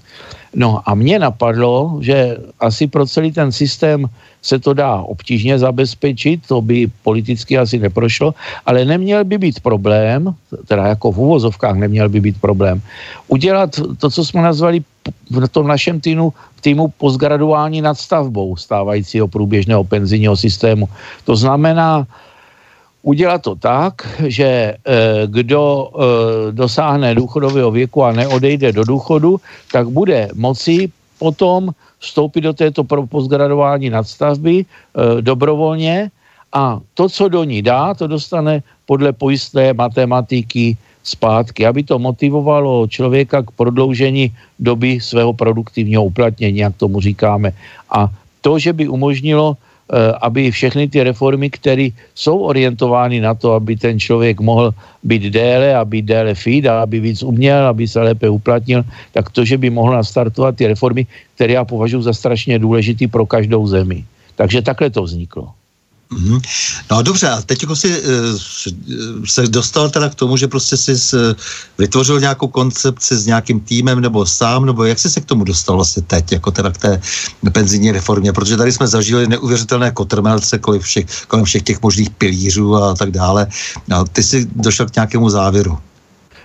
No 0.54 0.80
a 0.84 0.94
mě 0.94 1.18
napadlo, 1.18 1.98
že 2.00 2.36
asi 2.60 2.86
pro 2.86 3.06
celý 3.06 3.32
ten 3.32 3.52
systém 3.52 4.06
se 4.42 4.58
to 4.58 4.74
dá 4.74 5.00
obtížně 5.00 5.58
zabezpečit, 5.58 6.40
to 6.46 6.60
by 6.60 6.90
politicky 7.02 7.58
asi 7.58 7.78
neprošlo, 7.78 8.34
ale 8.66 8.84
neměl 8.84 9.24
by 9.24 9.38
být 9.38 9.60
problém, 9.60 10.34
teda 10.66 10.86
jako 10.86 11.12
v 11.12 11.18
úvozovkách 11.18 11.76
neměl 11.76 12.08
by 12.08 12.20
být 12.20 12.40
problém, 12.40 12.82
udělat 13.28 13.80
to, 13.98 14.10
co 14.10 14.24
jsme 14.24 14.42
nazvali 14.42 14.84
v 15.30 15.48
tom 15.48 15.66
našem 15.66 16.00
týmu, 16.00 16.32
týmu 16.62 16.88
postgraduální 16.98 17.82
nadstavbou 17.82 18.56
stávajícího 18.56 19.28
průběžného 19.28 19.84
penzijního 19.84 20.36
systému. 20.36 20.88
To 21.24 21.36
znamená, 21.36 22.06
udělat 23.02 23.42
to 23.42 23.54
tak, 23.54 24.06
že 24.26 24.46
e, 24.46 24.78
kdo 25.26 25.90
e, 25.90 26.52
dosáhne 26.52 27.14
důchodového 27.14 27.70
věku 27.70 28.04
a 28.04 28.12
neodejde 28.12 28.72
do 28.72 28.84
důchodu, 28.84 29.40
tak 29.72 29.90
bude 29.90 30.28
moci 30.34 30.88
potom 31.18 31.74
vstoupit 31.98 32.40
do 32.40 32.52
této 32.52 32.84
postgraduální 32.84 33.90
nadstavby 33.90 34.62
e, 34.62 34.64
dobrovolně 35.22 36.10
a 36.52 36.80
to, 36.94 37.08
co 37.08 37.28
do 37.28 37.44
ní 37.44 37.62
dá, 37.62 37.94
to 37.94 38.06
dostane 38.06 38.62
podle 38.86 39.12
pojistné 39.12 39.72
matematiky 39.72 40.76
zpátky, 41.02 41.66
aby 41.66 41.82
to 41.82 41.98
motivovalo 41.98 42.86
člověka 42.86 43.42
k 43.42 43.50
prodloužení 43.50 44.32
doby 44.58 45.00
svého 45.00 45.32
produktivního 45.32 46.04
uplatnění, 46.04 46.58
jak 46.58 46.76
tomu 46.76 47.00
říkáme. 47.00 47.52
A 47.90 48.08
to, 48.40 48.58
že 48.58 48.72
by 48.72 48.88
umožnilo 48.88 49.56
Eh, 49.92 50.12
aby 50.24 50.48
všechny 50.48 50.88
ty 50.88 51.04
reformy, 51.04 51.52
které 51.52 51.92
jsou 52.14 52.48
orientovány 52.48 53.20
na 53.20 53.36
to, 53.36 53.52
aby 53.52 53.76
ten 53.76 54.00
člověk 54.00 54.40
mohl 54.40 54.72
být 55.04 55.22
déle, 55.22 55.76
aby 55.76 56.00
déle 56.02 56.32
fit, 56.32 56.64
a 56.64 56.82
aby 56.82 57.00
víc 57.00 57.22
uměl, 57.22 57.66
aby 57.66 57.84
se 57.84 58.00
lépe 58.00 58.28
uplatnil, 58.28 58.88
tak 59.12 59.28
to, 59.30 59.44
že 59.44 59.60
by 59.60 59.68
mohl 59.70 59.92
nastartovat 59.92 60.56
ty 60.56 60.66
reformy, 60.66 61.06
které 61.34 61.52
já 61.52 61.64
považuji 61.64 62.02
za 62.08 62.12
strašně 62.12 62.58
důležitý 62.58 63.04
pro 63.04 63.26
každou 63.26 63.66
zemi. 63.66 64.04
Takže 64.36 64.62
takhle 64.62 64.90
to 64.90 65.02
vzniklo. 65.02 65.52
Mm-hmm. 66.12 66.40
No 66.90 67.02
dobře, 67.02 67.28
a 67.28 67.42
teď 67.42 67.62
jako 67.62 67.76
si 67.76 68.00
uh, 68.00 68.06
se 69.24 69.42
dostal 69.48 69.90
teda 69.90 70.08
k 70.08 70.14
tomu, 70.14 70.36
že 70.36 70.48
prostě 70.48 70.76
jsi 70.76 70.92
uh, 70.92 71.20
vytvořil 71.78 72.20
nějakou 72.20 72.48
koncepci 72.48 73.16
s 73.16 73.26
nějakým 73.26 73.60
týmem 73.60 74.00
nebo 74.00 74.26
sám, 74.26 74.66
nebo 74.66 74.84
jak 74.84 74.98
jsi 74.98 75.10
se 75.10 75.20
k 75.20 75.24
tomu 75.24 75.44
dostal 75.44 75.76
vlastně 75.76 76.02
teď, 76.02 76.32
jako 76.32 76.50
teda 76.50 76.70
k 76.70 76.78
té 76.78 77.00
penzijní 77.52 77.92
reformě, 77.92 78.32
protože 78.32 78.56
tady 78.56 78.72
jsme 78.72 78.86
zažili 78.86 79.26
neuvěřitelné 79.26 79.90
kotrmelce 79.90 80.58
kolem 80.58 80.80
všech, 80.80 81.06
kolem 81.28 81.44
všech 81.44 81.62
těch 81.62 81.82
možných 81.82 82.10
pilířů 82.10 82.76
a 82.76 82.94
tak 82.94 83.10
dále. 83.10 83.46
No, 83.88 84.04
ty 84.04 84.22
jsi 84.22 84.46
došel 84.56 84.86
k 84.86 84.96
nějakému 84.96 85.30
závěru. 85.30 85.78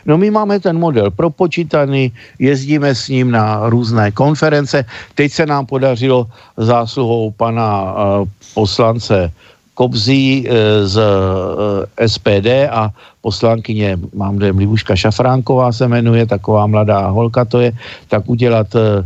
No 0.07 0.17
my 0.17 0.31
máme 0.31 0.59
ten 0.59 0.79
model 0.79 1.11
propočítaný, 1.11 2.15
jezdíme 2.39 2.95
s 2.95 3.07
ním 3.11 3.31
na 3.31 3.69
různé 3.69 4.11
konference. 4.11 4.85
Teď 5.15 5.33
se 5.33 5.45
nám 5.45 5.65
podařilo 5.65 6.31
zásluhou 6.57 7.31
pana 7.31 7.83
uh, 7.83 8.27
poslance 8.53 9.31
Kobzí 9.77 10.41
eh, 10.41 10.89
z 10.89 10.97
eh, 10.97 12.09
SPD 12.09 12.65
a 12.65 12.89
poslankyně, 13.21 13.93
mám 14.17 14.41
dojem, 14.41 14.57
Libuška 14.57 14.95
Šafránková 14.97 15.69
se 15.69 15.85
jmenuje, 15.85 16.25
taková 16.25 16.65
mladá 16.65 17.13
holka 17.13 17.45
to 17.45 17.61
je, 17.61 17.71
tak 18.09 18.25
udělat 18.25 18.73
eh, 18.73 19.05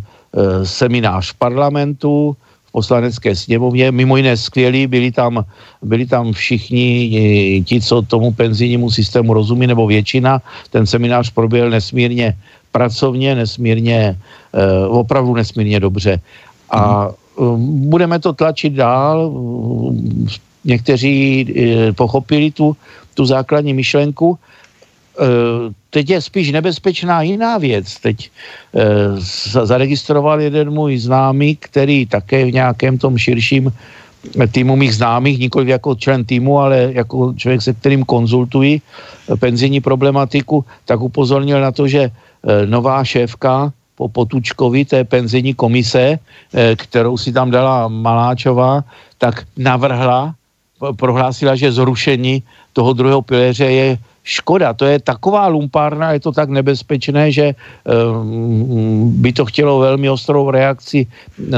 seminář 0.63 1.35
v 1.35 1.37
parlamentu, 1.43 2.35
v 2.65 2.71
poslanecké 2.71 3.35
sněmovně. 3.35 3.91
Mimo 3.91 4.15
jiné 4.15 4.31
skvělí, 4.39 4.87
byli 4.87 5.11
tam, 5.11 5.43
byli 5.83 6.07
tam 6.07 6.31
všichni 6.31 6.87
ti, 7.67 7.81
co 7.83 8.01
tomu 8.07 8.31
penzijnímu 8.31 8.87
systému 8.87 9.35
rozumí, 9.35 9.67
nebo 9.67 9.83
většina. 9.91 10.39
Ten 10.71 10.87
seminář 10.87 11.35
proběhl 11.35 11.67
nesmírně 11.67 12.31
pracovně, 12.71 13.35
nesmírně, 13.35 14.15
opravdu 14.87 15.35
nesmírně 15.35 15.79
dobře. 15.83 16.19
A 16.71 17.11
budeme 17.91 18.19
to 18.23 18.31
tlačit 18.31 18.73
dál, 18.73 19.35
někteří 20.65 21.15
e, 21.41 21.93
pochopili 21.93 22.51
tu, 22.51 22.77
tu 23.13 23.25
základní 23.25 23.73
myšlenku. 23.73 24.37
E, 24.37 25.25
teď 25.89 26.09
je 26.09 26.21
spíš 26.21 26.51
nebezpečná 26.51 27.21
jiná 27.21 27.57
věc. 27.57 27.99
Teď 27.99 28.17
e, 28.29 28.31
zaregistroval 29.65 30.41
jeden 30.41 30.71
můj 30.71 30.97
známý, 30.97 31.55
který 31.55 32.05
také 32.05 32.45
v 32.45 32.53
nějakém 32.53 32.97
tom 32.97 33.17
širším 33.17 33.73
týmu 34.51 34.75
mých 34.75 34.95
známých, 34.95 35.39
nikoli 35.39 35.71
jako 35.71 35.95
člen 35.95 36.25
týmu, 36.25 36.59
ale 36.59 36.89
jako 36.93 37.33
člověk, 37.33 37.61
se 37.61 37.73
kterým 37.73 38.05
konzultuji 38.05 38.81
penzijní 39.39 39.81
problematiku, 39.81 40.65
tak 40.85 41.01
upozornil 41.01 41.61
na 41.61 41.71
to, 41.71 41.87
že 41.87 42.11
nová 42.65 43.03
šéfka 43.03 43.73
po 43.95 44.09
Potučkovi 44.09 44.85
té 44.85 45.03
penzijní 45.03 45.53
komise, 45.53 46.19
kterou 46.75 47.17
si 47.17 47.33
tam 47.33 47.51
dala 47.51 47.87
Maláčová, 47.87 48.83
tak 49.17 49.41
navrhla 49.57 50.37
prohlásila, 50.95 51.55
že 51.55 51.71
zrušení 51.71 52.43
toho 52.73 52.93
druhého 52.93 53.21
pilíře 53.21 53.65
je 53.65 53.97
škoda. 54.23 54.73
To 54.73 54.85
je 54.85 54.99
taková 54.99 55.47
lumpárna, 55.47 56.11
je 56.13 56.19
to 56.19 56.31
tak 56.31 56.49
nebezpečné, 56.49 57.31
že 57.31 57.55
um, 57.85 59.11
by 59.21 59.33
to 59.33 59.45
chtělo 59.45 59.79
velmi 59.79 60.09
ostrou 60.09 60.51
reakci. 60.51 61.07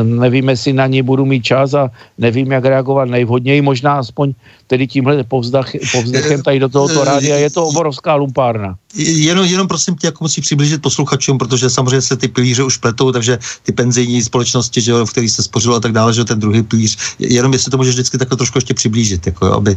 Nevím, 0.03 0.49
jestli 0.49 0.73
na 0.73 0.87
ní 0.87 1.01
budu 1.01 1.25
mít 1.25 1.43
čas 1.43 1.73
a 1.73 1.91
nevím, 2.17 2.51
jak 2.51 2.65
reagovat 2.65 3.05
nejvhodněji. 3.05 3.61
Možná 3.61 3.93
aspoň 3.93 4.33
tedy 4.67 4.87
tímhle 4.87 5.23
povzdach, 5.23 5.71
povzdechem 5.91 6.43
tady 6.43 6.59
do 6.59 6.69
tohoto 6.69 7.03
rádia. 7.03 7.37
Je 7.37 7.49
to 7.49 7.65
obrovská 7.65 8.15
lumpárna. 8.15 8.75
Jenom, 8.95 9.45
jenom 9.45 9.67
prosím 9.67 9.95
tě, 9.95 10.07
jako 10.07 10.23
musí 10.23 10.41
přiblížit 10.41 10.81
posluchačům, 10.81 11.37
protože 11.37 11.69
samozřejmě 11.69 12.01
se 12.01 12.17
ty 12.17 12.27
pilíře 12.27 12.63
už 12.63 12.77
pletou, 12.77 13.11
takže 13.11 13.39
ty 13.63 13.71
penzijní 13.71 14.21
společnosti, 14.23 14.81
že 14.81 14.93
v 14.93 15.11
kterých 15.11 15.31
se 15.31 15.43
spořilo 15.43 15.75
a 15.75 15.79
tak 15.79 15.91
dále, 15.91 16.13
že 16.13 16.25
ten 16.25 16.39
druhý 16.39 16.63
pilíř, 16.63 16.97
jenom 17.19 17.53
jestli 17.53 17.71
to 17.71 17.77
můžeš 17.77 17.93
vždycky 17.93 18.17
takhle 18.17 18.37
trošku 18.37 18.57
ještě 18.57 18.73
přiblížit, 18.73 19.25
jako, 19.25 19.53
aby, 19.53 19.75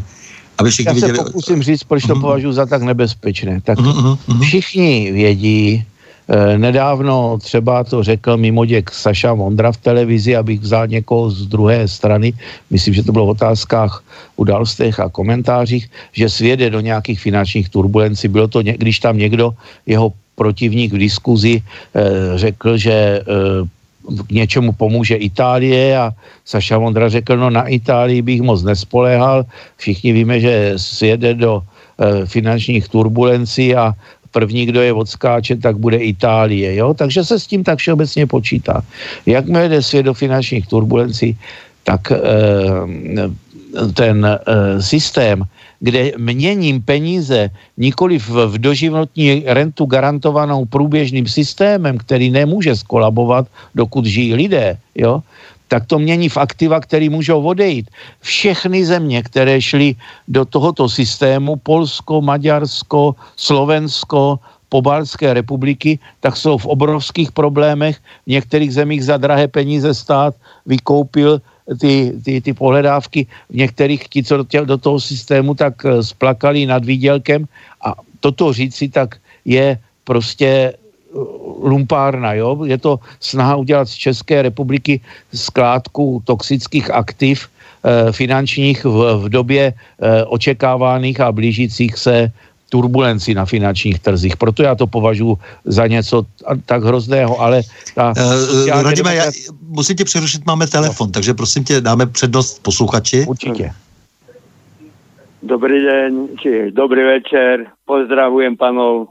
aby 0.58 0.70
všichni 0.70 0.88
Já 0.88 0.94
se 0.94 1.06
viděli... 1.06 1.24
pokusím 1.24 1.62
říct, 1.62 1.84
proč 1.84 2.02
to 2.02 2.14
uh-huh. 2.14 2.20
považuji 2.20 2.52
za 2.52 2.66
tak 2.66 2.82
nebezpečné. 2.82 3.60
Tak 3.60 3.78
uh-huh. 3.78 4.18
všichni 4.40 5.12
vědí, 5.12 5.84
eh, 6.28 6.58
nedávno 6.58 7.38
třeba 7.38 7.84
to 7.84 8.02
řekl 8.02 8.36
mimoděk 8.36 8.90
Saša 8.90 9.34
Mondra 9.34 9.72
v 9.72 9.76
televizi, 9.76 10.36
abych 10.36 10.60
vzal 10.60 10.86
někoho 10.86 11.30
z 11.30 11.46
druhé 11.46 11.88
strany, 11.88 12.32
myslím, 12.70 12.94
že 12.94 13.02
to 13.02 13.12
bylo 13.12 13.26
v 13.26 13.36
otázkách, 13.36 14.04
událostech 14.36 15.00
a 15.00 15.08
komentářích, 15.08 15.90
že 16.12 16.28
svět 16.28 16.60
je 16.60 16.70
do 16.70 16.80
nějakých 16.80 17.20
finančních 17.20 17.68
turbulencí. 17.68 18.28
Bylo 18.28 18.48
to, 18.48 18.62
když 18.62 18.98
tam 18.98 19.18
někdo, 19.18 19.54
jeho 19.86 20.12
protivník 20.36 20.92
v 20.92 20.98
diskuzi 20.98 21.62
eh, 21.62 22.02
řekl, 22.38 22.76
že 22.76 22.92
eh, 22.92 23.24
k 24.26 24.30
něčemu 24.30 24.72
pomůže 24.72 25.14
Itálie 25.14 25.98
a 25.98 26.12
Saša 26.44 26.78
Vondra 26.78 27.08
řekl, 27.08 27.36
no 27.36 27.50
na 27.50 27.68
Itálii 27.68 28.22
bych 28.22 28.42
moc 28.42 28.62
nespoléhal. 28.62 29.44
Všichni 29.76 30.12
víme, 30.12 30.40
že 30.40 30.72
sjede 30.76 31.34
do 31.34 31.62
e, 31.62 32.26
finančních 32.26 32.88
turbulencí 32.88 33.74
a 33.74 33.92
první, 34.30 34.66
kdo 34.66 34.82
je 34.82 34.92
odskáče, 34.92 35.56
tak 35.56 35.78
bude 35.78 35.96
Itálie. 35.96 36.74
Jo? 36.74 36.94
Takže 36.94 37.24
se 37.24 37.40
s 37.40 37.46
tím 37.46 37.64
tak 37.64 37.78
všeobecně 37.78 38.26
počítá. 38.26 38.84
Jakmile 39.26 39.68
jde 39.68 39.82
svět 39.82 40.02
do 40.02 40.14
finančních 40.14 40.66
turbulencí, 40.66 41.36
tak 41.84 42.12
e, 42.12 42.18
ten 43.94 44.26
e, 44.26 44.38
systém 44.82 45.44
kde 45.80 46.12
měním 46.16 46.82
peníze 46.82 47.50
nikoli 47.76 48.18
v, 48.18 48.58
doživotní 48.58 49.44
rentu 49.46 49.84
garantovanou 49.84 50.64
průběžným 50.64 51.26
systémem, 51.28 51.98
který 51.98 52.30
nemůže 52.30 52.76
skolabovat, 52.76 53.46
dokud 53.74 54.04
žijí 54.04 54.34
lidé, 54.34 54.78
jo, 54.94 55.20
tak 55.68 55.86
to 55.86 55.98
mění 55.98 56.28
v 56.28 56.36
aktiva, 56.36 56.80
který 56.80 57.08
můžou 57.08 57.42
odejít. 57.42 57.90
Všechny 58.20 58.86
země, 58.86 59.22
které 59.22 59.60
šly 59.60 59.94
do 60.28 60.44
tohoto 60.44 60.88
systému, 60.88 61.56
Polsko, 61.56 62.22
Maďarsko, 62.22 63.14
Slovensko, 63.36 64.38
pobaltské 64.68 65.34
republiky, 65.34 65.98
tak 66.20 66.36
jsou 66.36 66.58
v 66.58 66.66
obrovských 66.66 67.32
problémech. 67.32 67.98
V 68.26 68.30
některých 68.30 68.74
zemích 68.74 69.04
za 69.04 69.16
drahé 69.16 69.48
peníze 69.48 69.94
stát 69.94 70.34
vykoupil 70.66 71.42
ty, 71.80 72.12
ty, 72.24 72.40
ty 72.40 72.52
pohledávky 72.52 73.26
v 73.50 73.54
některých, 73.54 74.08
ti, 74.08 74.22
co 74.22 74.36
do, 74.36 74.44
tě, 74.44 74.60
do 74.62 74.78
toho 74.78 75.00
systému, 75.00 75.54
tak 75.54 75.74
eh, 75.84 76.02
splakali 76.02 76.66
nad 76.66 76.84
výdělkem 76.84 77.46
a 77.84 77.94
toto 78.20 78.52
říci, 78.52 78.88
tak 78.88 79.16
je 79.44 79.78
prostě 80.04 80.46
eh, 80.46 80.76
lumpárna, 81.62 82.34
jo? 82.34 82.64
Je 82.64 82.78
to 82.78 83.00
snaha 83.20 83.56
udělat 83.56 83.88
z 83.88 83.94
České 83.94 84.42
republiky 84.42 85.00
skládku 85.34 86.22
toxických 86.24 86.90
aktiv 86.90 87.48
e, 87.48 88.12
finančních 88.12 88.84
v, 88.84 89.24
v 89.24 89.28
době 89.28 89.72
očekávaných 90.26 91.20
a 91.20 91.32
blížících 91.32 91.96
se 91.96 92.30
turbulenci 92.68 93.34
na 93.34 93.44
finančních 93.44 93.98
trzích. 93.98 94.36
Proto 94.36 94.62
já 94.62 94.74
to 94.74 94.86
považuji 94.86 95.38
za 95.64 95.86
něco 95.86 96.22
tak 96.66 96.84
hrozného, 96.84 97.40
ale... 97.40 97.62
Ta 97.94 98.12
uh, 98.16 98.82
Radime, 98.82 99.14
já 99.14 99.24
musím 99.62 99.96
tě 99.96 100.04
přerušit, 100.04 100.46
máme 100.46 100.66
telefon, 100.66 101.06
no. 101.06 101.12
takže 101.12 101.34
prosím 101.34 101.64
tě, 101.64 101.80
dáme 101.80 102.06
přednost 102.06 102.62
posluchači. 102.62 103.26
Určitě. 103.28 103.72
Dobrý 105.42 105.82
den, 105.82 106.28
či 106.42 106.70
dobrý 106.70 107.02
večer, 107.02 107.66
pozdravujem 107.84 108.56
panov. 108.56 109.08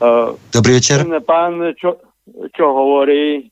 Uh, 0.00 0.38
dobrý 0.52 0.72
večer. 0.72 1.04
Ten 1.04 1.20
pán, 1.26 1.74
čo, 1.76 2.00
čo 2.56 2.64
hovorí, 2.70 3.50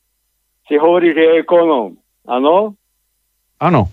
si 0.68 0.74
hovorí, 0.78 1.12
že 1.12 1.20
je 1.20 1.32
ekonóm. 1.42 1.98
Áno? 2.26 2.74
Áno. 3.60 3.90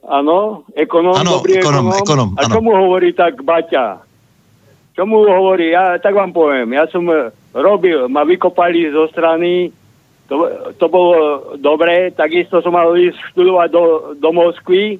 Áno, 0.00 0.64
ekonóm, 0.72 1.12
Áno, 1.12 1.40
dobrý 1.40 1.60
ekonom, 1.60 1.92
ekonóm. 1.92 2.00
ekonom, 2.00 2.28
A 2.40 2.48
áno. 2.48 2.52
čo 2.56 2.60
mu 2.64 2.72
hovorí 2.72 3.12
tak 3.12 3.44
Baťa? 3.44 4.00
Čo 4.96 5.02
mu 5.04 5.28
hovorí? 5.28 5.76
Ja 5.76 6.00
tak 6.00 6.16
vám 6.16 6.32
poviem. 6.32 6.72
Ja 6.72 6.88
som 6.88 7.04
eh, 7.12 7.28
robil, 7.52 8.08
ma 8.08 8.24
vykopali 8.24 8.88
zo 8.90 9.06
strany, 9.12 9.68
to, 10.26 10.46
to 10.78 10.86
bolo 10.88 11.16
dobré, 11.58 12.14
takisto 12.14 12.62
som 12.62 12.72
mal 12.72 12.94
ísť 12.96 13.18
študovať 13.34 13.68
do, 13.68 13.84
do 14.16 14.30
Moskvy, 14.32 14.96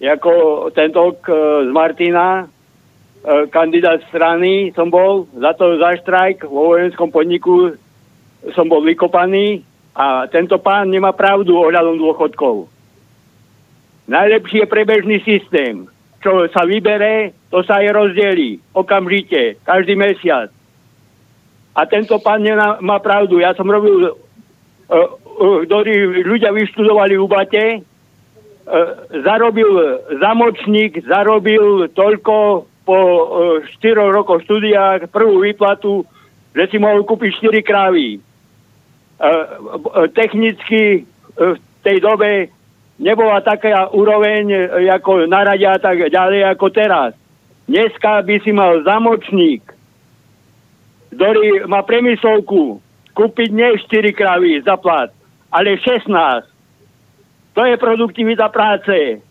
ako 0.00 0.32
tento 0.72 1.16
k, 1.20 1.26
z 1.66 1.70
Martina, 1.74 2.46
eh, 2.46 3.44
kandidát 3.50 3.98
strany 4.08 4.70
som 4.78 4.88
bol, 4.88 5.26
za 5.34 5.52
to 5.58 5.74
za 5.76 5.98
štrajk 5.98 6.46
vo 6.46 6.76
vojenskom 6.76 7.10
podniku 7.10 7.74
som 8.54 8.70
bol 8.70 8.80
vykopaný 8.80 9.66
a 9.92 10.24
tento 10.30 10.56
pán 10.62 10.88
nemá 10.88 11.12
pravdu 11.12 11.60
ohľadom 11.60 11.98
dôchodkov. 11.98 12.79
Najlepší 14.10 14.66
je 14.66 14.66
prebežný 14.66 15.16
systém. 15.22 15.86
Čo 16.18 16.50
sa 16.50 16.66
vybere, 16.66 17.30
to 17.54 17.62
sa 17.62 17.78
aj 17.78 17.94
rozdelí. 17.94 18.58
Okamžite, 18.74 19.62
každý 19.62 19.94
mesiac. 19.94 20.50
A 21.78 21.86
tento 21.86 22.18
pán 22.18 22.42
nemá, 22.42 22.82
má 22.82 22.98
pravdu. 22.98 23.38
Ja 23.38 23.54
som 23.54 23.70
robil, 23.70 24.10
uh, 24.10 24.12
uh, 24.90 25.58
ktorí 25.62 26.26
ľudia 26.26 26.50
vyštudovali 26.50 27.14
u 27.22 27.30
Bate, 27.30 27.78
uh, 27.78 27.82
zarobil 29.22 29.70
zamočník, 30.18 31.06
zarobil 31.06 31.86
toľko 31.94 32.66
po 32.82 32.98
uh, 33.62 33.72
4 33.78 33.94
rokoch 34.10 34.42
štúdiách 34.42 35.06
prvú 35.14 35.46
výplatu, 35.46 36.02
že 36.50 36.66
si 36.66 36.76
mohol 36.82 37.06
kúpiť 37.06 37.46
4 37.46 37.62
krávy. 37.62 38.18
Uh, 38.18 39.78
uh, 39.86 40.10
technicky 40.10 41.06
uh, 41.38 41.54
v 41.54 41.58
tej 41.86 42.02
dobe 42.02 42.50
nebola 43.00 43.40
taká 43.40 43.88
úroveň 43.90 44.44
e, 44.52 44.58
ako 44.92 45.24
na 45.24 45.40
rade 45.48 45.64
a 45.64 45.80
tak 45.80 46.12
ďalej 46.12 46.44
ako 46.52 46.66
teraz. 46.68 47.16
Dneska 47.64 48.20
by 48.20 48.36
si 48.44 48.52
mal 48.52 48.84
zamočník, 48.84 49.64
ktorý 51.16 51.64
má 51.64 51.80
premyslovku, 51.82 52.78
kúpiť 53.16 53.50
nie 53.50 53.70
4 53.80 54.12
kravy 54.12 54.60
za 54.60 54.76
plat, 54.76 55.08
ale 55.48 55.80
16. 55.80 56.06
To 57.56 57.62
je 57.66 57.74
produktivita 57.80 58.46
práce. 58.52 59.24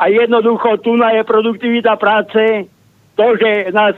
A 0.00 0.08
jednoducho 0.08 0.80
tu 0.80 0.96
je 0.96 1.22
produktivita 1.28 1.92
práce 2.00 2.64
to, 3.20 3.26
že 3.36 3.68
nás 3.68 3.92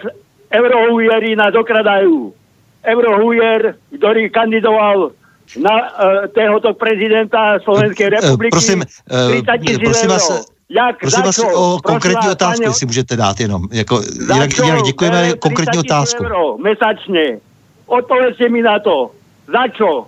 eurohujeri 0.51 1.39
nás 1.39 1.55
okradajú. 1.55 2.35
Eurohujer, 2.83 3.79
ktorý 3.95 4.27
kandidoval 4.35 5.15
na 5.57 5.71
uh, 5.75 6.27
tohoto 6.35 6.75
prezidenta 6.75 7.59
Slovenskej 7.65 8.07
Eh, 8.07 8.11
republiky. 8.11 8.51
prosím, 8.51 8.83
eh, 8.83 9.29
30 9.31 9.59
tisíc 9.59 9.79
prosím 9.79 10.09
vás. 10.09 10.53
Jak, 10.69 10.99
Prosím 11.01 11.23
vás 11.23 11.39
o 11.39 11.79
konkrétní 11.85 12.27
vás, 12.27 12.33
otázku, 12.33 12.63
jestli 12.65 12.87
můžete 12.87 13.17
dát 13.17 13.41
jenom. 13.41 13.63
Jako, 13.73 14.01
jinak, 14.21 14.51
jinak 14.65 14.83
děkujeme 14.83 15.33
konkrétní 15.39 15.67
30 15.67 15.83
tisíc 15.83 15.91
otázku. 15.91 16.25
Euro 16.25 16.59
mesačne. 16.59 17.39
Odpovězte 17.87 18.49
mi 18.49 18.63
na 18.63 18.79
to. 18.79 19.11
Za 19.47 19.69
čo? 19.69 20.07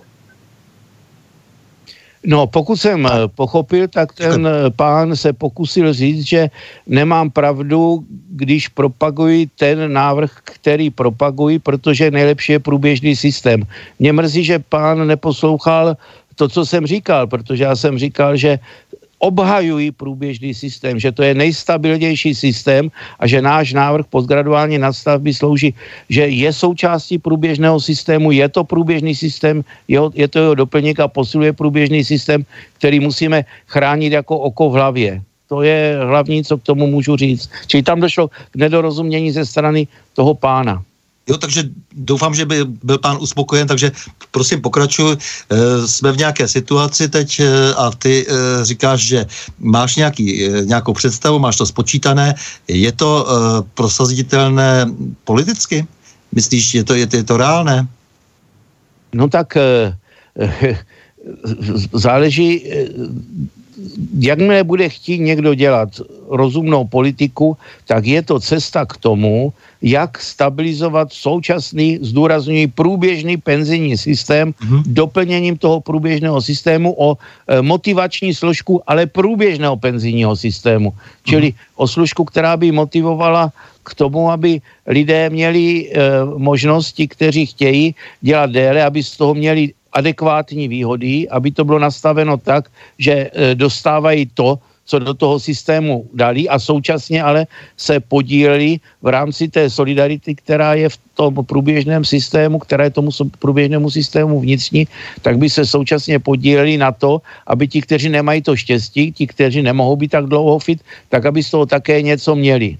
No, 2.25 2.47
pokud 2.47 2.75
jsem 2.75 3.05
eh, 3.05 3.09
pochopil, 3.35 3.87
tak 3.87 4.13
ten 4.13 4.47
eh, 4.47 4.69
pán 4.69 5.15
se 5.15 5.33
pokusil 5.33 5.93
říct, 5.93 6.25
že 6.25 6.49
nemám 6.87 7.29
pravdu, 7.31 8.03
když 8.29 8.67
propaguji 8.67 9.47
ten 9.57 9.93
návrh, 9.93 10.31
který 10.43 10.89
propaguji, 10.89 11.59
protože 11.59 12.11
nejlepší 12.11 12.51
je 12.51 12.59
průběžný 12.59 13.15
systém. 13.15 13.63
Mě 13.99 14.13
mrzí, 14.13 14.43
že 14.43 14.59
pán 14.59 15.07
neposlouchal 15.07 15.97
to, 16.35 16.49
co 16.49 16.65
jsem 16.65 16.87
říkal, 16.87 17.27
protože 17.27 17.63
já 17.63 17.75
jsem 17.75 17.97
říkal, 17.97 18.37
že 18.37 18.59
obhajují 19.19 19.91
průběžný 19.91 20.53
systém, 20.53 20.99
že 20.99 21.11
to 21.11 21.23
je 21.23 21.33
nejstabilnější 21.33 22.35
systém 22.35 22.91
a 23.19 23.27
že 23.27 23.41
náš 23.41 23.73
návrh 23.73 24.05
postgraduální 24.09 24.77
nadstavby 24.77 25.33
slouží, 25.33 25.73
že 26.09 26.27
je 26.27 26.53
součástí 26.53 27.17
průběžného 27.17 27.79
systému, 27.79 28.31
je 28.31 28.49
to 28.49 28.63
průběžný 28.63 29.15
systém, 29.15 29.63
je 30.13 30.27
to 30.27 30.39
jeho 30.39 30.55
doplněk 30.55 30.99
a 30.99 31.07
posiluje 31.07 31.53
průběžný 31.53 32.03
systém, 32.03 32.45
který 32.77 32.99
musíme 32.99 33.45
chránit 33.67 34.13
jako 34.13 34.39
oko 34.39 34.69
v 34.69 34.73
hlavě. 34.73 35.21
To 35.47 35.61
je 35.61 35.97
hlavní, 36.01 36.43
co 36.43 36.57
k 36.57 36.63
tomu 36.63 36.87
můžu 36.87 37.15
říct. 37.15 37.49
Čili 37.67 37.83
tam 37.83 37.99
došlo 37.99 38.27
k 38.27 38.55
nedorozumění 38.55 39.31
ze 39.31 39.45
strany 39.45 39.87
toho 40.13 40.33
pána. 40.33 40.83
Jo, 41.29 41.37
takže 41.37 41.63
doufám, 41.93 42.35
že 42.35 42.45
by 42.45 42.65
byl 42.83 42.97
pán 42.97 43.17
uspokojen, 43.19 43.67
takže 43.67 43.91
prosím 44.31 44.61
pokračuj. 44.61 45.11
E, 45.13 45.17
jsme 45.87 46.11
v 46.11 46.17
nějaké 46.17 46.47
situaci 46.47 47.09
teď 47.09 47.39
e, 47.39 47.73
a 47.73 47.91
ty 47.91 48.25
e, 48.27 48.65
říkáš, 48.65 49.01
že 49.01 49.25
máš 49.59 49.95
nějaký, 49.95 50.45
e, 50.45 50.65
nějakou 50.65 50.93
představu, 50.93 51.39
máš 51.39 51.57
to 51.57 51.65
spočítané. 51.65 52.35
Je 52.67 52.91
to 52.91 53.25
e, 53.25 53.29
prosaditelné 53.73 54.85
politicky? 55.23 55.87
Myslíš, 56.31 56.73
je 56.73 56.83
to, 56.83 56.93
je, 56.93 57.07
je 57.13 57.23
to 57.23 57.37
reálné? 57.37 57.87
No 59.15 59.31
tak 59.31 59.57
eh, 59.57 59.95
záleží, 61.93 62.67
jakmile 64.19 64.63
bude 64.63 64.89
chtít 64.89 65.19
někdo 65.19 65.53
dělat 65.53 65.89
rozumnou 66.29 66.85
politiku, 66.87 67.57
tak 67.87 68.05
je 68.05 68.21
to 68.21 68.39
cesta 68.39 68.85
k 68.85 68.97
tomu, 68.97 69.53
jak 69.81 70.21
stabilizovat 70.21 71.13
současný, 71.13 71.99
zdůrazňuji, 72.01 72.67
průběžný 72.67 73.37
penzijní 73.37 73.97
systém 73.97 74.53
Mhm. 74.63 74.83
doplněním 74.85 75.57
toho 75.57 75.81
průběžného 75.81 76.41
systému 76.41 76.95
o 76.97 77.17
eh, 77.17 77.61
motivační 77.61 78.33
složku, 78.33 78.81
ale 78.87 79.05
průběžného 79.05 79.77
penzijního 79.77 80.35
systému. 80.35 80.93
Čili 81.23 81.53
o 81.75 81.87
složku, 81.87 82.23
která 82.25 82.57
by 82.57 82.71
motivovala 82.71 83.51
k 83.83 83.93
tomu, 83.93 84.31
aby 84.31 84.61
lidé 84.87 85.29
měli 85.29 85.89
e, 85.93 86.01
možnosti, 86.37 87.07
kteří 87.07 87.45
chtějí 87.45 87.95
dělat 88.21 88.49
déle, 88.49 88.83
aby 88.83 89.03
z 89.03 89.17
toho 89.17 89.33
měli 89.33 89.73
adekvátní 89.95 90.67
výhody, 90.67 91.29
aby 91.29 91.51
to 91.51 91.63
bylo 91.63 91.79
nastaveno 91.79 92.37
tak, 92.37 92.67
že 92.99 93.31
e, 93.31 93.55
dostávají 93.55 94.27
to, 94.35 94.59
co 94.85 94.99
do 94.99 95.13
toho 95.13 95.39
systému 95.39 96.05
dali 96.13 96.45
a 96.49 96.59
současně 96.59 97.23
ale 97.23 97.47
se 97.77 97.99
podíleli 97.99 98.79
v 99.01 99.07
rámci 99.07 99.47
té 99.47 99.69
solidarity, 99.69 100.35
která 100.35 100.73
je 100.73 100.89
v 100.89 100.97
tom 101.15 101.33
průběžném 101.45 102.05
systému, 102.05 102.59
která 102.59 102.83
je 102.83 102.89
tomu 102.89 103.09
průběžnému 103.39 103.89
systému 103.89 104.39
vnitřní, 104.39 104.87
tak 105.21 105.37
by 105.37 105.49
se 105.49 105.65
současně 105.65 106.19
podíleli 106.19 106.77
na 106.77 106.91
to, 106.91 107.21
aby 107.47 107.67
ti, 107.67 107.81
kteří 107.81 108.09
nemají 108.09 108.41
to 108.41 108.55
štěstí, 108.55 109.11
ti, 109.11 109.27
kteří 109.27 109.61
nemohou 109.61 109.95
být 109.95 110.11
tak 110.11 110.25
dlouho 110.25 110.59
fit, 110.59 110.81
tak 111.09 111.25
aby 111.25 111.43
z 111.43 111.51
toho 111.51 111.65
také 111.65 112.01
něco 112.01 112.35
měli. 112.35 112.77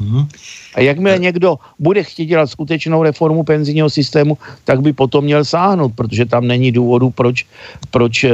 Mhm. 0.00 0.26
A 0.74 0.80
jakmile 0.80 1.18
někdo 1.18 1.56
bude 1.78 2.02
chtít 2.02 2.26
dělat 2.26 2.50
skutečnou 2.50 3.02
reformu 3.02 3.42
penzijního 3.42 3.90
systému, 3.90 4.38
tak 4.64 4.82
by 4.82 4.92
potom 4.92 5.24
měl 5.24 5.44
sáhnout, 5.44 5.92
protože 5.94 6.26
tam 6.26 6.46
není 6.46 6.72
důvodu, 6.72 7.10
proč, 7.10 7.46
proč, 7.90 8.24
eh, 8.24 8.32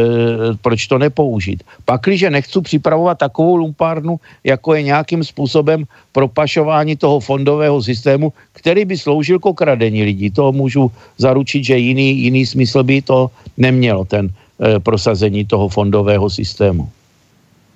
proč 0.63 0.87
to 0.87 0.99
nepoužít. 0.99 1.63
Pakliže 1.85 2.31
nechci 2.31 2.61
připravovat 2.61 3.19
takovou 3.19 3.57
lumpárnu, 3.57 4.21
jako 4.45 4.75
je 4.75 4.83
nějakým 4.83 5.25
způsobem 5.25 5.85
propašování 6.13 6.97
toho 6.97 7.21
fondového 7.21 7.83
systému, 7.83 8.33
který 8.53 8.85
by 8.85 8.99
sloužil 8.99 9.39
k 9.39 9.47
okradení 9.47 10.03
lidí. 10.03 10.31
To 10.31 10.53
můžu 10.53 10.93
zaručit, 11.19 11.65
že 11.65 11.77
jiný, 11.77 12.19
jiný 12.19 12.47
smysl 12.47 12.83
by 12.83 13.03
to 13.03 13.31
nemělo, 13.57 14.05
ten 14.05 14.29
eh, 14.33 14.81
prosazení 14.81 15.45
toho 15.45 15.69
fondového 15.69 16.31
systému. 16.31 16.89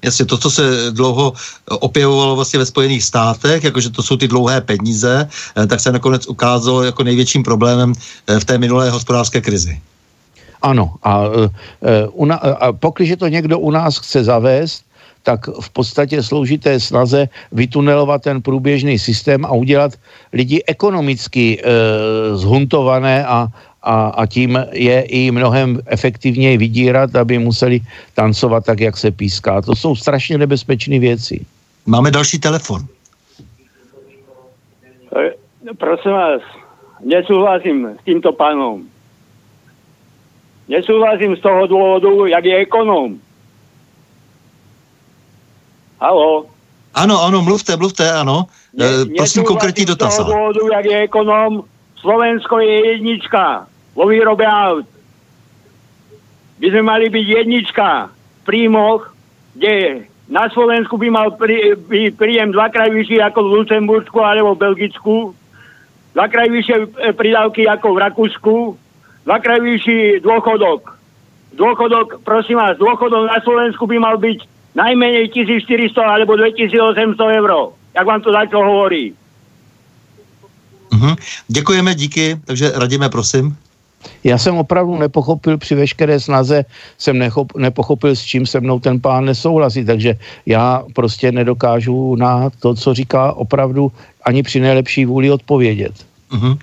Jasně, 0.04 0.24
to, 0.24 0.38
co 0.38 0.50
se 0.50 0.62
dlouho 0.90 1.32
opěvovalo 1.80 2.36
vlastně 2.36 2.58
ve 2.58 2.66
Spojených 2.66 3.04
státech, 3.04 3.64
jakože 3.64 3.90
to 3.90 4.02
jsou 4.02 4.16
ty 4.16 4.28
dlouhé 4.28 4.60
peníze, 4.60 5.28
eh, 5.56 5.66
tak 5.66 5.80
se 5.80 5.92
nakonec 5.92 6.26
ukázalo 6.26 6.82
jako 6.82 7.04
největším 7.04 7.42
problémem 7.42 7.92
eh, 7.92 8.40
v 8.40 8.44
té 8.44 8.58
minulé 8.58 8.90
hospodářské 8.90 9.40
krizi. 9.40 9.80
Ano, 10.64 10.96
a, 11.04 11.28
e, 11.84 12.08
una, 12.16 12.36
a 12.36 12.72
pokud 12.72 13.04
to 13.18 13.28
někdo 13.28 13.58
u 13.58 13.70
nás 13.70 14.00
chce 14.00 14.24
zavést, 14.24 14.80
tak 15.22 15.48
v 15.60 15.70
podstatě 15.70 16.22
slouží 16.22 16.58
té 16.58 16.80
snaze 16.80 17.28
vytunelovat 17.52 18.22
ten 18.22 18.42
průběžný 18.42 18.98
systém 18.98 19.44
a 19.44 19.52
udělat 19.52 19.92
lidi 20.32 20.64
ekonomicky 20.66 21.60
e, 21.60 21.64
zhuntované 22.36 23.26
a, 23.26 23.48
a, 23.84 24.08
a 24.16 24.26
tím 24.26 24.58
je 24.72 25.02
i 25.02 25.30
mnohem 25.30 25.80
efektivněji 25.86 26.56
vydírat, 26.58 27.16
aby 27.16 27.38
museli 27.38 27.80
tancovat 28.14 28.64
tak, 28.64 28.80
jak 28.80 28.96
se 28.96 29.10
píská. 29.10 29.60
To 29.62 29.76
jsou 29.76 29.96
strašně 29.96 30.38
nebezpečné 30.38 30.98
věci. 30.98 31.46
Máme 31.86 32.10
další 32.10 32.38
telefon. 32.38 32.80
E, 35.16 35.30
Prosím 35.78 36.10
vás, 36.12 36.40
nesúhlasím 37.04 37.88
s 38.00 38.04
týmto 38.04 38.32
pánom. 38.32 38.82
Nesúhlasím 40.68 41.36
z 41.36 41.40
toho 41.40 41.66
dôvodu, 41.68 42.24
jak 42.26 42.44
je 42.44 42.56
ekonóm. 42.64 43.20
Halo? 46.00 46.46
Ano, 46.94 47.22
ano, 47.22 47.42
mluvte, 47.42 47.76
mluvte, 47.76 48.12
ano. 48.12 48.46
Ne, 48.72 48.86
E, 48.86 49.04
prosím 49.16 49.44
konkrétní 49.44 49.82
z 49.82 49.86
toho 49.86 49.96
dotaz. 49.96 50.18
dôvodu, 50.18 50.72
jak 50.72 50.84
je 50.84 50.98
ekonóm. 51.04 51.64
Slovensko 52.00 52.58
je 52.60 52.86
jednička. 52.96 53.66
Vo 53.94 54.04
výrobe 54.10 54.44
aut. 54.44 54.86
By 56.58 56.66
sme 56.70 56.82
mali 56.82 57.06
byť 57.10 57.26
jednička 57.26 58.10
v 58.10 58.40
príjmoch, 58.46 59.10
kde 59.54 60.06
na 60.28 60.50
Slovensku 60.50 60.98
by 60.98 61.08
mal 61.10 61.28
prí, 61.38 61.74
by 61.76 62.10
príjem 62.14 62.50
dvakrát 62.52 62.90
vyšší 62.90 63.22
ako 63.22 63.40
v 63.44 63.52
Lucembursku 63.60 64.18
alebo 64.20 64.54
v 64.54 64.62
Belgicku, 64.62 65.16
dvakrát 66.14 66.48
vyššie 66.48 66.76
e, 66.78 67.12
pridávky 67.12 67.68
ako 67.68 67.94
v 67.94 68.02
Rakúsku, 68.02 68.54
dvakrát 69.24 69.60
vyšší 69.60 70.24
dôchodok. 70.24 70.96
Dôchodok, 71.54 72.26
prosím 72.26 72.58
vás, 72.58 72.74
dôchodok 72.78 73.30
na 73.30 73.38
Slovensku 73.42 73.86
by 73.86 73.96
mal 74.02 74.18
byť 74.18 74.42
najmenej 74.74 75.30
1400 75.30 75.94
alebo 76.02 76.34
2800 76.34 77.14
eur. 77.38 77.50
Jak 77.94 78.06
vám 78.06 78.20
to 78.22 78.32
takto 78.32 78.58
hovorí? 78.58 79.14
Mhm. 80.94 81.14
Děkujeme, 81.48 81.94
díky, 81.94 82.36
takže 82.44 82.72
radíme, 82.74 83.08
prosím. 83.08 83.56
Já 84.24 84.38
jsem 84.38 84.56
opravdu 84.56 84.98
nepochopil 84.98 85.58
při 85.58 85.74
veškeré 85.74 86.20
snaze, 86.20 86.64
jsem 86.98 87.18
nechop, 87.18 87.52
nepochopil, 87.56 88.16
s 88.16 88.22
čím 88.22 88.46
se 88.46 88.60
mnou 88.60 88.80
ten 88.80 89.00
pán 89.00 89.24
nesouhlasí, 89.24 89.84
takže 89.84 90.16
já 90.46 90.82
prostě 90.92 91.32
nedokážu 91.32 92.16
na 92.16 92.50
to, 92.60 92.74
co 92.74 92.94
říká 92.94 93.32
opravdu 93.32 93.92
ani 94.24 94.42
při 94.42 94.60
nejlepší 94.60 95.04
vůli 95.04 95.30
odpovědět. 95.30 95.92
Mm-hmm, 96.34 96.58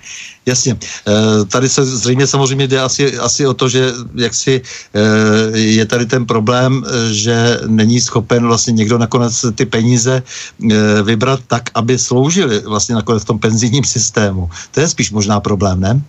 jasně. 0.46 0.72
E, 0.72 1.44
tady 1.44 1.68
se 1.68 1.84
zřejmě 1.84 2.26
samozřejmě 2.26 2.68
jde 2.68 2.80
asi, 2.80 3.18
asi 3.18 3.46
o 3.46 3.54
to, 3.54 3.68
že 3.68 3.92
jak 4.14 4.34
si 4.34 4.60
e, 4.60 5.58
je 5.58 5.86
tady 5.86 6.06
ten 6.06 6.26
problém, 6.26 6.84
e, 6.84 7.14
že 7.14 7.60
není 7.66 8.00
schopen 8.00 8.46
vlastně 8.46 8.72
někdo 8.72 8.98
nakonec 8.98 9.44
ty 9.54 9.66
peníze 9.66 10.22
e, 10.22 11.02
vybrat 11.02 11.40
tak, 11.46 11.70
aby 11.74 11.98
sloužily 11.98 12.60
vlastně 12.60 12.94
nakonec 12.94 13.22
v 13.22 13.26
tom 13.26 13.38
penzijním 13.38 13.84
systému. 13.84 14.50
To 14.70 14.80
je 14.80 14.88
spíš 14.88 15.10
možná 15.10 15.40
problém, 15.40 15.80
ne? 15.80 16.00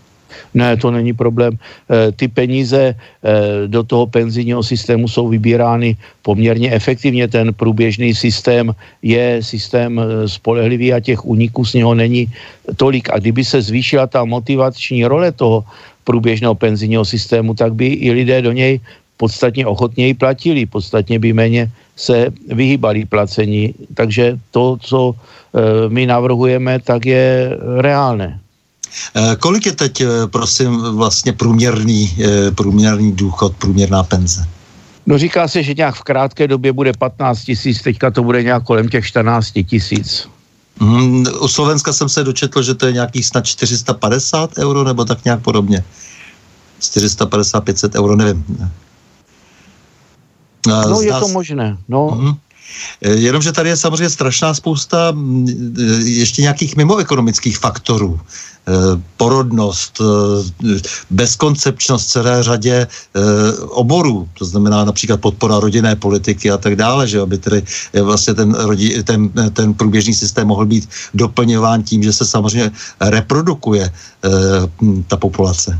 Ne, 0.53 0.77
to 0.77 0.91
není 0.91 1.13
problém. 1.13 1.57
E, 1.57 2.11
ty 2.11 2.27
peníze 2.27 2.81
e, 2.81 2.95
do 3.67 3.84
toho 3.84 4.07
penzijního 4.07 4.63
systému 4.63 5.07
jsou 5.07 5.27
vybírány 5.27 5.97
poměrně 6.21 6.71
efektivně. 6.71 7.27
Ten 7.27 7.53
průběžný 7.53 8.15
systém 8.15 8.75
je 9.01 9.43
systém 9.43 9.99
e, 9.99 10.27
spolehlivý 10.27 10.93
a 10.93 10.99
těch 10.99 11.25
úniků 11.25 11.65
z 11.65 11.73
něho 11.73 11.93
není 11.95 12.27
tolik. 12.77 13.09
A 13.09 13.19
kdyby 13.19 13.43
se 13.45 13.61
zvýšila 13.61 14.07
ta 14.07 14.25
motivační 14.25 15.05
role 15.05 15.31
toho 15.31 15.63
průběžného 16.03 16.55
penzijního 16.55 17.05
systému, 17.05 17.53
tak 17.53 17.73
by 17.73 17.88
i 17.88 18.11
lidé 18.11 18.41
do 18.41 18.51
něj 18.51 18.79
podstatně 19.17 19.65
ochotněji 19.65 20.13
platili, 20.13 20.65
podstatně 20.65 21.19
by 21.19 21.34
méně 21.34 21.71
se 21.95 22.27
vyhýbali 22.51 23.05
placení. 23.05 23.73
Takže 23.93 24.39
to, 24.51 24.77
co 24.81 25.15
my 25.88 26.05
navrhujeme, 26.05 26.79
tak 26.81 27.05
je 27.05 27.55
reálné. 27.77 28.42
Eh, 29.15 29.35
kolik 29.35 29.65
je 29.65 29.71
teď, 29.71 30.01
eh, 30.01 30.07
prosím, 30.27 30.81
vlastně 30.81 31.33
průměrný, 31.33 32.17
eh, 32.19 32.51
průměrný 32.51 33.11
důchod, 33.11 33.55
průměrná 33.57 34.03
penze? 34.03 34.45
No 35.05 35.17
říká 35.17 35.47
se, 35.47 35.63
že 35.63 35.73
nějak 35.73 35.95
v 35.95 36.01
krátké 36.01 36.47
době 36.47 36.73
bude 36.73 36.93
15 36.93 37.43
tisíc, 37.43 37.81
teďka 37.81 38.11
to 38.11 38.23
bude 38.23 38.43
nějak 38.43 38.63
kolem 38.63 38.89
těch 38.89 39.05
14 39.05 39.63
tisíc. 39.63 40.27
Mm, 40.79 41.25
u 41.39 41.47
Slovenska 41.47 41.93
jsem 41.93 42.09
se 42.09 42.23
dočetl, 42.23 42.61
že 42.61 42.73
to 42.73 42.85
je 42.85 42.93
nějakých 42.93 43.25
snad 43.25 43.45
450 43.45 44.57
euro, 44.57 44.83
nebo 44.83 45.05
tak 45.05 45.25
nějak 45.25 45.41
podobně. 45.41 45.83
450-500 46.79 47.95
euro, 47.95 48.15
nevím. 48.15 48.69
No, 50.67 50.83
Zdá 50.83 51.15
je 51.15 51.19
to 51.19 51.27
možné. 51.27 51.77
No. 51.87 52.07
Mm-hmm. 52.07 52.35
Jenomže 53.01 53.51
tady 53.51 53.70
je 53.70 53.78
samozřejmě 53.78 54.09
strašná 54.09 54.53
spousta 54.53 55.11
mm, 55.11 55.76
ještě 56.03 56.41
nějakých 56.41 56.76
mimoekonomických 56.76 57.57
faktorů. 57.57 58.20
Eh, 58.64 59.01
porodnost, 59.18 59.99
eh, 59.99 60.80
bezkoncepčnost 61.11 62.09
celé 62.09 62.43
řadě 62.43 62.88
eh, 62.88 63.20
oborů, 63.59 64.30
to 64.39 64.45
znamená 64.45 64.86
například 64.86 65.20
podpora 65.20 65.59
rodinné 65.59 65.95
politiky 65.95 66.51
a 66.51 66.57
tak 66.57 66.76
dále, 66.76 67.07
že 67.07 67.20
aby 67.20 67.38
tedy 67.38 67.64
vlastně 68.01 68.34
ten, 68.34 68.53
rodi, 68.55 69.03
ten, 69.03 69.30
ten 69.53 69.74
průběžný 69.74 70.14
systém 70.14 70.47
mohl 70.47 70.66
být 70.66 70.89
doplňován 71.14 71.84
tím, 71.84 72.03
že 72.03 72.14
se 72.14 72.26
samozřejmě 72.26 72.72
reprodukuje 73.01 73.91
ta 75.07 75.18
populace. 75.18 75.80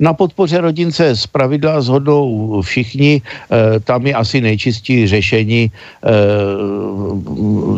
Na 0.00 0.12
podpoře 0.12 0.60
rodince 0.60 1.16
z 1.16 1.26
pravidla 1.26 1.80
zhodou 1.80 2.60
všichni, 2.64 3.20
e, 3.20 3.80
tam 3.80 4.06
je 4.06 4.14
asi 4.14 4.40
nejčistší 4.40 5.06
řešení 5.06 5.62
e, 5.68 5.70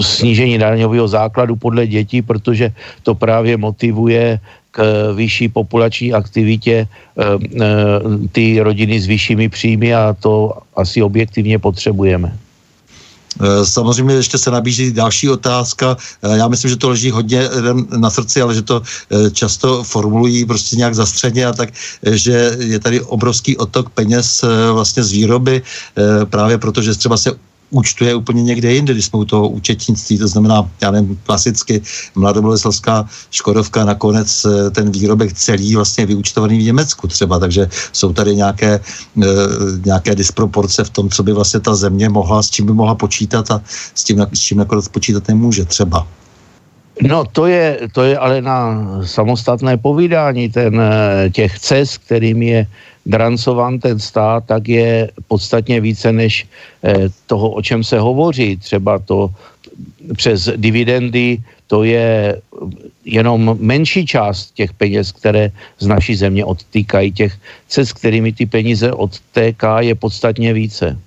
snížení 0.03 0.59
daňového 0.59 1.09
základu 1.09 1.57
podle 1.57 1.87
dětí, 1.87 2.23
protože 2.23 2.71
to 3.03 3.15
právě 3.15 3.57
motivuje 3.57 4.39
k 4.71 5.13
vyšší 5.15 5.49
populační 5.49 6.13
aktivitě 6.13 6.75
e, 6.75 6.87
e, 6.87 7.69
ty 8.33 8.61
rodiny 8.61 9.01
s 9.01 9.07
vyššími 9.07 9.49
příjmy 9.49 9.95
a 9.95 10.17
to 10.21 10.53
asi 10.77 11.03
objektivně 11.03 11.59
potřebujeme. 11.59 12.33
Eh, 13.41 13.67
samozřejmě 13.67 14.15
ještě 14.15 14.39
se 14.39 14.51
nabízí 14.51 14.93
další 14.93 15.29
otázka. 15.29 15.97
Eh, 16.23 16.37
já 16.37 16.49
myslím, 16.49 16.71
že 16.71 16.77
to 16.77 16.89
leží 16.89 17.11
hodně 17.11 17.49
na 17.97 18.11
srdci, 18.11 18.43
ale 18.43 18.55
že 18.55 18.63
to 18.63 18.83
eh, 18.83 19.31
často 19.31 19.83
formulují 19.83 20.45
prostě 20.45 20.77
nějak 20.77 20.95
zastředně 20.95 21.47
a 21.47 21.53
tak, 21.53 21.69
že 22.03 22.57
je 22.59 22.79
tady 22.79 23.01
obrovský 23.01 23.57
otok 23.57 23.91
peněz 23.91 24.45
vlastně 24.73 25.03
z 25.03 25.13
výroby, 25.13 25.63
právě 26.31 26.59
protože 26.59 26.95
třeba 26.95 27.17
se 27.17 27.33
účtuje 27.73 28.15
úplně 28.15 28.43
někde 28.43 28.73
jinde, 28.73 28.93
když 28.93 29.05
jsme 29.05 29.19
u 29.19 29.25
toho 29.25 29.49
účetnictví, 29.49 30.19
to 30.19 30.29
znamená, 30.29 30.69
já 30.81 30.91
nevím, 30.91 31.19
klasicky 31.25 31.83
mladoboleslavská 32.15 33.09
Škodovka 33.31 33.85
nakonec 33.85 34.29
eh, 34.45 34.71
ten 34.71 34.93
výrobek 34.93 35.33
celý 35.33 35.75
vlastně 35.75 36.07
vyúčtovaný 36.07 36.59
v 36.59 36.69
Německu 36.69 37.09
třeba, 37.09 37.39
takže 37.39 37.69
jsou 37.93 38.13
tady 38.13 38.37
nějaké, 38.37 38.81
e, 39.23 39.27
nějaké 39.85 40.15
disproporce 40.15 40.85
v 40.85 40.91
tom, 40.91 41.11
co 41.11 41.23
by 41.23 41.33
vlastně 41.33 41.61
ta 41.61 41.75
země 41.75 42.09
mohla, 42.09 42.43
s 42.43 42.51
čím 42.51 42.67
by 42.67 42.73
mohla 42.73 42.95
počítat 42.95 43.51
a 43.51 43.63
s 43.95 44.05
tím, 44.05 44.27
s 44.33 44.41
čím 44.41 44.59
nakonec 44.59 44.89
počítat 44.89 45.29
nemůže 45.29 45.65
třeba. 45.65 46.07
No 47.01 47.25
to 47.25 47.47
je, 47.47 47.89
to 47.93 48.03
je 48.03 48.19
ale 48.19 48.43
na 48.43 48.85
samostatné 49.05 49.77
povídání 49.77 50.49
ten, 50.49 50.77
eh, 50.81 51.31
těch 51.31 51.59
cest, 51.59 51.99
kterým 51.99 52.43
je 52.43 52.67
drancován 53.07 53.79
ten 53.79 53.99
stát, 53.99 54.45
tak 54.47 54.69
je 54.69 55.11
podstatně 55.29 55.81
více 55.81 56.13
než 56.13 56.47
eh, 56.85 57.09
toho, 57.27 57.51
o 57.51 57.63
čem 57.63 57.85
se 57.85 57.99
hovoří. 57.99 58.57
Třeba 58.57 58.99
to 58.99 59.31
přes 60.17 60.49
dividendy, 60.57 61.39
to 61.67 61.85
je 61.85 62.41
jenom 63.05 63.57
menší 63.61 64.07
část 64.07 64.55
těch 64.55 64.73
peněz, 64.73 65.13
které 65.13 65.51
z 65.79 65.87
naší 65.87 66.15
země 66.17 66.45
odtýkají. 66.45 67.13
Těch 67.13 67.33
cest, 67.69 67.93
kterými 67.93 68.33
ty 68.33 68.47
peníze 68.47 68.93
odtéká, 68.93 69.81
je 69.81 69.95
podstatně 69.95 70.53
více. 70.53 70.99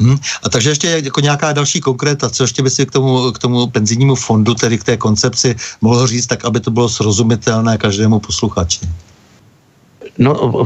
Hmm. 0.00 0.18
A 0.42 0.48
takže 0.48 0.70
ještě 0.70 0.88
jako 1.04 1.20
nějaká 1.20 1.52
další 1.52 1.80
konkréta, 1.80 2.30
co 2.30 2.44
ještě 2.44 2.62
by 2.62 2.70
si 2.70 2.86
k 2.86 2.90
tomu, 2.90 3.32
k 3.32 3.38
tomu 3.38 3.66
penzijnímu 3.66 4.14
fondu, 4.14 4.54
tedy 4.54 4.78
k 4.78 4.84
té 4.84 4.96
koncepci, 4.96 5.56
mohl 5.80 6.06
říct, 6.06 6.26
tak 6.26 6.44
aby 6.44 6.60
to 6.60 6.70
bylo 6.70 6.88
srozumitelné 6.88 7.78
každému 7.78 8.20
posluchači? 8.20 8.80
No, 10.18 10.64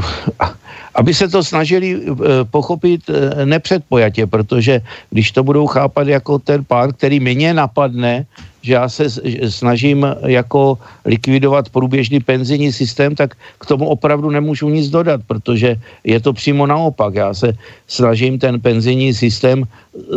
aby 0.95 1.13
se 1.13 1.27
to 1.27 1.43
snažili 1.43 1.93
eh, 1.93 2.13
pochopit 2.49 3.01
eh, 3.09 3.45
nepředpojatě, 3.45 4.27
protože 4.27 4.81
když 5.09 5.31
to 5.31 5.43
budou 5.43 5.67
chápat 5.67 6.07
jako 6.07 6.39
ten 6.39 6.65
pán, 6.65 6.93
který 6.93 7.19
mě 7.19 7.53
napadne, 7.53 8.25
že 8.67 8.73
já 8.73 8.89
se 8.89 9.07
snažím 9.47 10.03
jako 10.27 10.75
likvidovat 11.07 11.71
průběžný 11.71 12.19
penzijní 12.19 12.75
systém, 12.75 13.15
tak 13.15 13.39
k 13.39 13.63
tomu 13.65 13.87
opravdu 13.87 14.27
nemůžu 14.27 14.67
nic 14.67 14.91
dodat, 14.91 15.23
protože 15.23 15.79
je 16.03 16.19
to 16.19 16.35
přímo 16.35 16.67
naopak. 16.67 17.15
Já 17.15 17.31
se 17.31 17.55
snažím 17.87 18.35
ten 18.35 18.59
penzijní 18.59 19.15
systém 19.15 19.63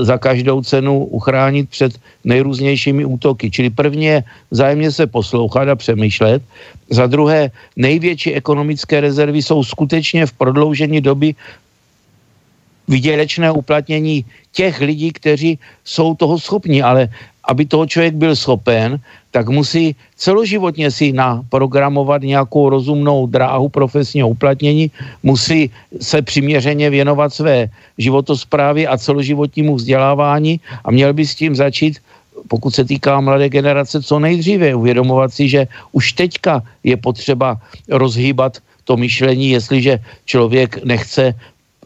za 0.03 0.19
každou 0.19 0.67
cenu 0.67 1.07
uchránit 1.15 1.71
před 1.71 1.95
nejrůznějšími 2.27 3.07
útoky. 3.07 3.51
Čili 3.55 3.71
první 3.71 4.05
je 4.05 4.19
vzájemně 4.51 4.91
se 4.91 5.07
poslouchat 5.07 5.71
a 5.71 5.79
přemýšlet. 5.79 6.43
Za 6.91 7.07
druhé, 7.07 7.55
největší 7.79 8.35
ekonomické 8.35 8.99
rezervy 9.01 9.39
jsou 9.39 9.63
skutečně 9.63 10.27
v 10.27 10.33
prodloužení 10.35 10.99
doby 11.01 11.39
vydělečné 12.91 13.55
uplatnění 13.55 14.27
těch 14.53 14.81
lidí, 14.83 15.13
kteří 15.15 15.59
jsou 15.85 16.15
toho 16.15 16.39
schopni, 16.39 16.83
ale 16.83 17.09
aby 17.51 17.67
toho 17.67 17.87
člověk 17.87 18.15
byl 18.15 18.37
schopen, 18.39 19.03
tak 19.35 19.51
musí 19.51 19.99
celoživotně 20.15 20.91
si 20.91 21.11
naprogramovat 21.11 22.23
nějakou 22.23 22.71
rozumnou 22.71 23.27
dráhu 23.27 23.69
profesního 23.69 24.29
uplatnění, 24.31 24.91
musí 25.23 25.71
se 26.01 26.23
přiměřeně 26.23 26.91
věnovat 26.91 27.35
své 27.35 27.67
životosprávě 27.99 28.87
a 28.87 28.95
celoživotnímu 28.99 29.75
vzdělávání 29.75 30.61
a 30.85 30.89
měl 30.91 31.11
by 31.11 31.27
s 31.27 31.35
tím 31.35 31.59
začít 31.59 31.99
pokud 32.49 32.75
se 32.75 32.85
týká 32.85 33.21
mladé 33.21 33.49
generace, 33.49 34.03
co 34.03 34.19
nejdříve 34.19 34.75
uvědomovat 34.75 35.35
si, 35.35 35.49
že 35.49 35.69
už 35.93 36.13
teďka 36.13 36.63
je 36.83 36.97
potřeba 36.97 37.61
rozhýbat 37.89 38.59
to 38.85 38.97
myšlení, 38.97 39.51
jestliže 39.51 39.99
člověk 40.25 40.85
nechce 40.85 41.35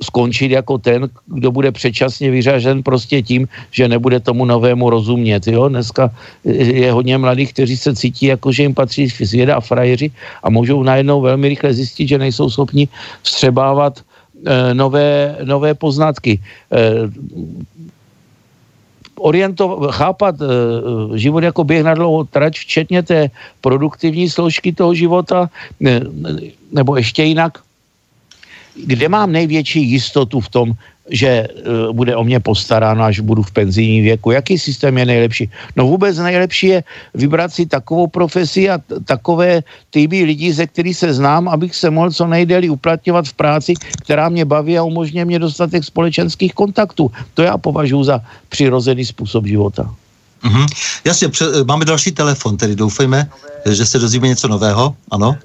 skončit 0.03 0.51
jako 0.51 0.78
ten, 0.78 1.09
kdo 1.26 1.51
bude 1.51 1.72
předčasně 1.72 2.30
vyřažen 2.30 2.82
prostě 2.82 3.22
tím, 3.22 3.49
že 3.70 3.88
nebude 3.88 4.20
tomu 4.20 4.45
novému 4.45 4.90
rozumět. 4.90 5.47
Jo? 5.47 5.68
Dneska 5.68 6.11
je 6.45 6.92
hodně 6.92 7.18
mladých, 7.18 7.53
kteří 7.53 7.76
se 7.76 7.95
cítí 7.95 8.26
jako, 8.26 8.53
že 8.53 8.62
jim 8.62 8.74
patří 8.74 9.11
svěda 9.11 9.57
a 9.57 9.61
frajeři 9.61 10.11
a 10.42 10.51
můžou 10.51 10.82
najednou 10.82 11.20
velmi 11.20 11.49
rychle 11.49 11.74
zjistit, 11.74 12.09
že 12.09 12.18
nejsou 12.18 12.51
schopni 12.51 12.88
vstřebávat 13.22 14.01
e, 14.47 14.74
nové, 14.74 15.36
nové 15.45 15.74
poznatky. 15.74 16.42
E, 16.72 16.78
oriento, 19.18 19.88
chápat 19.90 20.34
e, 20.42 20.47
život 21.18 21.45
jako 21.45 21.64
běh 21.64 21.82
na 21.84 21.95
dlouhou 21.95 22.24
trať, 22.24 22.59
včetně 22.59 23.03
té 23.03 23.30
produktivní 23.61 24.30
složky 24.30 24.72
toho 24.72 24.95
života, 24.95 25.49
ne, 25.80 26.01
nebo 26.72 26.97
ještě 26.97 27.22
jinak, 27.24 27.63
kde 28.76 29.08
mám 29.08 29.32
největší 29.32 29.90
jistotu 29.90 30.40
v 30.40 30.48
tom, 30.48 30.72
že 31.10 31.48
uh, 31.48 31.92
bude 31.92 32.16
o 32.16 32.24
mě 32.24 32.40
postaráno, 32.40 33.04
až 33.04 33.20
budu 33.20 33.42
v 33.42 33.52
penzijním 33.52 34.04
věku. 34.04 34.30
Jaký 34.30 34.58
systém 34.58 34.98
je 34.98 35.06
nejlepší? 35.06 35.50
No 35.76 35.86
vůbec 35.86 36.16
nejlepší 36.18 36.66
je 36.66 36.84
vybrat 37.14 37.52
si 37.52 37.66
takovou 37.66 38.06
profesi 38.06 38.70
a 38.70 38.80
takové 39.04 39.62
týmy 39.90 40.24
lidí, 40.24 40.52
ze 40.52 40.66
kterých 40.66 40.96
se 40.96 41.14
znám, 41.14 41.48
abych 41.48 41.76
se 41.76 41.90
mohl 41.90 42.10
co 42.10 42.26
nejdéle 42.26 42.70
uplatňovat 42.70 43.28
v 43.28 43.32
práci, 43.32 43.74
která 44.02 44.28
mě 44.28 44.44
baví 44.44 44.78
a 44.78 44.82
umožňuje 44.82 45.24
mě 45.24 45.38
dostatek 45.38 45.84
společenských 45.84 46.54
kontaktů. 46.54 47.10
To 47.34 47.42
já 47.42 47.58
považuji 47.58 48.04
za 48.04 48.20
přirozený 48.48 49.04
způsob 49.04 49.46
života. 49.46 49.94
Mm-hmm. 50.44 50.66
Jasně, 51.04 51.28
pře- 51.28 51.64
máme 51.64 51.84
další 51.84 52.12
telefon, 52.12 52.56
tedy 52.56 52.76
doufejme, 52.76 53.28
že 53.70 53.86
se 53.86 53.98
dozvíme 53.98 54.28
něco 54.28 54.48
nového. 54.48 54.96
Ano? 55.10 55.36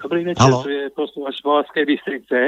Dobrý 0.00 0.24
večer, 0.24 0.48
Halo. 0.48 0.64
tu 0.64 0.72
je 0.72 0.88
posluchač 0.96 1.34
z 1.36 1.42
Považskej 1.44 1.84
Bystrice, 1.84 2.38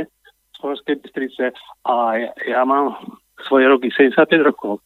z 0.56 0.82
Bystrice 0.88 1.52
a 1.84 2.16
ja, 2.16 2.30
ja 2.48 2.60
mám 2.64 2.96
svoje 3.44 3.68
roky 3.68 3.92
75 3.92 4.24
rokov. 4.40 4.80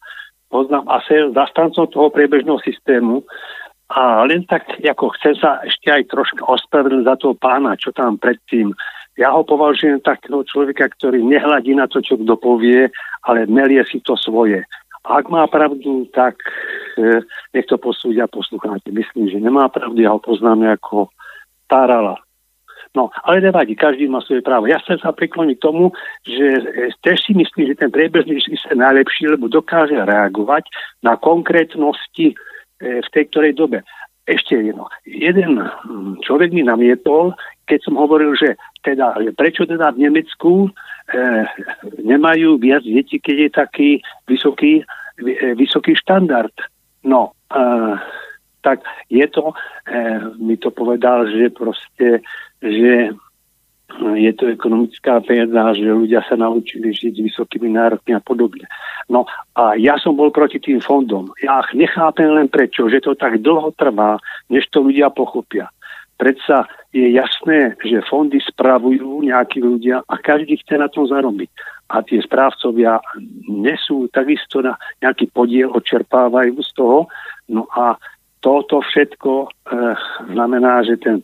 Poznám 0.50 0.82
asi 0.90 1.30
zastancov 1.30 1.94
toho 1.94 2.10
priebežného 2.10 2.58
systému 2.66 3.22
a 3.94 4.26
len 4.26 4.42
tak, 4.50 4.66
ako 4.82 5.14
chcem 5.14 5.38
sa 5.38 5.62
ešte 5.62 5.94
aj 5.94 6.10
troška 6.10 6.42
ospravedlniť 6.42 7.06
za 7.06 7.14
toho 7.22 7.34
pána, 7.38 7.78
čo 7.78 7.94
tam 7.94 8.18
predtým. 8.18 8.74
Ja 9.14 9.30
ho 9.30 9.46
považujem 9.46 10.02
takého 10.02 10.42
človeka, 10.42 10.90
ktorý 10.90 11.22
nehľadí 11.22 11.78
na 11.78 11.86
to, 11.86 12.02
čo 12.02 12.18
kto 12.18 12.34
povie, 12.34 12.90
ale 13.30 13.46
melie 13.46 13.86
si 13.86 14.02
to 14.02 14.18
svoje. 14.18 14.66
A 15.06 15.22
ak 15.22 15.30
má 15.30 15.46
pravdu, 15.46 16.10
tak 16.10 16.34
e, 16.98 17.22
nech 17.54 17.66
to 17.70 17.78
posúdia 17.78 18.26
poslucháte. 18.26 18.90
Myslím, 18.90 19.30
že 19.30 19.38
nemá 19.38 19.70
pravdu, 19.70 20.02
ja 20.02 20.10
ho 20.10 20.18
poznám 20.18 20.66
ako 20.74 21.14
tarala. 21.70 22.25
No, 22.96 23.12
ale 23.28 23.44
nevadí, 23.44 23.76
každý 23.76 24.08
má 24.08 24.24
svoje 24.24 24.40
právo. 24.40 24.64
Ja 24.64 24.80
chcem 24.80 24.96
sa 24.96 25.12
k 25.12 25.28
tomu, 25.60 25.92
že 26.24 26.46
e, 26.64 26.88
tiež 27.04 27.20
si 27.20 27.36
myslím, 27.36 27.68
že 27.68 27.76
ten 27.76 27.92
priebežný 27.92 28.40
systém 28.40 28.80
najlepší, 28.80 29.36
lebo 29.36 29.52
dokáže 29.52 30.00
reagovať 30.00 30.64
na 31.04 31.20
konkrétnosti 31.20 32.32
e, 32.32 32.34
v 33.04 33.08
tej 33.12 33.24
ktorej 33.28 33.52
dobe. 33.52 33.84
Ešte 34.24 34.56
jedno. 34.56 34.88
Jeden 35.04 35.60
mm, 35.60 36.24
človek 36.24 36.56
mi 36.56 36.64
namietol, 36.64 37.36
keď 37.68 37.84
som 37.84 38.00
hovoril, 38.00 38.32
že 38.32 38.56
teda, 38.80 39.20
prečo 39.36 39.68
teda 39.68 39.92
v 39.92 40.08
Nemecku 40.08 40.52
e, 40.64 40.68
nemajú 42.00 42.56
viac 42.56 42.80
detí, 42.80 43.20
keď 43.20 43.36
je 43.36 43.50
taký 43.52 43.90
vysoký, 44.24 44.80
e, 45.20 45.52
vysoký 45.52 45.92
štandard. 46.00 46.56
No, 47.04 47.36
e, 47.52 47.62
tak 48.66 48.82
je 49.06 49.26
to, 49.30 49.54
e, 49.86 49.94
mi 50.42 50.58
to 50.58 50.74
povedal, 50.74 51.30
že 51.30 51.54
proste 51.54 52.26
že 52.60 53.12
je 53.96 54.32
to 54.34 54.50
ekonomická 54.50 55.22
veda, 55.22 55.72
že 55.72 55.86
ľudia 55.86 56.20
sa 56.26 56.34
naučili 56.36 56.92
žiť 56.92 57.12
s 57.16 57.24
vysokými 57.32 57.70
nárokmi 57.70 58.12
a 58.12 58.20
podobne. 58.20 58.66
No 59.08 59.24
a 59.54 59.78
ja 59.78 59.96
som 60.02 60.18
bol 60.18 60.34
proti 60.34 60.58
tým 60.58 60.82
fondom. 60.82 61.30
Ja 61.40 61.62
nechápem 61.72 62.28
len 62.28 62.50
prečo, 62.50 62.90
že 62.90 63.00
to 63.00 63.14
tak 63.14 63.40
dlho 63.40 63.72
trvá, 63.78 64.18
než 64.50 64.66
to 64.68 64.82
ľudia 64.82 65.08
pochopia. 65.14 65.70
Predsa 66.16 66.64
je 66.96 67.12
jasné, 67.12 67.76
že 67.84 68.04
fondy 68.08 68.40
spravujú 68.40 69.20
nejakí 69.20 69.60
ľudia 69.60 70.00
a 70.08 70.14
každý 70.16 70.56
chce 70.56 70.80
na 70.80 70.88
tom 70.88 71.04
zarobiť. 71.04 71.48
A 71.92 72.02
tie 72.02 72.18
správcovia 72.18 72.98
nesú 73.46 74.08
takisto 74.10 74.64
na 74.64 74.74
nejaký 75.04 75.30
podiel, 75.30 75.70
odčerpávajú 75.76 76.56
z 76.58 76.70
toho. 76.74 77.06
No 77.46 77.68
a 77.70 77.94
toto 78.40 78.82
všetko 78.82 79.32
e, 79.44 79.48
znamená, 80.34 80.82
že 80.82 80.98
ten 80.98 81.22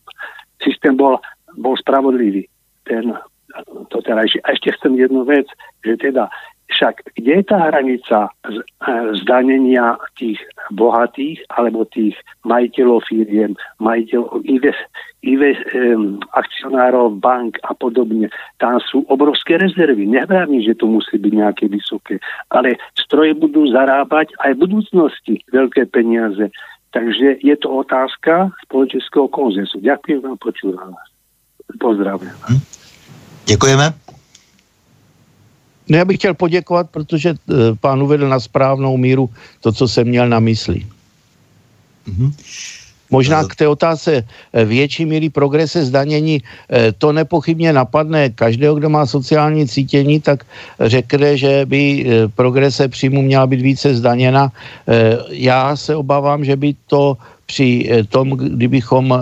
systém 0.63 0.97
bol, 0.97 1.19
bol 1.59 1.77
spravodlivý. 1.77 2.49
Ten, 2.87 3.15
to 3.93 3.99
terajší. 4.03 4.41
A 4.43 4.57
ešte 4.57 4.73
chcem 4.79 4.97
jednu 4.97 5.29
vec, 5.29 5.47
že 5.85 6.01
teda 6.01 6.33
však 6.73 7.05
kde 7.21 7.33
je 7.37 7.45
tá 7.45 7.59
hranica 7.69 8.19
z, 8.49 8.57
e, 8.57 8.93
zdanenia 9.21 10.01
tých 10.17 10.41
bohatých 10.73 11.45
alebo 11.53 11.85
tých 11.93 12.17
majiteľov 12.49 13.05
firiem, 13.07 13.53
majiteľov 13.77 14.41
invest, 14.49 14.81
invest, 15.23 15.63
um, 15.77 16.19
akcionárov 16.33 17.21
bank 17.21 17.61
a 17.69 17.77
podobne. 17.77 18.33
Tam 18.59 18.81
sú 18.83 19.05
obrovské 19.07 19.61
rezervy. 19.61 20.09
Nehrávim, 20.09 20.65
že 20.65 20.75
to 20.75 20.89
musí 20.89 21.21
byť 21.21 21.33
nejaké 21.33 21.65
vysoké, 21.71 22.19
ale 22.51 22.81
stroje 22.99 23.37
budú 23.37 23.69
zarábať 23.71 24.35
aj 24.43 24.57
v 24.57 24.63
budúcnosti 24.67 25.35
veľké 25.53 25.87
peniaze. 25.93 26.51
Takže 26.93 27.41
je 27.41 27.57
to 27.57 27.69
otázka 27.71 28.53
společenského 28.69 29.29
konzensu. 29.29 29.81
Ďakujem 29.81 30.21
vám, 30.21 30.37
počúvam 30.37 30.93
vás. 30.93 31.09
Pozdravím. 31.81 32.31
Hm. 32.49 32.61
Děkujeme. 33.47 33.95
No 35.89 35.99
já 35.99 36.05
bych 36.05 36.17
chtěl 36.17 36.35
poděkovat, 36.35 36.91
protože 36.91 37.31
e, 37.31 37.35
pán 37.81 38.03
uvedl 38.03 38.29
na 38.29 38.41
správnou 38.41 38.97
míru 38.97 39.31
to, 39.61 39.73
co 39.73 39.89
jsem 39.89 40.09
měl 40.09 40.29
na 40.29 40.41
mysli. 40.41 40.87
Mm-hmm. 42.09 42.33
Možná 43.13 43.45
k 43.45 43.55
té 43.55 43.69
otázce 43.69 44.25
eh, 44.25 44.65
větší 44.65 45.05
míry 45.05 45.29
progrese 45.29 45.85
zdanění, 45.85 46.41
eh, 46.41 46.93
to 46.97 47.13
nepochybně 47.13 47.73
napadne 47.73 48.33
každého, 48.33 48.75
kdo 48.81 48.89
má 48.89 49.07
sociální 49.07 49.69
cítění, 49.69 50.21
tak 50.21 50.49
řekne, 50.81 51.37
že 51.37 51.69
by 51.69 51.83
eh, 51.85 52.29
progrese 52.33 52.89
příjmu 52.89 53.23
měla 53.23 53.47
být 53.47 53.61
více 53.61 53.95
zdaněna. 53.95 54.53
Já 55.29 55.77
se 55.77 55.97
obávám, 55.97 56.45
že 56.45 56.57
by 56.57 56.75
to 56.87 57.17
při 57.47 57.91
tom, 58.09 58.31
kdybychom 58.31 59.13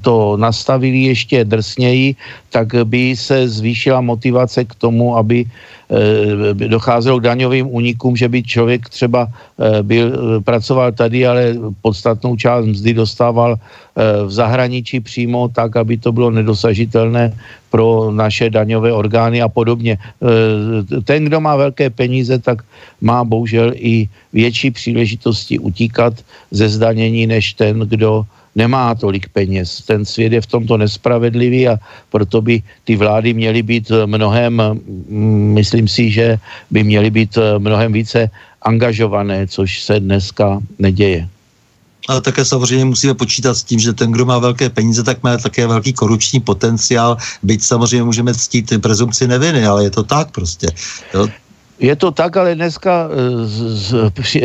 to 0.00 0.36
nastavili 0.36 1.12
ještě 1.12 1.44
drsněji, 1.44 2.16
tak 2.52 2.68
by 2.84 3.16
se 3.16 3.48
zvýšila 3.48 4.00
motivace 4.00 4.64
k 4.64 4.74
tomu, 4.76 5.16
aby 5.16 5.48
Eh, 5.92 6.54
docházelo 6.72 7.20
k 7.20 7.28
daňovým 7.28 7.68
únikům, 7.68 8.16
že 8.16 8.28
by 8.28 8.42
člověk 8.42 8.88
třeba 8.88 9.28
eh, 9.28 9.82
byl, 9.84 10.06
eh, 10.08 10.40
pracoval 10.40 10.92
tady, 10.96 11.26
ale 11.26 11.42
podstatnou 11.84 12.36
část 12.36 12.64
mzdy 12.66 12.94
dostával 12.94 13.60
v 14.24 14.32
zahraničí 14.32 15.04
přímo 15.04 15.52
tak, 15.52 15.76
aby 15.76 16.00
to 16.00 16.16
bylo 16.16 16.32
nedosažitelné 16.32 17.36
pro 17.68 18.08
naše 18.08 18.48
daňové 18.48 18.88
orgány 18.88 19.44
a 19.44 19.52
podobně. 19.52 20.00
Ten, 21.04 21.28
kdo 21.28 21.40
má 21.44 21.60
velké 21.60 21.92
peníze, 21.92 22.40
tak 22.40 22.64
má 23.04 23.20
bohužel 23.20 23.76
i 23.76 24.08
větší 24.32 24.70
příležitosti 24.70 25.60
utíkat 25.60 26.24
ze 26.56 26.72
zdanění, 26.72 27.28
než 27.28 27.52
ten, 27.52 27.84
kdo 27.84 28.24
nemá 28.54 28.94
tolik 28.94 29.28
peněz. 29.28 29.82
Ten 29.86 30.04
svět 30.04 30.32
je 30.32 30.40
v 30.40 30.46
tomto 30.46 30.76
nespravedlivý 30.76 31.68
a 31.68 31.76
proto 32.10 32.42
by 32.42 32.62
ty 32.84 32.96
vlády 32.96 33.34
měly 33.34 33.62
být 33.62 33.92
mnohem, 34.06 34.62
mm, 35.08 35.52
myslím 35.54 35.88
si, 35.88 36.10
že 36.10 36.38
by 36.70 36.84
měly 36.84 37.10
být 37.10 37.38
mnohem 37.58 37.92
více 37.92 38.30
angažované, 38.62 39.46
což 39.46 39.82
se 39.82 40.00
dneska 40.00 40.60
neděje. 40.78 41.28
Ale 42.08 42.20
také 42.20 42.44
samozřejmě 42.44 42.84
musíme 42.84 43.14
počítat 43.14 43.54
s 43.54 43.62
tím, 43.62 43.78
že 43.78 43.92
ten, 43.92 44.10
kdo 44.12 44.26
má 44.26 44.38
velké 44.38 44.70
peníze, 44.70 45.02
tak 45.02 45.22
má 45.22 45.36
také 45.36 45.66
velký 45.66 45.92
korupční 45.92 46.40
potenciál, 46.40 47.16
byť 47.42 47.62
samozřejmě 47.62 48.02
můžeme 48.02 48.34
ctít 48.34 48.72
prezumci 48.82 49.28
neviny, 49.28 49.66
ale 49.66 49.84
je 49.84 49.90
to 49.90 50.02
tak 50.02 50.30
prostě. 50.30 50.66
Jo? 51.14 51.28
Je 51.80 51.96
to 51.96 52.10
tak, 52.10 52.36
ale 52.36 52.54
dneska 52.54 53.08
z, 53.44 53.56
z, 53.88 54.10
při, 54.10 54.42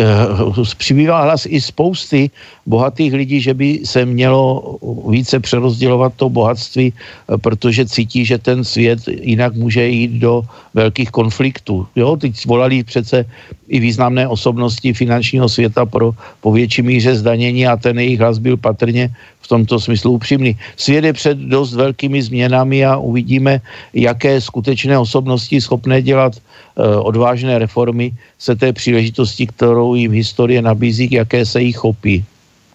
z, 0.64 0.74
přibývá 0.74 1.22
hlas 1.22 1.46
i 1.46 1.62
spousty 1.62 2.32
bohatých 2.66 3.14
lidí, 3.14 3.42
že 3.42 3.54
by 3.54 3.80
se 3.86 4.06
mělo 4.06 4.78
více 5.10 5.40
přerozdělovat 5.40 6.14
to 6.16 6.30
bohatství, 6.30 6.94
protože 7.42 7.86
cítí, 7.86 8.26
že 8.26 8.38
ten 8.38 8.64
svět 8.64 9.00
jinak 9.08 9.54
může 9.54 9.88
jít 9.88 10.12
do 10.12 10.44
velkých 10.74 11.12
konfliktů. 11.12 11.88
Jo, 11.96 12.16
teď 12.18 12.46
volali 12.46 12.84
přece 12.84 13.26
i 13.68 13.80
významné 13.80 14.28
osobnosti 14.28 14.94
finančního 14.94 15.50
světa 15.50 15.86
pro 15.86 16.12
povětší 16.42 16.82
míře 16.82 17.16
zdanění 17.16 17.68
a 17.68 17.78
ten 17.78 18.00
jejich 18.00 18.20
hlas 18.20 18.38
byl 18.38 18.58
patrně 18.58 19.10
v 19.48 19.56
tomto 19.56 19.80
smyslu 19.80 20.12
upřímný. 20.12 20.60
Svět 20.76 21.04
je 21.08 21.14
před 21.14 21.38
dost 21.40 21.74
velkými 21.74 22.20
změnami 22.20 22.86
a 22.86 23.00
uvidíme, 23.00 23.64
jaké 23.96 24.42
skutečné 24.44 25.00
osobnosti 25.00 25.62
schopné 25.62 26.04
dělat 26.04 26.36
uh, 26.36 27.08
odvážné 27.08 27.56
reformy 27.56 28.12
se 28.36 28.56
té 28.60 28.76
příležitosti, 28.76 29.48
kterou 29.48 29.96
jim 29.96 30.12
historie 30.12 30.60
nabízí, 30.62 31.08
jaké 31.12 31.48
se 31.48 31.64
jí 31.64 31.72
chopí. 31.72 32.26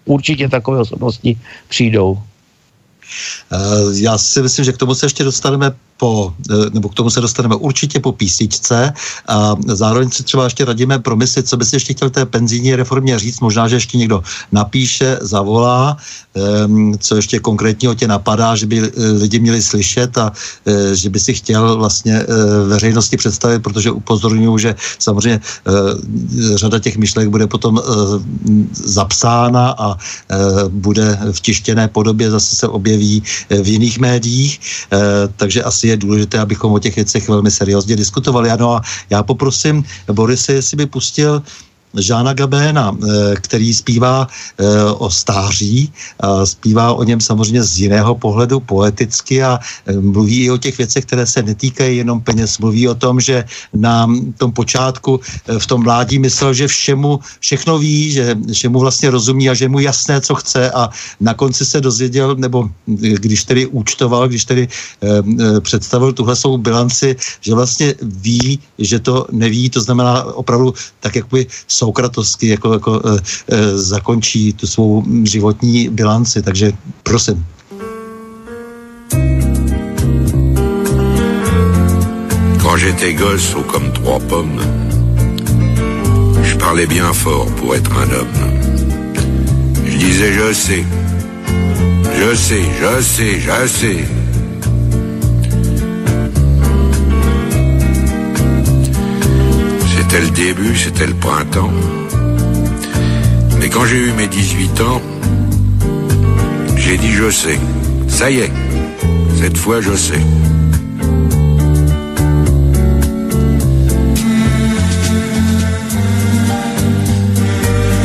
Určitě 0.05 0.49
takové 0.49 0.81
osobnosti 0.81 1.37
přijdou. 1.69 2.19
Eh, 3.53 3.57
já 4.01 4.19
si 4.19 4.43
myslím, 4.43 4.65
že 4.65 4.73
k 4.73 4.81
tomu 4.81 4.95
se 4.95 5.07
ještě 5.07 5.25
dostaneme 5.25 5.77
po, 6.03 6.35
nebo 6.75 6.89
k 6.89 6.95
tomu 6.99 7.11
se 7.15 7.21
dostaneme 7.23 7.55
určitě 7.55 8.03
po 8.03 8.13
písničce 8.13 8.93
a 9.29 9.55
zároveň 9.71 10.11
si 10.11 10.27
třeba 10.27 10.45
ještě 10.51 10.65
radíme 10.65 10.99
promyslet, 10.99 11.47
co 11.47 11.57
by 11.57 11.65
si 11.65 11.77
ještě 11.77 11.95
chtěl 11.95 12.11
té 12.11 12.27
penzijní 12.27 12.75
reformě 12.75 13.19
říct, 13.19 13.41
možná, 13.41 13.69
že 13.71 13.79
ještě 13.79 13.99
někdo 13.99 14.23
napíše, 14.53 15.23
zavolá, 15.23 15.97
ehm, 16.35 16.99
co 16.99 17.17
ještě 17.17 17.39
konkrétního 17.39 17.95
tě 17.95 18.11
napadá, 18.11 18.59
že 18.59 18.67
by 18.67 18.91
lidi 19.23 19.39
měli 19.39 19.63
slyšet 19.63 20.19
a 20.19 20.33
že 20.93 21.07
by 21.07 21.21
si 21.21 21.39
chtěl 21.39 21.79
vlastně 21.79 22.27
veřejnosti 22.67 23.17
představit, 23.17 23.63
protože 23.63 23.95
upozorňuji, 23.95 24.59
že 24.59 24.75
samozřejmě 24.99 25.41
řada 26.59 26.83
těch 26.83 26.97
myšlenek 26.99 27.31
bude 27.31 27.47
potom 27.47 27.79
zapsána 28.75 29.71
a 29.79 29.95
bude 30.69 31.19
v 31.33 31.39
tištěné 31.41 31.89
podobě, 31.89 32.31
zase 32.31 32.57
se 32.57 32.67
objeví 32.67 33.23
v 33.51 33.69
jiných 33.79 33.99
médiích, 33.99 34.61
takže 35.37 35.63
asi 35.63 35.92
je 35.93 35.97
důležité, 35.97 36.39
abychom 36.39 36.73
o 36.73 36.79
těch 36.79 36.97
věcech 36.97 37.29
velmi 37.29 37.51
seriózně 37.51 37.97
diskutovali. 37.97 38.51
Ano 38.51 38.77
a 38.77 38.83
já 39.11 39.23
poprosím 39.23 39.85
Borise, 40.13 40.53
jestli 40.53 40.77
by 40.77 40.87
pustil 40.87 41.43
Žána 41.99 42.33
Gabéna, 42.33 42.97
eh, 42.97 43.37
který 43.37 43.75
zpívá 43.75 44.27
eh, 44.27 44.85
o 44.85 45.11
stáří, 45.11 45.93
zpívá 46.45 46.93
o 46.93 47.03
něm 47.05 47.21
samozřejmě 47.21 47.63
z 47.63 47.79
jiného 47.79 48.15
pohledu 48.15 48.61
poeticky 48.61 49.43
a 49.43 49.59
eh, 49.87 49.93
mluví 49.93 50.45
i 50.45 50.51
o 50.51 50.59
těch 50.59 50.79
věcech, 50.79 51.05
které 51.05 51.27
se 51.27 51.43
netýkají 51.43 51.97
jenom 51.97 52.21
peněz. 52.21 52.59
Mluví 52.59 52.89
o 52.89 52.95
tom, 52.95 53.21
že 53.21 53.45
na 53.75 54.09
tom 54.39 54.53
počátku 54.53 55.21
v 55.59 55.67
tom 55.67 55.83
mládí 55.83 56.19
myslel, 56.19 56.55
že 56.55 56.69
všemu, 56.69 57.21
všechno 57.41 57.79
ví, 57.79 58.11
že 58.11 58.37
všemu 58.53 58.79
vlastně 58.81 59.11
rozumí 59.11 59.51
a 59.51 59.55
že 59.55 59.69
mu 59.69 59.79
jasné, 59.81 60.21
co 60.21 60.35
chce 60.35 60.71
a 60.71 60.89
na 61.21 61.35
konci 61.35 61.67
se 61.67 61.81
dozvěděl, 61.81 62.37
nebo 62.37 62.71
když 62.87 63.45
tedy 63.45 63.67
účtoval, 63.67 64.29
když 64.29 64.45
tedy 64.45 64.69
představil 65.61 66.13
tuhle 66.13 66.37
svou 66.37 66.59
bilanci, 66.59 67.17
že 67.41 67.55
vlastně 67.55 67.95
ví, 68.03 68.59
že 68.79 68.99
to 68.99 69.27
neví, 69.33 69.71
to 69.71 69.81
znamená 69.81 70.25
opravdu 70.25 70.75
tak 71.01 71.17
jakoby 71.17 71.47
soukratovsky 71.83 72.49
jako, 72.49 72.73
jako 72.73 73.03
e, 73.05 73.19
e, 73.49 73.79
zakončí 73.79 74.53
tu 74.53 74.67
svou 74.67 75.03
životní 75.25 75.89
bilanci. 75.89 76.43
Takže 76.43 76.73
prosím. 77.03 77.45
Quand 82.63 82.79
j'étais 82.79 83.15
gosse, 83.15 83.55
haut 83.55 83.67
comme 83.67 83.91
trois 83.93 84.21
pommes, 84.31 84.63
je 86.43 86.55
parlais 86.57 86.87
bien 86.87 87.13
fort 87.13 87.51
pour 87.59 87.75
être 87.75 87.91
un 87.93 88.11
homme. 88.17 88.39
Je 89.85 89.97
disais 89.99 90.33
je 90.33 90.55
sais, 90.55 90.85
je 92.21 92.37
sais, 92.37 92.65
je 92.81 93.03
sais, 93.03 93.41
je 93.41 93.69
sais. 93.69 94.01
C'était 100.13 100.25
le 100.27 100.31
début, 100.33 100.77
c'était 100.77 101.07
le 101.07 101.15
printemps. 101.15 101.73
Mais 103.59 103.71
quand 103.71 103.87
j'ai 103.87 103.97
eu 103.97 104.13
mes 104.13 104.27
18 104.27 104.81
ans, 104.83 105.01
j'ai 106.77 106.99
dit 106.99 107.13
je 107.13 107.31
sais. 107.31 107.59
Ça 108.09 108.31
y 108.31 108.41
est, 108.41 108.53
cette 109.41 109.57
fois 109.57 109.81
je 109.81 109.95
sais. 109.95 110.21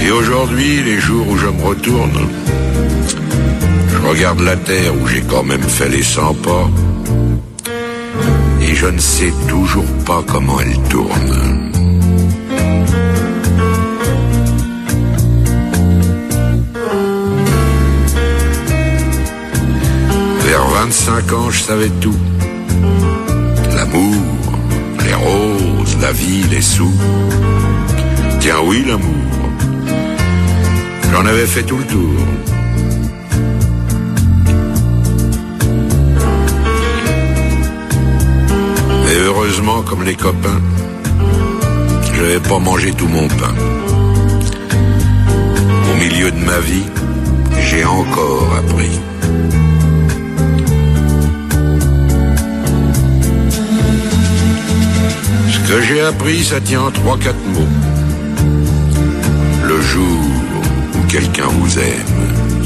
Et 0.05 0.11
aujourd'hui, 0.11 0.83
les 0.83 1.01
jours 1.01 1.27
où 1.27 1.37
je 1.37 1.47
me 1.47 1.61
retourne, 1.61 2.29
je 3.91 4.07
regarde 4.07 4.39
la 4.39 4.55
terre 4.55 4.93
où 4.95 5.07
j'ai 5.07 5.23
quand 5.23 5.43
même 5.43 5.61
fait 5.61 5.89
les 5.89 6.03
100 6.03 6.35
pas, 6.35 6.69
et 8.61 8.75
je 8.75 8.87
ne 8.87 8.99
sais 8.99 9.33
toujours 9.49 9.91
pas 10.05 10.23
comment 10.25 10.61
elle 10.61 10.79
tourne. 10.83 11.66
25 20.79 21.33
ans, 21.33 21.49
je 21.49 21.59
savais 21.59 21.89
tout. 21.99 22.19
L'amour, 23.75 24.21
les 25.03 25.13
roses, 25.15 25.97
la 25.99 26.11
vie, 26.11 26.43
les 26.51 26.61
sous. 26.61 26.93
Tiens 28.39 28.61
oui, 28.63 28.85
l'amour. 28.87 29.31
J'en 31.11 31.25
avais 31.25 31.47
fait 31.47 31.63
tout 31.63 31.77
le 31.77 31.83
tour. 31.83 32.19
Mais 39.03 39.17
heureusement, 39.25 39.81
comme 39.81 40.03
les 40.03 40.15
copains, 40.15 40.61
je 42.03 42.21
n'avais 42.21 42.39
pas 42.39 42.59
mangé 42.59 42.91
tout 42.91 43.07
mon 43.07 43.27
pain. 43.27 43.55
Au 45.91 45.95
milieu 45.97 46.29
de 46.29 46.45
ma 46.45 46.59
vie, 46.59 46.85
j'ai 47.67 47.83
encore 47.83 48.47
appris. 48.59 48.99
Que 55.67 55.81
j'ai 55.81 56.01
appris, 56.01 56.43
ça 56.45 56.61
tient 56.61 56.81
en 56.81 56.91
trois, 56.91 57.17
quatre 57.17 57.45
mots. 57.53 57.73
Le 59.65 59.81
jour 59.81 60.19
où 60.95 61.07
quelqu'un 61.07 61.47
vous 61.47 61.77
aime, 61.77 62.15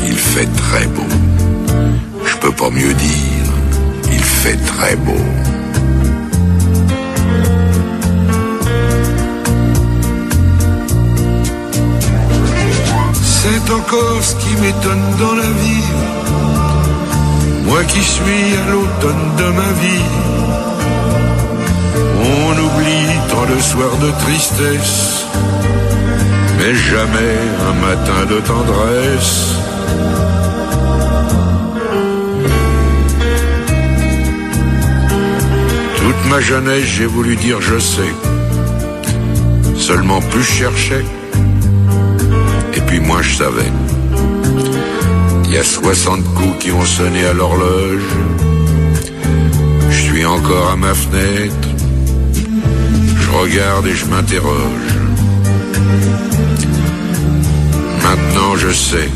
il 0.06 0.14
fait 0.14 0.46
très 0.46 0.86
beau. 0.88 1.12
Je 2.24 2.36
peux 2.38 2.52
pas 2.52 2.70
mieux 2.70 2.94
dire, 2.94 3.48
il 4.12 4.24
fait 4.24 4.58
très 4.58 4.96
beau. 4.98 5.26
C'est 13.24 13.74
encore 13.74 14.22
ce 14.22 14.36
qui 14.36 14.56
m'étonne 14.62 15.08
dans 15.20 15.34
la 15.34 15.50
vie. 15.64 15.90
Moi 17.66 17.84
qui 17.86 18.04
suis 18.04 18.58
à 18.62 18.72
l'automne 18.72 19.36
de 19.38 19.46
ma 19.60 19.72
vie. 19.82 20.41
Tant 23.32 23.46
de 23.46 23.60
soirs 23.60 23.98
de 23.98 24.12
tristesse, 24.24 25.26
mais 26.58 26.76
jamais 26.76 27.38
un 27.70 27.74
matin 27.88 28.26
de 28.30 28.40
tendresse. 28.42 29.56
Toute 35.96 36.30
ma 36.30 36.42
jeunesse, 36.42 36.84
j'ai 36.84 37.06
voulu 37.06 37.36
dire 37.38 37.62
je 37.62 37.80
sais. 37.80 38.14
Seulement 39.78 40.20
plus 40.20 40.44
je 40.44 40.52
cherchais, 40.52 41.06
et 42.76 42.82
puis 42.82 43.00
moi 43.00 43.22
je 43.22 43.36
savais. 43.38 43.72
Il 45.46 45.52
y 45.52 45.58
a 45.58 45.64
60 45.64 46.24
coups 46.36 46.58
qui 46.60 46.72
ont 46.72 46.86
sonné 46.86 47.26
à 47.26 47.34
l'horloge. 47.34 48.10
Je 49.90 50.02
suis 50.02 50.26
encore 50.26 50.72
à 50.72 50.76
ma 50.76 50.94
fenêtre. 50.94 51.71
Regarde 53.42 53.88
et 53.88 53.96
je 53.96 54.06
m'interroge. 54.06 54.92
Maintenant 58.04 58.56
je 58.56 58.72
sais. 58.72 59.10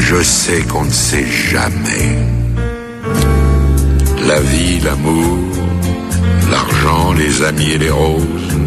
Je 0.00 0.20
sais 0.24 0.62
qu'on 0.62 0.86
ne 0.86 0.90
sait 0.90 1.24
jamais. 1.24 2.18
La 4.26 4.40
vie, 4.40 4.80
l'amour, 4.80 5.38
l'argent, 6.50 7.12
les 7.12 7.44
amis 7.44 7.70
et 7.70 7.78
les 7.78 7.90
roses. 7.90 8.58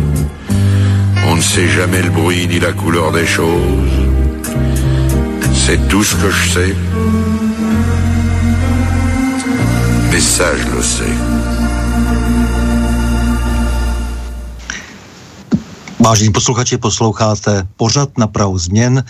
On 1.28 1.36
ne 1.36 1.42
sait 1.42 1.68
jamais 1.68 2.02
le 2.02 2.12
bruit 2.12 2.48
ni 2.48 2.62
la 2.62 2.72
couleur 2.72 3.12
des 3.12 3.28
choses. 3.28 4.00
C'est 5.54 5.86
tout 5.90 6.06
ce 6.06 6.16
que 6.16 6.30
je 6.30 6.50
sais. 6.50 6.76
Mais 10.12 10.22
ça, 10.22 10.46
je 10.56 10.76
le 10.78 10.82
sais. 10.82 11.39
Vážení 16.10 16.34
posluchači, 16.34 16.78
posloucháte 16.78 17.68
pořad 17.78 18.18
na 18.18 18.28
Prahu 18.28 18.58
změn 18.58 19.04
eh, 19.04 19.06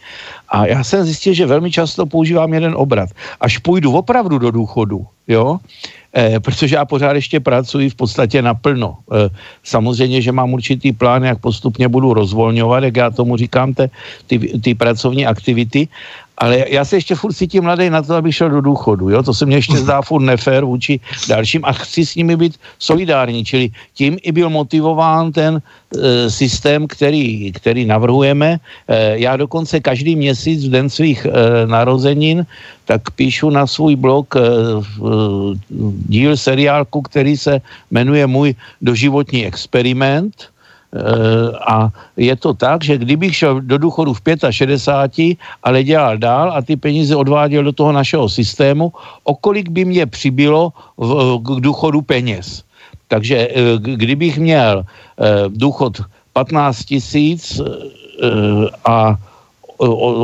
a 0.49 0.65
já 0.65 0.83
jsem 0.83 1.05
zjistil, 1.05 1.33
že 1.33 1.45
velmi 1.45 1.71
často 1.71 2.05
používám 2.05 2.53
jeden 2.53 2.73
obrat. 2.77 3.09
Až 3.41 3.57
půjdu 3.57 3.93
opravdu 3.93 4.37
do 4.37 4.51
důchodu, 4.51 5.05
jo, 5.27 5.57
eh, 6.13 6.39
protože 6.39 6.75
já 6.75 6.85
pořád 6.85 7.13
ještě 7.15 7.39
pracuji 7.39 7.89
v 7.89 7.95
podstatě 7.95 8.41
naplno. 8.41 8.97
Eh, 9.13 9.29
samozřejmě, 9.63 10.21
že 10.21 10.31
mám 10.31 10.53
určitý 10.53 10.91
plán, 10.91 11.23
jak 11.23 11.39
postupně 11.39 11.87
budu 11.87 12.13
rozvolňovat, 12.13 12.83
jak 12.83 12.95
já 12.97 13.09
tomu 13.09 13.37
říkám, 13.37 13.73
te, 13.73 13.89
ty, 14.27 14.39
ty 14.61 14.75
pracovní 14.75 15.25
aktivity, 15.25 15.87
ale 16.37 16.65
já 16.67 16.85
se 16.85 16.95
ještě 16.95 17.15
furt 17.15 17.33
cítím 17.33 17.63
mladý 17.63 17.89
na 17.89 18.01
to, 18.01 18.15
abych 18.15 18.35
šel 18.35 18.49
do 18.49 18.61
důchodu, 18.61 19.09
jo, 19.09 19.23
to 19.23 19.33
se 19.33 19.45
mně 19.45 19.57
ještě 19.57 19.77
zdá 19.77 20.01
furt 20.01 20.21
nefér 20.21 20.65
vůči 20.65 20.99
dalším 21.27 21.61
a 21.65 21.71
chci 21.73 22.05
s 22.05 22.15
nimi 22.15 22.35
být 22.35 22.59
solidární, 22.79 23.45
čili 23.45 23.69
tím 23.93 24.17
i 24.21 24.31
byl 24.31 24.49
motivován 24.49 25.31
ten 25.31 25.59
e, 25.59 26.29
systém, 26.29 26.87
který, 26.87 27.51
který 27.51 27.85
navrhujeme. 27.85 28.59
E, 28.87 29.19
já 29.19 29.37
dokonce 29.37 29.79
každý 29.79 30.15
měsíc 30.15 30.67
v 30.67 30.71
den 30.71 30.89
svých 30.89 31.25
e, 31.25 31.31
narozenin 31.67 32.45
tak 32.85 33.01
píšu 33.15 33.49
na 33.49 33.67
svůj 33.67 33.95
blog 33.95 34.35
e, 34.35 34.39
díl 36.09 36.37
seriálku, 36.37 37.01
který 37.01 37.37
se 37.37 37.61
jmenuje 37.91 38.27
Můj 38.27 38.55
doživotní 38.81 39.45
experiment, 39.45 40.54
a 41.67 41.89
je 42.17 42.35
to 42.35 42.53
tak, 42.53 42.83
že 42.83 42.97
kdybych 42.97 43.35
šel 43.35 43.61
do 43.61 43.77
důchodu 43.77 44.13
v 44.13 44.21
65, 44.49 45.37
ale 45.63 45.83
dělal 45.83 46.17
dál 46.17 46.51
a 46.55 46.61
ty 46.61 46.75
peníze 46.75 47.15
odváděl 47.15 47.63
do 47.63 47.71
toho 47.71 47.91
našeho 47.91 48.29
systému, 48.29 48.93
okolik 49.23 49.69
by 49.69 49.85
mě 49.85 50.05
přibylo 50.05 50.73
v, 50.97 51.39
k 51.43 51.47
důchodu 51.61 52.01
peněz. 52.01 52.63
Takže 53.07 53.37
eh, 53.37 53.53
kdybych 53.77 54.37
měl 54.39 54.83
eh, 54.85 55.25
důchod 55.49 56.01
15 56.33 56.83
tisíc 56.83 57.61
a 58.85 59.15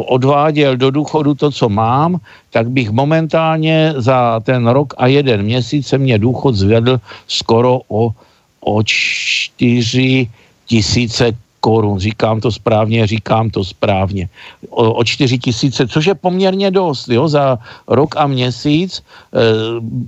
odváděl 0.08 0.78
do 0.78 0.92
důchodu 0.92 1.36
to, 1.36 1.52
co 1.52 1.70
mám, 1.70 2.20
tak 2.50 2.70
bych 2.70 2.92
momentálně 2.92 3.94
za 3.98 4.40
ten 4.40 4.68
rok 4.68 4.94
a 4.98 5.08
jeden 5.08 5.44
měsíc 5.44 5.88
se 5.88 5.98
mě 5.98 6.20
důchod 6.20 6.56
zvedl 6.56 7.00
skoro 7.28 7.82
o, 7.88 8.12
o 8.60 8.84
čtyři 8.84 10.28
tisíce 10.66 11.32
korun. 11.60 12.00
Říkám 12.00 12.42
to 12.42 12.52
správně, 12.52 13.08
říkám 13.08 13.50
to 13.50 13.64
správně. 13.64 14.30
O, 14.70 14.94
o 14.94 15.04
4 15.04 15.38
tisíce, 15.40 15.88
což 15.88 16.06
je 16.06 16.16
poměrně 16.16 16.72
dost. 16.72 17.10
Jo? 17.10 17.28
Za 17.28 17.60
rok 17.88 18.18
a 18.18 18.28
měsíc 18.28 18.98
e, 18.98 19.04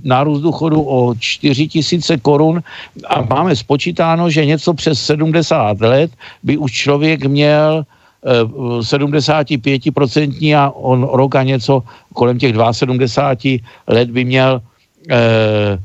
nárůst 0.04 0.40
důchodu 0.40 0.82
o 0.82 1.14
4 1.14 1.68
tisíce 1.68 2.16
korun 2.18 2.60
a 3.06 3.22
máme 3.22 3.56
spočítáno, 3.56 4.30
že 4.30 4.46
něco 4.46 4.74
přes 4.74 5.00
70 5.00 5.80
let 5.80 6.10
by 6.42 6.56
už 6.58 6.72
člověk 6.72 7.24
měl 7.24 7.86
75% 8.24 9.60
e, 10.42 10.56
a 10.56 10.70
on 10.70 11.08
rok 11.12 11.34
a 11.36 11.42
něco 11.42 11.82
kolem 12.12 12.38
těch 12.38 12.56
72 12.56 13.58
let 13.86 14.10
by 14.10 14.24
měl 14.24 14.60
Eh, 15.10 15.78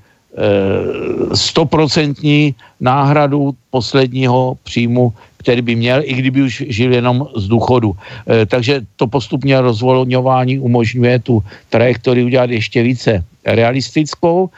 stoprocentní 1.34 2.56
náhradu 2.80 3.56
posledního 3.70 4.58
příjmu, 4.64 5.14
který 5.38 5.62
by 5.62 5.76
měl, 5.76 6.02
i 6.04 6.14
kdyby 6.14 6.42
už 6.42 6.64
žil 6.68 6.94
jenom 6.94 7.28
z 7.36 7.48
důchodu. 7.48 7.96
E, 8.28 8.46
takže 8.46 8.82
to 8.96 9.08
postupně 9.08 9.62
rozvolňování 9.62 10.60
umožňuje 10.60 11.20
tu 11.20 11.44
trajektorii 11.70 12.26
udělat 12.26 12.50
ještě 12.50 12.84
více 12.84 13.24
realistickou 13.46 14.50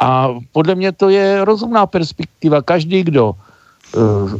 a 0.00 0.28
podle 0.52 0.74
mě 0.74 0.92
to 0.92 1.08
je 1.08 1.44
rozumná 1.44 1.86
perspektiva. 1.86 2.62
Každý, 2.62 3.02
kdo 3.02 3.34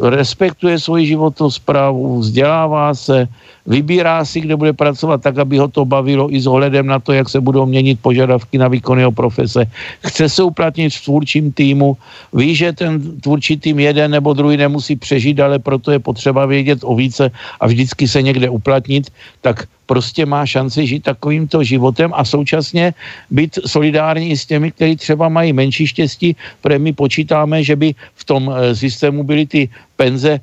respektuje 0.01 0.79
svoji 0.79 1.07
životosprávu, 1.07 2.19
vzdělává 2.19 2.95
se, 2.95 3.29
vybírá 3.67 4.25
si, 4.25 4.41
kde 4.41 4.57
bude 4.57 4.73
pracovat 4.73 5.23
tak, 5.23 5.39
aby 5.39 5.59
ho 5.59 5.69
to 5.69 5.85
bavilo 5.85 6.31
i 6.35 6.41
s 6.41 6.47
ohledem 6.47 6.87
na 6.87 6.99
to, 6.99 7.13
jak 7.13 7.29
se 7.29 7.41
budou 7.41 7.67
měnit 7.67 7.99
požadavky 8.03 8.59
na 8.59 8.69
výkon 8.69 8.99
jeho 8.99 9.13
profese. 9.13 9.67
Chce 10.07 10.29
se 10.29 10.43
uplatnit 10.43 10.95
v 10.95 11.05
tvůrčím 11.05 11.53
týmu, 11.53 11.97
ví, 12.33 12.55
že 12.55 12.73
ten 12.73 13.21
tvůrčí 13.21 13.57
tým 13.57 13.79
jeden 13.79 14.11
nebo 14.11 14.33
druhý 14.33 14.57
nemusí 14.57 14.97
přežít, 14.97 15.41
ale 15.41 15.59
proto 15.59 15.91
je 15.91 15.99
potřeba 15.99 16.47
vědět 16.47 16.79
o 16.83 16.95
více 16.95 17.31
a 17.61 17.67
vždycky 17.67 18.09
se 18.09 18.23
někde 18.23 18.51
uplatnit, 18.51 19.11
tak 19.41 19.67
prostě 19.91 20.23
má 20.23 20.47
šanci 20.47 20.87
žít 20.87 21.03
takovýmto 21.03 21.67
životem 21.67 22.15
a 22.15 22.23
současně 22.23 22.95
být 23.27 23.59
solidární 23.67 24.31
i 24.31 24.39
s 24.39 24.47
těmi, 24.47 24.71
kteří 24.71 24.97
třeba 25.03 25.27
mají 25.27 25.51
menší 25.51 25.91
štěstí, 25.91 26.39
protože 26.63 26.79
my 26.79 26.95
počítáme, 26.95 27.59
že 27.67 27.75
by 27.75 27.99
v 28.15 28.23
tom 28.23 28.47
eh, 28.47 28.71
systému 28.71 29.27
byly 29.27 29.51
ty 29.51 29.61
penze 29.99 30.39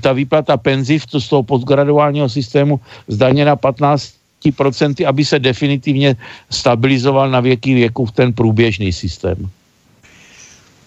ta 0.00 0.10
výplata 0.10 0.56
penziv 0.56 1.06
z 1.06 1.28
toho 1.28 1.42
postgraduálního 1.46 2.26
systému 2.26 2.80
zdaněna 3.06 3.54
15% 3.54 5.06
aby 5.06 5.22
se 5.22 5.38
definitivně 5.38 6.16
stabilizoval 6.50 7.30
na 7.30 7.38
věky 7.38 7.74
věku 7.86 8.08
v 8.08 8.12
ten 8.12 8.32
průběžný 8.32 8.90
systém. 8.90 9.38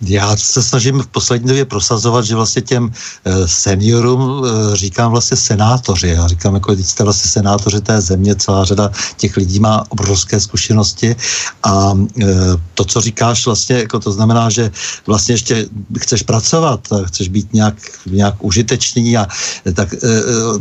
Já 0.02 0.38
se 0.38 0.64
snažím 0.64 1.00
v 1.00 1.08
poslední 1.08 1.48
době 1.48 1.66
prosazovat, 1.66 2.26
že 2.26 2.36
vlastně 2.36 2.62
těm 2.62 2.92
e, 3.26 3.48
seniorům 3.48 4.22
e, 4.22 4.76
říkám 4.76 5.12
vlastně 5.12 5.38
senátoři. 5.38 6.08
Já 6.08 6.28
říkám, 6.28 6.54
jako 6.54 6.72
jste 6.72 7.04
vlastně 7.04 7.32
senátoři 7.32 7.82
té 7.82 8.02
země, 8.02 8.36
celá 8.36 8.66
řada 8.66 8.92
těch 9.18 9.38
lidí 9.38 9.60
má 9.60 9.84
obrovské 9.90 10.40
zkušenosti 10.40 11.16
a 11.64 11.94
e, 12.22 12.26
to, 12.74 12.84
co 12.86 13.02
říkáš 13.02 13.46
vlastně, 13.46 13.76
jako 13.76 14.00
to 14.00 14.12
znamená, 14.12 14.50
že 14.50 14.72
vlastně 15.08 15.34
ještě 15.34 15.66
chceš 16.00 16.22
pracovat, 16.24 16.80
chceš 17.06 17.30
být 17.30 17.54
nějak, 17.54 17.76
nějak 18.06 18.36
užitečný 18.40 19.18
a 19.18 19.28
tak 19.74 19.96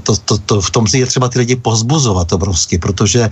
to, 0.02 0.16
to, 0.16 0.38
to, 0.38 0.60
v 0.60 0.70
tom 0.70 0.86
si 0.86 0.98
je 0.98 1.06
třeba 1.06 1.28
ty 1.28 1.38
lidi 1.38 1.56
pozbuzovat 1.56 2.32
obrovsky, 2.32 2.78
protože 2.78 3.30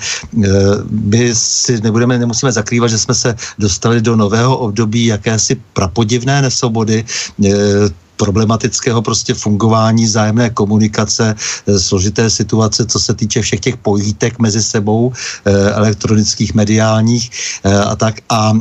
my 0.91 1.35
si 1.35 1.81
nebudeme, 1.81 2.19
nemusíme 2.19 2.53
zakrývat, 2.53 2.91
že 2.91 2.99
jsme 2.99 3.15
se 3.15 3.35
dostali 3.59 4.01
do 4.01 4.17
nového 4.17 4.57
období 4.57 5.07
jakési 5.07 5.57
pra 5.73 5.92
podivné 5.93 6.43
nesvobody, 6.43 7.05
e, 7.45 7.51
problematického 8.23 9.03
prostě 9.03 9.35
fungování, 9.35 10.07
zájemné 10.07 10.55
komunikace, 10.55 11.35
e, 11.35 11.79
složité 11.79 12.31
situace, 12.31 12.87
co 12.87 12.99
se 13.03 13.13
týče 13.19 13.43
všech 13.43 13.61
těch 13.61 13.77
pojítek 13.83 14.39
mezi 14.39 14.63
sebou, 14.63 15.11
e, 15.11 15.51
elektronických, 15.75 16.55
mediálních 16.55 17.31
a 17.65 17.97
tak. 17.97 18.23
A 18.31 18.53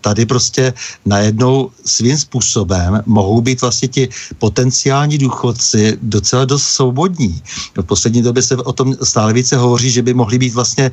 tady 0.00 0.26
prostě 0.26 0.74
najednou 1.06 1.70
svým 1.84 2.18
způsobem 2.18 3.02
mohou 3.06 3.40
být 3.40 3.60
vlastně 3.60 3.88
ti 3.88 4.04
potenciální 4.38 5.18
důchodci 5.18 5.98
docela 6.02 6.44
dost 6.44 6.64
svobodní. 6.64 7.42
V 7.76 7.86
poslední 7.86 8.22
době 8.22 8.42
se 8.42 8.56
o 8.56 8.72
tom 8.72 8.94
stále 9.02 9.32
více 9.32 9.56
hovoří, 9.56 9.90
že 9.90 10.02
by 10.02 10.14
mohli 10.14 10.38
být 10.38 10.54
vlastně 10.54 10.90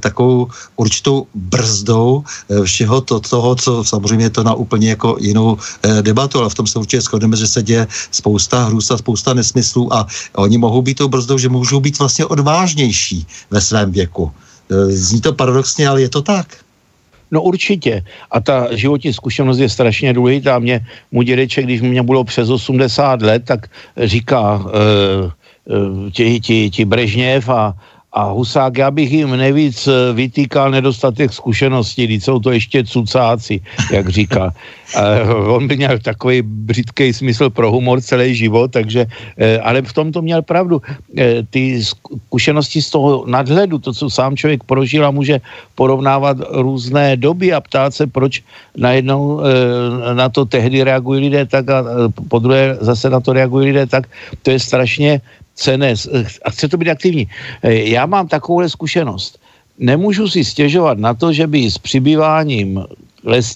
takovou 0.00 0.48
určitou 0.76 1.26
brzdou 1.34 2.24
všeho 2.64 3.00
to, 3.00 3.20
toho, 3.20 3.54
co 3.54 3.84
samozřejmě 3.84 4.24
je 4.24 4.36
to 4.40 4.44
na 4.44 4.54
úplně 4.54 4.88
jako 4.90 5.16
jinou 5.20 5.56
debatu, 6.02 6.38
ale 6.40 6.50
v 6.50 6.54
tom 6.54 6.66
se 6.66 6.78
určitě 6.78 7.00
shodneme, 7.00 7.27
že 7.36 7.46
se 7.46 7.62
děje 7.62 7.86
spousta 8.10 8.64
hrůz 8.64 8.90
a 8.90 8.98
spousta 8.98 9.34
nesmyslů 9.34 9.94
a 9.94 10.06
oni 10.36 10.58
mohou 10.58 10.82
být 10.82 10.98
tou 10.98 11.08
brzdou, 11.08 11.38
že 11.38 11.48
můžou 11.48 11.80
být 11.80 11.98
vlastně 11.98 12.26
odvážnější 12.26 13.26
ve 13.50 13.60
svém 13.60 13.92
věku. 13.92 14.32
E, 14.70 14.92
zní 14.92 15.20
to 15.20 15.32
paradoxně, 15.32 15.88
ale 15.88 16.02
je 16.02 16.08
to 16.08 16.22
tak. 16.22 16.46
No 17.30 17.42
určitě. 17.42 18.04
A 18.30 18.40
ta 18.40 18.76
životní 18.76 19.12
zkušenost 19.12 19.58
je 19.58 19.68
strašně 19.68 20.12
důležitá. 20.12 20.58
Mě, 20.58 20.80
můj 21.12 21.24
dědeček, 21.24 21.64
když 21.64 21.80
mě 21.80 22.02
bylo 22.02 22.24
přes 22.24 22.48
80 22.48 23.22
let, 23.22 23.42
tak 23.44 23.68
říká, 23.96 24.64
e, 24.64 24.80
e, 25.68 26.10
ti, 26.10 26.40
ti, 26.40 26.70
ti 26.70 26.84
Brežněv 26.84 27.48
a, 27.48 27.74
a 28.18 28.34
Husák, 28.34 28.78
já 28.78 28.90
bych 28.90 29.12
jim 29.12 29.30
nejvíc 29.30 29.86
eh, 29.86 30.12
vytýkal 30.12 30.74
nedostatek 30.74 31.30
zkušeností, 31.32 32.04
když 32.04 32.24
jsou 32.24 32.38
to 32.42 32.50
ještě 32.50 32.84
cucáci, 32.84 33.60
jak 33.92 34.08
říká. 34.08 34.50
on 35.46 35.68
by 35.68 35.76
měl 35.76 35.98
takový 36.02 36.42
břitký 36.42 37.12
smysl 37.12 37.50
pro 37.50 37.70
humor 37.70 38.00
celý 38.00 38.34
život, 38.34 38.74
takže, 38.74 39.06
eh, 39.38 39.62
ale 39.62 39.86
v 39.86 39.92
tom 39.92 40.10
to 40.10 40.18
měl 40.18 40.42
pravdu. 40.42 40.82
Eh, 41.14 41.46
ty 41.46 41.78
zkušenosti 41.78 42.82
z 42.82 42.90
toho 42.90 43.22
nadhledu, 43.30 43.78
to, 43.78 43.94
co 43.94 44.10
sám 44.10 44.34
člověk 44.34 44.66
prožil 44.66 45.06
a 45.06 45.14
může 45.14 45.38
porovnávat 45.78 46.42
různé 46.58 47.14
doby 47.14 47.54
a 47.54 47.62
ptát 47.62 47.94
se, 47.94 48.10
proč 48.10 48.42
najednou 48.74 49.40
na 50.14 50.28
to 50.28 50.42
tehdy 50.44 50.82
reagují 50.82 51.30
lidé 51.30 51.46
tak 51.46 51.70
a 51.70 51.84
po 52.10 52.38
druhé 52.38 52.78
zase 52.80 53.10
na 53.10 53.20
to 53.20 53.32
reagují 53.32 53.70
lidé 53.70 53.86
tak, 53.86 54.10
to 54.42 54.50
je 54.50 54.58
strašně 54.58 55.20
cené 55.58 55.94
a 56.44 56.48
chce 56.50 56.68
to 56.68 56.76
být 56.78 56.90
aktivní. 56.90 57.26
Eh, 57.62 57.90
já 57.90 58.06
mám 58.06 58.28
takovou 58.30 58.68
zkušenost. 58.68 59.38
Nemůžu 59.78 60.28
si 60.28 60.44
stěžovat 60.44 60.98
na 60.98 61.14
to, 61.14 61.32
že 61.32 61.46
by 61.46 61.70
s 61.70 61.78
přibýváním 61.78 62.82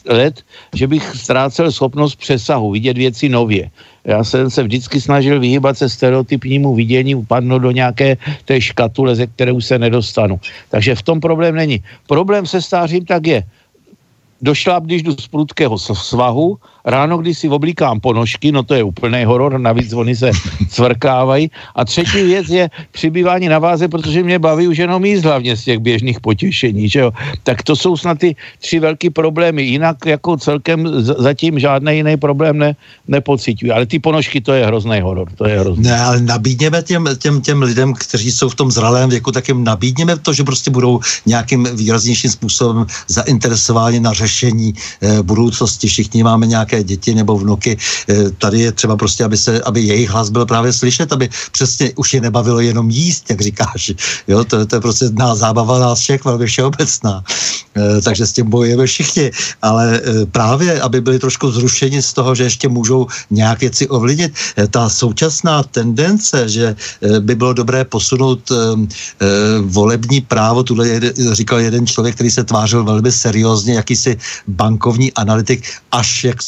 let, 0.06 0.42
že 0.74 0.86
bych 0.86 1.02
ztrácel 1.16 1.72
schopnost 1.72 2.14
přesahu, 2.18 2.70
vidět 2.70 2.98
věci 2.98 3.28
nově. 3.28 3.70
Já 4.04 4.24
jsem 4.24 4.50
se 4.50 4.62
vždycky 4.62 5.00
snažil 5.00 5.40
vyhýbat 5.40 5.78
se 5.78 5.88
stereotypnímu 5.88 6.74
vidění, 6.74 7.14
upadnout 7.14 7.62
do 7.62 7.70
nějaké 7.70 8.18
té 8.44 8.60
škatule, 8.60 9.14
ze 9.14 9.26
které 9.26 9.52
už 9.52 9.64
se 9.64 9.78
nedostanu. 9.78 10.40
Takže 10.70 10.94
v 10.94 11.02
tom 11.02 11.20
problém 11.20 11.54
není. 11.54 11.78
Problém 12.06 12.46
se 12.46 12.62
stářím 12.62 13.06
tak 13.06 13.26
je, 13.26 13.40
došla, 14.42 14.78
když 14.78 15.02
jdu 15.02 15.12
z 15.14 15.28
prudkého 15.28 15.78
svahu, 15.78 16.58
ráno, 16.84 17.18
když 17.18 17.38
si 17.38 17.48
oblíkám 17.48 18.00
ponožky, 18.00 18.52
no 18.52 18.62
to 18.62 18.74
je 18.74 18.82
úplný 18.82 19.24
horor, 19.24 19.58
navíc 19.58 19.92
oni 19.92 20.16
se 20.16 20.30
cvrkávají. 20.68 21.50
A 21.74 21.84
třetí 21.84 22.22
věc 22.22 22.48
je 22.48 22.70
přibývání 22.92 23.48
na 23.48 23.58
váze, 23.58 23.88
protože 23.88 24.22
mě 24.22 24.38
baví 24.38 24.68
už 24.68 24.78
jenom 24.78 25.04
jíst 25.04 25.24
hlavně 25.24 25.56
z 25.56 25.64
těch 25.64 25.78
běžných 25.78 26.20
potěšení, 26.20 26.88
že 26.88 27.00
jo. 27.00 27.10
Tak 27.42 27.62
to 27.62 27.76
jsou 27.76 27.96
snad 27.96 28.18
ty 28.18 28.36
tři 28.58 28.78
velký 28.78 29.10
problémy. 29.10 29.62
Jinak 29.62 29.96
jako 30.06 30.36
celkem 30.36 30.88
zatím 31.02 31.58
žádný 31.58 31.96
jiný 31.96 32.16
problém 32.16 32.58
ne, 32.58 32.76
nepocituji. 33.08 33.72
Ale 33.72 33.86
ty 33.86 33.98
ponožky, 33.98 34.40
to 34.40 34.52
je 34.52 34.66
hrozný 34.66 35.00
horor. 35.00 35.28
To 35.36 35.48
je 35.48 35.60
hrozný. 35.60 35.84
Ne, 35.84 36.00
ale 36.00 36.20
nabídněme 36.22 36.82
těm, 36.82 37.08
těm, 37.18 37.40
těm 37.40 37.62
lidem, 37.62 37.94
kteří 37.94 38.32
jsou 38.32 38.48
v 38.48 38.54
tom 38.54 38.70
zralém 38.70 39.10
věku, 39.10 39.32
tak 39.32 39.48
jim 39.48 39.64
nabídněme 39.64 40.16
to, 40.16 40.32
že 40.32 40.44
prostě 40.44 40.70
budou 40.70 41.00
nějakým 41.26 41.68
výraznějším 41.76 42.30
způsobem 42.30 42.86
zainteresováni 43.08 44.00
na 44.00 44.12
řešení 44.12 44.74
eh, 44.74 45.22
budoucnosti. 45.22 45.88
Všichni 45.88 46.22
máme 46.22 46.46
nějaké 46.46 46.71
nějaké 46.72 46.84
děti 46.84 47.14
nebo 47.14 47.38
vnuky. 47.38 47.76
Eh, 48.08 48.30
tady 48.38 48.60
je 48.60 48.72
třeba 48.72 48.96
prostě, 48.96 49.24
aby, 49.24 49.36
se, 49.36 49.60
aby 49.62 49.80
jejich 49.80 50.10
hlas 50.10 50.30
byl 50.30 50.46
právě 50.46 50.72
slyšet, 50.72 51.12
aby 51.12 51.28
přesně 51.52 51.92
už 51.96 52.14
je 52.14 52.20
nebavilo 52.20 52.60
jenom 52.60 52.90
jíst, 52.90 53.30
jak 53.30 53.40
říkáš. 53.40 53.92
Jo, 54.28 54.44
to, 54.44 54.66
to 54.66 54.76
je 54.76 54.80
prostě 54.80 55.04
jedna 55.04 55.34
zábava 55.34 55.78
nás 55.78 55.98
všech 56.00 56.24
velmi 56.24 56.46
všeobecná. 56.46 57.24
Eh, 57.76 58.00
takže 58.00 58.26
s 58.26 58.32
tím 58.32 58.50
bojujeme 58.50 58.86
všichni. 58.86 59.30
Ale 59.62 60.00
eh, 60.00 60.26
právě, 60.26 60.80
aby 60.80 61.00
byli 61.00 61.18
trošku 61.18 61.50
zrušeni 61.50 62.02
z 62.02 62.12
toho, 62.12 62.34
že 62.34 62.44
ještě 62.48 62.68
můžou 62.68 63.06
nějak 63.30 63.60
věci 63.60 63.88
ovlivnit. 63.88 64.32
Ta 64.70 64.88
současná 64.88 65.62
tendence, 65.62 66.48
že 66.48 66.76
by 67.20 67.34
bylo 67.34 67.52
dobré 67.52 67.84
posunout 67.84 68.52
volební 69.62 70.20
právo, 70.20 70.62
tuhle 70.62 71.00
říkal 71.32 71.60
jeden 71.60 71.86
člověk, 71.86 72.14
který 72.14 72.30
se 72.30 72.44
tvářil 72.44 72.84
velmi 72.84 73.12
seriózně, 73.12 73.74
jakýsi 73.74 74.16
bankovní 74.46 75.12
analytik, 75.12 75.64
až 75.92 76.24
jak 76.24 76.42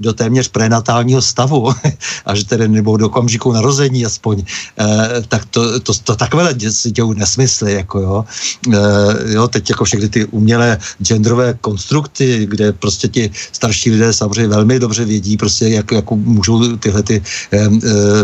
do 0.00 0.12
téměř 0.12 0.48
prenatálního 0.48 1.22
stavu, 1.22 1.72
až 2.26 2.44
tedy 2.44 2.68
nebo 2.68 2.96
do 2.96 3.06
okamžiku 3.06 3.52
narození 3.52 4.06
aspoň, 4.06 4.42
eh, 4.78 5.22
tak 5.28 5.44
to, 5.50 5.80
to, 5.80 5.92
to 5.94 6.16
takové 6.16 6.54
si 6.70 6.90
dějou 6.90 7.12
nesmysly, 7.12 7.72
jako 7.72 8.00
jo. 8.00 8.24
Eh, 8.72 9.32
jo, 9.32 9.48
teď 9.48 9.70
jako 9.70 9.84
všechny 9.84 10.08
ty 10.08 10.24
umělé 10.24 10.78
genderové 11.02 11.58
konstrukty, 11.60 12.46
kde 12.46 12.72
prostě 12.72 13.08
ti 13.08 13.30
starší 13.52 13.90
lidé 13.90 14.12
samozřejmě 14.12 14.48
velmi 14.48 14.78
dobře 14.78 15.04
vědí, 15.04 15.36
prostě 15.36 15.68
jak, 15.68 15.92
jak 15.92 16.10
můžou 16.10 16.76
tyhle 16.76 17.02
ty 17.02 17.22
eh, 17.52 17.68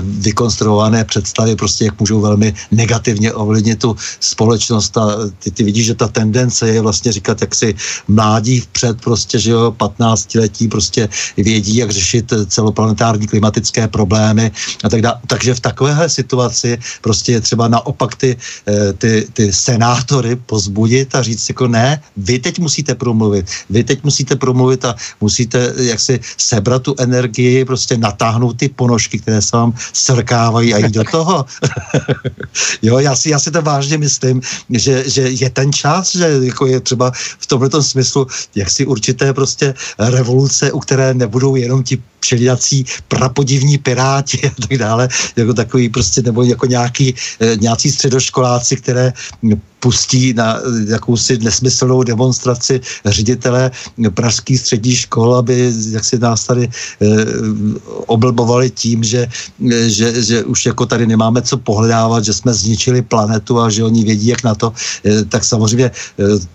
vykonstruované 0.01 1.05
představy, 1.05 1.57
prostě 1.57 1.85
jak 1.85 2.01
můžou 2.01 2.21
velmi 2.21 2.55
negativně 2.71 3.33
ovlivnit 3.33 3.79
tu 3.79 3.97
společnost 4.21 4.97
a 4.97 5.31
ty, 5.39 5.51
ty 5.51 5.63
vidíš, 5.65 5.87
že 5.87 5.95
ta 5.95 6.09
tendence 6.09 6.69
je 6.69 6.81
vlastně 6.81 7.13
říkat, 7.13 7.41
jak 7.41 7.55
si 7.55 7.75
mládí 8.09 8.61
vpřed 8.61 9.01
prostě, 9.01 9.39
že 9.39 9.51
jo, 9.51 9.75
15 9.77 10.35
letí 10.35 10.69
prostě 10.69 11.09
vědí, 11.37 11.77
jak 11.77 11.91
řešit 11.91 12.33
celoplanetární 12.47 13.27
klimatické 13.27 13.89
problémy 13.89 14.51
a 14.85 14.89
tak 14.89 15.03
dále. 15.03 15.19
Takže 15.27 15.55
v 15.55 15.61
takovéhle 15.61 16.09
situaci 16.09 16.79
prostě 17.01 17.33
je 17.33 17.41
třeba 17.41 17.69
naopak 17.69 18.15
ty, 18.17 18.37
eh, 18.67 18.93
ty, 18.93 19.27
ty 19.33 19.53
senátory 19.53 20.37
pozbudit 20.37 21.15
a 21.15 21.23
říct 21.23 21.49
jako 21.49 21.69
ne, 21.69 22.03
vy 22.17 22.39
teď 22.39 22.59
musíte 22.59 22.95
promluvit, 22.95 23.47
vy 23.71 23.85
teď 23.85 24.05
musíte 24.05 24.37
promluvit 24.37 24.85
a 24.85 24.95
musíte 25.21 25.73
jaksi 25.77 26.21
sebrat 26.37 26.83
tu 26.83 26.95
energii, 26.99 27.65
prostě 27.65 27.97
natáhnout 27.97 28.57
ty 28.57 28.69
ponožky, 28.69 29.19
které 29.19 29.43
se 29.43 29.57
vám 29.57 29.75
srkávají 29.93 30.75
a 30.75 30.79
jít 30.79 30.95
do 30.95 31.05
toho. 31.05 31.47
jo, 32.83 32.99
já 32.99 33.15
si, 33.17 33.31
já 33.31 33.39
si 33.39 33.51
to 33.51 33.63
vážně 33.63 33.99
myslím, 33.99 34.41
že, 34.71 35.05
že 35.07 35.23
je 35.23 35.51
ten 35.51 35.73
čas, 35.73 36.17
že 36.17 36.29
jako 36.43 36.67
je 36.67 36.81
třeba 36.81 37.13
v 37.39 37.47
tomto 37.47 37.83
smyslu 37.83 38.27
jak 38.55 38.71
si 38.71 38.87
určité 38.87 39.33
prostě 39.33 39.75
revoluce, 39.99 40.73
u 40.73 40.81
které 40.81 40.95
které 40.95 41.24
nebudou 41.25 41.57
jenom 41.57 41.83
ti 41.83 41.97
všelijací 42.25 42.85
prapodivní 43.09 43.77
piráti 43.79 44.41
a 44.49 44.51
tak 44.57 44.79
dále, 44.81 45.09
jako 45.37 45.53
takový 45.55 45.89
prostě, 45.89 46.23
nebo 46.25 46.43
jako 46.43 46.67
nějaký, 46.67 47.15
eh, 47.41 47.57
nějací 47.61 47.93
středoškoláci, 47.93 48.77
které 48.81 49.13
pustí 49.85 50.33
na 50.33 50.65
jakousi 50.89 51.37
nesmyslnou 51.45 52.01
demonstraci 52.01 52.81
ředitele 53.05 53.69
pražských 54.17 54.61
středních 54.61 54.99
škol, 55.05 55.45
aby 55.45 55.69
jak 55.93 56.05
si 56.05 56.17
nás 56.17 56.49
tady 56.49 56.65
e, 56.65 56.71
oblbovali 58.09 58.73
tím, 58.73 59.05
že, 59.05 59.29
že, 59.93 60.09
že 60.25 60.37
už 60.49 60.73
jako 60.73 60.89
tady 60.89 61.05
nemáme 61.05 61.45
co 61.45 61.61
pohledávat, 61.61 62.25
že 62.25 62.33
jsme 62.33 62.57
zničili 62.57 63.05
planetu 63.05 63.61
a 63.61 63.69
že 63.69 63.85
oni 63.85 64.09
vědí, 64.09 64.33
jak 64.33 64.41
na 64.41 64.55
to, 64.57 64.73
e, 65.05 65.29
tak 65.29 65.45
samozřejmě 65.45 65.85
e, 65.85 65.93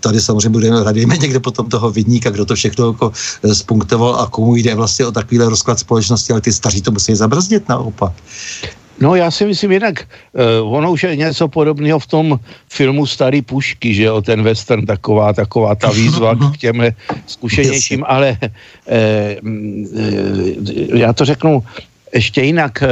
tady 0.02 0.18
samozřejmě 0.18 0.50
budeme, 0.50 0.82
radíme 0.82 1.14
někde 1.14 1.38
potom 1.38 1.70
toho 1.70 1.94
vidníka, 1.94 2.34
kdo 2.34 2.42
to 2.42 2.58
všechno 2.58 2.98
jako 2.98 3.12
spunktoval 3.46 4.18
a 4.18 4.26
komu 4.26 4.58
jde 4.58 4.74
vlastně 4.74 5.06
o 5.06 5.14
takovýhle 5.14 5.46
rozklad 5.60 5.78
společnosti, 5.78 6.32
ale 6.32 6.40
ty 6.40 6.52
staří 6.52 6.80
to 6.82 6.90
musí 6.90 7.14
zabrzdit 7.14 7.68
naopak. 7.68 8.12
No 9.00 9.14
já 9.14 9.30
si 9.30 9.44
myslím 9.44 9.72
jinak, 9.72 10.08
uh, 10.32 10.74
ono 10.74 10.92
už 10.92 11.02
je 11.02 11.16
něco 11.16 11.48
podobného 11.48 11.98
v 11.98 12.06
tom 12.06 12.40
filmu 12.68 13.06
Starý 13.06 13.42
pušky, 13.42 13.94
že 13.94 14.02
jo, 14.02 14.22
ten 14.22 14.42
western, 14.42 14.86
taková, 14.86 15.32
taková 15.32 15.74
ta 15.74 15.90
výzva 15.90 16.34
k 16.52 16.56
těm 16.56 16.84
zkušenějším, 17.26 18.04
ale 18.08 18.36
uh, 18.40 18.48
uh, 19.40 20.96
já 20.96 21.12
to 21.12 21.24
řeknu 21.24 21.64
ještě 22.12 22.42
jinak, 22.42 22.82
uh, 22.82 22.88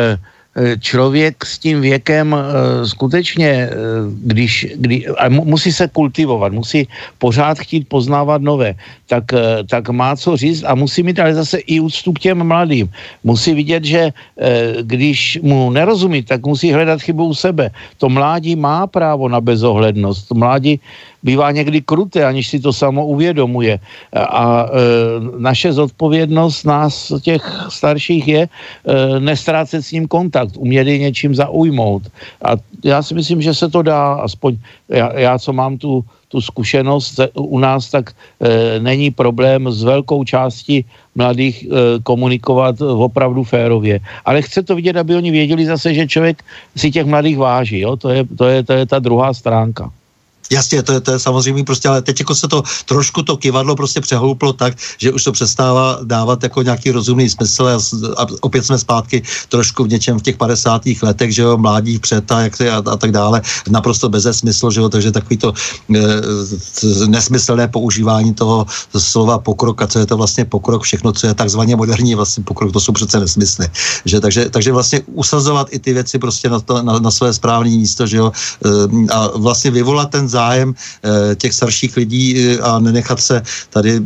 člověk 0.81 1.45
s 1.45 1.59
tím 1.59 1.81
věkem 1.81 2.35
eh, 2.35 2.87
skutečně, 2.87 3.49
eh, 3.49 3.71
když, 4.25 4.67
kdy, 4.77 5.07
a 5.07 5.29
musí 5.29 5.73
se 5.73 5.89
kultivovat, 5.89 6.53
musí 6.53 6.89
pořád 7.19 7.59
chtít 7.59 7.89
poznávat 7.89 8.43
nové, 8.43 8.75
tak, 9.07 9.25
tak 9.71 9.89
má 9.89 10.17
co 10.17 10.37
říct 10.37 10.65
a 10.67 10.75
musí 10.75 11.03
mít 11.03 11.19
ale 11.21 11.35
zase 11.35 11.59
i 11.59 11.81
úctu 11.81 12.13
k 12.13 12.19
těm 12.19 12.45
mladým. 12.45 12.91
Musí 13.25 13.55
vidět, 13.55 13.85
že 13.85 14.13
když 14.83 15.39
mu 15.43 15.71
nerozumí, 15.71 16.23
tak 16.23 16.47
musí 16.47 16.73
hledat 16.73 17.01
chybu 17.01 17.25
u 17.25 17.35
sebe. 17.35 17.71
To 17.99 18.09
mládí 18.09 18.57
má 18.57 18.87
právo 18.87 19.29
na 19.29 19.41
bezohlednost. 19.41 20.29
To 20.29 20.35
mládí 20.35 20.81
bývá 21.23 21.51
někdy 21.51 21.81
kruté, 21.81 22.25
aniž 22.25 22.49
si 22.49 22.61
to 22.61 22.73
samo 22.73 23.07
uvědomuje. 23.07 23.79
A 24.15 24.67
e, 24.67 24.71
naše 25.39 25.73
zodpovědnost 25.73 26.65
nás, 26.65 27.13
těch 27.23 27.43
starších, 27.69 28.29
je 28.29 28.43
e, 28.43 28.49
nestrácet 29.21 29.85
s 29.85 29.93
ním 29.93 30.09
kontakt, 30.09 30.57
umět 30.57 30.85
něčím 30.85 31.35
zaujmout. 31.35 32.03
A 32.45 32.57
já 32.85 33.03
si 33.03 33.15
myslím, 33.15 33.43
že 33.43 33.55
se 33.55 33.69
to 33.69 33.83
dá, 33.83 34.15
aspoň 34.15 34.57
já, 34.89 35.19
já 35.19 35.39
co 35.39 35.53
mám 35.53 35.79
tu, 35.79 36.05
tu 36.29 36.41
zkušenost 36.41 37.21
u 37.35 37.59
nás, 37.59 37.91
tak 37.91 38.13
e, 38.41 38.81
není 38.81 39.11
problém 39.11 39.73
s 39.73 39.83
velkou 39.83 40.25
částí 40.25 40.85
mladých 41.15 41.65
e, 41.65 41.69
komunikovat 42.03 42.81
opravdu 42.81 43.45
férově. 43.45 44.01
Ale 44.25 44.43
chce 44.43 44.63
to 44.63 44.77
vidět, 44.77 44.97
aby 44.97 45.17
oni 45.17 45.31
věděli 45.31 45.67
zase, 45.67 45.95
že 45.95 46.07
člověk 46.07 46.45
si 46.77 46.91
těch 46.91 47.07
mladých 47.07 47.39
váží. 47.39 47.81
Jo? 47.81 47.97
To, 47.97 48.09
je, 48.09 48.25
to, 48.25 48.45
je, 48.45 48.63
to 48.63 48.73
je 48.73 48.87
ta 48.87 48.99
druhá 48.99 49.35
stránka. 49.35 49.91
Jasně, 50.51 50.83
to 50.83 50.93
je, 50.93 51.01
to 51.01 51.11
je 51.13 51.19
samozřejmě 51.19 51.65
prostě, 51.65 51.89
ale 51.89 52.03
teď 52.03 52.21
jako 52.21 52.35
se 52.35 52.49
to 52.49 52.63
trošku 52.85 53.23
to 53.23 53.37
kivadlo 53.37 53.77
prostě 53.77 54.01
přehouplo 54.01 54.53
tak, 54.53 54.75
že 54.99 55.13
už 55.13 55.25
to 55.25 55.33
přestává 55.33 55.99
dávat 56.03 56.43
jako 56.43 56.63
nějaký 56.63 56.91
rozumný 56.91 57.29
smysl 57.29 57.67
a, 57.67 57.77
a 58.23 58.27
opět 58.41 58.67
jsme 58.67 58.79
zpátky 58.79 59.23
trošku 59.49 59.85
v 59.85 59.89
něčem 59.89 60.19
v 60.19 60.23
těch 60.23 60.37
50. 60.37 60.83
letech, 61.03 61.35
že 61.35 61.43
jo, 61.43 61.57
mládí 61.59 61.99
před 61.99 62.33
a, 62.33 62.41
jak, 62.41 62.61
a, 62.61 62.77
a 62.77 62.97
tak 62.97 63.13
dále, 63.13 63.43
naprosto 63.71 64.09
bez 64.09 64.27
smysl, 64.31 64.71
že 64.71 64.81
jo, 64.81 64.89
takže 64.89 65.13
takový 65.13 65.37
to 65.37 65.53
e, 65.95 65.99
nesmyslné 67.07 67.69
používání 67.69 68.35
toho 68.35 68.67
slova 68.97 69.39
pokrok 69.39 69.83
a 69.83 69.87
co 69.87 69.99
je 69.99 70.07
to 70.07 70.17
vlastně 70.17 70.45
pokrok, 70.45 70.83
všechno, 70.83 71.13
co 71.13 71.27
je 71.27 71.35
takzvaně 71.35 71.77
moderní 71.77 72.15
vlastně 72.15 72.45
pokrok, 72.45 72.73
to 72.73 72.81
jsou 72.81 72.93
přece 72.93 73.21
nesmysly, 73.21 73.69
že 74.05 74.21
takže, 74.21 74.51
takže 74.51 74.73
vlastně 74.73 75.01
usazovat 75.07 75.69
i 75.71 75.79
ty 75.79 75.93
věci 75.93 76.19
prostě 76.19 76.49
na, 76.49 76.61
to, 76.61 76.83
na, 76.83 76.99
na 76.99 77.11
své 77.11 77.33
správné 77.33 77.71
místo, 77.71 78.07
že 78.07 78.17
jo, 78.17 78.33
e, 78.65 79.13
a 79.13 79.29
vlastně 79.37 79.71
vyvolat 79.71 80.11
ten 80.11 80.29
zájem 80.39 80.71
eh, 80.71 81.35
těch 81.35 81.53
starších 81.55 81.93
lidí 81.99 82.27
eh, 82.39 82.63
a 82.63 82.79
nenechat 82.79 83.19
se 83.19 83.43
tady 83.75 83.99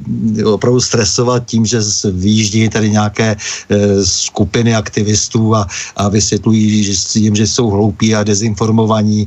opravdu 0.49 0.81
stresovat 0.81 1.45
tím, 1.45 1.69
že 1.69 1.85
vyjíždí 2.09 2.73
tady 2.73 2.89
nějaké 2.97 3.37
eh, 3.37 3.77
skupiny 4.01 4.73
aktivistů 4.73 5.53
a, 5.53 5.69
a 5.97 6.09
vysvětlují 6.09 6.89
jim, 7.15 7.35
že 7.37 7.47
jsou 7.47 7.69
hloupí 7.69 8.15
a 8.15 8.25
dezinformovaní, 8.25 9.27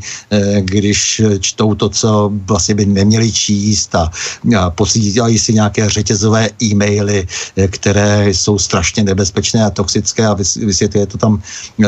když 0.60 1.22
čtou 1.40 1.76
to, 1.76 1.90
co 1.90 2.32
vlastně 2.48 2.74
by 2.76 2.86
neměli 2.86 3.32
číst 3.32 3.92
a, 3.96 4.10
a 4.58 4.70
posílají 4.70 5.38
si 5.38 5.54
nějaké 5.54 5.90
řetězové 5.90 6.50
e-maily, 6.64 7.28
které 7.68 8.32
jsou 8.32 8.58
strašně 8.58 9.04
nebezpečné 9.04 9.66
a 9.66 9.70
toxické 9.70 10.26
a 10.26 10.38
vysvětluje 10.66 11.06
to 11.06 11.18
tam 11.18 11.42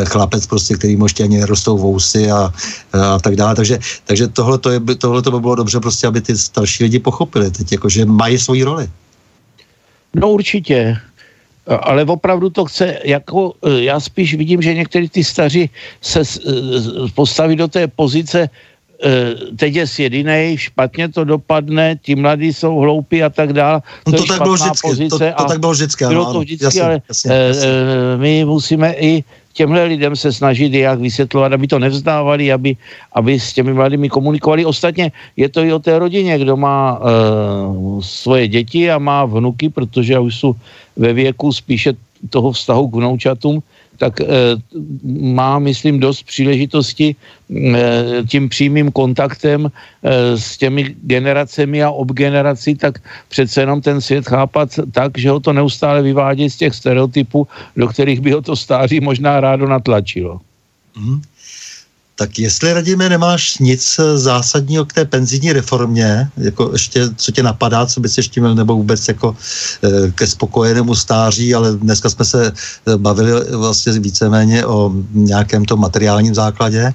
chlapec 0.06 0.44
prostě, 0.48 0.76
který 0.76 0.96
možná 0.96 1.26
ani 1.26 1.40
nerostou 1.40 1.78
vousy 1.78 2.28
a, 2.32 2.52
a 2.94 3.20
tak 3.20 3.36
dále. 3.36 3.56
Takže, 3.56 3.80
takže 4.06 4.28
tohle 4.28 4.58
to 4.58 4.70
je, 4.70 4.80
to 4.98 5.07
tohle 5.08 5.22
to 5.22 5.32
by 5.32 5.40
bylo 5.40 5.56
dobře 5.56 5.80
prostě, 5.80 6.08
aby 6.08 6.22
ty 6.22 6.38
starší 6.38 6.84
lidi 6.84 7.00
pochopili 7.00 7.52
teď, 7.52 7.72
jako, 7.72 7.90
že 7.90 8.06
mají 8.06 8.36
svoji 8.40 8.64
roli. 8.64 8.90
No 10.16 10.30
určitě, 10.36 10.98
ale 11.68 12.04
opravdu 12.04 12.50
to 12.50 12.66
chce, 12.66 13.00
jako 13.04 13.54
já 13.80 14.00
spíš 14.00 14.36
vidím, 14.36 14.62
že 14.62 14.74
někteří 14.74 15.10
ty 15.10 15.24
staří 15.24 15.70
se 16.02 16.22
postaví 17.16 17.56
do 17.56 17.68
té 17.68 17.88
pozice, 17.88 18.50
teď 19.56 19.76
je 19.76 19.86
jedinej, 19.98 20.58
špatně 20.58 21.10
to 21.10 21.24
dopadne, 21.24 21.96
ti 22.02 22.16
mladí 22.16 22.54
jsou 22.54 22.76
hloupí 22.76 23.24
a 23.24 23.30
tak 23.30 23.54
dále. 23.54 23.82
To, 24.04 24.12
no 24.12 24.18
to 24.18 24.26
tak 24.26 24.42
bylo 24.44 24.56
vždycky, 24.56 24.88
pozice 24.88 25.34
to, 25.38 25.44
to, 25.44 25.48
tak 25.48 25.60
bylo 25.60 25.72
vždycky, 25.72 26.04
ano, 26.04 26.14
bylo 26.14 26.34
to 26.34 26.40
vždycky, 26.40 26.66
jasně, 26.66 26.82
ale 26.82 27.02
jasně, 27.08 27.32
jasně. 27.32 27.68
my 28.18 28.46
musíme 28.46 28.94
i 29.00 29.24
těmhle 29.58 29.84
lidem 29.90 30.14
se 30.14 30.30
snažit 30.30 30.74
jak 30.74 31.02
vysvětlovat, 31.02 31.54
aby 31.54 31.66
to 31.68 31.82
nevzdávali, 31.82 32.54
aby, 32.54 32.78
aby 33.18 33.40
s 33.42 33.54
těmi 33.58 33.74
mladými 33.74 34.06
komunikovali. 34.10 34.62
Ostatně 34.62 35.10
je 35.34 35.50
to 35.50 35.66
i 35.66 35.74
o 35.74 35.82
té 35.82 35.98
rodině, 35.98 36.38
kdo 36.38 36.54
má 36.54 37.02
uh, 37.02 37.98
svoje 38.06 38.48
děti 38.48 38.86
a 38.94 39.02
má 39.02 39.26
vnuky, 39.26 39.74
protože 39.74 40.22
už 40.22 40.34
jsou 40.38 40.52
ve 40.94 41.10
věku 41.14 41.50
spíše 41.50 41.98
toho 42.30 42.54
vztahu 42.54 42.88
k 42.88 42.96
vnoučatům, 43.02 43.66
tak 43.98 44.22
e, 44.22 44.26
má, 45.22 45.60
myslím, 45.60 46.00
dost 46.00 46.24
příležitosti 46.24 47.16
e, 47.16 48.24
tím 48.30 48.50
přímým 48.50 48.92
kontaktem 48.92 49.66
e, 49.68 49.72
s 50.38 50.58
těmi 50.58 50.96
generacemi 51.02 51.84
a 51.84 51.92
obgenerací, 51.92 52.76
tak 52.76 53.00
přece 53.30 53.62
jenom 53.62 53.82
ten 53.82 54.02
svět 54.02 54.28
chápat 54.28 54.80
tak, 54.92 55.18
že 55.18 55.30
ho 55.30 55.40
to 55.40 55.54
neustále 55.54 56.02
vyvádí 56.02 56.50
z 56.50 56.58
těch 56.58 56.76
stereotypů, 56.76 57.48
do 57.76 57.88
kterých 57.88 58.20
by 58.22 58.32
ho 58.32 58.42
to 58.42 58.56
stáří 58.56 59.00
možná 59.00 59.40
rádo 59.40 59.68
natlačilo. 59.68 60.40
Mm. 60.98 61.22
Tak 62.20 62.40
jestli, 62.40 62.74
Radíme, 62.74 63.10
nemáš 63.10 63.58
nic 63.58 64.00
zásadního 64.16 64.86
k 64.86 64.94
té 64.94 65.06
penzijní 65.06 65.54
reformě, 65.54 66.30
jako 66.38 66.70
ještě, 66.74 67.10
co 67.16 67.32
tě 67.32 67.44
napadá, 67.44 67.86
co 67.86 68.00
bys 68.00 68.18
ještě 68.18 68.42
měl, 68.42 68.56
nebo 68.56 68.76
vůbec 68.76 69.08
jako 69.08 69.38
e, 69.84 70.12
ke 70.12 70.28
spokojenému 70.28 70.96
stáří, 70.96 71.54
ale 71.54 71.78
dneska 71.78 72.10
jsme 72.10 72.26
se 72.26 72.52
eh, 72.52 72.98
bavili 72.98 73.32
vlastně 73.52 73.94
víceméně 74.00 74.66
o 74.66 74.92
nějakém 75.14 75.66
tom 75.66 75.80
materiálním 75.80 76.36
základě, 76.36 76.94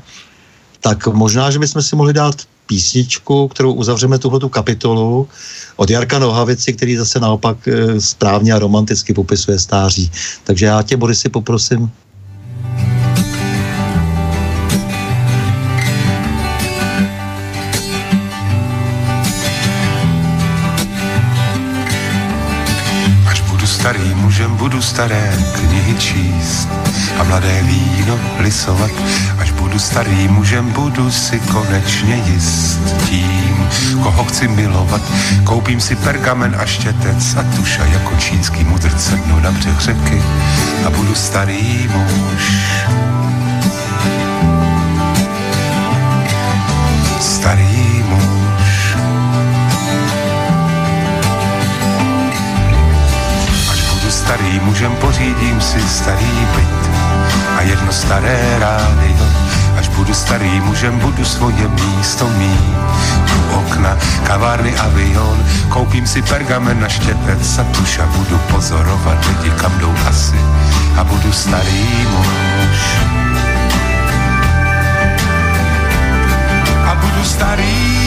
tak 0.80 1.06
možná, 1.06 1.50
že 1.50 1.58
bychom 1.58 1.82
si 1.82 1.96
mohli 1.96 2.12
dát 2.12 2.34
písničku, 2.66 3.48
kterou 3.48 3.72
uzavřeme 3.72 4.18
tuhletu 4.18 4.48
kapitolu 4.48 5.28
od 5.76 5.90
Jarka 5.90 6.18
Nohavici, 6.18 6.72
který 6.72 6.96
zase 6.96 7.20
naopak 7.20 7.68
správně 7.98 8.52
a 8.52 8.58
romanticky 8.58 9.14
popisuje 9.14 9.58
stáří. 9.58 10.10
Takže 10.44 10.66
já 10.66 10.82
tě, 10.82 10.96
Borisy, 10.96 11.28
poprosím 11.28 11.90
staré 24.82 25.38
knihy 25.54 25.94
číst 25.94 26.68
a 27.18 27.22
mladé 27.22 27.62
víno 27.62 28.20
lisovat. 28.38 28.90
Až 29.38 29.50
budu 29.50 29.78
starým 29.78 30.32
mužem, 30.32 30.72
budu 30.72 31.10
si 31.10 31.40
konečně 31.40 32.22
jist 32.26 32.80
tím, 33.08 33.68
koho 34.02 34.24
chci 34.24 34.48
milovat. 34.48 35.02
Koupím 35.44 35.80
si 35.80 35.96
pergamen 35.96 36.56
a 36.58 36.66
štětec 36.66 37.36
a 37.36 37.42
tuša 37.56 37.84
jako 37.84 38.16
čínský 38.16 38.64
mudrc 38.64 39.04
sednu 39.04 39.40
na 39.40 39.50
břeh 39.50 39.80
řeky 39.80 40.22
a 40.86 40.90
budu 40.90 41.14
starý 41.14 41.88
muž. 41.92 42.52
Starý 47.20 47.71
starým 54.52 54.68
mužem 54.68 54.92
pořídím 55.00 55.60
si 55.60 55.80
starý 55.80 56.46
byt 56.56 56.90
a 57.56 57.62
jedno 57.62 57.92
staré 57.92 58.58
rádio. 58.58 59.26
Až 59.78 59.88
budu 59.88 60.14
starý 60.14 60.60
mužem, 60.60 60.98
budu 60.98 61.24
svoje 61.24 61.68
místo 61.68 62.28
mít. 62.28 62.76
U 63.36 63.54
okna, 63.54 63.96
kavárny, 64.24 64.76
avion, 64.76 65.44
koupím 65.68 66.06
si 66.06 66.22
pergamen 66.22 66.80
na 66.80 66.88
štěpec 66.88 67.58
a 67.58 67.64
tuša 67.64 68.06
budu 68.06 68.38
pozorovat 68.38 69.26
lidi, 69.28 69.50
kam 69.56 69.78
jdou 69.78 69.94
asi 70.08 70.40
a 70.96 71.04
budu 71.04 71.32
starý 71.32 72.06
muž. 72.12 72.80
A 76.84 76.94
budu 76.94 77.24
starý 77.24 78.01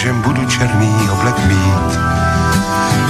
mužem 0.00 0.22
budu 0.22 0.44
černý 0.44 1.08
oblek 1.12 1.38
mít 1.38 1.98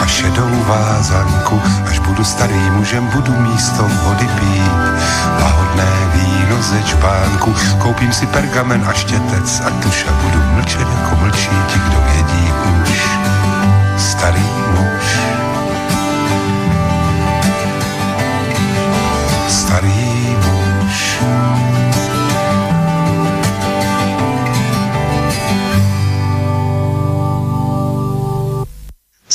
a 0.03 0.07
šedou 0.07 0.65
vázanku, 0.67 1.63
až 1.91 1.99
budu 1.99 2.25
starý 2.25 2.71
mužem, 2.71 3.07
budu 3.07 3.33
místo 3.37 3.83
vody 3.83 4.29
pít. 4.41 4.73
Lahodné 5.41 5.91
víno 6.15 6.63
ze 6.63 6.83
čbánku, 6.83 7.55
koupím 7.79 8.13
si 8.13 8.27
pergamen 8.27 8.85
a 8.89 8.93
štětec 8.93 9.63
a 9.67 9.71
tuša 9.71 10.13
budu 10.13 10.43
mlčet 10.55 10.81
jako 10.81 11.17
mlčí 11.17 11.51
ti, 11.67 11.79
kdo 11.79 12.01
vědí 12.01 12.53
už. 12.83 13.09
Starý 13.97 14.51
muž. 14.71 15.00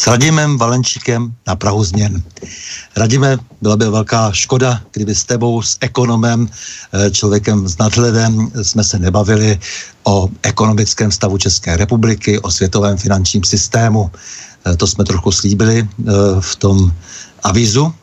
Radimem 0.08 0.58
Valenčíkem 0.58 1.34
na 1.48 1.56
Prahu 1.56 1.84
změn. 1.84 2.24
Radime, 2.98 3.38
byla 3.62 3.78
by 3.78 3.86
velká 3.86 4.32
škoda, 4.32 4.82
kdyby 4.92 5.16
s 5.16 5.24
tebou, 5.24 5.62
s 5.62 5.78
ekonomem, 5.82 6.50
eh, 6.94 7.12
člověkem 7.12 7.68
s 7.68 7.78
nadhledem, 7.78 8.52
jsme 8.62 8.84
se 8.84 9.00
nebavili 9.00 9.60
o 10.04 10.30
ekonomickém 10.44 11.12
stavu 11.12 11.38
České 11.38 11.78
republiky, 11.78 12.40
o 12.40 12.52
světovém 12.52 12.98
finančním 12.98 13.44
systému. 13.44 14.12
Eh, 14.66 14.78
to 14.78 14.88
jsme 14.88 15.04
trochu 15.06 15.32
slíbili 15.32 15.82
eh, 15.82 16.12
v 16.40 16.56
tom 16.56 16.94
avizu, 17.44 17.94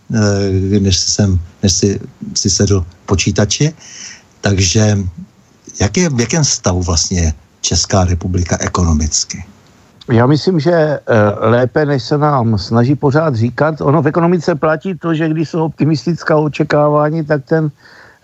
než, 0.81 0.99
jsem, 0.99 1.41
než 1.63 1.73
si, 1.73 2.01
si 2.35 2.51
sedl 2.51 2.87
počítači. 3.07 3.75
Takže 4.41 4.99
Jak 5.81 5.97
je, 5.97 6.09
v 6.11 6.21
jakém 6.21 6.45
stavu 6.45 6.83
vlastně 6.83 7.35
Česká 7.61 8.05
republika 8.05 8.57
ekonomicky? 8.61 9.45
Já 10.11 10.27
myslím, 10.27 10.61
že 10.61 10.73
eh, 10.73 11.01
lépe, 11.41 11.87
než 11.87 12.03
se 12.03 12.19
nám 12.19 12.59
snaží 12.59 12.95
pořád 12.95 13.35
říkat, 13.35 13.81
ono 13.81 14.03
v 14.03 14.07
ekonomice 14.07 14.55
platí 14.55 14.99
to, 14.99 15.15
že 15.15 15.29
když 15.29 15.49
jsou 15.49 15.65
optimistická 15.65 16.37
očekávání, 16.37 17.25
tak 17.25 17.45
ten, 17.45 17.71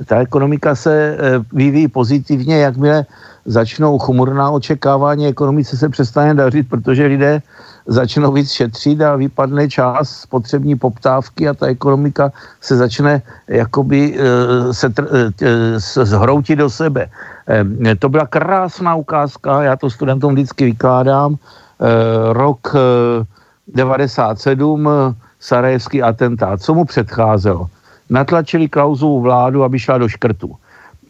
ta 0.07 0.19
ekonomika 0.19 0.75
se 0.75 1.17
eh, 1.19 1.19
vyvíjí 1.53 1.89
pozitivně, 1.89 2.59
jakmile 2.59 3.07
začnou 3.45 3.99
chmurná 3.99 4.51
očekávání, 4.51 5.27
ekonomice 5.27 5.77
se 5.77 5.89
přestane 5.89 6.35
dařit, 6.35 6.69
protože 6.69 7.07
lidé 7.07 7.43
začnou 7.87 8.33
víc 8.33 8.51
šetřit 8.51 9.01
a 9.01 9.17
vypadne 9.17 9.69
část 9.69 10.11
spotřební 10.11 10.77
poptávky 10.77 11.49
a 11.49 11.55
ta 11.55 11.67
ekonomika 11.67 12.33
se 12.61 12.77
začne 12.77 13.23
jakoby 13.49 14.19
se, 14.73 14.93
se 15.79 16.05
zhroutit 16.05 16.59
do 16.59 16.71
sebe. 16.71 17.09
To 17.99 18.09
byla 18.09 18.27
krásná 18.27 18.95
ukázka, 18.95 19.63
já 19.63 19.77
to 19.77 19.91
studentům 19.91 20.35
vždycky 20.35 20.65
vykládám, 20.65 21.37
Eh, 21.37 21.37
rok 22.33 22.75
97, 23.75 24.89
eh, 24.89 25.15
sarajevský 25.41 26.03
atentát. 26.03 26.63
Co 26.63 26.75
mu 26.75 26.85
předcházelo? 26.85 27.67
Natlačili 28.11 28.69
Klauzovu 28.69 29.21
vládu, 29.21 29.65
aby 29.65 29.79
šla 29.79 29.99
do 29.99 30.09
škrtu. 30.09 30.55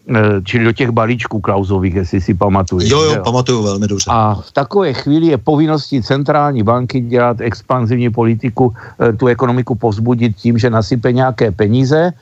Eh, 0.08 0.42
čili 0.44 0.64
do 0.64 0.72
těch 0.72 0.90
balíčků 0.90 1.40
Klauzových, 1.40 1.94
jestli 1.94 2.20
si 2.20 2.34
pamatuješ. 2.34 2.90
Jo, 2.90 3.02
jo, 3.02 3.12
jo, 3.12 3.24
pamatuju 3.24 3.62
velmi 3.62 3.86
dobře. 3.86 4.10
A 4.10 4.34
v 4.34 4.52
takové 4.52 4.92
chvíli 4.92 5.26
je 5.26 5.38
povinností 5.38 6.02
centrální 6.02 6.62
banky 6.62 7.00
dělat 7.00 7.40
expanzivní 7.40 8.10
politiku, 8.10 8.74
tu 9.16 9.26
ekonomiku 9.26 9.74
povzbudit 9.74 10.36
tím, 10.36 10.58
že 10.58 10.70
nasype 10.70 11.12
nějaké 11.12 11.52
peníze. 11.52 12.12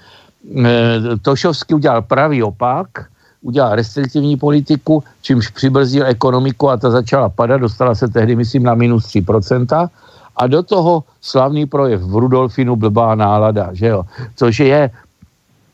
Tošovský 1.23 1.75
udělal 1.75 2.03
pravý 2.03 2.43
opak, 2.43 3.07
udělal 3.47 3.79
restriktivní 3.79 4.37
politiku, 4.37 5.05
čímž 5.23 5.55
přibrzdil 5.55 6.07
ekonomiku 6.07 6.71
a 6.71 6.77
ta 6.77 6.91
začala 6.91 7.29
padat, 7.31 7.61
dostala 7.61 7.95
se 7.95 8.11
tehdy, 8.11 8.37
myslím, 8.37 8.67
na 8.67 8.75
minus 8.75 9.07
3%. 9.07 9.89
A 10.37 10.43
do 10.47 10.63
toho 10.63 11.07
slavný 11.23 11.67
projev 11.67 12.03
v 12.03 12.15
Rudolfinu 12.17 12.77
blbá 12.77 13.15
nálada, 13.15 13.71
že 13.73 13.87
jo? 13.87 14.03
Což 14.37 14.59
je, 14.59 14.91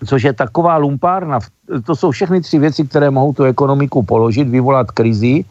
což 0.07 0.21
je 0.23 0.33
taková 0.33 0.77
lumpárna. 0.77 1.41
To 1.87 1.97
jsou 1.97 2.11
všechny 2.11 2.41
tři 2.41 2.59
věci, 2.59 2.81
které 2.85 3.11
mohou 3.11 3.33
tu 3.33 3.43
ekonomiku 3.49 4.03
položit, 4.03 4.49
vyvolat 4.49 4.91
krizi. 4.93 5.45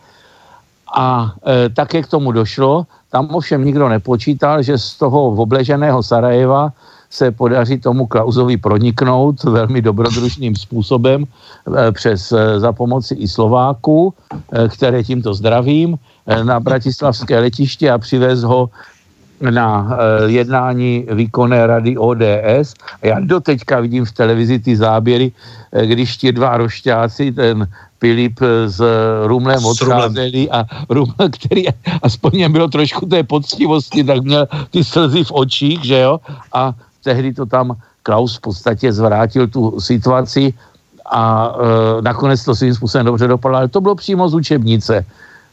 A 0.95 1.33
e, 1.41 1.69
také 1.73 2.03
k 2.03 2.07
tomu 2.07 2.31
došlo. 2.31 2.85
Tam 3.09 3.27
ovšem 3.35 3.65
nikdo 3.65 3.89
nepočítal, 3.89 4.61
že 4.61 4.77
z 4.77 4.95
toho 4.95 5.35
obleženého 5.35 6.03
Sarajeva 6.03 6.71
se 7.11 7.31
podaří 7.31 7.77
tomu 7.77 8.07
Klausovi 8.07 8.57
proniknout 8.57 9.43
velmi 9.43 9.81
dobrodružným 9.81 10.55
způsobem 10.55 11.25
eh, 11.27 11.91
přes 11.91 12.31
eh, 12.31 12.59
za 12.59 12.71
pomoci 12.71 13.15
i 13.15 13.27
Slováků, 13.27 14.13
eh, 14.31 14.67
které 14.67 15.03
tímto 15.03 15.33
zdravím, 15.33 15.99
na 16.43 16.59
bratislavské 16.59 17.39
letiště 17.39 17.91
a 17.91 17.97
přivez 17.97 18.43
ho 18.45 18.69
na 19.41 19.97
jednání 20.25 21.05
výkonné 21.11 21.67
rady 21.67 21.97
ODS. 21.97 22.77
A 23.01 23.07
já 23.07 23.17
doteďka 23.19 23.79
vidím 23.79 24.05
v 24.05 24.11
televizi 24.11 24.59
ty 24.59 24.77
záběry, 24.77 25.31
když 25.73 26.17
ti 26.17 26.31
dva 26.31 26.57
rošťáci, 26.57 27.31
ten 27.31 27.67
Filip 27.99 28.39
s 28.67 28.77
Rumlem 29.25 29.65
odcházeli 29.65 30.49
a 30.49 30.65
Ruml, 30.89 31.13
který 31.31 31.65
aspoň 32.01 32.51
bylo 32.51 32.67
trošku 32.67 33.05
té 33.05 33.23
poctivosti, 33.23 34.03
tak 34.03 34.21
měl 34.23 34.47
ty 34.69 34.83
slzy 34.83 35.23
v 35.23 35.31
očích, 35.31 35.83
že 35.83 35.99
jo, 35.99 36.21
a 36.53 36.73
tehdy 37.03 37.33
to 37.33 37.45
tam 37.45 37.75
Klaus 38.03 38.37
v 38.37 38.41
podstatě 38.41 38.93
zvrátil 38.93 39.47
tu 39.47 39.79
situaci 39.79 40.53
a 41.05 41.53
e, 41.53 42.01
nakonec 42.01 42.43
to 42.43 42.55
svým 42.55 42.73
způsobem 42.73 43.05
dobře 43.05 43.27
dopadlo, 43.27 43.57
ale 43.57 43.67
to 43.67 43.81
bylo 43.81 43.95
přímo 43.95 44.29
z 44.29 44.35
učebnice. 44.35 45.05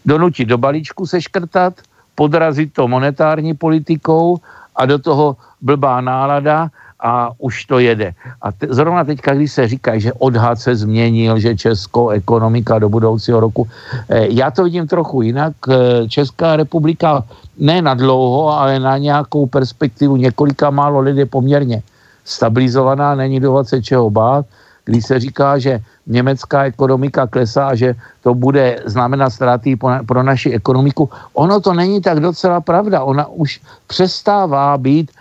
Donutit 0.07 0.49
do 0.49 0.59
balíčku 0.59 1.07
se 1.07 1.21
škrtat, 1.23 1.75
podrazit 2.15 2.73
to 2.73 2.89
monetární 2.89 3.55
politikou 3.55 4.39
a 4.77 4.87
do 4.87 4.99
toho 4.99 5.37
blbá 5.61 6.01
nálada 6.01 6.71
a 7.01 7.31
už 7.39 7.65
to 7.65 7.79
jede. 7.79 8.13
A 8.43 8.53
te, 8.53 8.67
zrovna 8.71 9.05
teďka, 9.05 9.35
když 9.35 9.53
se 9.53 9.69
říká, 9.69 9.99
že 9.99 10.13
odhad 10.13 10.59
se 10.59 10.77
změnil, 10.77 11.39
že 11.39 11.57
Česko 11.57 12.09
ekonomika 12.09 12.79
do 12.79 12.89
budoucího 12.89 13.41
roku, 13.41 13.69
eh, 14.09 14.27
já 14.31 14.51
to 14.51 14.65
vidím 14.65 14.87
trochu 14.87 15.23
jinak. 15.23 15.55
Eh, 15.69 16.09
Česká 16.09 16.57
republika 16.57 17.25
ne 17.59 17.83
na 17.83 17.95
dlouho, 17.95 18.51
ale 18.51 18.79
na 18.79 18.99
nějakou 18.99 19.47
perspektivu 19.47 20.17
několika 20.17 20.71
málo 20.71 21.05
je 21.05 21.27
poměrně 21.27 21.83
stabilizovaná, 22.25 23.15
není 23.15 23.41
do 23.41 23.65
se 23.65 23.83
čeho 23.83 24.11
bát. 24.11 24.47
Když 24.85 25.07
se 25.07 25.21
říká, 25.21 25.59
že 25.59 25.81
německá 26.07 26.65
ekonomika 26.65 27.27
klesá, 27.27 27.75
že 27.75 27.95
to 28.23 28.35
bude 28.35 28.81
znamenat 28.89 29.31
ztráty 29.31 29.77
pro 29.77 30.23
naši 30.23 30.57
ekonomiku, 30.57 31.11
ono 31.33 31.61
to 31.61 31.77
není 31.77 32.01
tak 32.01 32.21
docela 32.21 32.61
pravda. 32.61 33.05
Ona 33.05 33.27
už 33.29 33.61
přestává 33.87 34.79
být 34.79 35.13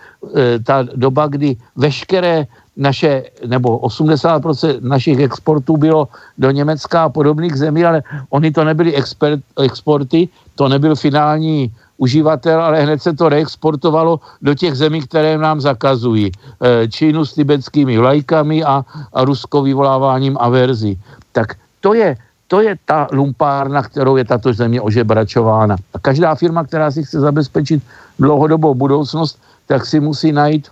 ta 0.64 0.82
doba, 0.82 1.26
kdy 1.26 1.56
veškeré 1.76 2.46
naše, 2.76 3.24
nebo 3.46 3.78
80% 3.78 4.78
našich 4.80 5.18
exportů 5.18 5.76
bylo 5.76 6.08
do 6.38 6.50
Německa 6.50 7.04
a 7.04 7.08
podobných 7.08 7.54
zemí, 7.54 7.84
ale 7.84 8.02
oni 8.30 8.50
to 8.50 8.64
nebyly 8.64 8.94
expert, 8.94 9.40
exporty, 9.58 10.28
to 10.54 10.68
nebyl 10.68 10.96
finální 10.96 11.74
uživatel, 11.98 12.62
ale 12.62 12.82
hned 12.82 13.02
se 13.02 13.12
to 13.12 13.28
reexportovalo 13.28 14.20
do 14.42 14.54
těch 14.54 14.74
zemí, 14.74 15.02
které 15.02 15.38
nám 15.38 15.60
zakazují. 15.60 16.30
E, 16.30 16.88
Čínu 16.88 17.24
s 17.24 17.34
tibetskými 17.34 17.98
vlajkami 17.98 18.64
a, 18.64 18.84
a 19.12 19.18
Rusko 19.24 19.62
vyvoláváním 19.62 20.38
averzí. 20.38 20.98
Tak 21.32 21.58
to 21.80 21.94
je, 21.94 22.16
to 22.46 22.60
je 22.60 22.78
ta 22.86 23.10
lumpárna, 23.12 23.82
kterou 23.82 24.16
je 24.16 24.24
tato 24.24 24.52
země 24.52 24.80
ožebračována. 24.80 25.76
A 25.94 25.98
každá 25.98 26.34
firma, 26.34 26.64
která 26.64 26.90
si 26.90 27.02
chce 27.02 27.20
zabezpečit 27.20 27.82
dlouhodobou 28.18 28.74
budoucnost, 28.74 29.38
tak 29.68 29.86
si 29.86 30.00
musí 30.00 30.32
najít 30.32 30.68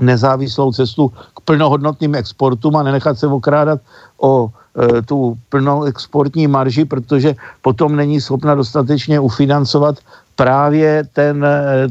nezávislou 0.00 0.72
cestu 0.72 1.08
k 1.08 1.40
plnohodnotným 1.44 2.14
exportům 2.14 2.76
a 2.76 2.82
nenechat 2.82 3.18
se 3.18 3.26
okrádat 3.26 3.80
o 4.18 4.50
tu 5.06 5.38
plnou 5.48 5.84
exportní 5.84 6.46
marži, 6.46 6.84
protože 6.84 7.34
potom 7.62 7.96
není 7.96 8.20
schopna 8.20 8.54
dostatečně 8.54 9.20
ufinancovat 9.20 9.98
právě 10.36 11.02
ten, 11.12 11.46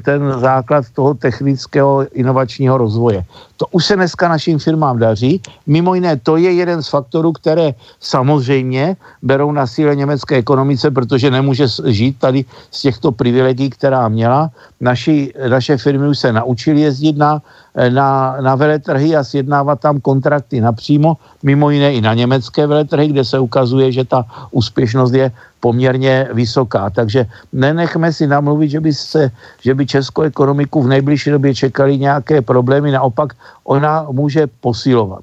ten 0.05 0.33
základ 0.39 0.85
toho 0.95 1.13
technického 1.13 2.07
inovačního 2.11 2.77
rozvoje. 2.77 3.23
To 3.57 3.65
už 3.71 3.85
se 3.85 3.95
dneska 3.95 4.27
našim 4.27 4.59
firmám 4.59 4.99
daří. 4.99 5.41
Mimo 5.67 5.95
jiné, 5.95 6.17
to 6.17 6.37
je 6.37 6.51
jeden 6.51 6.83
z 6.83 6.87
faktorů, 6.87 7.31
které 7.31 7.73
samozřejmě 7.99 8.97
berou 9.21 9.51
na 9.51 9.67
síle 9.67 9.95
německé 9.95 10.35
ekonomice, 10.35 10.91
protože 10.91 11.31
nemůže 11.31 11.67
žít 11.85 12.19
tady 12.19 12.45
z 12.71 12.81
těchto 12.81 13.11
privilegií, 13.11 13.69
která 13.69 14.07
měla. 14.07 14.51
Naši, 14.81 15.33
naše 15.49 15.77
firmy 15.77 16.07
už 16.07 16.19
se 16.19 16.33
naučily 16.33 16.81
jezdit 16.81 17.17
na, 17.17 17.41
na, 17.89 18.35
na 18.41 18.55
veletrhy 18.55 19.15
a 19.15 19.23
sjednávat 19.23 19.79
tam 19.79 20.01
kontrakty 20.01 20.61
napřímo, 20.61 21.17
mimo 21.43 21.69
jiné 21.69 21.93
i 21.93 22.01
na 22.01 22.13
německé 22.13 22.67
veletrhy, 22.73 23.13
kde 23.13 23.21
se 23.21 23.37
ukazuje, 23.37 23.93
že 23.93 24.03
ta 24.03 24.25
úspěšnost 24.49 25.13
je 25.13 25.29
poměrně 25.61 26.33
vysoká. 26.33 26.89
Takže 26.89 27.29
nenechme 27.53 28.09
si 28.09 28.25
namluvit, 28.25 28.73
že 28.73 28.79
by, 28.81 28.91
se, 28.93 29.31
že 29.61 29.71
by 29.77 29.85
českou 29.85 30.25
ekonomiku 30.25 30.81
v 30.81 30.91
nejbližší 30.97 31.29
době 31.29 31.53
čekali 31.55 32.01
nějaké 32.01 32.41
problémy, 32.41 32.91
naopak 32.91 33.37
ona 33.63 34.09
může 34.09 34.49
posilovat. 34.59 35.21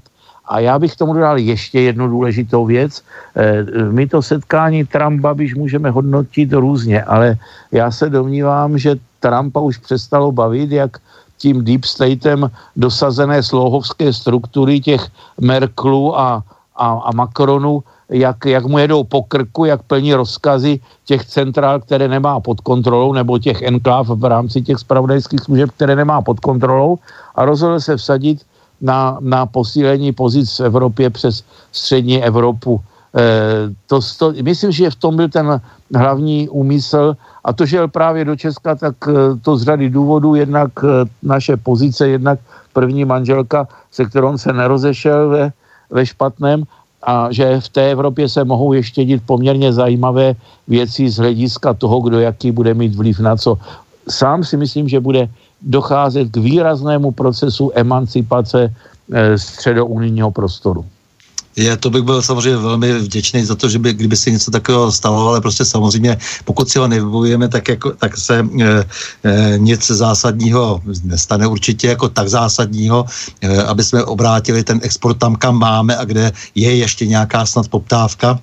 A 0.51 0.59
já 0.61 0.79
bych 0.79 0.97
tomu 0.97 1.15
dodal 1.15 1.39
ještě 1.39 1.81
jednu 1.81 2.09
důležitou 2.09 2.67
věc. 2.67 3.03
Eh, 3.37 3.63
my 3.91 4.07
to 4.07 4.23
setkání 4.23 4.83
Trump-Babiš 4.87 5.55
můžeme 5.55 5.91
hodnotit 5.91 6.51
různě, 6.53 7.03
ale 7.03 7.39
já 7.71 7.91
se 7.91 8.11
domnívám, 8.11 8.79
že 8.79 8.99
Trumpa 9.21 9.61
už 9.61 9.79
přestalo 9.79 10.33
bavit, 10.33 10.71
jak 10.71 10.99
tím 11.39 11.65
deep 11.65 11.85
statem 11.85 12.51
dosazené 12.77 13.43
slohovské 13.43 14.13
struktury 14.13 14.81
těch 14.81 15.07
Merkelů 15.41 16.19
a, 16.19 16.43
a, 16.81 16.89
a 17.05 17.13
Macronů 17.13 17.85
jak, 18.11 18.37
jak 18.45 18.65
mu 18.67 18.79
jedou 18.79 19.05
po 19.05 19.23
krku, 19.23 19.65
jak 19.65 19.83
plní 19.83 20.15
rozkazy 20.15 20.81
těch 21.05 21.25
centrál, 21.25 21.81
které 21.81 22.09
nemá 22.09 22.41
pod 22.41 22.61
kontrolou, 22.61 23.13
nebo 23.13 23.39
těch 23.39 23.63
enkláv 23.63 24.09
v 24.09 24.25
rámci 24.25 24.63
těch 24.63 24.79
spravodajských 24.79 25.41
služeb, 25.41 25.71
které 25.71 25.97
nemá 25.97 26.23
pod 26.23 26.41
kontrolou 26.41 26.99
a 27.35 27.45
rozhodl 27.45 27.81
se 27.81 27.97
vsadit 27.97 28.43
na, 28.81 29.19
na 29.21 29.47
posílení 29.47 30.13
pozic 30.13 30.59
v 30.59 30.65
Evropě 30.65 31.11
přes 31.11 31.45
střední 31.73 32.25
Evropu. 32.25 32.81
E, 33.17 33.23
to, 33.87 34.01
to, 34.19 34.33
myslím, 34.43 34.73
že 34.73 34.91
v 34.91 34.95
tom 34.95 35.17
byl 35.17 35.29
ten 35.29 35.61
hlavní 35.95 36.49
úmysl 36.49 37.17
a 37.45 37.53
to, 37.53 37.67
že 37.67 37.77
jel 37.77 37.89
právě 37.89 38.25
do 38.25 38.37
Česka, 38.37 38.75
tak 38.75 38.95
e, 39.09 39.37
to 39.43 39.57
z 39.57 39.63
řady 39.63 39.91
důvodů, 39.91 40.35
jednak 40.35 40.73
e, 40.85 40.87
naše 41.23 41.57
pozice, 41.57 42.09
jednak 42.09 42.39
první 42.73 43.05
manželka, 43.05 43.69
se 43.91 44.05
kterou 44.05 44.39
se 44.39 44.53
nerozešel 44.53 45.29
ve, 45.29 45.53
ve 45.91 46.07
špatném 46.07 46.65
a 47.03 47.33
že 47.33 47.61
v 47.61 47.69
té 47.69 47.91
Evropě 47.91 48.29
se 48.29 48.45
mohou 48.45 48.73
ještě 48.73 49.05
dít 49.05 49.23
poměrně 49.27 49.73
zajímavé 49.73 50.35
věci 50.69 51.11
z 51.11 51.17
hlediska 51.17 51.75
toho, 51.75 52.01
kdo 52.01 52.21
jaký 52.21 52.53
bude 52.53 52.75
mít 52.75 52.95
vliv 52.95 53.21
na 53.21 53.37
co. 53.37 53.59
Sám 54.09 54.45
si 54.45 54.57
myslím, 54.57 54.89
že 54.89 55.01
bude 55.01 55.29
docházet 55.63 56.29
k 56.29 56.37
výraznému 56.37 57.11
procesu 57.11 57.73
emancipace 57.75 58.75
e, 59.13 59.39
středounijního 59.39 60.31
prostoru. 60.31 60.85
Je, 61.57 61.77
to 61.77 61.91
bych 61.91 62.03
byl 62.03 62.23
samozřejmě 62.23 62.57
velmi 62.57 62.99
vděčný 62.99 63.45
za 63.45 63.55
to, 63.55 63.69
že 63.69 63.79
by, 63.79 63.93
kdyby 63.93 64.17
se 64.17 64.31
něco 64.31 64.51
takového 64.51 64.93
stalo, 64.93 65.29
ale 65.29 65.41
prostě 65.41 65.65
samozřejmě, 65.65 66.19
pokud 66.45 66.69
si 66.69 66.79
ho 66.79 66.89
nevybojujeme, 66.89 67.49
tak, 67.49 67.69
jako, 67.69 67.91
tak 67.91 68.19
se 68.19 68.39
e, 68.39 68.85
e, 69.25 69.59
nic 69.59 69.87
zásadního 69.87 70.81
nestane 71.05 71.47
určitě 71.47 71.89
jako 71.89 72.09
tak 72.09 72.29
zásadního, 72.29 73.05
e, 73.41 73.63
aby 73.63 73.85
jsme 73.85 74.05
obrátili 74.05 74.65
ten 74.65 74.81
export 74.83 75.19
tam, 75.19 75.37
kam 75.37 75.59
máme 75.59 75.97
a 75.97 76.05
kde 76.05 76.33
je 76.55 76.77
ještě 76.77 77.07
nějaká 77.07 77.47
snad 77.47 77.69
poptávka 77.69 78.39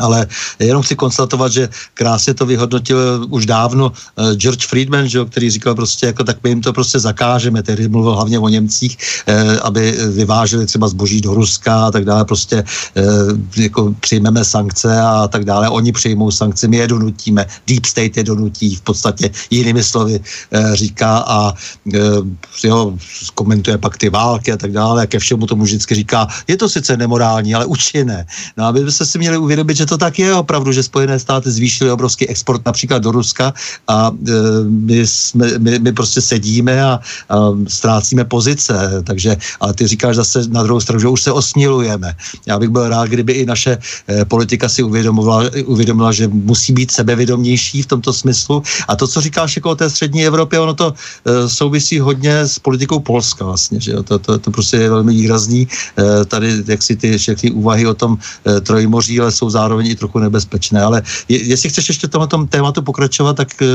ale 0.00 0.26
jenom 0.58 0.82
chci 0.82 0.96
konstatovat, 0.96 1.52
že 1.52 1.68
krásně 1.94 2.34
to 2.34 2.46
vyhodnotil 2.46 3.26
už 3.30 3.46
dávno 3.46 3.92
uh, 3.92 4.32
George 4.32 4.66
Friedman, 4.66 5.08
že, 5.08 5.24
který 5.24 5.50
říkal 5.50 5.74
prostě, 5.74 6.06
jako 6.06 6.24
tak 6.24 6.36
my 6.42 6.50
jim 6.50 6.60
to 6.60 6.72
prostě 6.72 6.98
zakážeme, 6.98 7.62
tedy 7.62 7.88
mluvil 7.88 8.14
hlavně 8.14 8.38
o 8.38 8.48
Němcích, 8.48 8.98
uh, 9.28 9.34
aby 9.62 9.92
vyváželi 10.08 10.66
třeba 10.66 10.88
zboží 10.88 11.20
do 11.20 11.34
Ruska 11.34 11.86
a 11.86 11.90
tak 11.90 12.04
dále, 12.04 12.24
prostě 12.24 12.64
uh, 12.96 13.38
jako 13.56 13.94
přijmeme 14.00 14.44
sankce 14.44 15.00
a 15.00 15.28
tak 15.28 15.44
dále, 15.44 15.68
oni 15.68 15.92
přijmou 15.92 16.30
sankce, 16.30 16.68
my 16.68 16.76
je 16.76 16.88
donutíme, 16.88 17.46
Deep 17.66 17.86
State 17.86 18.16
je 18.16 18.24
donutí, 18.24 18.74
v 18.74 18.80
podstatě 18.80 19.30
jinými 19.50 19.82
slovy 19.82 20.20
uh, 20.20 20.74
říká 20.74 21.18
a 21.18 21.52
uh, 21.52 22.26
jo, 22.64 22.94
komentuje 23.34 23.78
pak 23.78 23.96
ty 23.96 24.08
války 24.08 24.52
a 24.52 24.56
tak 24.56 24.72
dále, 24.72 25.02
a 25.02 25.06
ke 25.06 25.18
všemu 25.18 25.46
tomu 25.46 25.64
vždycky 25.64 25.94
říká, 25.94 26.28
je 26.48 26.56
to 26.56 26.68
sice 26.68 26.96
nemorální, 26.96 27.54
ale 27.54 27.66
účinné. 27.66 28.26
No 28.56 28.64
a 28.64 28.70
my 28.70 28.84
bychom 28.84 29.06
si 29.06 29.18
měli 29.18 29.38
uvědomit, 29.38 29.76
že 29.76 29.85
to 29.86 29.98
tak 29.98 30.18
je 30.18 30.34
opravdu, 30.34 30.72
že 30.72 30.82
Spojené 30.82 31.18
státy 31.18 31.50
zvýšily 31.50 31.90
obrovský 31.90 32.28
export 32.28 32.62
například 32.66 33.02
do 33.02 33.10
Ruska 33.10 33.54
a 33.88 34.10
e, 34.10 34.32
my, 34.68 35.06
jsme, 35.06 35.58
my, 35.58 35.78
my 35.78 35.92
prostě 35.92 36.20
sedíme 36.20 36.82
a, 36.82 37.00
a 37.28 37.36
ztrácíme 37.68 38.24
pozice, 38.24 39.02
takže, 39.04 39.36
ale 39.60 39.74
ty 39.74 39.86
říkáš 39.86 40.16
zase 40.16 40.48
na 40.48 40.62
druhou 40.62 40.80
stranu, 40.80 41.00
že 41.00 41.08
už 41.08 41.22
se 41.22 41.32
osmilujeme. 41.32 42.14
Já 42.46 42.58
bych 42.58 42.68
byl 42.68 42.88
rád, 42.88 43.08
kdyby 43.08 43.32
i 43.32 43.46
naše 43.46 43.78
e, 44.08 44.24
politika 44.24 44.68
si 44.68 44.82
uvědomila, 44.82 45.44
uvědomila, 45.64 46.12
že 46.12 46.28
musí 46.28 46.72
být 46.72 46.90
sebevědomější 46.90 47.82
v 47.82 47.86
tomto 47.86 48.12
smyslu 48.12 48.62
a 48.88 48.96
to, 48.96 49.06
co 49.06 49.20
říkáš 49.20 49.56
jako 49.56 49.70
o 49.70 49.76
té 49.76 49.90
střední 49.90 50.26
Evropě, 50.26 50.60
ono 50.60 50.74
to 50.74 50.94
e, 50.94 51.48
souvisí 51.48 52.00
hodně 52.00 52.48
s 52.48 52.58
politikou 52.58 53.00
Polska 53.00 53.44
vlastně, 53.44 53.80
že 53.80 53.92
jo? 53.92 54.02
To, 54.02 54.18
to, 54.18 54.38
to 54.38 54.50
prostě 54.50 54.76
je 54.76 54.90
velmi 54.90 55.12
výrazný. 55.12 55.68
E, 55.98 56.24
tady, 56.24 56.64
jak 56.66 56.82
si 56.82 56.96
ty 56.96 57.18
všechny 57.18 57.50
úvahy 57.50 57.86
o 57.86 57.94
tom 57.94 58.16
e, 58.16 58.60
trojmoří, 58.60 59.20
ale 59.20 59.32
jsou 59.32 59.50
zároveň 59.50 59.75
zároveň 59.76 59.92
i 59.92 59.96
trochu 59.96 60.18
nebezpečné. 60.18 60.82
Ale 60.82 61.02
je, 61.28 61.44
jestli 61.44 61.68
chceš 61.68 61.88
ještě 61.88 62.08
tomhle 62.08 62.28
tom 62.28 62.48
tématu 62.48 62.82
pokračovat, 62.82 63.36
tak 63.36 63.62
e, 63.62 63.66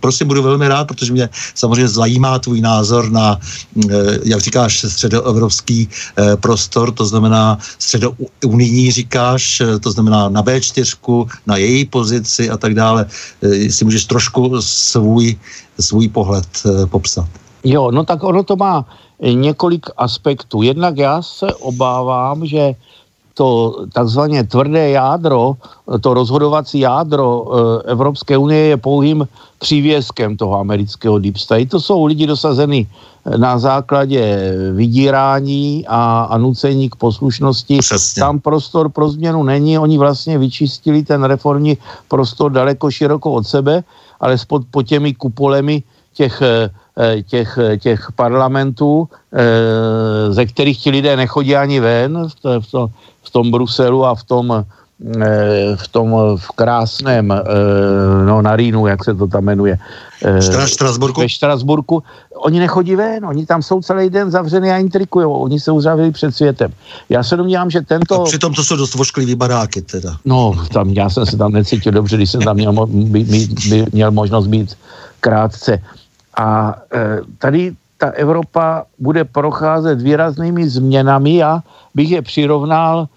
prosím, 0.00 0.26
budu 0.26 0.42
velmi 0.42 0.68
rád, 0.68 0.84
protože 0.88 1.12
mě 1.12 1.28
samozřejmě 1.54 1.88
zajímá 1.88 2.38
tvůj 2.38 2.60
názor 2.60 3.10
na, 3.10 3.38
e, 3.38 4.18
jak 4.24 4.40
říkáš, 4.40 4.84
středoevropský 4.88 5.88
e, 5.88 6.36
prostor, 6.36 6.92
to 6.92 7.06
znamená 7.06 7.58
středounijní 7.78 8.90
říkáš, 8.90 9.62
to 9.80 9.90
znamená 9.90 10.28
na 10.28 10.42
B4, 10.42 11.26
na 11.46 11.56
její 11.56 11.84
pozici 11.84 12.50
a 12.50 12.56
tak 12.56 12.74
dále. 12.74 13.06
Jestli 13.42 13.84
můžeš 13.84 14.04
trošku 14.04 14.60
svůj, 14.60 15.36
svůj 15.78 16.08
pohled 16.08 16.48
popsat. 16.90 17.28
Jo, 17.64 17.90
no 17.90 18.04
tak 18.04 18.22
ono 18.22 18.42
to 18.42 18.56
má 18.56 18.86
několik 19.22 19.86
aspektů. 19.96 20.62
Jednak 20.62 20.98
já 20.98 21.22
se 21.22 21.46
obávám, 21.54 22.46
že 22.46 22.74
to 23.38 23.86
takzvaně 23.92 24.44
tvrdé 24.44 24.90
jádro, 24.90 25.54
to 26.00 26.14
rozhodovací 26.14 26.82
jádro 26.82 27.46
eh, 27.46 27.94
Evropské 27.94 28.34
unie 28.34 28.74
je 28.74 28.76
pouhým 28.76 29.28
přívězkem 29.58 30.36
toho 30.36 30.58
amerického 30.58 31.18
deep 31.18 31.38
state. 31.38 31.70
To 31.70 31.80
jsou 31.80 32.04
lidi 32.04 32.26
dosazeny 32.26 32.82
eh, 32.82 33.38
na 33.38 33.58
základě 33.58 34.52
vydírání 34.74 35.86
a, 35.86 36.26
a 36.30 36.38
nucení 36.38 36.90
k 36.90 36.98
poslušnosti. 36.98 37.78
Přesně. 37.78 38.20
Tam 38.20 38.42
prostor 38.42 38.90
pro 38.90 39.06
změnu 39.06 39.42
není. 39.46 39.78
Oni 39.78 39.98
vlastně 39.98 40.38
vyčistili 40.38 41.06
ten 41.06 41.22
reformní 41.22 41.78
prostor 42.10 42.50
daleko 42.50 42.90
široko 42.90 43.32
od 43.38 43.46
sebe, 43.46 43.86
ale 44.20 44.34
spod, 44.38 44.66
pod 44.70 44.82
těmi 44.82 45.14
kupolemi 45.14 45.82
těch 46.14 46.42
eh, 46.42 46.70
těch, 47.26 47.58
těch 47.78 48.12
parlamentů, 48.16 49.08
ze 50.30 50.46
kterých 50.46 50.78
ti 50.78 50.90
lidé 50.90 51.16
nechodí 51.16 51.56
ani 51.56 51.80
ven 51.80 52.28
v, 52.28 52.34
to, 52.40 52.60
v, 52.60 52.70
to, 52.70 52.90
v 53.28 53.30
tom 53.30 53.50
Bruselu 53.50 54.04
a 54.04 54.14
v 54.14 54.24
tom, 54.24 54.64
eh, 55.20 55.76
v 55.76 55.88
tom 55.88 56.16
v 56.36 56.48
krásném, 56.56 57.32
eh, 57.32 57.44
no 58.26 58.42
na 58.42 58.56
Rýnu, 58.56 58.86
jak 58.86 59.04
se 59.04 59.14
to 59.14 59.26
tam 59.26 59.44
jmenuje. 59.44 59.78
Eh, 60.24 60.66
Štrasburku? 60.66 61.20
Ve 61.20 61.28
Štrasburku. 61.28 62.02
Oni 62.34 62.58
nechodí 62.58 62.96
ven, 62.96 63.26
oni 63.26 63.46
tam 63.46 63.62
jsou 63.62 63.82
celý 63.82 64.10
den 64.10 64.30
zavřený 64.30 64.70
a 64.70 64.76
intrikují, 64.76 65.26
oni 65.26 65.60
se 65.60 65.72
uzavřeli 65.72 66.10
před 66.10 66.34
světem. 66.34 66.72
Já 67.08 67.22
se 67.22 67.36
domnívám, 67.36 67.70
že 67.70 67.80
tento... 67.80 68.22
A 68.22 68.24
přitom 68.24 68.54
to 68.54 68.64
jsou 68.64 68.76
dost 68.76 68.94
vošklivý 68.94 69.34
baráky 69.34 69.82
teda. 69.82 70.16
No, 70.24 70.54
tam, 70.72 70.90
já 70.90 71.10
jsem 71.10 71.26
se 71.26 71.36
tam 71.36 71.52
necítil 71.52 71.92
dobře, 71.92 72.16
když 72.16 72.30
jsem 72.30 72.40
tam 72.40 72.56
měl, 72.56 72.86
by, 72.86 73.24
by, 73.68 73.86
měl 73.92 74.10
možnost 74.10 74.46
být 74.46 74.74
krátce. 75.20 75.82
A 76.38 76.78
e, 76.94 77.20
tady 77.38 77.72
ta 77.98 78.06
Evropa 78.10 78.84
bude 78.98 79.24
procházet 79.24 80.02
výraznými 80.02 80.68
změnami 80.68 81.42
a 81.42 81.60
bych 81.94 82.10
je 82.10 82.22
přirovnal 82.22 83.08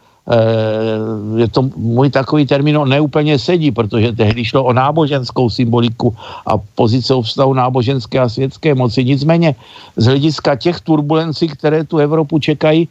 je 1.35 1.47
to 1.47 1.61
můj 1.75 2.09
takový 2.09 2.45
termín 2.45 2.75
no, 2.75 2.85
neúplně 2.85 3.39
sedí, 3.39 3.71
protože 3.71 4.11
tehdy 4.11 4.45
šlo 4.45 4.63
o 4.63 4.73
náboženskou 4.73 5.49
symboliku 5.49 6.15
a 6.45 6.57
pozice 6.57 7.13
vztahu 7.21 7.53
náboženské 7.53 8.19
a 8.19 8.29
světské 8.29 8.75
moci. 8.75 9.03
Nicméně 9.03 9.55
z 9.97 10.05
hlediska 10.05 10.55
těch 10.55 10.81
turbulencí, 10.81 11.47
které 11.47 11.83
tu 11.83 11.97
Evropu 11.97 12.39
čekají, 12.39 12.87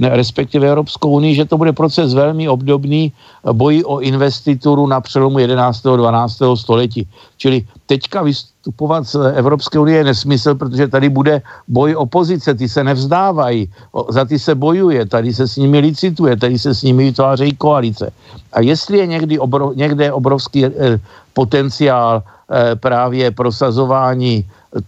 respektive 0.00 0.68
Evropskou 0.68 1.10
unii, 1.10 1.34
že 1.34 1.44
to 1.44 1.58
bude 1.58 1.72
proces 1.72 2.14
velmi 2.14 2.48
obdobný 2.48 3.12
boji 3.52 3.84
o 3.84 3.98
investituru 4.00 4.86
na 4.86 5.00
přelomu 5.00 5.38
11. 5.38 5.86
a 5.86 5.96
12. 5.96 6.38
století. 6.54 7.08
Čili 7.36 7.66
teďka 7.86 8.22
vystupovat 8.66 9.06
z 9.06 9.14
Evropské 9.38 9.78
unie 9.78 9.98
je 9.98 10.04
nesmysl, 10.04 10.54
protože 10.54 10.88
tady 10.88 11.08
bude 11.08 11.42
boj 11.68 11.94
opozice, 11.94 12.54
ty 12.54 12.68
se 12.68 12.84
nevzdávají, 12.84 13.70
za 14.10 14.24
ty 14.24 14.38
se 14.38 14.54
bojuje, 14.54 15.06
tady 15.06 15.34
se 15.34 15.46
s 15.46 15.56
nimi 15.56 15.78
licituje, 15.78 16.36
tady 16.36 16.58
se 16.58 16.74
s 16.74 16.82
nimi 16.82 17.04
vytvářejí 17.14 17.54
koalice. 17.54 18.10
A 18.52 18.60
jestli 18.60 18.98
je 18.98 19.06
někdy 19.06 19.38
obrov, 19.38 19.76
někde 19.76 20.12
obrovský 20.12 20.66
eh, 20.66 20.98
potenciál 21.30 22.22
eh, 22.26 22.74
právě 22.76 23.30
prosazování 23.30 24.42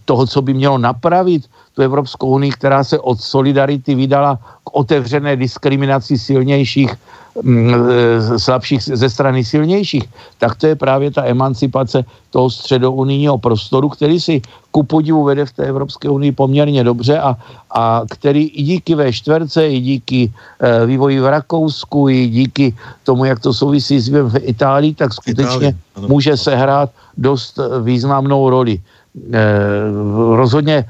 toho, 0.05 0.27
co 0.27 0.41
by 0.41 0.53
mělo 0.53 0.77
napravit 0.77 1.49
tu 1.75 1.81
Evropskou 1.81 2.27
unii, 2.27 2.51
která 2.51 2.83
se 2.83 2.99
od 2.99 3.21
solidarity 3.21 3.95
vydala 3.95 4.39
k 4.63 4.75
otevřené 4.75 5.35
diskriminaci 5.35 6.17
silnějších 6.17 6.95
Mm, 7.43 7.71
e, 7.71 8.39
slabších 8.39 8.81
ze 8.83 9.09
strany 9.09 9.43
silnějších, 9.43 10.03
tak 10.37 10.55
to 10.55 10.67
je 10.67 10.75
právě 10.75 11.11
ta 11.11 11.25
emancipace 11.25 12.05
toho 12.29 12.49
středounijního 12.49 13.37
prostoru, 13.37 13.89
který 13.89 14.19
si 14.19 14.41
ku 14.71 14.83
podivu 14.83 15.23
vede 15.23 15.45
v 15.45 15.53
té 15.53 15.63
Evropské 15.65 16.09
unii 16.09 16.31
poměrně 16.31 16.83
dobře 16.83 17.19
a, 17.19 17.37
a 17.71 18.01
který 18.09 18.43
i 18.43 18.63
díky 18.63 18.95
ve 18.95 19.13
čtverce, 19.13 19.67
i 19.67 19.79
díky 19.79 20.33
e, 20.59 20.85
vývoji 20.85 21.19
v 21.19 21.29
Rakousku, 21.29 22.09
i 22.09 22.27
díky 22.27 22.75
tomu, 23.03 23.25
jak 23.25 23.39
to 23.39 23.53
souvisí 23.53 23.99
s 23.99 24.09
v 24.09 24.39
Itálii, 24.41 24.93
tak 24.93 25.13
skutečně 25.13 25.77
Itálii, 25.95 26.07
může 26.07 26.37
sehrát 26.37 26.89
dost 27.17 27.59
významnou 27.81 28.49
roli. 28.49 28.81
E, 29.33 29.41
rozhodně 30.35 30.75
e, 30.75 30.85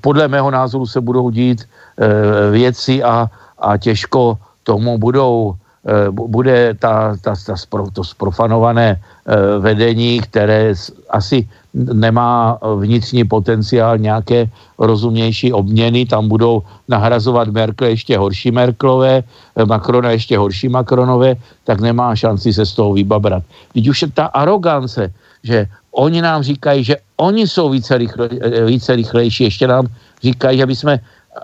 podle 0.00 0.28
mého 0.28 0.50
názoru 0.50 0.86
se 0.86 1.00
budou 1.00 1.30
dít 1.30 1.64
e, 1.64 2.50
věci 2.50 3.02
a, 3.02 3.30
a 3.58 3.76
těžko 3.76 4.38
tomu 4.64 4.98
budou 4.98 5.54
Eh, 5.80 6.12
bude 6.12 6.76
ta, 6.76 7.16
ta, 7.16 7.32
ta 7.32 7.56
spro, 7.56 7.88
to 7.88 8.04
sprofanované 8.04 9.00
eh, 9.00 9.58
vedení, 9.58 10.20
které 10.20 10.76
asi 11.08 11.48
nemá 11.72 12.60
vnitřní 12.60 13.24
potenciál 13.24 13.96
nějaké 13.98 14.44
rozumnější 14.76 15.56
obměny, 15.56 16.04
tam 16.04 16.28
budou 16.28 16.62
nahrazovat 16.84 17.48
Merkel 17.48 17.96
ještě 17.96 18.18
horší 18.18 18.50
Merklové, 18.52 19.24
eh, 19.24 19.64
Macrona 19.64 20.10
ještě 20.12 20.36
horší 20.36 20.68
Macronové, 20.68 21.40
tak 21.64 21.80
nemá 21.80 22.12
šanci 22.12 22.52
se 22.52 22.66
z 22.68 22.72
toho 22.76 22.92
vybabrat. 22.92 23.40
Teď 23.72 23.88
už 23.88 24.02
je 24.02 24.08
ta 24.12 24.28
arogance, 24.36 25.08
že 25.40 25.64
oni 25.92 26.22
nám 26.22 26.42
říkají, 26.42 26.84
že 26.84 26.96
oni 27.16 27.46
jsou 27.46 27.70
více, 27.70 27.98
rychle, 27.98 28.28
více 28.66 28.96
rychlejší, 28.96 29.44
ještě 29.44 29.66
nám 29.66 29.86
říkají, 30.22 30.62
aby 30.62 30.76
jsme 30.76 31.00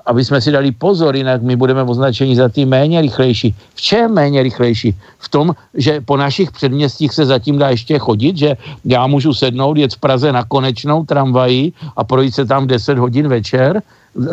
aby 0.07 0.25
jsme 0.25 0.41
si 0.41 0.51
dali 0.51 0.73
pozor, 0.73 1.17
jinak 1.17 1.43
my 1.43 1.57
budeme 1.57 1.83
označeni 1.83 2.37
za 2.37 2.49
ty 2.49 2.65
méně 2.65 3.01
rychlejší. 3.01 3.55
V 3.75 3.81
čem 3.81 4.15
méně 4.15 4.43
rychlejší? 4.43 4.95
V 5.19 5.29
tom, 5.29 5.55
že 5.75 6.01
po 6.01 6.17
našich 6.17 6.51
předměstích 6.51 7.15
se 7.15 7.27
zatím 7.27 7.59
dá 7.59 7.71
ještě 7.71 7.99
chodit, 7.99 8.37
že 8.37 8.57
já 8.85 9.07
můžu 9.07 9.35
sednout, 9.35 9.77
jet 9.77 9.95
v 9.95 10.01
Praze 10.01 10.33
na 10.33 10.45
konečnou 10.45 11.05
tramvají 11.05 11.73
a 11.97 12.05
projít 12.05 12.35
se 12.35 12.45
tam 12.45 12.67
10 12.67 12.99
hodin 12.99 13.29
večer. 13.29 13.83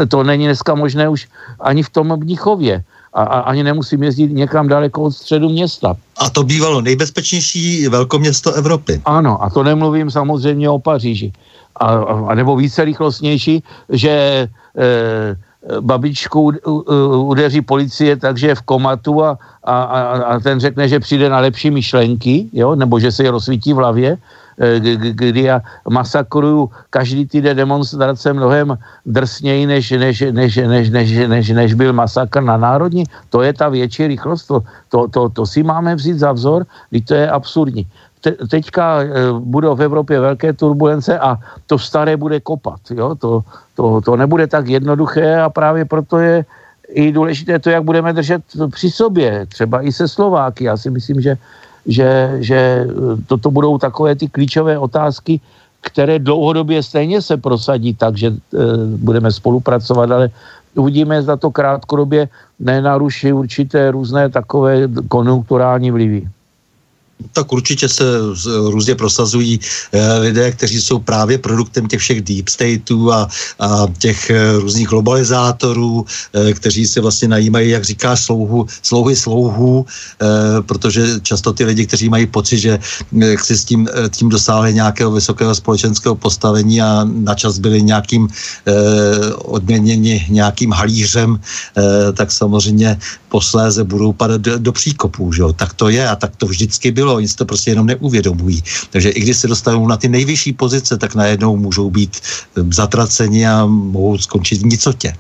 To 0.10 0.24
není 0.24 0.46
dneska 0.46 0.76
možné 0.76 1.10
už 1.10 1.28
ani 1.60 1.84
v 1.84 1.90
tom 1.90 2.18
Mnichově. 2.18 2.84
A, 3.14 3.24
a 3.24 3.40
ani 3.40 3.64
nemusím 3.64 4.04
jezdit 4.04 4.32
někam 4.32 4.68
daleko 4.68 5.02
od 5.02 5.12
středu 5.12 5.50
města. 5.50 5.96
A 6.18 6.30
to 6.30 6.44
bývalo 6.44 6.82
nejbezpečnější 6.82 7.88
velkoměsto 7.88 8.54
Evropy. 8.54 9.02
Ano, 9.06 9.44
a 9.44 9.50
to 9.50 9.64
nemluvím 9.64 10.12
samozřejmě 10.12 10.70
o 10.70 10.80
Paříži. 10.80 11.32
A, 11.76 11.86
a 12.28 12.36
nebo 12.36 12.56
více 12.56 12.86
rychlostnější, 12.86 13.64
že 13.90 14.10
e, 14.10 14.50
babičku 15.82 16.52
udeří 17.18 17.62
policie, 17.62 18.18
takže 18.18 18.48
je 18.48 18.56
v 18.56 18.62
komatu 18.62 19.24
a, 19.24 19.38
a, 19.64 19.74
a 19.74 20.40
ten 20.40 20.60
řekne, 20.60 20.88
že 20.88 21.00
přijde 21.00 21.30
na 21.30 21.40
lepší 21.40 21.72
myšlenky, 21.72 22.50
jo? 22.54 22.76
nebo 22.76 23.00
že 23.00 23.12
se 23.12 23.24
je 23.24 23.32
rozsvítí 23.32 23.74
v 23.74 23.78
hlavě, 23.78 24.18
kdy 24.98 25.42
já 25.42 25.62
masakruju 25.90 26.70
každý 26.90 27.26
týden 27.26 27.58
demonstrace 27.58 28.34
mnohem 28.34 28.78
drsněji, 29.06 29.66
než, 29.66 29.92
než, 29.92 30.24
než, 30.32 30.56
než, 30.56 30.90
než, 30.90 31.10
než, 31.28 31.50
než 31.50 31.74
byl 31.74 31.94
masakr 31.94 32.42
na 32.42 32.58
národní. 32.58 33.04
To 33.30 33.42
je 33.42 33.54
ta 33.54 33.70
větší 33.70 34.08
rychlost, 34.08 34.46
to, 34.46 34.64
to, 34.90 35.08
to, 35.08 35.30
to 35.30 35.46
si 35.46 35.64
máme 35.64 35.96
vzít 35.96 36.20
za 36.20 36.32
vzor, 36.32 36.66
když 36.90 37.02
to 37.06 37.14
je 37.14 37.30
absurdní. 37.30 37.88
Te, 38.22 38.32
teďka 38.32 39.04
e, 39.04 39.08
budou 39.40 39.76
v 39.76 39.82
Evropě 39.82 40.20
velké 40.20 40.54
turbulence 40.54 41.20
a 41.20 41.38
to 41.68 41.80
staré 41.80 42.18
bude 42.18 42.40
kopat. 42.40 42.80
Jo? 42.92 43.16
To, 43.16 43.44
to, 43.76 44.02
to 44.02 44.16
nebude 44.16 44.48
tak 44.48 44.68
jednoduché 44.68 45.42
a 45.42 45.50
právě 45.50 45.86
proto 45.86 46.20
je 46.20 46.46
i 46.94 47.12
důležité 47.12 47.60
to, 47.60 47.70
jak 47.70 47.84
budeme 47.84 48.14
držet 48.14 48.42
při 48.72 48.92
sobě, 48.92 49.46
třeba 49.46 49.82
i 49.82 49.92
se 49.92 50.08
Slováky. 50.08 50.64
Já 50.64 50.78
si 50.78 50.90
myslím, 50.90 51.22
že 51.22 51.38
že, 51.86 52.38
že 52.40 52.56
eh, 52.56 52.88
toto 53.28 53.52
budou 53.52 53.78
takové 53.78 54.16
ty 54.16 54.28
klíčové 54.28 54.80
otázky, 54.80 55.42
které 55.84 56.20
dlouhodobě 56.20 56.84
stejně 56.84 57.22
se 57.22 57.38
prosadí 57.38 57.94
tak, 57.94 58.18
že 58.18 58.28
e, 58.28 58.34
budeme 58.98 59.32
spolupracovat, 59.32 60.12
ale 60.12 60.30
uvidíme, 60.76 61.22
zda 61.22 61.36
to 61.36 61.52
krátkodobě 61.52 62.30
nenaruší 62.60 63.34
určité 63.34 63.92
různé 63.92 64.30
takové 64.30 64.88
konjunkturální 65.08 65.92
vlivy 65.92 66.24
tak 67.32 67.54
určitě 67.54 67.90
se 67.90 68.04
různě 68.70 68.96
prosazují 68.96 69.60
eh, 69.92 70.18
lidé, 70.20 70.52
kteří 70.52 70.82
jsou 70.82 71.00
právě 71.00 71.38
produktem 71.38 71.88
těch 71.88 72.00
všech 72.00 72.22
deep 72.22 72.50
stateů 72.50 73.12
a, 73.12 73.28
a 73.60 73.88
těch 73.98 74.30
eh, 74.30 74.58
různých 74.58 74.88
globalizátorů, 74.88 76.06
eh, 76.34 76.54
kteří 76.54 76.88
se 76.88 77.02
vlastně 77.02 77.28
najímají, 77.28 77.70
jak 77.70 77.84
říká, 77.84 78.16
slouhu, 78.16 78.68
slouhy 78.82 79.16
slouhů, 79.16 79.86
protože 80.66 81.20
často 81.22 81.54
ty 81.54 81.64
lidi, 81.66 81.86
kteří 81.86 82.10
mají 82.10 82.26
pocit, 82.28 82.60
že 82.60 82.80
si 83.42 83.58
s 83.58 83.66
tím, 83.66 83.88
tím 84.10 84.30
dosáhli 84.30 84.74
nějakého 84.74 85.12
vysokého 85.12 85.56
společenského 85.56 86.16
postavení 86.16 86.82
a 86.82 87.04
načas 87.04 87.60
byli 87.60 87.82
nějakým 87.82 88.28
odměněni 89.36 90.26
nějakým 90.30 90.72
halířem, 90.72 91.40
tak 92.14 92.32
samozřejmě 92.32 92.98
posléze 93.30 93.84
budou 93.84 94.14
padat 94.14 94.42
do, 94.42 94.60
do 94.60 94.72
příkopů. 94.72 95.34
Že? 95.34 95.44
Tak 95.56 95.74
to 95.74 95.90
je 95.90 96.06
a 96.10 96.16
tak 96.16 96.36
to 96.38 96.46
vždycky 96.46 96.92
bylo. 96.92 97.13
Oni 97.16 97.28
si 97.28 97.36
to 97.36 97.46
prostě 97.46 97.72
jenom 97.72 97.86
neuvědomují. 97.86 98.64
Takže 98.92 99.10
i 99.10 99.20
když 99.20 99.38
se 99.38 99.48
dostanou 99.48 99.88
na 99.88 99.98
ty 99.98 100.08
nejvyšší 100.10 100.54
pozice, 100.54 100.98
tak 100.98 101.16
najednou 101.16 101.58
můžou 101.58 101.90
být 101.90 102.18
eh, 102.22 102.62
zatraceni 102.74 103.48
a 103.48 103.66
mohou 103.66 104.18
skončit 104.18 104.62
v 104.62 104.66
nicotě. 104.66 105.14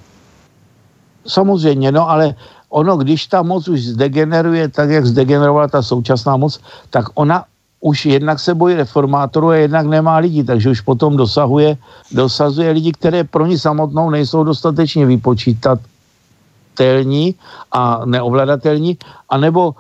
Samozřejmě, 1.28 1.91
no 1.91 2.10
ale 2.10 2.36
ono, 2.70 2.98
když 2.98 3.28
ta 3.28 3.41
moc 3.41 3.68
už 3.68 3.95
zdegeneruje 3.95 4.68
tak, 4.70 4.90
jak 4.90 5.06
zdegenerovala 5.06 5.68
ta 5.68 5.82
současná 5.82 6.38
moc, 6.38 6.60
tak 6.90 7.06
ona 7.14 7.45
už 7.80 8.06
jednak 8.06 8.40
se 8.40 8.56
bojí 8.56 8.76
reformátorů 8.76 9.49
a 9.49 9.56
jednak 9.56 9.86
nemá 9.86 10.18
lidi, 10.18 10.44
takže 10.44 10.70
už 10.70 10.82
potom 10.82 11.18
dosahuje, 11.18 11.78
dosazuje 12.11 12.72
lidi, 12.72 12.91
které 12.91 13.24
pro 13.24 13.45
ní 13.45 13.60
samotnou 13.60 14.10
nejsou 14.10 14.44
dostatečně 14.44 15.06
vypočítat, 15.06 15.80
a 17.72 18.02
neovladatelní, 18.06 18.98
anebo 19.30 19.76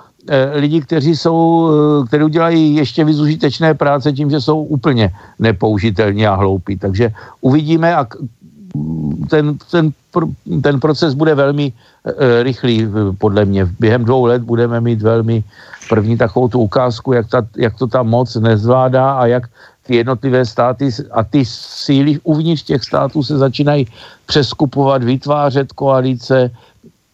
lidi, 0.53 0.81
kteří 0.81 1.15
jsou, 1.15 1.69
e, 1.69 2.07
kteří 2.07 2.23
udělají 2.23 2.75
ještě 2.75 3.03
vyzužitečné 3.03 3.73
práce 3.73 4.13
tím, 4.13 4.29
že 4.29 4.41
jsou 4.41 4.63
úplně 4.63 5.11
nepoužitelní 5.39 6.27
a 6.27 6.35
hloupí. 6.35 6.77
Takže 6.77 7.11
uvidíme 7.41 7.95
a 7.95 8.07
ten, 9.29 9.57
ten, 9.71 9.91
ten 10.61 10.79
proces 10.79 11.13
bude 11.13 11.35
velmi 11.35 11.73
e, 12.05 12.43
rychlý, 12.43 12.87
podle 13.17 13.45
mě. 13.45 13.65
Během 13.79 14.05
dvou 14.05 14.25
let 14.25 14.41
budeme 14.41 14.81
mít 14.81 15.01
velmi 15.01 15.43
první 15.89 16.17
takovou 16.17 16.47
tu 16.47 16.59
ukázku, 16.59 17.13
jak, 17.13 17.29
ta, 17.29 17.41
jak 17.57 17.77
to 17.77 17.87
ta 17.87 18.03
moc 18.03 18.35
nezvládá 18.35 19.13
a 19.13 19.25
jak 19.25 19.43
ty 19.83 19.95
jednotlivé 19.95 20.45
státy 20.45 20.89
a 21.11 21.23
ty 21.23 21.45
síly 21.45 22.19
uvnitř 22.23 22.63
těch 22.63 22.83
států 22.83 23.23
se 23.23 23.37
začínají 23.37 23.87
přeskupovat, 24.25 25.03
vytvářet 25.03 25.73
koalice, 25.73 26.51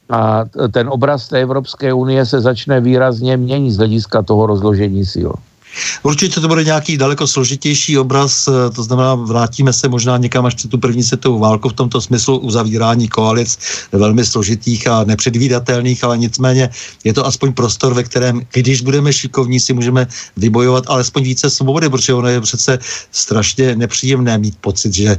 a 0.10 0.46
ten 0.72 0.90
obraz 0.90 1.28
té 1.28 1.42
Evropské 1.42 1.94
unie 1.94 2.26
se 2.26 2.42
začne 2.42 2.82
výrazně 2.82 3.38
měnit 3.38 3.72
z 3.72 3.78
hlediska 3.78 4.22
toho 4.22 4.46
rozložení 4.46 5.06
sil. 5.14 5.32
Určitě 6.04 6.40
to 6.42 6.48
bude 6.48 6.64
nějaký 6.64 6.98
daleko 6.98 7.28
složitější 7.28 7.98
obraz, 7.98 8.48
eh, 8.48 8.70
to 8.70 8.84
znamená, 8.84 9.16
vrátíme 9.16 9.74
se 9.74 9.88
možná 9.88 10.18
někam 10.18 10.46
až 10.46 10.56
před 10.56 10.72
tu 10.72 10.78
první 10.78 11.04
světovou 11.04 11.40
válku 11.40 11.70
v 11.70 11.74
tomto 11.74 12.02
smyslu 12.02 12.38
uzavírání 12.38 13.08
koalic 13.08 13.60
velmi 13.92 14.26
složitých 14.26 14.88
a 14.88 15.04
nepředvídatelných, 15.04 16.04
ale 16.04 16.18
nicméně 16.18 16.70
je 17.04 17.14
to 17.14 17.26
aspoň 17.26 17.54
prostor, 17.54 17.94
ve 17.94 18.04
kterém, 18.04 18.42
když 18.54 18.82
budeme 18.82 19.14
šikovní, 19.14 19.60
si 19.60 19.74
můžeme 19.74 20.08
vybojovat 20.38 20.84
alespoň 20.88 21.24
více 21.24 21.50
svobody, 21.50 21.90
protože 21.90 22.14
ono 22.14 22.28
je 22.28 22.42
přece 22.42 22.80
strašně 23.12 23.76
nepříjemné 23.76 24.38
mít 24.38 24.56
pocit, 24.62 24.94
že 24.94 25.18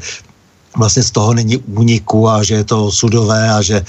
vlastně 0.77 1.03
z 1.03 1.11
toho 1.11 1.35
není 1.35 1.57
úniku 1.57 2.29
a 2.29 2.43
že 2.43 2.55
je 2.55 2.65
to 2.65 2.91
sudové 2.91 3.51
a 3.51 3.63
že 3.63 3.77
e, 3.77 3.85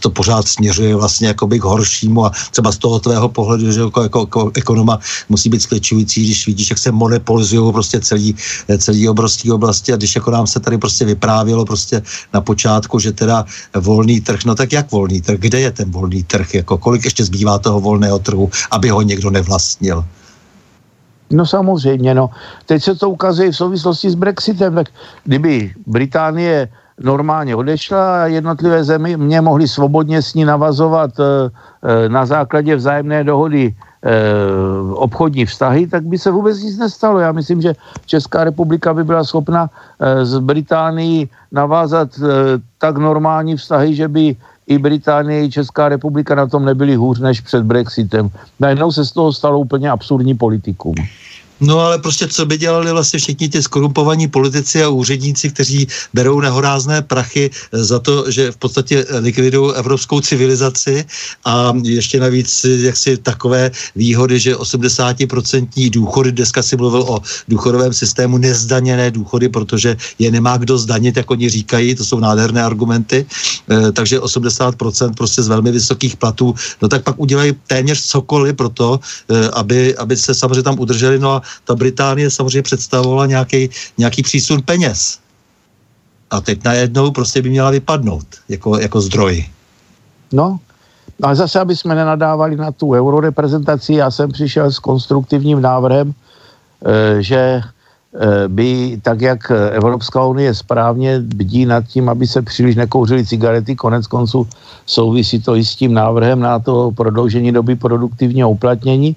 to 0.00 0.10
pořád 0.10 0.48
směřuje 0.48 0.96
vlastně 0.96 1.28
jakoby 1.28 1.60
k 1.60 1.64
horšímu 1.64 2.26
a 2.26 2.32
třeba 2.50 2.72
z 2.72 2.78
toho 2.78 3.00
tvého 3.00 3.28
pohledu, 3.28 3.72
že 3.72 3.80
jako, 3.80 4.02
jako, 4.02 4.20
jako 4.20 4.50
ekonoma 4.54 4.98
musí 5.28 5.48
být 5.48 5.62
skličující, 5.62 6.24
když 6.24 6.46
vidíš, 6.46 6.70
jak 6.70 6.78
se 6.78 6.92
monopolizují 6.92 7.72
prostě 7.72 8.00
celý, 8.00 8.36
e, 8.68 8.78
celý 8.78 9.08
obrovský 9.08 9.52
oblasti 9.52 9.92
a 9.92 9.96
když 9.96 10.14
jako 10.14 10.30
nám 10.30 10.46
se 10.46 10.60
tady 10.60 10.78
prostě 10.78 11.04
vyprávělo 11.04 11.64
prostě 11.64 12.02
na 12.32 12.40
počátku, 12.40 12.98
že 12.98 13.12
teda 13.12 13.44
volný 13.76 14.20
trh, 14.20 14.44
no 14.44 14.54
tak 14.54 14.72
jak 14.72 14.92
volný 14.92 15.20
trh, 15.20 15.38
kde 15.40 15.60
je 15.60 15.70
ten 15.70 15.90
volný 15.90 16.22
trh, 16.22 16.54
jako 16.54 16.78
kolik 16.78 17.04
ještě 17.04 17.24
zbývá 17.24 17.58
toho 17.58 17.80
volného 17.80 18.18
trhu, 18.18 18.50
aby 18.70 18.88
ho 18.88 19.02
někdo 19.02 19.30
nevlastnil. 19.30 20.04
No 21.34 21.46
samozřejmě, 21.46 22.14
no. 22.14 22.30
Teď 22.66 22.82
se 22.82 22.94
to 22.94 23.10
ukazuje 23.10 23.50
v 23.50 23.56
souvislosti 23.56 24.10
s 24.10 24.14
Brexitem, 24.14 24.74
tak 24.74 24.86
kdyby 25.24 25.72
Británie 25.86 26.68
normálně 27.02 27.56
odešla 27.56 28.22
a 28.22 28.26
jednotlivé 28.26 28.84
země 28.84 29.16
mě 29.16 29.40
mohly 29.40 29.68
svobodně 29.68 30.22
s 30.22 30.34
ní 30.34 30.44
navazovat 30.44 31.10
e, 31.18 31.24
e, 31.26 32.08
na 32.08 32.26
základě 32.26 32.76
vzájemné 32.76 33.24
dohody 33.24 33.74
e, 33.74 33.74
obchodní 34.94 35.46
vztahy, 35.46 35.86
tak 35.86 36.06
by 36.06 36.18
se 36.18 36.30
vůbec 36.30 36.62
nic 36.62 36.78
nestalo. 36.78 37.18
Já 37.18 37.32
myslím, 37.32 37.62
že 37.62 37.74
Česká 38.06 38.44
republika 38.44 38.94
by 38.94 39.04
byla 39.04 39.24
schopna 39.24 39.70
z 40.22 40.38
Británii 40.38 41.28
navázat 41.52 42.08
tak 42.78 42.96
normální 42.96 43.56
vztahy, 43.56 43.94
že 43.94 44.08
by 44.08 44.36
i 44.66 44.78
Británie, 44.78 45.44
i 45.44 45.50
Česká 45.50 45.88
republika 45.88 46.34
na 46.34 46.46
tom 46.46 46.64
nebyli 46.64 46.94
hůř 46.94 47.20
než 47.20 47.40
před 47.40 47.62
Brexitem. 47.62 48.30
Najednou 48.60 48.92
se 48.92 49.04
z 49.04 49.12
toho 49.12 49.32
stalo 49.32 49.58
úplně 49.58 49.90
absurdní 49.90 50.34
politikum. 50.34 50.94
No 51.60 51.80
ale 51.80 51.98
prostě 51.98 52.28
co 52.28 52.46
by 52.46 52.58
dělali 52.58 52.92
vlastně 52.92 53.18
všichni 53.18 53.48
ti 53.48 53.62
skorumpovaní 53.62 54.28
politici 54.28 54.82
a 54.82 54.88
úředníci, 54.88 55.50
kteří 55.50 55.86
berou 56.14 56.40
nehorázné 56.40 57.02
prachy 57.02 57.50
za 57.72 57.98
to, 57.98 58.30
že 58.30 58.52
v 58.52 58.56
podstatě 58.56 59.06
likvidují 59.18 59.74
evropskou 59.74 60.20
civilizaci? 60.20 61.04
A 61.44 61.72
ještě 61.82 62.20
navíc 62.20 62.64
jaksi 62.64 63.16
takové 63.16 63.70
výhody, 63.96 64.38
že 64.38 64.56
80% 64.56 65.90
důchody, 65.90 66.32
dneska 66.32 66.62
si 66.62 66.76
mluvil 66.76 67.02
o 67.02 67.22
důchodovém 67.48 67.92
systému, 67.92 68.38
nezdaněné 68.38 69.10
důchody, 69.10 69.48
protože 69.48 69.96
je 70.18 70.30
nemá 70.30 70.56
kdo 70.56 70.78
zdanit, 70.78 71.16
jak 71.16 71.30
oni 71.30 71.48
říkají, 71.48 71.94
to 71.94 72.04
jsou 72.04 72.20
nádherné 72.20 72.62
argumenty, 72.62 73.26
e, 73.70 73.92
takže 73.92 74.20
80% 74.20 75.14
prostě 75.14 75.42
z 75.42 75.48
velmi 75.48 75.70
vysokých 75.72 76.16
platů, 76.16 76.54
no 76.82 76.88
tak 76.88 77.02
pak 77.02 77.14
udělají 77.18 77.52
téměř 77.66 78.02
cokoliv 78.02 78.56
pro 78.56 78.68
to, 78.68 79.00
e, 79.30 79.50
aby, 79.50 79.96
aby 79.96 80.16
se 80.16 80.34
samozřejmě 80.34 80.62
tam 80.62 80.80
udrželi, 80.80 81.18
no 81.18 81.30
a 81.30 81.43
ta 81.64 81.74
Británie 81.74 82.30
samozřejmě 82.30 82.62
představovala 82.62 83.26
nějaký, 83.26 83.70
nějaký 83.98 84.22
přísun 84.22 84.62
peněz. 84.62 85.18
A 86.30 86.40
teď 86.40 86.64
najednou 86.64 87.10
prostě 87.10 87.42
by 87.42 87.50
měla 87.50 87.70
vypadnout 87.70 88.26
jako, 88.48 88.78
jako 88.78 89.00
zdroj. 89.00 89.44
No, 90.32 90.58
ale 91.22 91.36
zase, 91.36 91.60
aby 91.60 91.76
jsme 91.76 91.94
nenadávali 91.94 92.56
na 92.56 92.72
tu 92.72 92.90
euroreprezentaci, 92.90 93.94
já 93.94 94.10
jsem 94.10 94.32
přišel 94.32 94.70
s 94.70 94.78
konstruktivním 94.78 95.62
návrhem, 95.62 96.10
eh, 96.10 97.22
že 97.22 97.60
eh, 97.60 98.48
by, 98.48 98.98
tak 99.02 99.20
jak 99.20 99.50
Evropská 99.50 100.24
unie 100.26 100.54
správně 100.54 101.20
bdí 101.20 101.66
nad 101.66 101.86
tím, 101.86 102.08
aby 102.08 102.26
se 102.26 102.42
příliš 102.42 102.76
nekouřily 102.76 103.26
cigarety, 103.26 103.76
konec 103.76 104.06
konců 104.06 104.48
souvisí 104.86 105.40
to 105.42 105.56
i 105.56 105.64
s 105.64 105.76
tím 105.76 105.94
návrhem 105.94 106.40
na 106.40 106.58
to 106.58 106.90
prodloužení 106.90 107.52
doby 107.52 107.76
produktivního 107.76 108.50
uplatnění, 108.50 109.16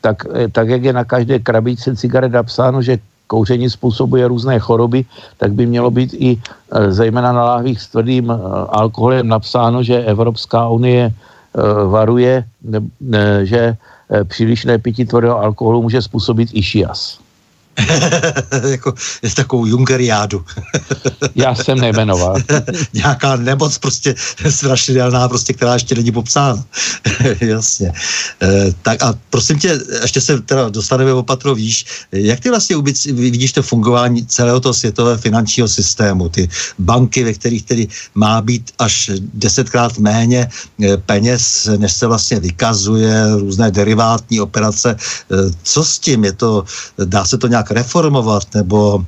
tak, 0.00 0.26
eh, 0.34 0.48
tak 0.48 0.68
jak 0.68 0.82
je 0.84 0.92
na 0.92 1.04
každé 1.04 1.38
krabičce 1.38 1.96
cigaret 1.96 2.32
napsáno, 2.32 2.82
že 2.82 2.98
kouření 3.26 3.70
způsobuje 3.70 4.28
různé 4.28 4.58
choroby, 4.58 5.04
tak 5.36 5.52
by 5.52 5.66
mělo 5.66 5.90
být 5.90 6.14
i 6.18 6.30
eh, 6.38 6.92
zejména 6.92 7.32
na 7.32 7.44
láhvích 7.44 7.80
s 7.80 7.88
tvrdým 7.88 8.30
eh, 8.30 8.34
alkoholem 8.68 9.28
napsáno, 9.28 9.82
že 9.82 10.04
Evropská 10.04 10.68
unie 10.68 11.12
varuje, 11.90 12.44
že 13.42 13.76
přílišné 14.24 14.78
pití 14.78 15.04
tvrdého 15.04 15.40
alkoholu 15.42 15.82
může 15.82 16.02
způsobit 16.02 16.48
i 16.52 16.62
šias. 16.62 17.18
jako 18.68 18.94
je 19.22 19.30
takovou 19.30 19.66
Junkeriádu. 19.66 20.44
Já 21.34 21.54
jsem 21.54 21.78
nejmenoval. 21.78 22.36
Nějaká 22.94 23.36
nemoc 23.36 23.78
prostě 23.78 24.14
strašidelná, 24.50 25.28
prostě, 25.28 25.52
která 25.52 25.74
ještě 25.74 25.94
není 25.94 26.12
popsána. 26.12 26.64
Jasně. 27.40 27.92
E, 28.42 28.74
tak 28.82 29.02
a 29.02 29.14
prosím 29.30 29.58
tě, 29.58 29.80
ještě 30.02 30.20
se 30.20 30.40
teda 30.40 30.68
dostaneme 30.68 31.12
opatro, 31.12 31.54
víš, 31.54 31.86
jak 32.12 32.40
ty 32.40 32.50
vlastně 32.50 32.76
vidíš 33.12 33.52
to 33.52 33.62
fungování 33.62 34.26
celého 34.26 34.60
toho 34.60 34.74
světového 34.74 35.18
finančního 35.18 35.68
systému, 35.68 36.28
ty 36.28 36.48
banky, 36.78 37.24
ve 37.24 37.32
kterých 37.32 37.64
tedy 37.64 37.88
má 38.14 38.40
být 38.42 38.70
až 38.78 39.10
desetkrát 39.34 39.98
méně 39.98 40.48
eh, 40.82 40.96
peněz, 40.96 41.68
než 41.76 41.92
se 41.92 42.06
vlastně 42.06 42.40
vykazuje, 42.40 43.36
různé 43.36 43.70
derivátní 43.70 44.40
operace. 44.40 44.96
Eh, 44.96 45.36
co 45.62 45.84
s 45.84 45.98
tím? 45.98 46.24
Je 46.24 46.32
to, 46.32 46.64
dá 47.04 47.24
se 47.24 47.38
to 47.38 47.46
nějak 47.46 47.67
reformovat, 47.70 48.42
nebo 48.54 49.04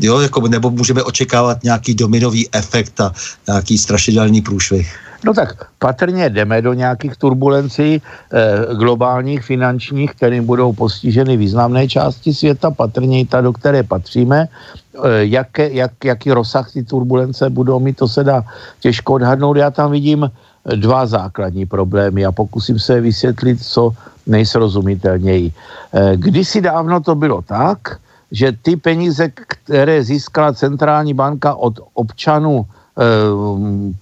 jo, 0.00 0.20
jako, 0.20 0.48
nebo 0.48 0.70
můžeme 0.70 1.02
očekávat 1.02 1.64
nějaký 1.64 1.94
dominový 1.94 2.48
efekt 2.52 3.00
a 3.00 3.12
nějaký 3.48 3.78
strašidelný 3.78 4.42
průšvih? 4.42 4.98
No 5.24 5.34
tak 5.34 5.68
patrně 5.78 6.30
jdeme 6.30 6.62
do 6.62 6.72
nějakých 6.72 7.16
turbulencí 7.16 8.02
eh, 8.02 8.74
globálních, 8.74 9.44
finančních, 9.44 10.10
kterým 10.10 10.46
budou 10.46 10.72
postiženy 10.72 11.36
významné 11.36 11.88
části 11.88 12.34
světa, 12.34 12.70
patrně 12.70 13.20
i 13.20 13.24
ta, 13.24 13.40
do 13.40 13.52
které 13.52 13.82
patříme. 13.82 14.48
Eh, 14.48 15.08
jaké, 15.28 15.70
jak, 15.72 15.92
jaký 16.04 16.32
rozsah 16.32 16.72
ty 16.72 16.82
turbulence 16.82 17.50
budou 17.50 17.80
mít, 17.80 17.96
to 17.96 18.08
se 18.08 18.24
dá 18.24 18.44
těžko 18.80 19.12
odhadnout. 19.12 19.56
Já 19.56 19.70
tam 19.70 19.90
vidím 19.90 20.30
dva 20.64 21.06
základní 21.06 21.66
problémy 21.66 22.26
a 22.26 22.32
pokusím 22.32 22.78
se 22.78 23.00
vysvětlit, 23.00 23.62
co 23.62 23.92
nejsrozumitelněji. 24.26 25.52
Eh, 25.92 26.12
kdysi 26.16 26.60
dávno 26.60 27.00
to 27.00 27.14
bylo 27.14 27.42
tak, 27.42 27.78
že 28.32 28.52
ty 28.62 28.76
peníze, 28.76 29.28
které 29.34 30.02
získala 30.04 30.52
centrální 30.52 31.14
banka 31.14 31.54
od 31.54 31.80
občanů 31.94 32.66
eh, 32.66 33.02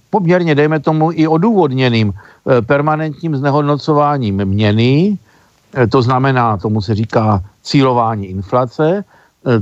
poměrně, 0.09 0.55
dejme 0.55 0.79
tomu, 0.79 1.11
i 1.11 1.27
odůvodněným 1.27 2.13
eh, 2.13 2.61
permanentním 2.61 3.35
znehodnocováním 3.35 4.45
měny, 4.45 5.17
to 5.89 6.01
znamená, 6.01 6.57
tomu 6.57 6.81
se 6.81 6.95
říká 6.95 7.43
cílování 7.61 8.27
inflace, 8.27 9.05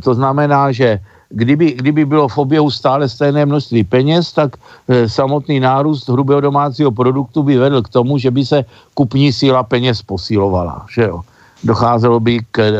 to 0.03 0.13
znamená, 0.13 0.71
že 0.71 0.99
kdyby, 1.29 1.71
kdyby 1.71 2.05
bylo 2.05 2.27
v 2.27 2.37
oběhu 2.37 2.71
stále 2.71 3.09
stejné 3.09 3.45
množství 3.45 3.83
peněz, 3.83 4.33
tak 4.33 4.55
e, 4.87 5.09
samotný 5.09 5.59
nárůst 5.59 6.09
hrubého 6.09 6.41
domácího 6.41 6.91
produktu 6.91 7.43
by 7.43 7.57
vedl 7.57 7.81
k 7.81 7.89
tomu, 7.89 8.17
že 8.17 8.31
by 8.31 8.45
se 8.45 8.65
kupní 8.93 9.33
síla 9.33 9.63
peněz 9.63 10.01
posílovala. 10.01 10.85
Že 10.93 11.03
jo? 11.03 11.21
Docházelo 11.63 12.19
by 12.19 12.39
k, 12.51 12.59
e, 12.59 12.73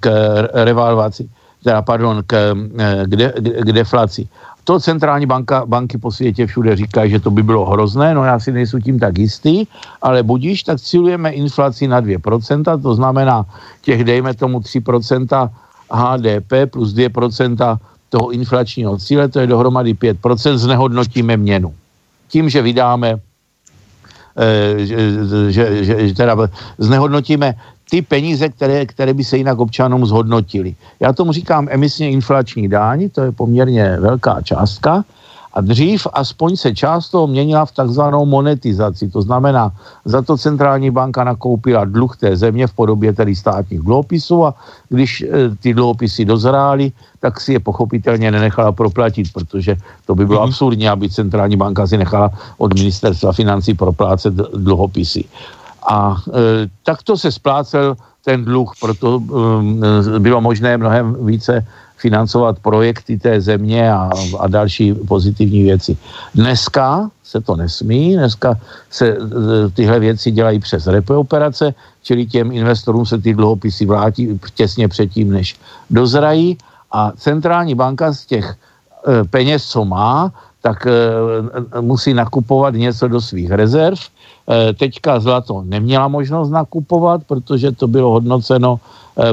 k 0.00 0.06
revalvaci, 0.52 1.28
teda 1.64 1.82
pardon, 1.82 2.22
k, 2.26 2.32
e, 2.34 3.06
k, 3.06 3.12
de, 3.16 3.34
k 3.40 3.72
deflaci. 3.72 4.28
To 4.64 4.80
centrální 4.80 5.26
banka, 5.26 5.66
banky 5.66 5.98
po 5.98 6.10
světě 6.10 6.46
všude 6.46 6.76
říkají, 6.76 7.10
že 7.10 7.20
to 7.20 7.30
by 7.30 7.42
bylo 7.42 7.66
hrozné, 7.66 8.14
no 8.14 8.24
já 8.24 8.40
si 8.40 8.52
nejsou 8.52 8.80
tím 8.80 8.98
tak 8.98 9.18
jistý, 9.18 9.68
ale 10.02 10.22
budíš, 10.22 10.62
tak 10.62 10.80
cílujeme 10.80 11.30
inflaci 11.30 11.88
na 11.88 12.00
2%, 12.00 12.82
to 12.82 12.94
znamená 12.94 13.44
těch, 13.82 14.04
dejme 14.04 14.34
tomu 14.34 14.60
3% 14.60 15.50
HDP 15.90 16.70
plus 16.70 16.94
2% 16.94 17.78
toho 18.08 18.30
inflačního 18.30 18.98
cíle, 18.98 19.28
to 19.28 19.40
je 19.40 19.46
dohromady 19.46 19.94
5%, 19.94 20.56
znehodnotíme 20.56 21.36
měnu. 21.36 21.74
Tím, 22.28 22.48
že 22.48 22.62
vydáme, 22.62 23.18
eh, 24.36 24.86
že, 24.86 24.96
že, 25.50 25.64
že, 25.84 26.14
teda 26.14 26.36
znehodnotíme 26.78 27.54
ty 27.90 28.02
peníze, 28.02 28.48
které, 28.48 28.86
které 28.86 29.14
by 29.14 29.24
se 29.24 29.36
jinak 29.36 29.58
občanům 29.58 30.06
zhodnotily. 30.06 30.74
Já 31.00 31.12
tomu 31.12 31.32
říkám 31.32 31.68
emisně 31.70 32.10
inflační 32.10 32.68
dáň, 32.68 33.08
to 33.10 33.20
je 33.20 33.32
poměrně 33.32 33.96
velká 34.00 34.42
částka, 34.42 35.04
a 35.54 35.60
dřív 35.60 36.06
aspoň 36.12 36.56
se 36.56 36.74
část 36.74 37.08
toho 37.08 37.26
měnila 37.26 37.66
v 37.66 37.72
takzvanou 37.72 38.26
monetizaci. 38.26 39.08
To 39.08 39.22
znamená, 39.22 39.70
za 40.04 40.22
to 40.22 40.36
centrální 40.36 40.90
banka 40.90 41.24
nakoupila 41.24 41.84
dluh 41.84 42.16
té 42.16 42.36
země 42.36 42.66
v 42.66 42.72
podobě 42.72 43.12
tedy 43.12 43.34
státních 43.34 43.80
dluhopisů 43.80 44.44
a 44.44 44.54
když 44.88 45.22
e, 45.22 45.26
ty 45.62 45.74
dluhopisy 45.74 46.24
dozrály, 46.24 46.92
tak 47.20 47.40
si 47.40 47.52
je 47.52 47.60
pochopitelně 47.60 48.30
nenechala 48.30 48.72
proplatit, 48.72 49.32
protože 49.32 49.76
to 50.06 50.14
by 50.14 50.26
bylo 50.26 50.40
mm-hmm. 50.40 50.48
absurdní, 50.50 50.88
aby 50.88 51.10
centrální 51.10 51.56
banka 51.56 51.86
si 51.86 51.96
nechala 51.98 52.30
od 52.58 52.74
ministerstva 52.74 53.32
financí 53.32 53.74
proplácet 53.74 54.34
dluhopisy. 54.34 55.24
A 55.86 56.16
e, 56.28 56.66
takto 56.82 57.16
se 57.16 57.32
splácel 57.32 57.96
ten 58.24 58.44
dluh, 58.44 58.72
proto 58.80 59.22
e, 59.22 60.18
bylo 60.18 60.40
možné 60.40 60.76
mnohem 60.76 61.16
více 61.26 61.62
financovat 62.04 62.60
projekty 62.60 63.16
té 63.16 63.40
země 63.40 63.88
a, 63.88 64.12
a 64.12 64.44
další 64.44 64.92
pozitivní 64.92 65.64
věci. 65.72 65.96
Dneska 66.36 67.08
se 67.24 67.40
to 67.40 67.56
nesmí, 67.56 68.12
dneska 68.12 68.60
se 68.92 69.16
e, 69.16 69.16
tyhle 69.72 69.96
věci 70.04 70.28
dělají 70.30 70.60
přes 70.60 70.84
repo 70.84 71.16
operace, 71.16 71.72
čili 72.04 72.28
těm 72.28 72.52
investorům 72.52 73.08
se 73.08 73.16
ty 73.16 73.32
dluhopisy 73.32 73.88
vrátí 73.88 74.36
těsně 74.52 74.84
předtím, 74.84 75.32
než 75.32 75.56
dozrají 75.88 76.60
a 76.92 77.16
centrální 77.16 77.72
banka 77.72 78.12
z 78.12 78.36
těch 78.36 78.46
e, 78.52 79.24
peněz, 79.24 79.64
co 79.64 79.88
má, 79.88 80.28
tak 80.60 80.84
e, 80.84 80.92
musí 81.80 82.12
nakupovat 82.12 82.76
něco 82.76 83.08
do 83.08 83.16
svých 83.20 83.48
rezerv. 83.48 83.96
Teďka 84.76 85.24
zlato 85.24 85.64
neměla 85.64 86.04
možnost 86.12 86.52
nakupovat, 86.52 87.24
protože 87.24 87.72
to 87.72 87.88
bylo 87.88 88.20
hodnoceno 88.20 88.76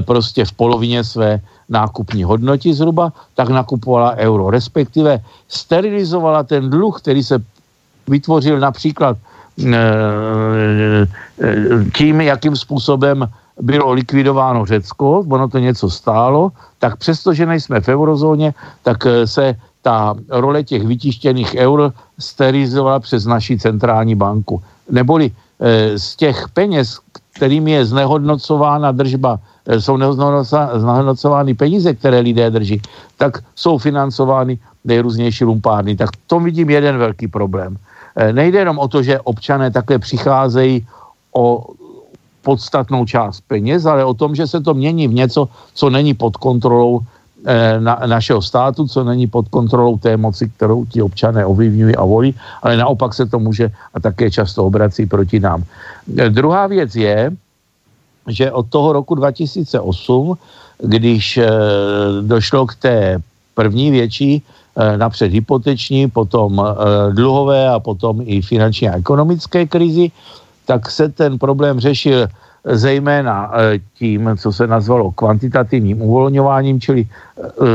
prostě 0.07 0.47
v 0.47 0.55
polovině 0.55 1.03
své 1.03 1.43
nákupní 1.69 2.23
hodnotě 2.23 2.73
zhruba, 2.73 3.13
tak 3.35 3.49
nakupovala 3.49 4.15
euro. 4.15 4.49
Respektive 4.49 5.19
sterilizovala 5.47 6.43
ten 6.43 6.69
dluh, 6.69 7.01
který 7.01 7.23
se 7.23 7.39
vytvořil 8.07 8.59
například 8.59 9.17
eh, 9.17 9.77
eh, 11.41 11.57
tím, 11.95 12.21
jakým 12.21 12.55
způsobem 12.55 13.27
bylo 13.61 13.91
likvidováno 13.91 14.65
Řecko, 14.65 15.25
ono 15.29 15.47
to 15.47 15.59
něco 15.59 15.89
stálo, 15.89 16.51
tak 16.79 16.97
přestože 16.97 17.45
nejsme 17.45 17.81
v 17.81 17.87
eurozóně, 17.87 18.53
tak 18.83 19.05
eh, 19.05 19.27
se 19.27 19.55
ta 19.81 20.15
role 20.29 20.63
těch 20.63 20.83
vytištěných 20.85 21.55
eur 21.57 21.93
sterilizovala 22.19 22.99
přes 22.99 23.25
naši 23.25 23.57
centrální 23.57 24.15
banku. 24.15 24.61
Neboli 24.89 25.31
z 25.97 26.15
těch 26.15 26.49
peněz, 26.53 26.97
kterými 27.33 27.71
je 27.71 27.85
znehodnocována 27.85 28.91
držba 28.91 29.39
jsou 29.69 29.97
znehodnocovány 30.75 31.53
peníze, 31.53 31.93
které 31.93 32.19
lidé 32.19 32.49
drží, 32.49 32.81
tak 33.17 33.43
jsou 33.55 33.77
financovány 33.77 34.59
nejrůznější 34.85 35.45
lumpárny. 35.45 35.95
Tak 35.95 36.09
to 36.27 36.39
vidím 36.39 36.69
jeden 36.69 36.97
velký 36.97 37.27
problém. 37.27 37.77
Eh, 38.15 38.33
nejde 38.33 38.59
jenom 38.59 38.79
o 38.79 38.87
to, 38.87 39.03
že 39.03 39.19
občané 39.19 39.71
také 39.71 39.99
přicházejí 39.99 40.87
o 41.35 41.65
podstatnou 42.41 43.05
část 43.05 43.41
peněz, 43.47 43.85
ale 43.85 44.05
o 44.05 44.13
tom, 44.13 44.35
že 44.35 44.47
se 44.47 44.61
to 44.61 44.73
mění 44.73 45.07
v 45.07 45.13
něco, 45.13 45.49
co 45.73 45.89
není 45.89 46.13
pod 46.13 46.37
kontrolou 46.37 46.99
eh, 47.45 47.79
na, 47.79 48.01
našeho 48.05 48.41
státu, 48.41 48.87
co 48.87 49.03
není 49.03 49.27
pod 49.27 49.47
kontrolou 49.49 49.97
té 49.97 50.17
moci, 50.17 50.49
kterou 50.49 50.85
ti 50.85 51.01
občané 51.01 51.45
ovlivňují 51.45 51.95
a 51.95 52.03
volí, 52.05 52.35
ale 52.61 52.77
naopak 52.77 53.13
se 53.13 53.25
to 53.25 53.39
může 53.39 53.71
a 53.93 53.99
také 53.99 54.31
často 54.31 54.65
obrací 54.65 55.05
proti 55.05 55.39
nám. 55.39 55.63
Druhá 56.29 56.67
věc 56.67 56.95
je, 56.95 57.31
že 58.27 58.51
od 58.51 58.69
toho 58.69 58.93
roku 58.93 59.15
2008, 59.15 60.37
když 60.83 61.37
e, 61.37 61.49
došlo 62.21 62.65
k 62.65 62.75
té 62.75 63.17
první 63.55 63.91
větší, 63.91 64.43
e, 64.75 64.97
napřed 64.97 65.31
hypoteční, 65.31 66.09
potom 66.09 66.59
e, 66.59 66.63
dluhové 67.13 67.69
a 67.69 67.79
potom 67.79 68.21
i 68.25 68.41
finanční 68.41 68.89
a 68.89 68.97
ekonomické 68.97 69.65
krizi, 69.67 70.11
tak 70.65 70.91
se 70.91 71.09
ten 71.09 71.39
problém 71.39 71.79
řešil 71.79 72.27
zejména 72.65 73.51
tím, 73.97 74.37
co 74.37 74.53
se 74.53 74.67
nazvalo 74.67 75.11
kvantitativním 75.11 76.01
uvolňováním, 76.01 76.81
čili 76.81 77.07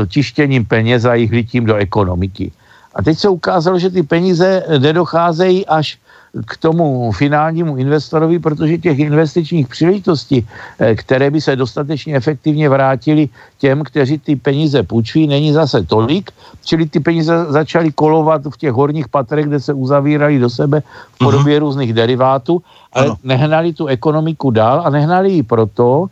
tištěním 0.07 0.65
peněz 0.65 1.05
a 1.05 1.13
jejich 1.13 1.31
litím 1.31 1.65
do 1.65 1.75
ekonomiky. 1.75 2.51
A 2.95 3.03
teď 3.03 3.17
se 3.17 3.29
ukázalo, 3.29 3.79
že 3.79 3.89
ty 3.89 4.03
peníze 4.03 4.63
nedocházejí 4.79 5.65
až 5.65 5.99
k 6.45 6.57
tomu 6.57 7.11
finálnímu 7.11 7.77
investorovi, 7.77 8.39
protože 8.39 8.77
těch 8.77 8.99
investičních 8.99 9.67
příležitostí, 9.67 10.47
eh, 10.79 10.95
které 10.95 11.31
by 11.31 11.41
se 11.41 11.55
dostatečně 11.55 12.15
efektivně 12.15 12.69
vrátily 12.69 13.29
těm, 13.57 13.83
kteří 13.83 14.17
ty 14.17 14.35
peníze 14.35 14.83
půjčují, 14.83 15.27
není 15.27 15.53
zase 15.53 15.83
tolik, 15.83 16.31
čili 16.65 16.85
ty 16.85 16.99
peníze 16.99 17.45
začaly 17.49 17.91
kolovat 17.91 18.45
v 18.45 18.57
těch 18.57 18.71
horních 18.71 19.07
patrech, 19.07 19.45
kde 19.45 19.59
se 19.59 19.73
uzavírali 19.73 20.39
do 20.39 20.49
sebe 20.49 20.83
v 21.13 21.17
podobě 21.17 21.57
uh-huh. 21.57 21.59
různých 21.59 21.93
derivátů, 21.93 22.61
ale 22.93 23.05
ano. 23.05 23.15
nehnali 23.23 23.73
tu 23.73 23.87
ekonomiku 23.87 24.51
dál 24.51 24.81
a 24.85 24.89
nehnali 24.89 25.31
ji 25.31 25.43
proto, 25.43 26.07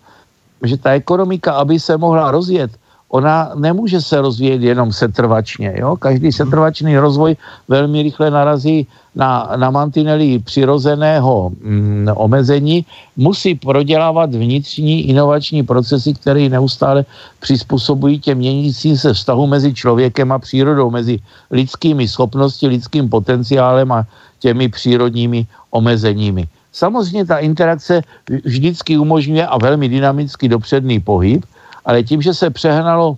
že 0.63 0.77
ta 0.77 0.91
ekonomika, 0.91 1.53
aby 1.53 1.79
se 1.79 1.97
mohla 1.97 2.31
rozjet, 2.31 2.71
ona 3.15 3.55
nemůže 3.55 4.01
se 4.03 4.21
rozvíjet 4.21 4.61
jenom 4.61 4.91
setrvačně. 4.91 5.73
Jo? 5.79 5.95
Každý 5.95 6.31
setrvačný 6.31 6.99
rozvoj 6.99 7.35
velmi 7.67 8.03
rychle 8.03 8.27
narazí 8.27 8.87
na, 9.15 9.55
na 9.55 9.71
mantinely 9.71 10.39
přirozeného 10.43 11.51
mm, 11.63 12.11
omezení, 12.15 12.85
musí 13.15 13.55
prodělávat 13.55 14.35
vnitřní 14.35 15.07
inovační 15.07 15.63
procesy, 15.63 16.13
které 16.13 16.51
neustále 16.51 17.07
přizpůsobují 17.39 18.19
těm 18.19 18.37
měnícím 18.37 18.97
se 18.99 19.13
vztahu 19.15 19.47
mezi 19.47 19.71
člověkem 19.71 20.31
a 20.35 20.39
přírodou, 20.39 20.91
mezi 20.91 21.23
lidskými 21.51 22.07
schopnosti, 22.07 22.67
lidským 22.67 23.07
potenciálem 23.07 23.87
a 23.91 24.03
těmi 24.43 24.67
přírodními 24.69 25.47
omezeními. 25.71 26.47
Samozřejmě 26.75 27.25
ta 27.25 27.37
interakce 27.39 28.03
vždycky 28.43 28.99
umožňuje 28.99 29.47
a 29.47 29.55
velmi 29.57 29.87
dynamicky 29.87 30.51
dopředný 30.51 30.99
pohyb, 30.99 31.47
ale 31.85 32.03
tím, 32.03 32.21
že 32.21 32.33
se 32.33 32.49
přehnalo 32.49 33.17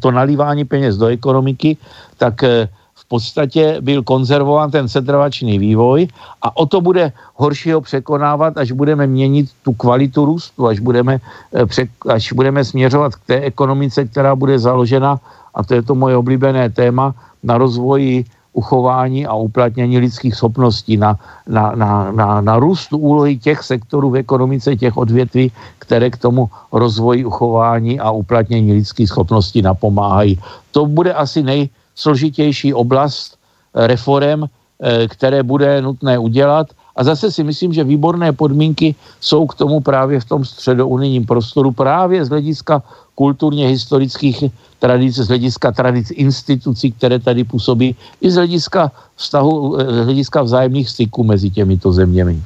to 0.00 0.10
nalívání 0.10 0.64
peněz 0.64 0.96
do 0.96 1.06
ekonomiky, 1.06 1.76
tak 2.18 2.42
eh, 2.42 2.68
v 2.94 3.04
podstatě 3.08 3.76
byl 3.80 4.02
konzervován 4.02 4.70
ten 4.70 4.88
setrvačný 4.88 5.58
vývoj 5.58 6.08
a 6.42 6.56
o 6.56 6.66
to 6.66 6.80
bude 6.80 7.12
horšího 7.34 7.80
překonávat, 7.80 8.56
až 8.58 8.72
budeme 8.72 9.06
měnit 9.06 9.50
tu 9.62 9.72
kvalitu 9.72 10.24
růstu, 10.24 10.66
až 10.66 10.80
budeme, 10.80 11.18
eh, 11.54 11.86
až 12.08 12.32
budeme 12.32 12.64
směřovat 12.64 13.14
k 13.14 13.26
té 13.26 13.36
ekonomice, 13.40 14.04
která 14.04 14.36
bude 14.36 14.58
založena, 14.58 15.20
a 15.54 15.62
to 15.64 15.74
je 15.74 15.82
to 15.82 15.94
moje 15.94 16.16
oblíbené 16.16 16.70
téma, 16.70 17.14
na 17.42 17.58
rozvoji 17.58 18.24
uchování 18.52 19.26
a 19.26 19.34
uplatnění 19.34 19.98
lidských 19.98 20.34
schopností, 20.34 20.96
na, 20.96 21.18
na, 21.48 21.72
na, 21.74 22.12
na, 22.12 22.40
na 22.40 22.58
růstu 22.58 22.98
úlohy 22.98 23.38
těch 23.38 23.62
sektorů 23.62 24.10
v 24.10 24.16
ekonomice, 24.16 24.76
těch 24.76 24.96
odvětví, 24.96 25.52
které 25.78 26.10
k 26.10 26.16
tomu 26.16 26.50
rozvoji, 26.72 27.24
uchování 27.24 28.00
a 28.00 28.10
uplatnění 28.10 28.72
lidských 28.72 29.08
schopností 29.08 29.62
napomáhají. 29.62 30.38
To 30.70 30.86
bude 30.86 31.14
asi 31.14 31.42
nejsložitější 31.42 32.74
oblast 32.74 33.38
eh, 33.74 33.86
reform, 33.86 34.44
eh, 34.44 35.08
které 35.08 35.42
bude 35.42 35.82
nutné 35.82 36.18
udělat. 36.18 36.66
A 36.96 37.04
zase 37.04 37.32
si 37.32 37.44
myslím, 37.44 37.72
že 37.72 37.84
výborné 37.84 38.32
podmínky 38.32 38.94
jsou 39.20 39.46
k 39.46 39.54
tomu 39.54 39.80
právě 39.80 40.20
v 40.20 40.24
tom 40.24 40.44
středounijním 40.44 41.26
prostoru, 41.26 41.72
právě 41.72 42.24
z 42.24 42.28
hlediska 42.28 42.82
kulturně 43.14 43.68
historických 43.68 44.44
tradic, 44.78 45.14
z 45.14 45.28
hlediska 45.28 45.72
tradic 45.72 46.10
institucí, 46.10 46.92
které 46.92 47.18
tady 47.18 47.44
působí, 47.44 47.96
i 48.20 48.30
z 48.30 48.34
hlediska 48.34 48.92
vztahu, 49.16 49.80
eh, 49.80 49.84
z 49.84 50.04
hlediska 50.04 50.42
vzájemných 50.42 50.88
styků 50.88 51.24
mezi 51.24 51.50
těmito 51.50 51.92
zeměmi. 51.92 52.42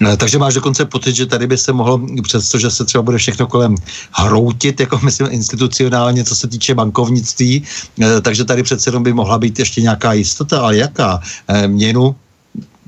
No, 0.00 0.16
takže 0.16 0.38
máš 0.38 0.54
dokonce 0.54 0.84
pocit, 0.84 1.16
že 1.16 1.26
tady 1.26 1.46
by 1.46 1.56
se 1.58 1.72
mohlo, 1.72 2.00
přestože 2.22 2.70
se 2.70 2.84
třeba 2.84 3.02
bude 3.02 3.18
všechno 3.18 3.46
kolem 3.46 3.74
hroutit, 4.12 4.80
jako 4.80 5.00
myslím 5.04 5.28
institucionálně, 5.30 6.24
co 6.24 6.34
se 6.36 6.46
týče 6.48 6.74
bankovnictví, 6.74 7.62
eh, 8.02 8.20
takže 8.20 8.44
tady 8.44 8.62
přece 8.62 8.90
jenom 8.90 9.02
by 9.02 9.12
mohla 9.12 9.38
být 9.38 9.58
ještě 9.58 9.80
nějaká 9.80 10.12
jistota, 10.12 10.60
ale 10.60 10.76
jaká? 10.76 11.20
Eh, 11.48 11.68
měnu 11.68 12.14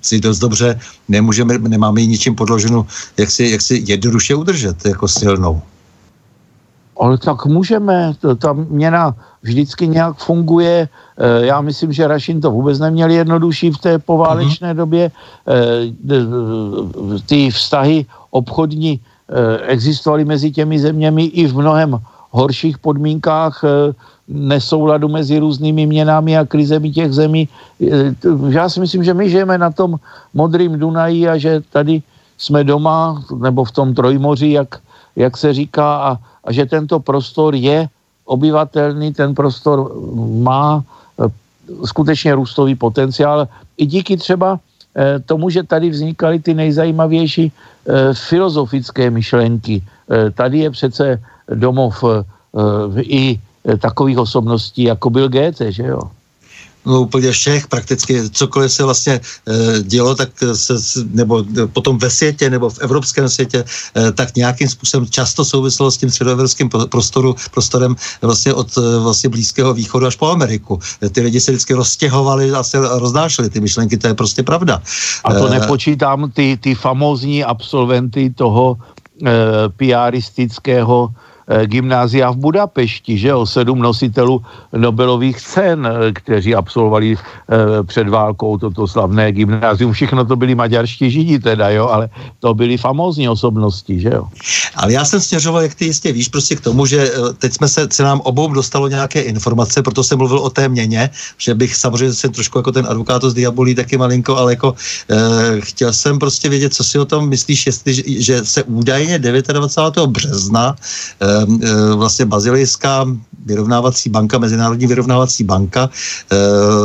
si 0.02 0.20
dost 0.20 0.38
dobře 0.38 0.80
nemůžeme, 1.08 1.58
nemáme 1.58 2.00
ji 2.00 2.06
ničím 2.06 2.34
podloženou, 2.34 2.86
jak 3.16 3.30
si, 3.30 3.44
jak 3.44 3.62
si 3.62 3.82
jednoduše 3.86 4.34
udržet 4.34 4.86
jako 4.86 5.08
silnou. 5.08 5.62
Ale 7.00 7.18
tak 7.18 7.46
můžeme, 7.46 8.14
ta 8.38 8.52
měna 8.52 9.14
vždycky 9.42 9.88
nějak 9.88 10.16
funguje. 10.16 10.88
Eh, 10.88 11.46
já 11.46 11.60
myslím, 11.60 11.92
že 11.92 12.08
Rašin 12.08 12.40
to 12.40 12.50
vůbec 12.50 12.78
neměli 12.78 13.14
jednodušší 13.14 13.70
v 13.70 13.78
té 13.78 13.98
poválečné 13.98 14.74
mm-hmm. 14.74 14.76
době. 14.76 15.10
Eh, 15.10 15.92
ty 17.26 17.50
vztahy 17.50 18.06
obchodní 18.30 18.98
eh, 18.98 19.58
existovaly 19.66 20.24
mezi 20.24 20.50
těmi 20.50 20.78
zeměmi 20.78 21.24
i 21.24 21.46
v 21.46 21.54
mnohem 21.54 21.98
horších 22.30 22.78
podmínkách 22.78 23.64
nesouladu 24.28 25.08
mezi 25.08 25.38
různými 25.38 25.86
měnami 25.86 26.38
a 26.38 26.46
krizemi 26.46 26.90
těch 26.90 27.12
zemí. 27.12 27.48
Já 28.48 28.68
si 28.68 28.80
myslím, 28.80 29.04
že 29.04 29.14
my 29.14 29.30
žijeme 29.30 29.58
na 29.58 29.70
tom 29.70 29.96
modrým 30.34 30.78
Dunaji 30.78 31.28
a 31.28 31.38
že 31.38 31.60
tady 31.72 32.02
jsme 32.38 32.64
doma, 32.64 33.24
nebo 33.38 33.64
v 33.64 33.72
tom 33.72 33.94
Trojmoři, 33.94 34.50
jak, 34.50 34.80
jak 35.16 35.36
se 35.36 35.52
říká, 35.52 35.96
a 35.96 36.18
a 36.48 36.52
že 36.52 36.64
tento 36.64 36.96
prostor 37.00 37.52
je 37.52 37.88
obyvatelný, 38.24 39.12
ten 39.12 39.36
prostor 39.36 39.92
má 40.40 40.80
eh, 40.80 41.28
skutečně 41.84 42.34
růstový 42.34 42.74
potenciál. 42.74 43.48
I 43.76 43.86
díky 43.86 44.16
třeba 44.16 44.56
eh, 44.56 45.20
tomu, 45.20 45.52
že 45.52 45.62
tady 45.62 45.92
vznikaly 45.92 46.40
ty 46.40 46.56
nejzajímavější 46.56 47.52
eh, 47.52 48.14
filozofické 48.16 49.12
myšlenky. 49.12 49.84
Tady 50.34 50.58
je 50.58 50.70
přece 50.70 51.20
domov 51.52 52.00
i 53.04 53.36
takových 53.76 54.18
osobností, 54.18 54.82
jako 54.82 55.10
byl 55.10 55.28
Goethe, 55.28 55.72
že 55.72 55.82
jo? 55.82 56.00
no, 56.88 57.00
úplně 57.00 57.32
všech, 57.32 57.66
prakticky 57.66 58.30
cokoliv 58.30 58.72
se 58.72 58.84
vlastně 58.84 59.20
e, 59.20 59.82
dělo, 59.82 60.14
tak 60.14 60.28
se, 60.52 60.74
nebo 61.12 61.44
potom 61.72 61.98
ve 61.98 62.10
světě, 62.10 62.50
nebo 62.50 62.70
v 62.70 62.78
evropském 62.78 63.28
světě, 63.28 63.64
e, 63.96 64.12
tak 64.12 64.36
nějakým 64.36 64.68
způsobem 64.68 65.06
často 65.06 65.44
souviselo 65.44 65.90
s 65.90 65.96
tím 65.96 66.10
středoevropským 66.10 66.68
prostoru, 66.88 67.36
prostorem 67.50 67.96
vlastně 68.22 68.54
od 68.54 68.76
vlastně 69.02 69.30
Blízkého 69.30 69.74
východu 69.74 70.06
až 70.06 70.16
po 70.16 70.26
Ameriku. 70.28 70.78
E, 71.02 71.08
ty 71.08 71.20
lidi 71.20 71.40
se 71.40 71.50
vždycky 71.52 71.74
roztěhovali 71.74 72.52
a 72.52 72.62
se 72.62 72.78
roznášeli 72.80 73.50
ty 73.50 73.60
myšlenky, 73.60 73.96
to 73.96 74.06
je 74.06 74.14
prostě 74.14 74.42
pravda. 74.42 74.82
A 75.24 75.34
to 75.34 75.46
e, 75.46 75.50
nepočítám 75.50 76.30
ty, 76.30 76.56
ty 76.56 76.74
famózní 76.74 77.44
absolventy 77.44 78.30
toho 78.30 78.76
e, 79.26 79.68
piaristického 79.68 81.10
Eh, 81.10 81.27
gymnázia 81.64 82.30
v 82.30 82.36
Budapešti, 82.36 83.18
že 83.18 83.28
jo, 83.28 83.46
sedm 83.46 83.78
nositelů 83.78 84.42
Nobelových 84.76 85.40
cen, 85.40 85.88
eh, 85.88 86.12
kteří 86.12 86.54
absolvovali 86.54 87.16
eh, 87.16 87.82
před 87.82 88.08
válkou 88.08 88.58
toto 88.58 88.88
slavné 88.88 89.32
gymnázium. 89.32 89.92
Všechno 89.92 90.24
to 90.24 90.36
byli 90.36 90.54
maďarští 90.54 91.10
židi 91.10 91.38
teda, 91.38 91.70
jo, 91.70 91.88
ale 91.88 92.08
to 92.40 92.54
byly 92.54 92.76
famózní 92.76 93.28
osobnosti, 93.28 94.00
že 94.00 94.08
jo. 94.08 94.28
Ale 94.76 94.92
já 94.92 95.04
jsem 95.04 95.20
směřoval, 95.20 95.62
jak 95.62 95.74
ty 95.74 95.84
jistě 95.84 96.12
víš, 96.12 96.28
prostě 96.28 96.56
k 96.56 96.60
tomu, 96.60 96.86
že 96.86 97.10
teď 97.38 97.52
jsme 97.52 97.68
se, 97.68 97.88
se 97.92 98.02
nám 98.02 98.20
obou 98.20 98.52
dostalo 98.52 98.88
nějaké 98.88 99.20
informace, 99.20 99.82
proto 99.82 100.04
jsem 100.04 100.18
mluvil 100.18 100.38
o 100.38 100.50
té 100.50 100.68
měně, 100.68 101.10
že 101.38 101.54
bych 101.54 101.76
samozřejmě 101.76 102.14
jsem 102.14 102.32
trošku 102.32 102.58
jako 102.58 102.72
ten 102.72 102.86
advokát 102.88 103.24
z 103.24 103.34
diabolí 103.34 103.74
taky 103.74 103.96
malinko, 103.96 104.36
ale 104.36 104.52
jako 104.52 104.74
e, 105.10 105.16
chtěl 105.60 105.92
jsem 105.92 106.18
prostě 106.18 106.48
vědět, 106.48 106.74
co 106.74 106.84
si 106.84 106.98
o 106.98 107.04
tom 107.04 107.28
myslíš, 107.28 107.66
jestli, 107.66 108.22
že 108.22 108.44
se 108.44 108.62
údajně 108.62 109.18
29. 109.18 110.06
března 110.06 110.76
e, 111.20 111.37
eh, 111.37 111.37
vlastně 111.94 112.26
Bazilejská 112.26 113.06
vyrovnávací 113.46 114.10
banka, 114.10 114.38
Mezinárodní 114.38 114.86
vyrovnávací 114.86 115.44
banka 115.44 115.90
eh, 115.90 116.36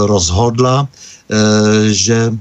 rozhodla, 0.08 0.88
eh, 1.32 1.94
že 1.94 2.32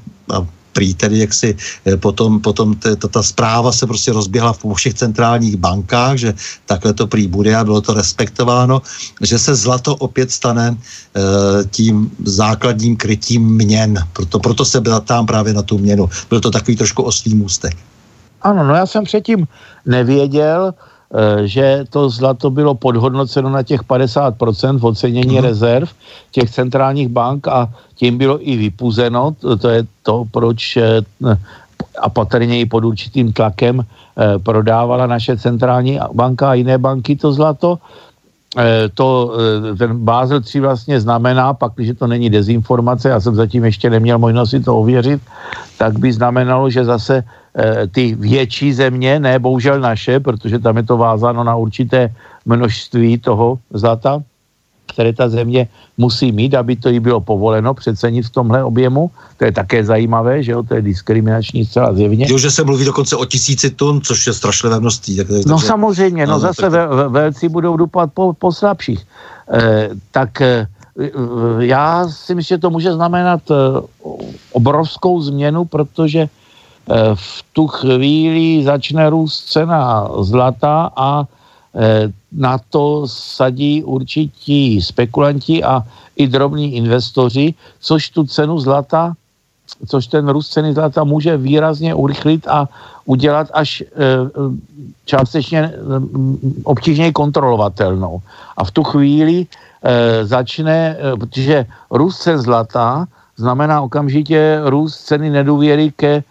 prý 0.72 0.94
tedy 0.94 1.18
jak 1.18 1.34
si 1.34 1.56
potom, 2.00 2.40
potom 2.40 2.74
t, 2.74 2.96
ta, 2.96 3.22
zpráva 3.22 3.72
se 3.72 3.86
prostě 3.86 4.12
rozběhla 4.12 4.52
v 4.52 4.64
všech 4.74 4.94
centrálních 4.94 5.56
bankách, 5.56 6.16
že 6.16 6.34
takhle 6.66 6.92
to 6.92 7.06
prý 7.06 7.28
bude 7.28 7.56
a 7.56 7.64
bylo 7.64 7.80
to 7.80 7.94
respektováno, 7.94 8.82
že 9.20 9.38
se 9.38 9.54
zlato 9.54 9.96
opět 9.96 10.30
stane 10.30 10.72
e, 10.72 10.76
tím 11.70 12.10
základním 12.24 12.96
krytím 12.96 13.42
měn. 13.42 14.00
Proto, 14.12 14.38
proto 14.40 14.64
se 14.64 14.80
tam 15.04 15.26
právě 15.26 15.52
na 15.52 15.62
tu 15.62 15.78
měnu. 15.78 16.08
Byl 16.28 16.40
to 16.40 16.50
takový 16.50 16.76
trošku 16.76 17.02
oslý 17.02 17.34
můstek. 17.34 17.76
Ano, 18.42 18.64
no 18.64 18.74
já 18.74 18.86
jsem 18.86 19.04
předtím 19.04 19.46
nevěděl, 19.86 20.74
že 21.44 21.84
to 21.90 22.08
zlato 22.08 22.50
bylo 22.50 22.74
podhodnoceno 22.74 23.50
na 23.50 23.62
těch 23.62 23.84
50% 23.84 24.78
v 24.78 24.84
ocenění 24.84 25.36
mm. 25.36 25.44
rezerv 25.44 25.88
těch 26.30 26.50
centrálních 26.50 27.08
bank 27.08 27.48
a 27.48 27.68
tím 27.94 28.18
bylo 28.18 28.40
i 28.40 28.56
vypuzeno. 28.56 29.36
To 29.60 29.68
je 29.68 29.84
to, 30.02 30.24
proč 30.30 30.76
eh, 30.76 31.00
a 32.00 32.08
patrně 32.08 32.60
i 32.60 32.66
pod 32.66 32.84
určitým 32.84 33.32
tlakem 33.32 33.84
eh, 33.84 34.38
prodávala 34.38 35.06
naše 35.06 35.36
centrální 35.36 36.00
banka 36.12 36.50
a 36.50 36.54
jiné 36.54 36.78
banky 36.78 37.16
to 37.16 37.32
zlato. 37.32 37.78
To, 38.94 39.32
ten 39.78 40.04
Bázel 40.04 40.40
3 40.40 40.60
vlastně 40.60 41.00
znamená, 41.00 41.54
pak, 41.54 41.72
když 41.74 41.96
to 41.98 42.06
není 42.06 42.30
dezinformace, 42.30 43.08
já 43.08 43.20
jsem 43.20 43.34
zatím 43.34 43.64
ještě 43.64 43.90
neměl 43.90 44.18
možnost 44.18 44.50
si 44.50 44.60
to 44.60 44.76
ověřit, 44.76 45.22
tak 45.78 45.98
by 45.98 46.12
znamenalo, 46.12 46.70
že 46.70 46.84
zase 46.84 47.24
Eh, 47.24 47.24
ty 47.92 48.14
větší 48.14 48.72
země, 48.72 49.20
ne 49.20 49.38
bohužel 49.38 49.80
naše, 49.80 50.20
protože 50.20 50.58
tam 50.58 50.76
je 50.76 50.82
to 50.82 50.96
vázáno 50.96 51.44
na 51.44 51.56
určité 51.56 52.14
množství 52.46 53.18
toho 53.18 53.58
zlata, 53.74 54.22
které 54.92 55.12
ta 55.12 55.28
země 55.28 55.68
musí 55.98 56.32
mít, 56.32 56.54
aby 56.54 56.76
to 56.76 56.88
jí 56.88 57.00
bylo 57.00 57.20
povoleno 57.20 57.74
přecenit 57.74 58.26
v 58.26 58.30
tomhle 58.30 58.64
objemu. 58.64 59.10
To 59.36 59.44
je 59.44 59.52
také 59.52 59.84
zajímavé, 59.84 60.42
že 60.42 60.52
jo, 60.52 60.62
to 60.62 60.74
je 60.74 60.82
diskriminační 60.82 61.64
zcela 61.64 61.94
zjevně. 61.94 62.26
Jo, 62.28 62.38
že 62.38 62.50
se 62.50 62.64
mluví 62.64 62.84
dokonce 62.84 63.16
o 63.16 63.24
tisíci 63.24 63.70
tun, 63.70 64.00
což 64.00 64.26
je 64.26 64.32
strašlivé 64.32 64.80
množství. 64.80 65.16
Tak, 65.16 65.28
no 65.28 65.56
takže, 65.56 65.66
samozřejmě, 65.66 66.26
no, 66.26 66.32
no 66.32 66.38
zase 66.38 66.62
tak... 66.62 66.70
ve, 66.70 67.08
velcí 67.08 67.48
budou 67.48 67.76
dupat 67.76 68.10
po, 68.14 68.32
po 68.32 68.52
slabších. 68.52 69.00
Eh, 69.52 69.88
tak 70.10 70.40
eh, 70.40 70.66
já 71.58 72.08
si 72.08 72.34
myslím, 72.34 72.56
že 72.56 72.60
to 72.60 72.70
může 72.70 72.92
znamenat 72.92 73.40
eh, 73.50 73.54
obrovskou 74.52 75.20
změnu, 75.20 75.64
protože 75.64 76.28
v 77.14 77.44
tu 77.52 77.66
chvíli 77.66 78.64
začne 78.64 79.10
růst 79.10 79.44
cena 79.44 80.08
zlata 80.20 80.90
a 80.96 81.24
na 82.32 82.58
to 82.70 83.08
sadí 83.08 83.82
určití 83.82 84.82
spekulanti 84.82 85.64
a 85.64 85.82
i 86.16 86.28
drobní 86.28 86.74
investoři, 86.74 87.54
což 87.80 88.08
tu 88.10 88.24
cenu 88.24 88.58
zlata, 88.58 89.14
což 89.88 90.06
ten 90.06 90.28
růst 90.28 90.48
ceny 90.48 90.74
zlata 90.74 91.04
může 91.04 91.36
výrazně 91.36 91.94
urychlit 91.94 92.48
a 92.48 92.68
udělat 93.04 93.48
až 93.52 93.80
e, 93.80 93.86
částečně 95.04 95.60
e, 95.60 95.72
obtížně 96.64 97.12
kontrolovatelnou. 97.12 98.20
A 98.56 98.64
v 98.64 98.70
tu 98.70 98.82
chvíli 98.82 99.46
začne, 100.22 100.96
protože 101.18 101.66
růst 101.90 102.18
cen 102.18 102.38
zlata 102.38 103.06
znamená 103.36 103.82
okamžitě 103.82 104.60
růst 104.64 104.96
ceny 105.10 105.30
nedůvěry 105.30 105.92
ke 105.96 106.22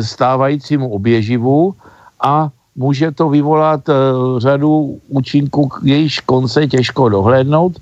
stávajícímu 0.00 0.88
oběživu 0.90 1.74
a 2.20 2.48
může 2.76 3.10
to 3.12 3.28
vyvolat 3.28 3.88
e, 3.88 3.92
řadu 4.38 5.00
účinků, 5.08 5.70
jejíž 5.82 6.20
konce 6.20 6.66
těžko 6.66 7.08
dohlédnout. 7.08 7.72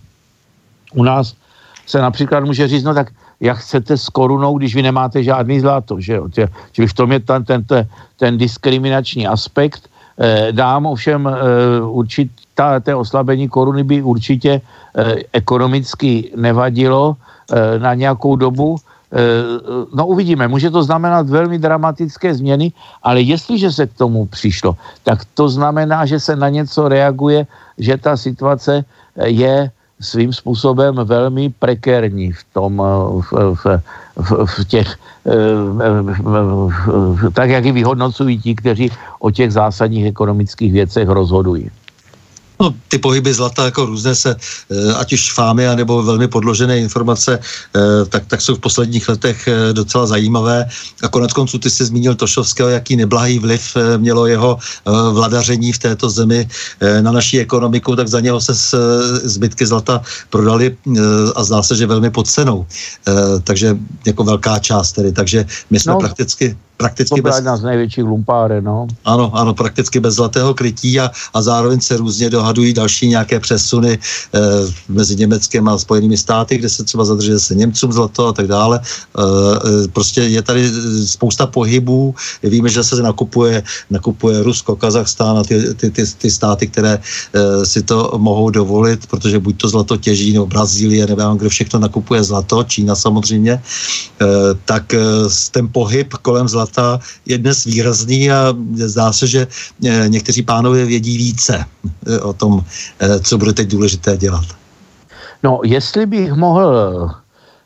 U 0.95 1.03
nás 1.03 1.35
se 1.87 1.99
například 1.99 2.45
může 2.45 2.69
říct, 2.69 2.85
no 2.85 2.95
tak 2.95 3.11
jak 3.41 3.59
chcete 3.59 3.97
s 3.97 4.09
korunou, 4.09 4.59
když 4.59 4.75
vy 4.75 4.83
nemáte 4.83 5.23
žádný 5.23 5.61
zlato, 5.61 6.01
že 6.01 6.15
jo? 6.15 6.29
Čili 6.73 6.89
v 6.89 6.95
tom 6.95 7.13
je 7.13 7.21
ten, 7.21 7.45
ten, 7.45 7.65
ten, 8.17 8.39
diskriminační 8.39 9.27
aspekt. 9.27 9.91
E, 10.19 10.53
dám 10.53 10.87
ovšem 10.87 11.29
určitá, 11.83 12.81
té 12.81 12.95
oslabení 12.95 13.49
koruny 13.49 13.83
by 13.83 14.03
určitě 14.03 14.61
ekonomicky 15.33 16.31
nevadilo 16.37 17.17
na 17.79 17.95
nějakou 17.95 18.37
dobu, 18.37 18.77
no 19.95 20.07
uvidíme, 20.07 20.49
může 20.49 20.71
to 20.71 20.83
znamenat 20.83 21.29
velmi 21.29 21.59
dramatické 21.59 22.35
změny, 22.35 22.73
ale 23.03 23.21
jestliže 23.21 23.73
se 23.73 23.87
k 23.87 23.95
tomu 23.95 24.27
přišlo, 24.27 24.77
tak 25.03 25.25
to 25.35 25.49
znamená, 25.49 26.07
že 26.07 26.21
se 26.21 26.37
na 26.37 26.49
něco 26.49 26.89
reaguje, 26.89 27.47
že 27.79 27.97
ta 27.97 28.17
situace 28.17 28.85
je 29.25 29.71
svým 30.01 30.33
způsobem 30.33 30.95
velmi 31.05 31.51
prekérní 31.59 32.33
v 32.33 32.43
tom, 32.53 32.83
v, 33.31 33.55
v, 33.55 33.65
v, 34.17 34.31
v 34.47 34.65
těch, 34.65 34.89
tak 37.33 37.51
jak 37.51 37.65
ji 37.65 37.73
vyhodnocují 37.73 38.39
ti, 38.39 38.55
kteří 38.55 38.91
o 39.19 39.31
těch 39.31 39.53
zásadních 39.53 40.07
ekonomických 40.07 40.73
věcech 40.73 41.09
rozhodují. 41.09 41.71
No, 42.61 42.75
ty 42.89 42.99
pohyby 42.99 43.35
zlata 43.35 43.65
jako 43.65 43.87
různé 43.87 44.15
se, 44.15 44.37
eh, 44.71 44.95
ať 44.95 45.13
už 45.13 45.33
fámy, 45.33 45.69
anebo 45.69 46.03
velmi 46.03 46.29
podložené 46.29 46.79
informace, 46.79 47.39
eh, 47.39 47.81
tak, 48.09 48.27
tak 48.27 48.41
jsou 48.41 48.55
v 48.55 48.59
posledních 48.59 49.09
letech 49.09 49.49
eh, 49.49 49.73
docela 49.73 50.07
zajímavé. 50.07 50.69
A 51.03 51.09
konec 51.09 51.33
konců 51.33 51.59
ty 51.59 51.71
jsi 51.71 51.85
zmínil 51.85 52.15
Tošovského, 52.15 52.69
jaký 52.69 52.97
neblahý 52.97 53.39
vliv 53.39 53.77
mělo 53.97 54.27
jeho 54.27 54.59
vladaření 55.13 55.73
v 55.73 55.79
této 55.79 56.11
zemi 56.11 56.49
na 57.01 57.13
naší 57.13 57.41
ekonomiku, 57.41 57.97
tak 57.97 58.09
za 58.09 58.21
něho 58.21 58.41
se 58.41 58.53
zbytky 59.25 59.67
zlata 59.67 60.03
prodali 60.31 60.77
a 61.37 61.45
zdá 61.45 61.63
se, 61.63 61.77
že 61.77 61.87
velmi 61.87 62.11
pod 62.11 62.29
cenou. 62.29 62.67
Takže 63.45 63.77
jako 64.07 64.25
velká 64.25 64.59
část 64.59 64.93
tedy. 64.93 65.13
Takže 65.13 65.47
my 65.71 65.81
jsme 65.81 65.93
no, 65.93 65.99
prakticky 65.99 66.57
prakticky 66.77 67.21
to 67.21 67.23
bez... 67.23 67.37
jedna 67.37 67.57
z 67.57 67.63
největších 67.63 68.05
lumpáre, 68.05 68.61
no. 68.61 68.87
Ano, 69.05 69.31
ano, 69.35 69.55
prakticky 69.55 70.01
bez 70.01 70.15
zlatého 70.15 70.55
krytí 70.55 71.01
a, 71.01 71.11
a 71.35 71.43
zároveň 71.43 71.81
se 71.81 71.97
různě 71.97 72.31
dohadují 72.31 72.73
další 72.73 73.09
nějaké 73.09 73.41
přesuny 73.41 73.93
e, 73.93 73.99
mezi 74.89 75.17
Německem 75.17 75.69
a 75.69 75.79
Spojenými 75.79 76.17
státy, 76.17 76.59
kde 76.59 76.69
se 76.69 76.85
třeba 76.85 77.05
zadržuje 77.05 77.39
se 77.39 77.55
Němcům 77.55 77.93
zlato 77.93 78.27
a 78.27 78.33
tak 78.33 78.47
dále. 78.47 78.81
E, 78.81 79.89
prostě 79.89 80.23
je 80.23 80.43
tady 80.43 80.71
spousta 81.07 81.47
pohybů. 81.47 82.15
Víme, 82.43 82.69
že 82.69 82.85
se 82.85 83.03
nakupuje, 83.03 83.63
nakupuje 83.91 84.43
Rusko, 84.43 84.77
Kazachstán 84.77 85.39
a 85.39 85.45
ty, 85.45 85.75
ty, 85.75 85.91
ty, 85.91 86.03
ty 86.19 86.31
státy, 86.31 86.67
které 86.67 86.99
e, 86.99 87.67
si 87.67 87.83
to 87.83 88.13
mohou 88.17 88.51
dovolit, 88.51 89.07
protože 89.07 89.39
buď 89.39 89.57
to 89.57 89.69
zlato 89.69 89.97
těží, 89.97 90.33
nebo 90.33 90.47
Brazílie, 90.47 91.07
nebo 91.07 91.35
kde 91.35 91.49
všechno 91.49 91.79
nakupuje 91.81 92.23
zlato, 92.23 92.65
Čína 92.65 92.95
samozřejmě, 92.95 93.53
e, 93.53 93.61
tak 94.65 94.95
e, 94.95 94.99
ten 95.51 95.69
pohyb 95.73 96.15
kolem 96.23 96.49
zlata 96.49 96.64
data 96.65 96.99
je 97.27 97.39
dnes 97.39 97.65
výrazný 97.65 98.31
a 98.31 98.57
zdá 98.75 99.13
se, 99.13 99.27
že 99.27 99.47
eh, 99.47 100.09
někteří 100.09 100.43
pánové 100.43 100.85
vědí 100.85 101.17
více 101.17 101.65
eh, 101.65 102.21
o 102.21 102.33
tom, 102.33 102.65
eh, 103.01 103.21
co 103.21 103.39
bude 103.39 103.53
teď 103.53 103.69
důležité 103.69 104.17
dělat. 104.17 104.45
No, 105.43 105.61
jestli 105.65 106.07
bych 106.07 106.33
mohl 106.33 106.65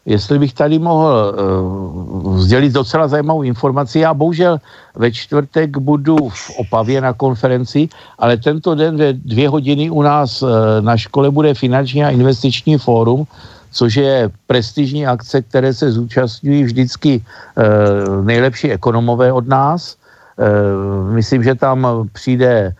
jestli 0.08 0.38
bych 0.38 0.56
tady 0.56 0.78
mohl 0.80 1.36
uh, 1.36 2.40
sdělit 2.40 2.72
docela 2.72 3.08
zajímavou 3.08 3.44
informaci. 3.44 4.00
Já 4.00 4.16
bohužel 4.16 4.56
ve 4.96 5.12
čtvrtek 5.12 5.76
budu 5.76 6.16
v 6.16 6.64
Opavě 6.64 6.96
na 7.00 7.12
konferenci, 7.12 7.92
ale 8.16 8.40
tento 8.40 8.72
den 8.72 8.96
ve 8.96 9.12
dvě 9.12 9.48
hodiny 9.52 9.92
u 9.92 10.00
nás 10.02 10.40
na 10.80 10.96
škole 10.96 11.28
bude 11.28 11.52
finanční 11.54 12.04
a 12.04 12.10
investiční 12.10 12.80
fórum, 12.80 13.28
což 13.70 13.96
je 13.96 14.30
prestižní 14.46 15.06
akce, 15.06 15.42
které 15.42 15.74
se 15.74 15.92
zúčastňují 15.92 16.64
vždycky 16.64 17.12
e, 17.14 17.22
nejlepší 18.22 18.72
ekonomové 18.72 19.32
od 19.32 19.48
nás. 19.48 19.96
E, 20.38 20.48
myslím, 21.12 21.44
že 21.44 21.54
tam 21.54 22.08
přijde 22.12 22.50
e, 22.50 22.74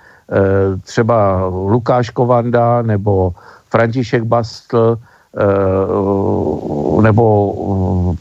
třeba 0.83 1.45
Lukáš 1.47 2.11
Kovanda 2.11 2.83
nebo 2.83 3.35
František 3.71 4.23
Bastl 4.23 4.99
nebo 7.03 7.55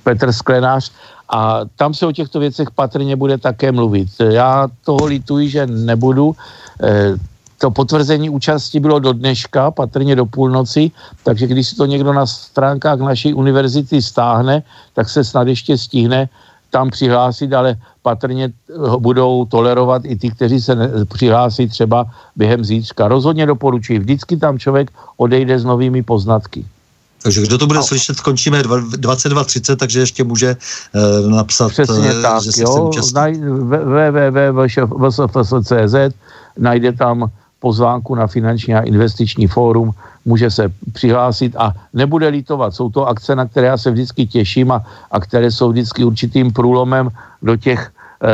Petr 0.04 0.32
Sklenář 0.32 0.92
a 1.30 1.62
tam 1.76 1.94
se 1.94 2.06
o 2.06 2.12
těchto 2.12 2.40
věcech 2.40 2.72
patrně 2.72 3.16
bude 3.16 3.38
také 3.38 3.72
mluvit. 3.72 4.08
Já 4.20 4.68
toho 4.86 5.06
lituji, 5.06 5.50
že 5.50 5.68
nebudu. 5.68 6.36
E, 7.58 7.62
to 7.62 7.72
potvrzení 7.72 8.30
účasti 8.30 8.80
bylo 8.80 9.00
do 9.00 9.14
dneška, 9.14 9.72
patrně 9.72 10.16
do 10.16 10.26
půlnoci, 10.26 10.92
takže 11.24 11.48
když 11.48 11.68
si 11.68 11.76
to 11.76 11.86
někdo 11.86 12.14
na 12.14 12.26
stránkách 12.26 13.00
naší 13.00 13.34
univerzity 13.34 14.02
stáhne, 14.02 14.64
tak 14.94 15.10
se 15.10 15.24
snad 15.24 15.48
ještě 15.48 15.78
stihne 15.78 16.30
tam 16.70 16.90
přihlásit, 16.90 17.54
ale 17.54 17.76
patrně 18.02 18.50
budou 19.00 19.46
tolerovat 19.46 20.02
i 20.06 20.16
ty, 20.16 20.32
kteří 20.32 20.62
se 20.62 20.76
přihlásí 21.14 21.68
třeba 21.68 22.06
během 22.36 22.66
zítřka. 22.66 23.08
Rozhodně 23.08 23.46
doporučuji. 23.46 24.00
Vždycky 24.00 24.38
tam 24.38 24.60
člověk 24.60 24.92
odejde 25.18 25.60
s 25.60 25.66
novými 25.66 26.04
poznatky. 26.04 26.66
Takže 27.24 27.42
kdo 27.42 27.58
to 27.58 27.68
bude 27.68 27.80
no. 27.80 27.84
slyšet, 27.84 28.18
skončíme 28.18 28.62
22.30, 28.62 29.76
takže 29.76 30.00
ještě 30.00 30.24
může 30.24 30.56
uh, 30.56 31.32
napsat, 31.32 31.70
Přesně 31.70 32.14
uh, 32.14 32.22
tak, 32.22 32.44
že 32.44 32.52
se 32.52 32.62
jo, 32.62 32.92
www.vsfs.cz 34.92 35.96
najde 36.58 36.94
tam 36.94 37.32
pozvánku 37.60 38.16
na 38.16 38.28
finanční 38.28 38.76
a 38.76 38.86
investiční 38.86 39.48
fórum, 39.48 39.92
může 40.26 40.52
se 40.52 40.72
přihlásit 40.94 41.56
a 41.56 41.74
nebude 41.94 42.28
litovat. 42.28 42.74
Jsou 42.74 42.90
to 42.90 43.08
akce, 43.08 43.36
na 43.36 43.46
které 43.46 43.68
já 43.68 43.78
se 43.78 43.92
vždycky 43.92 44.26
těším 44.28 44.72
a, 44.72 44.84
a 45.12 45.20
které 45.20 45.52
jsou 45.52 45.72
vždycky 45.72 46.04
určitým 46.04 46.52
průlomem 46.54 47.10
do 47.42 47.56
těch 47.56 47.80
e, 47.90 48.30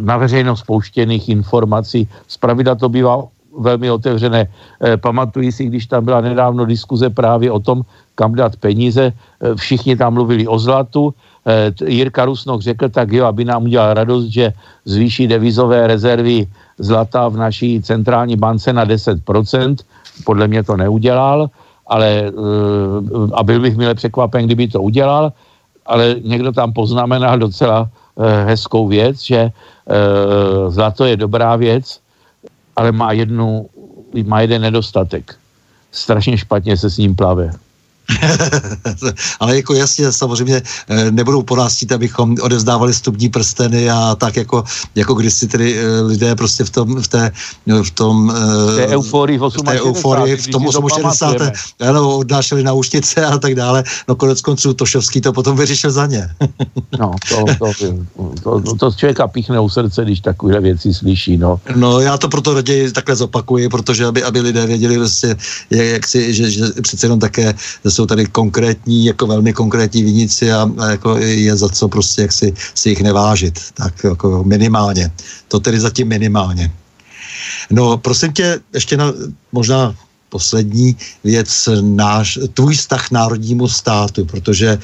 na 0.00 0.16
veřejnost 0.16 0.60
spouštěných 0.60 1.28
informací. 1.28 2.08
Zpravidla 2.28 2.74
to 2.74 2.88
bývá 2.88 3.24
velmi 3.58 3.90
otevřené. 3.90 4.46
E, 4.84 4.96
pamatuji 4.96 5.52
si, 5.52 5.64
když 5.66 5.86
tam 5.86 6.04
byla 6.04 6.20
nedávno 6.20 6.66
diskuze 6.66 7.10
právě 7.10 7.50
o 7.50 7.58
tom, 7.60 7.82
kam 8.14 8.34
dát 8.34 8.56
peníze. 8.56 9.12
E, 9.12 9.12
všichni 9.54 9.96
tam 9.96 10.14
mluvili 10.14 10.46
o 10.46 10.58
zlatu. 10.58 11.14
E, 11.48 11.72
Jirka 11.88 12.24
Rusnok 12.24 12.62
řekl, 12.62 12.88
tak 12.88 13.12
jo, 13.12 13.26
aby 13.26 13.44
nám 13.44 13.64
udělal 13.64 13.94
radost, 13.94 14.28
že 14.28 14.52
zvýší 14.84 15.26
devizové 15.26 15.86
rezervy 15.86 16.46
zlata 16.78 17.28
v 17.28 17.36
naší 17.36 17.82
centrální 17.82 18.36
bance 18.36 18.72
na 18.72 18.86
10%. 18.86 19.76
Podle 20.24 20.48
mě 20.48 20.62
to 20.62 20.76
neudělal, 20.76 21.50
ale 21.88 22.08
eh, 22.08 22.32
a 23.34 23.42
byl 23.42 23.60
bych 23.60 23.76
milé 23.76 23.94
překvapen, 23.94 24.46
kdyby 24.46 24.68
to 24.68 24.82
udělal, 24.82 25.32
ale 25.86 26.16
někdo 26.22 26.52
tam 26.52 26.72
poznamenal 26.72 27.38
docela 27.38 27.88
eh, 27.88 28.44
hezkou 28.44 28.88
věc, 28.88 29.22
že 29.22 29.38
eh, 29.38 29.52
zlato 30.68 31.04
je 31.04 31.16
dobrá 31.16 31.56
věc, 31.56 32.00
ale 32.76 32.92
má, 32.92 33.12
jednu, 33.12 33.68
má 34.26 34.40
jeden 34.40 34.62
nedostatek. 34.62 35.34
Strašně 35.92 36.38
špatně 36.38 36.76
se 36.76 36.90
s 36.90 36.98
ním 36.98 37.16
plave. 37.16 37.50
Ale 39.40 39.56
jako 39.56 39.74
jasně, 39.74 40.12
samozřejmě 40.12 40.62
eh, 40.88 41.10
nebudou 41.10 41.42
po 41.42 41.56
nás 41.56 41.76
chtít, 41.76 41.92
abychom 41.92 42.36
odevzdávali 42.42 42.94
stupní 42.94 43.28
prsteny 43.28 43.90
a 43.90 44.14
tak 44.14 44.36
jako, 44.36 44.64
jako 44.94 45.14
když 45.14 45.34
si 45.34 45.48
tedy 45.48 45.78
eh, 45.78 46.00
lidé 46.00 46.34
prostě 46.34 46.64
v 46.64 46.70
tom, 46.70 47.02
v 47.02 47.08
té, 47.08 47.30
v 47.82 47.90
tom, 47.90 48.32
v 48.72 48.76
té 48.76 48.86
euforii 48.86 49.38
v, 49.38 49.42
v, 49.42 49.62
té 49.62 49.80
euforii, 49.80 50.36
v 50.36 50.46
tom 50.46 50.66
68. 50.72 51.50
Ano, 51.88 52.16
odnášeli 52.16 52.62
na 52.62 52.72
úšnice 52.72 53.26
a 53.26 53.38
tak 53.38 53.54
dále. 53.54 53.84
No 54.08 54.16
konec 54.16 54.40
konců 54.40 54.74
Tošovský 54.74 55.20
to 55.20 55.32
potom 55.32 55.56
vyřešil 55.56 55.90
za 55.90 56.06
ně. 56.06 56.28
no, 56.98 57.12
to, 57.28 57.44
to, 57.58 57.72
to, 58.42 58.60
to, 58.60 58.74
to 58.74 58.92
člověka 58.92 59.28
píchne 59.28 59.60
u 59.60 59.68
srdce, 59.68 60.04
když 60.04 60.20
takové 60.20 60.60
věci 60.60 60.94
slyší, 60.94 61.36
no. 61.36 61.60
No, 61.76 62.00
já 62.00 62.18
to 62.18 62.28
proto 62.28 62.54
raději 62.54 62.92
takhle 62.92 63.16
zopakuji, 63.16 63.68
protože 63.68 64.06
aby, 64.06 64.22
aby 64.24 64.40
lidé 64.40 64.66
věděli 64.66 64.98
vlastně, 64.98 65.36
jak, 65.70 65.86
jak 65.86 66.06
si, 66.06 66.34
že, 66.34 66.50
že 66.50 66.64
přece 66.82 67.06
jenom 67.06 67.20
také 67.20 67.54
jsou 67.98 68.06
tady 68.06 68.26
konkrétní, 68.26 69.04
jako 69.04 69.26
velmi 69.26 69.52
konkrétní 69.52 70.02
vinici 70.02 70.52
a, 70.52 70.70
a 70.78 70.90
jako 70.90 71.16
je 71.16 71.56
za 71.56 71.68
co 71.68 71.88
prostě 71.88 72.22
jak 72.22 72.32
si, 72.32 72.54
si 72.74 72.88
jich 72.88 73.02
nevážit. 73.02 73.58
Tak 73.74 74.04
jako 74.04 74.44
minimálně. 74.46 75.10
To 75.48 75.60
tedy 75.60 75.80
zatím 75.80 76.08
minimálně. 76.08 76.70
No, 77.70 77.98
prosím 77.98 78.32
tě, 78.32 78.60
ještě 78.74 78.96
na, 78.96 79.12
možná 79.52 79.94
poslední 80.28 80.96
věc, 81.24 81.68
náš, 81.80 82.38
tvůj 82.54 82.74
vztah 82.76 83.10
národnímu 83.10 83.68
státu, 83.68 84.24
protože 84.24 84.78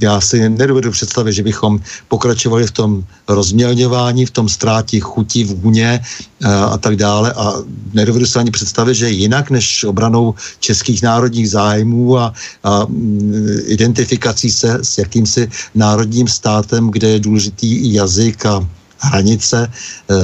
já 0.00 0.20
si 0.20 0.48
nedovedu 0.48 0.90
představit, 0.90 1.32
že 1.32 1.42
bychom 1.42 1.80
pokračovali 2.08 2.66
v 2.66 2.70
tom 2.70 3.04
rozmělňování, 3.28 4.26
v 4.26 4.30
tom 4.30 4.48
ztrátí 4.48 5.00
chuti, 5.00 5.44
vůně 5.44 6.00
a, 6.44 6.48
eh, 6.48 6.64
a 6.74 6.76
tak 6.78 6.96
dále. 6.96 7.32
A 7.32 7.54
nedovedu 7.92 8.26
si 8.26 8.38
ani 8.38 8.50
představit, 8.50 8.94
že 8.94 9.08
jinak 9.10 9.50
než 9.50 9.84
obranou 9.84 10.34
českých 10.60 11.02
národních 11.02 11.50
zájmů 11.50 12.18
a, 12.18 12.34
a 12.64 12.86
mm, 12.86 13.48
identifikací 13.66 14.50
se 14.50 14.78
s 14.82 14.98
jakýmsi 14.98 15.48
národním 15.74 16.28
státem, 16.28 16.90
kde 16.90 17.08
je 17.08 17.20
důležitý 17.20 17.94
jazyk 17.94 18.46
a 18.46 18.66
hranice, 18.98 19.70
eh, 20.10 20.14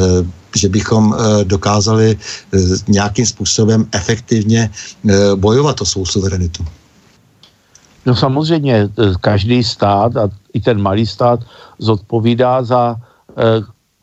že 0.57 0.69
bychom 0.69 1.15
eh, 1.15 1.45
dokázali 1.45 2.17
eh, 2.17 2.59
nějakým 2.89 3.27
způsobem 3.27 3.87
efektivně 3.93 4.71
bojovat 5.35 5.81
o 5.81 5.85
svou 5.85 6.07
suverenitu. 6.07 6.65
No 8.07 8.17
samozřejmě, 8.17 8.89
každý 9.21 9.65
stát 9.65 10.17
a 10.17 10.29
i 10.53 10.61
ten 10.61 10.83
malý 10.83 11.07
stát 11.07 11.41
zodpovídá 11.79 12.63
za 12.63 12.97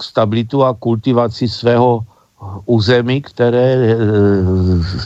stabilitu 0.01 0.63
a 0.63 0.73
kultivaci 0.73 1.49
svého 1.49 2.05
území, 2.65 3.21
které 3.21 3.97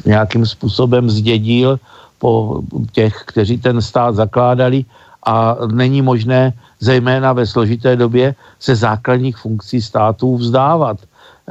nějakým 0.06 0.46
způsobem 0.46 1.10
zdědil 1.10 1.80
po 2.20 2.62
těch, 2.92 3.24
kteří 3.26 3.58
ten 3.58 3.82
stát 3.82 4.16
zakládali 4.16 4.86
a 5.26 5.58
není 5.72 6.02
možné 6.02 6.54
zejména 6.80 7.34
ve 7.34 7.46
složité 7.46 7.96
době 7.96 8.36
se 8.60 8.76
základních 8.76 9.38
funkcí 9.38 9.82
států 9.82 10.38
vzdávat. 10.38 10.98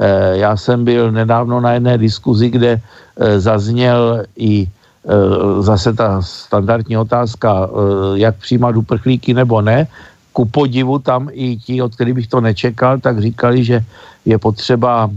Eh, 0.01 0.37
já 0.41 0.57
jsem 0.57 0.85
byl 0.85 1.11
nedávno 1.11 1.61
na 1.61 1.77
jedné 1.77 1.97
diskuzi, 1.97 2.49
kde 2.49 2.81
eh, 2.81 3.39
zazněl 3.39 4.25
i 4.33 4.65
eh, 4.65 5.61
zase 5.61 5.93
ta 5.93 6.21
standardní 6.21 6.97
otázka, 6.97 7.69
jak 8.13 8.35
přijímat 8.41 8.75
uprchlíky 8.75 9.33
nebo 9.33 9.61
ne. 9.61 9.85
Ku 10.33 10.45
podivu 10.45 10.99
tam 10.99 11.29
i 11.31 11.57
ti, 11.57 11.81
od 11.81 11.93
kterých 11.93 12.13
bych 12.13 12.27
to 12.27 12.41
nečekal, 12.41 12.97
tak 12.97 13.21
říkali, 13.21 13.63
že 13.63 13.85
je 14.25 14.37
potřeba 14.37 15.09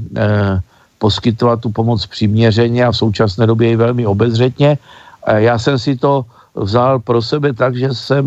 poskytovat 0.98 1.61
tu 1.61 1.70
pomoc 1.70 2.06
přiměřeně 2.06 2.85
a 2.85 2.93
v 2.93 2.97
současné 2.97 3.47
době 3.47 3.70
i 3.70 3.77
velmi 3.77 4.06
obezřetně. 4.06 4.78
Já 5.27 5.59
jsem 5.59 5.78
si 5.78 5.97
to 5.97 6.27
vzal 6.55 6.98
pro 6.98 7.23
sebe 7.23 7.52
tak, 7.52 7.77
že 7.77 7.94
jsem 7.94 8.27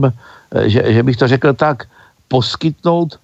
že, 0.65 0.79
že 0.87 1.03
bych 1.03 1.17
to 1.17 1.27
řekl 1.27 1.53
tak, 1.53 1.91
poskytnout 2.27 3.19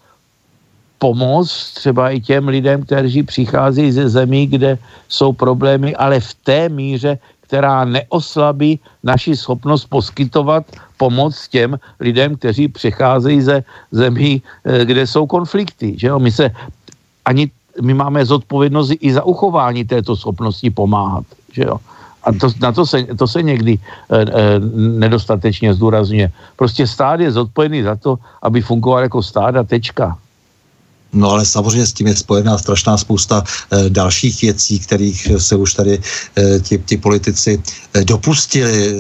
pomoc 1.03 1.51
třeba 1.75 2.15
i 2.15 2.23
těm 2.23 2.47
lidem, 2.47 2.88
kteří 2.88 3.27
přichází 3.27 3.91
ze 3.91 4.07
zemí, 4.07 4.47
kde 4.47 4.80
jsou 5.11 5.35
problémy, 5.35 5.91
ale 5.99 6.23
v 6.23 6.31
té 6.47 6.71
míře, 6.71 7.19
která 7.43 7.84
neoslabí 7.84 8.80
naši 9.03 9.35
schopnost 9.35 9.91
poskytovat 9.91 10.63
pomoc 10.95 11.35
těm 11.51 11.75
lidem, 11.99 12.39
kteří 12.39 12.71
přicházejí 12.71 13.43
ze 13.43 13.67
zemí, 13.91 14.39
eh, 14.63 14.88
kde 14.88 15.03
jsou 15.03 15.27
konflikty. 15.27 15.99
Že 15.99 16.07
jo? 16.07 16.23
My 16.23 16.31
se 16.31 16.55
ani 17.27 17.51
my 17.84 17.93
máme 17.93 18.23
zodpovědnost 18.23 18.95
i 19.03 19.11
za 19.11 19.27
uchování 19.27 19.84
této 19.84 20.15
schopnosti 20.15 20.71
pomáhat. 20.71 21.27
Že 21.51 21.63
jo? 21.67 21.84
A 22.23 22.31
to, 22.31 22.47
na 22.63 22.71
to 22.71 22.88
se, 22.88 23.03
to 23.19 23.27
se 23.27 23.43
někdy 23.43 23.75
e, 23.75 23.81
e, 24.21 24.25
nedostatečně 25.03 25.73
zdůrazňuje. 25.73 26.31
Prostě 26.55 26.88
stát 26.88 27.19
je 27.19 27.27
zodpovědný 27.27 27.84
za 27.84 27.95
to, 27.99 28.15
aby 28.39 28.61
fungoval 28.61 29.11
jako 29.11 29.19
stát 29.19 29.59
a 29.59 29.67
tečka. 29.67 30.15
No 31.14 31.31
ale 31.31 31.45
samozřejmě 31.45 31.85
s 31.85 31.94
tím 31.94 32.07
je 32.07 32.15
spojená 32.15 32.57
strašná 32.57 32.98
spousta 32.98 33.44
e, 33.44 33.90
dalších 33.90 34.41
věcí, 34.41 34.80
kterých 34.80 35.27
se 35.38 35.56
už 35.56 35.73
tady 35.73 35.99
e, 36.38 36.60
ti, 36.60 36.84
ti 36.85 36.98
politici 36.98 37.61
e, 37.94 38.03
dopustili. 38.03 38.90
E, 38.90 38.94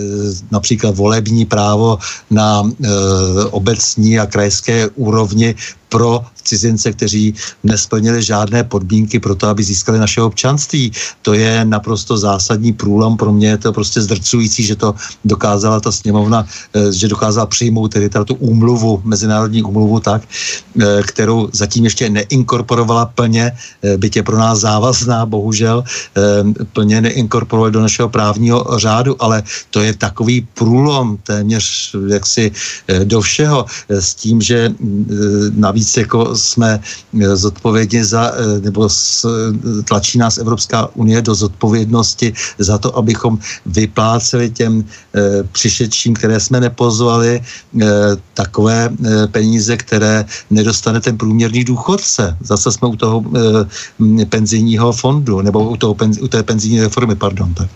například 0.51 0.95
volební 0.95 1.45
právo 1.45 1.99
na 2.29 2.63
e, 2.63 2.87
obecní 3.51 4.19
a 4.19 4.25
krajské 4.25 4.89
úrovni 4.95 5.55
pro 5.93 6.25
cizince, 6.43 6.89
kteří 6.91 7.33
nesplnili 7.63 8.23
žádné 8.23 8.65
podmínky 8.65 9.21
pro 9.21 9.37
to, 9.37 9.47
aby 9.47 9.63
získali 9.63 10.01
naše 10.01 10.21
občanství. 10.21 10.91
To 11.21 11.37
je 11.37 11.65
naprosto 11.65 12.17
zásadní 12.17 12.73
průlom. 12.73 13.13
Pro 13.17 13.29
mě 13.29 13.47
je 13.47 13.57
to 13.57 13.73
prostě 13.73 14.01
zdrcující, 14.01 14.65
že 14.65 14.75
to 14.75 14.97
dokázala 15.21 15.79
ta 15.79 15.91
sněmovna, 15.93 16.49
eh, 16.73 16.89
že 16.89 17.13
dokázala 17.13 17.45
přijmout 17.45 17.93
tedy 17.93 18.09
tu 18.09 18.35
úmluvu, 18.41 19.05
mezinárodní 19.05 19.63
úmluvu 19.63 19.99
tak, 19.99 20.25
eh, 20.25 21.01
kterou 21.05 21.53
zatím 21.53 21.85
ještě 21.85 22.09
neinkorporovala 22.09 23.13
plně, 23.13 23.53
eh, 23.53 23.97
byť 23.97 24.13
je 24.15 24.23
pro 24.23 24.37
nás 24.37 24.65
závazná, 24.65 25.25
bohužel, 25.25 25.83
plně 26.73 27.01
neinkorporovali 27.01 27.71
do 27.71 27.81
našeho 27.81 28.09
právního 28.09 28.63
řádu, 28.79 29.19
ale 29.19 29.43
to 29.69 29.83
je 29.83 29.93
takový 29.93 30.47
průlom 30.53 31.17
téměř 31.23 31.95
jaksi 32.07 32.51
do 33.03 33.21
všeho 33.21 33.65
s 33.89 34.15
tím, 34.15 34.41
že 34.41 34.71
navíc 35.51 35.82
jako 35.97 36.35
jsme 36.35 36.79
eh, 36.79 37.35
zodpovědní 37.35 38.03
za, 38.03 38.31
eh, 38.35 38.59
nebo 38.59 38.87
eh, 38.87 39.83
tlačí 39.83 40.17
nás 40.17 40.37
Evropská 40.37 40.89
unie 40.95 41.21
do 41.21 41.35
zodpovědnosti 41.35 42.33
za 42.57 42.77
to, 42.77 42.97
abychom 42.97 43.39
vypláceli 43.65 44.49
těm 44.49 44.85
přišedším, 45.51 46.13
které 46.13 46.39
jsme 46.39 46.59
nepozvali, 46.59 47.41
takové 48.33 48.89
peníze, 49.31 49.77
které 49.77 50.25
nedostane 50.49 51.01
ten 51.01 51.17
průměrný 51.17 51.63
důchodce. 51.63 52.37
Zase 52.41 52.71
jsme 52.71 52.87
u 52.87 52.95
toho 52.95 53.23
penzijního 54.29 54.91
fondu, 54.91 55.41
nebo 55.41 55.69
u, 55.69 55.77
toho, 55.77 55.95
u 56.21 56.27
té 56.27 56.43
penzijní 56.43 56.81
reformy, 56.81 57.15
pardon. 57.15 57.53
Tak. 57.53 57.69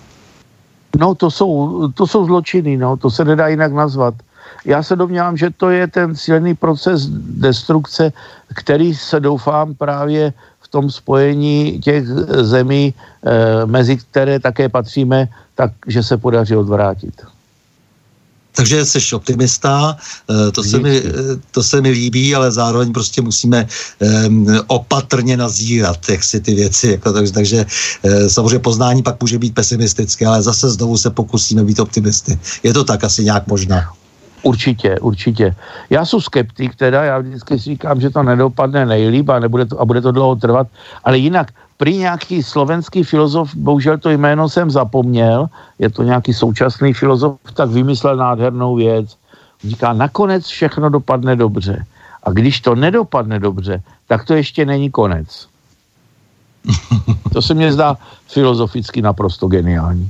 No 0.99 1.15
to 1.15 1.31
jsou, 1.31 1.87
to 1.93 2.07
jsou 2.07 2.25
zločiny, 2.25 2.77
no, 2.77 2.97
to 2.97 3.11
se 3.11 3.25
nedá 3.25 3.47
jinak 3.47 3.73
nazvat 3.73 4.13
já 4.65 4.83
se 4.83 4.95
domnívám, 4.95 5.37
že 5.37 5.49
to 5.49 5.69
je 5.69 5.87
ten 5.87 6.15
silný 6.15 6.55
proces 6.55 7.07
destrukce, 7.39 8.13
který 8.55 8.95
se 8.95 9.19
doufám 9.19 9.75
právě 9.75 10.33
v 10.61 10.67
tom 10.67 10.91
spojení 10.91 11.79
těch 11.79 12.07
zemí, 12.41 12.93
e, 12.93 13.65
mezi 13.65 13.97
které 13.97 14.39
také 14.39 14.69
patříme, 14.69 15.27
takže 15.55 16.03
se 16.03 16.17
podaří 16.17 16.55
odvrátit. 16.55 17.13
Takže 18.57 18.85
jsi 18.85 19.15
optimista, 19.15 19.97
eh, 20.29 20.51
to 20.51 20.63
se, 20.63 20.79
mi, 20.79 20.97
eh, 20.97 21.11
to 21.51 21.63
se 21.63 21.81
mi 21.81 21.89
líbí, 21.89 22.35
ale 22.35 22.51
zároveň 22.51 22.93
prostě 22.93 23.21
musíme 23.21 23.67
um, 24.25 24.47
opatrně 24.67 25.37
nazírat 25.37 26.09
jak 26.09 26.23
si 26.23 26.41
ty 26.41 26.55
věci. 26.55 26.97
Jako, 26.97 27.13
takže, 27.13 27.33
takže 27.33 27.65
samozřejmě 28.27 28.59
poznání 28.59 29.03
pak 29.03 29.21
může 29.21 29.37
být 29.37 29.53
pesimistické, 29.53 30.25
ale 30.25 30.41
zase 30.41 30.69
znovu 30.69 30.97
se 30.97 31.09
pokusíme 31.09 31.63
být 31.63 31.79
optimisty. 31.79 32.39
Je 32.63 32.73
to 32.73 32.83
tak 32.83 33.03
asi 33.03 33.23
nějak 33.23 33.47
možná. 33.47 33.93
Určitě, 34.47 34.99
určitě. 34.99 35.55
Já 35.89 36.05
jsem 36.05 36.21
skeptik, 36.21 36.75
teda 36.75 37.03
já 37.03 37.19
vždycky 37.19 37.59
si 37.59 37.63
říkám, 37.63 38.01
že 38.01 38.09
to 38.09 38.23
nedopadne 38.23 38.85
nejlíp 38.85 39.29
a, 39.29 39.39
nebude 39.39 39.65
to, 39.65 39.75
a 39.81 39.85
bude 39.85 40.01
to 40.01 40.11
dlouho 40.11 40.35
trvat, 40.35 40.67
ale 41.03 41.17
jinak 41.17 41.51
prý 41.77 41.97
nějaký 41.97 42.43
slovenský 42.43 43.03
filozof, 43.03 43.55
bohužel 43.55 43.97
to 43.97 44.09
jméno 44.09 44.49
jsem 44.49 44.71
zapomněl, 44.71 45.49
je 45.79 45.89
to 45.89 46.03
nějaký 46.03 46.33
současný 46.33 46.93
filozof, 46.93 47.35
tak 47.53 47.69
vymyslel 47.69 48.15
nádhernou 48.15 48.75
věc. 48.75 49.17
Říká, 49.63 49.93
nakonec 49.93 50.45
všechno 50.45 50.89
dopadne 50.89 51.35
dobře. 51.35 51.85
A 52.23 52.31
když 52.31 52.61
to 52.61 52.75
nedopadne 52.75 53.39
dobře, 53.39 53.83
tak 54.07 54.25
to 54.25 54.33
ještě 54.33 54.65
není 54.65 54.91
konec. 54.91 55.47
To 57.33 57.41
se 57.41 57.53
mně 57.53 57.73
zdá 57.73 57.97
filozoficky 58.27 59.01
naprosto 59.01 59.47
geniální. 59.47 60.09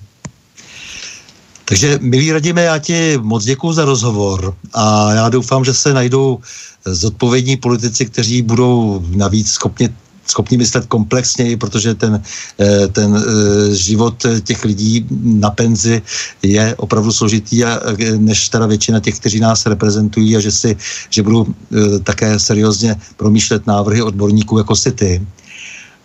Takže, 1.67 1.99
milí 2.01 2.31
radíme, 2.31 2.63
já 2.63 2.77
ti 2.79 3.17
moc 3.21 3.43
děkuji 3.43 3.73
za 3.73 3.85
rozhovor 3.85 4.55
a 4.73 5.13
já 5.13 5.29
doufám, 5.29 5.65
že 5.65 5.73
se 5.73 5.93
najdou 5.93 6.39
zodpovědní 6.85 7.57
politici, 7.57 8.05
kteří 8.05 8.41
budou 8.41 9.03
navíc 9.15 9.51
schopni 9.51 9.89
schopni 10.27 10.57
myslet 10.57 10.85
komplexněji, 10.85 11.57
protože 11.57 11.95
ten, 11.95 12.21
eh, 12.59 12.87
ten 12.87 13.15
eh, 13.15 13.75
život 13.75 14.25
těch 14.43 14.65
lidí 14.65 15.07
na 15.23 15.49
penzi 15.49 16.01
je 16.43 16.75
opravdu 16.75 17.11
složitý 17.11 17.63
a 17.63 17.79
eh, 17.79 18.17
než 18.17 18.49
teda 18.49 18.67
většina 18.67 18.99
těch, 18.99 19.19
kteří 19.19 19.39
nás 19.39 19.65
reprezentují 19.65 20.35
a 20.35 20.39
že 20.39 20.51
si, 20.51 20.77
že 21.09 21.23
budou 21.23 21.47
také 22.03 22.39
seriózně 22.39 22.95
promýšlet 23.17 23.67
návrhy 23.67 24.01
odborníků 24.03 24.57
jako 24.57 24.75
si 24.75 24.91
ty. 24.91 25.23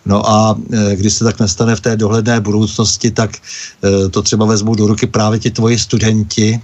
No 0.05 0.29
a 0.29 0.59
e, 0.73 0.95
když 0.95 1.13
se 1.13 1.23
tak 1.23 1.39
nestane 1.39 1.75
v 1.75 1.81
té 1.81 1.97
dohledné 1.97 2.41
budoucnosti, 2.41 3.11
tak 3.11 3.31
e, 3.35 4.09
to 4.09 4.21
třeba 4.21 4.45
vezmou 4.45 4.75
do 4.75 4.87
ruky 4.87 5.07
právě 5.07 5.39
ti 5.39 5.51
tvoji 5.51 5.79
studenti, 5.79 6.61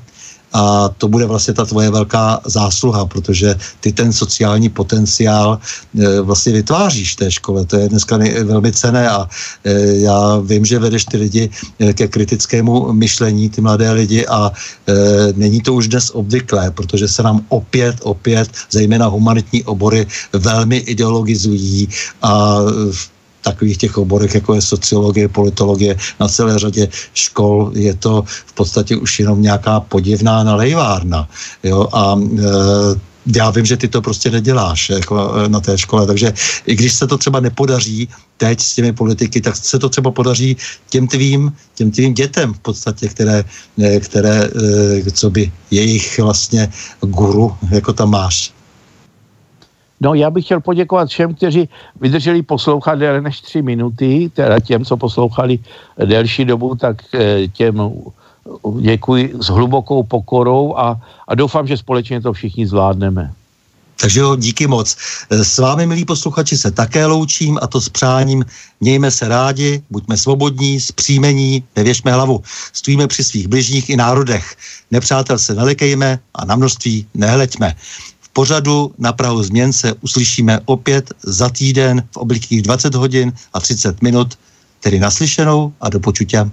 a 0.53 0.89
to 0.97 1.07
bude 1.07 1.25
vlastně 1.25 1.53
ta 1.53 1.65
tvoje 1.65 1.89
velká 1.89 2.41
zásluha, 2.45 3.05
protože 3.05 3.55
ty 3.79 3.91
ten 3.91 4.13
sociální 4.13 4.69
potenciál 4.69 5.59
e, 5.99 6.21
vlastně 6.21 6.53
vytváříš 6.53 7.13
v 7.13 7.15
té 7.15 7.31
škole. 7.31 7.65
To 7.65 7.75
je 7.75 7.89
dneska 7.89 8.17
velmi 8.43 8.71
cené 8.71 9.09
a 9.09 9.29
já 9.93 10.37
vím, 10.37 10.65
že 10.65 10.79
vedeš 10.79 11.05
ty 11.05 11.17
lidi 11.17 11.49
ke 11.93 12.07
kritickému 12.07 12.93
myšlení, 12.93 13.49
ty 13.49 13.61
mladé 13.61 13.91
lidi 13.91 14.25
a 14.27 14.51
není 15.35 15.61
to 15.61 15.73
už 15.73 15.87
dnes 15.87 16.09
obvyklé, 16.13 16.71
protože 16.71 17.07
se 17.07 17.23
nám 17.23 17.45
opět, 17.49 17.95
opět, 18.01 18.49
zejména 18.71 19.05
humanitní 19.05 19.63
obory 19.63 20.07
velmi 20.33 20.77
ideologizují 20.77 21.89
a 22.21 22.57
takových 23.41 23.77
těch 23.77 23.97
oborech, 23.97 24.35
jako 24.35 24.53
je 24.55 24.61
sociologie, 24.61 25.27
politologie, 25.27 25.95
na 26.19 26.27
celé 26.27 26.59
řadě 26.59 26.87
škol 27.13 27.71
je 27.75 27.93
to 27.93 28.23
v 28.27 28.53
podstatě 28.53 28.95
už 28.95 29.19
jenom 29.19 29.41
nějaká 29.41 29.79
podivná 29.79 30.43
nalejvárna. 30.43 31.29
Jo? 31.63 31.87
A 31.93 32.15
e, 32.19 33.09
já 33.35 33.49
vím, 33.49 33.65
že 33.65 33.77
ty 33.77 33.87
to 33.87 34.01
prostě 34.01 34.31
neděláš 34.31 34.89
jako 34.89 35.33
eh, 35.35 35.49
na 35.49 35.59
té 35.59 35.77
škole, 35.77 36.07
takže 36.07 36.33
i 36.65 36.75
když 36.75 36.93
se 36.93 37.07
to 37.07 37.17
třeba 37.17 37.39
nepodaří 37.39 38.09
teď 38.37 38.59
s 38.59 38.75
těmi 38.75 38.93
politiky, 38.93 39.41
tak 39.41 39.55
se 39.55 39.79
to 39.79 39.89
třeba 39.89 40.11
podaří 40.11 40.57
těm 40.89 41.07
tvým, 41.07 41.53
těm 41.75 41.91
tvým 41.91 42.13
dětem 42.13 42.53
v 42.53 42.59
podstatě, 42.59 43.07
které, 43.07 43.43
eh, 43.83 43.99
které 43.99 44.49
eh, 45.07 45.11
co 45.11 45.29
by 45.29 45.51
jejich 45.71 46.19
vlastně 46.19 46.69
guru, 47.01 47.55
jako 47.71 47.93
tam 47.93 48.09
máš. 48.09 48.51
No, 50.01 50.13
já 50.13 50.29
bych 50.29 50.45
chtěl 50.45 50.59
poděkovat 50.59 51.09
všem, 51.09 51.35
kteří 51.35 51.69
vydrželi 52.01 52.41
poslouchat 52.41 52.95
déle 52.95 53.21
než 53.21 53.41
tři 53.41 53.61
minuty, 53.61 54.31
teda 54.33 54.59
těm, 54.59 54.85
co 54.85 54.97
poslouchali 54.97 55.59
delší 56.05 56.45
dobu, 56.45 56.75
tak 56.75 57.03
těm 57.53 57.91
děkuji 58.79 59.33
s 59.39 59.47
hlubokou 59.47 60.03
pokorou 60.03 60.77
a, 60.77 61.01
a 61.27 61.35
doufám, 61.35 61.67
že 61.67 61.77
společně 61.77 62.21
to 62.21 62.33
všichni 62.33 62.67
zvládneme. 62.67 63.31
Takže 64.01 64.19
jo, 64.19 64.35
díky 64.35 64.67
moc. 64.67 64.97
S 65.29 65.57
vámi, 65.57 65.85
milí 65.85 66.05
posluchači, 66.05 66.57
se 66.57 66.71
také 66.71 67.05
loučím 67.05 67.59
a 67.61 67.67
to 67.67 67.81
s 67.81 67.89
přáním 67.89 68.45
mějme 68.79 69.11
se 69.11 69.27
rádi, 69.27 69.83
buďme 69.89 70.17
svobodní, 70.17 70.79
zpříjmení, 70.79 71.63
nevěšme 71.75 72.11
hlavu. 72.11 72.41
Stojíme 72.73 73.07
při 73.07 73.23
svých 73.23 73.47
bližních 73.47 73.89
i 73.89 73.95
národech. 73.95 74.55
Nepřátel 74.91 75.37
se 75.37 75.53
nelikejme 75.53 76.19
a 76.35 76.45
na 76.45 76.55
množství 76.55 77.07
nehleďme. 77.13 77.75
Pořadu 78.39 78.91
na 78.97 79.13
Prahu 79.13 79.43
změn 79.43 79.73
se 79.73 79.93
uslyšíme 79.93 80.59
opět 80.65 81.13
za 81.23 81.49
týden 81.49 82.03
v 82.11 82.17
oblikých 82.17 82.61
20 82.61 82.95
hodin 82.95 83.33
a 83.53 83.59
30 83.59 84.01
minut, 84.01 84.39
tedy 84.79 84.99
naslyšenou 84.99 85.73
a 85.81 85.89
do 85.89 85.99
počutě. 85.99 86.49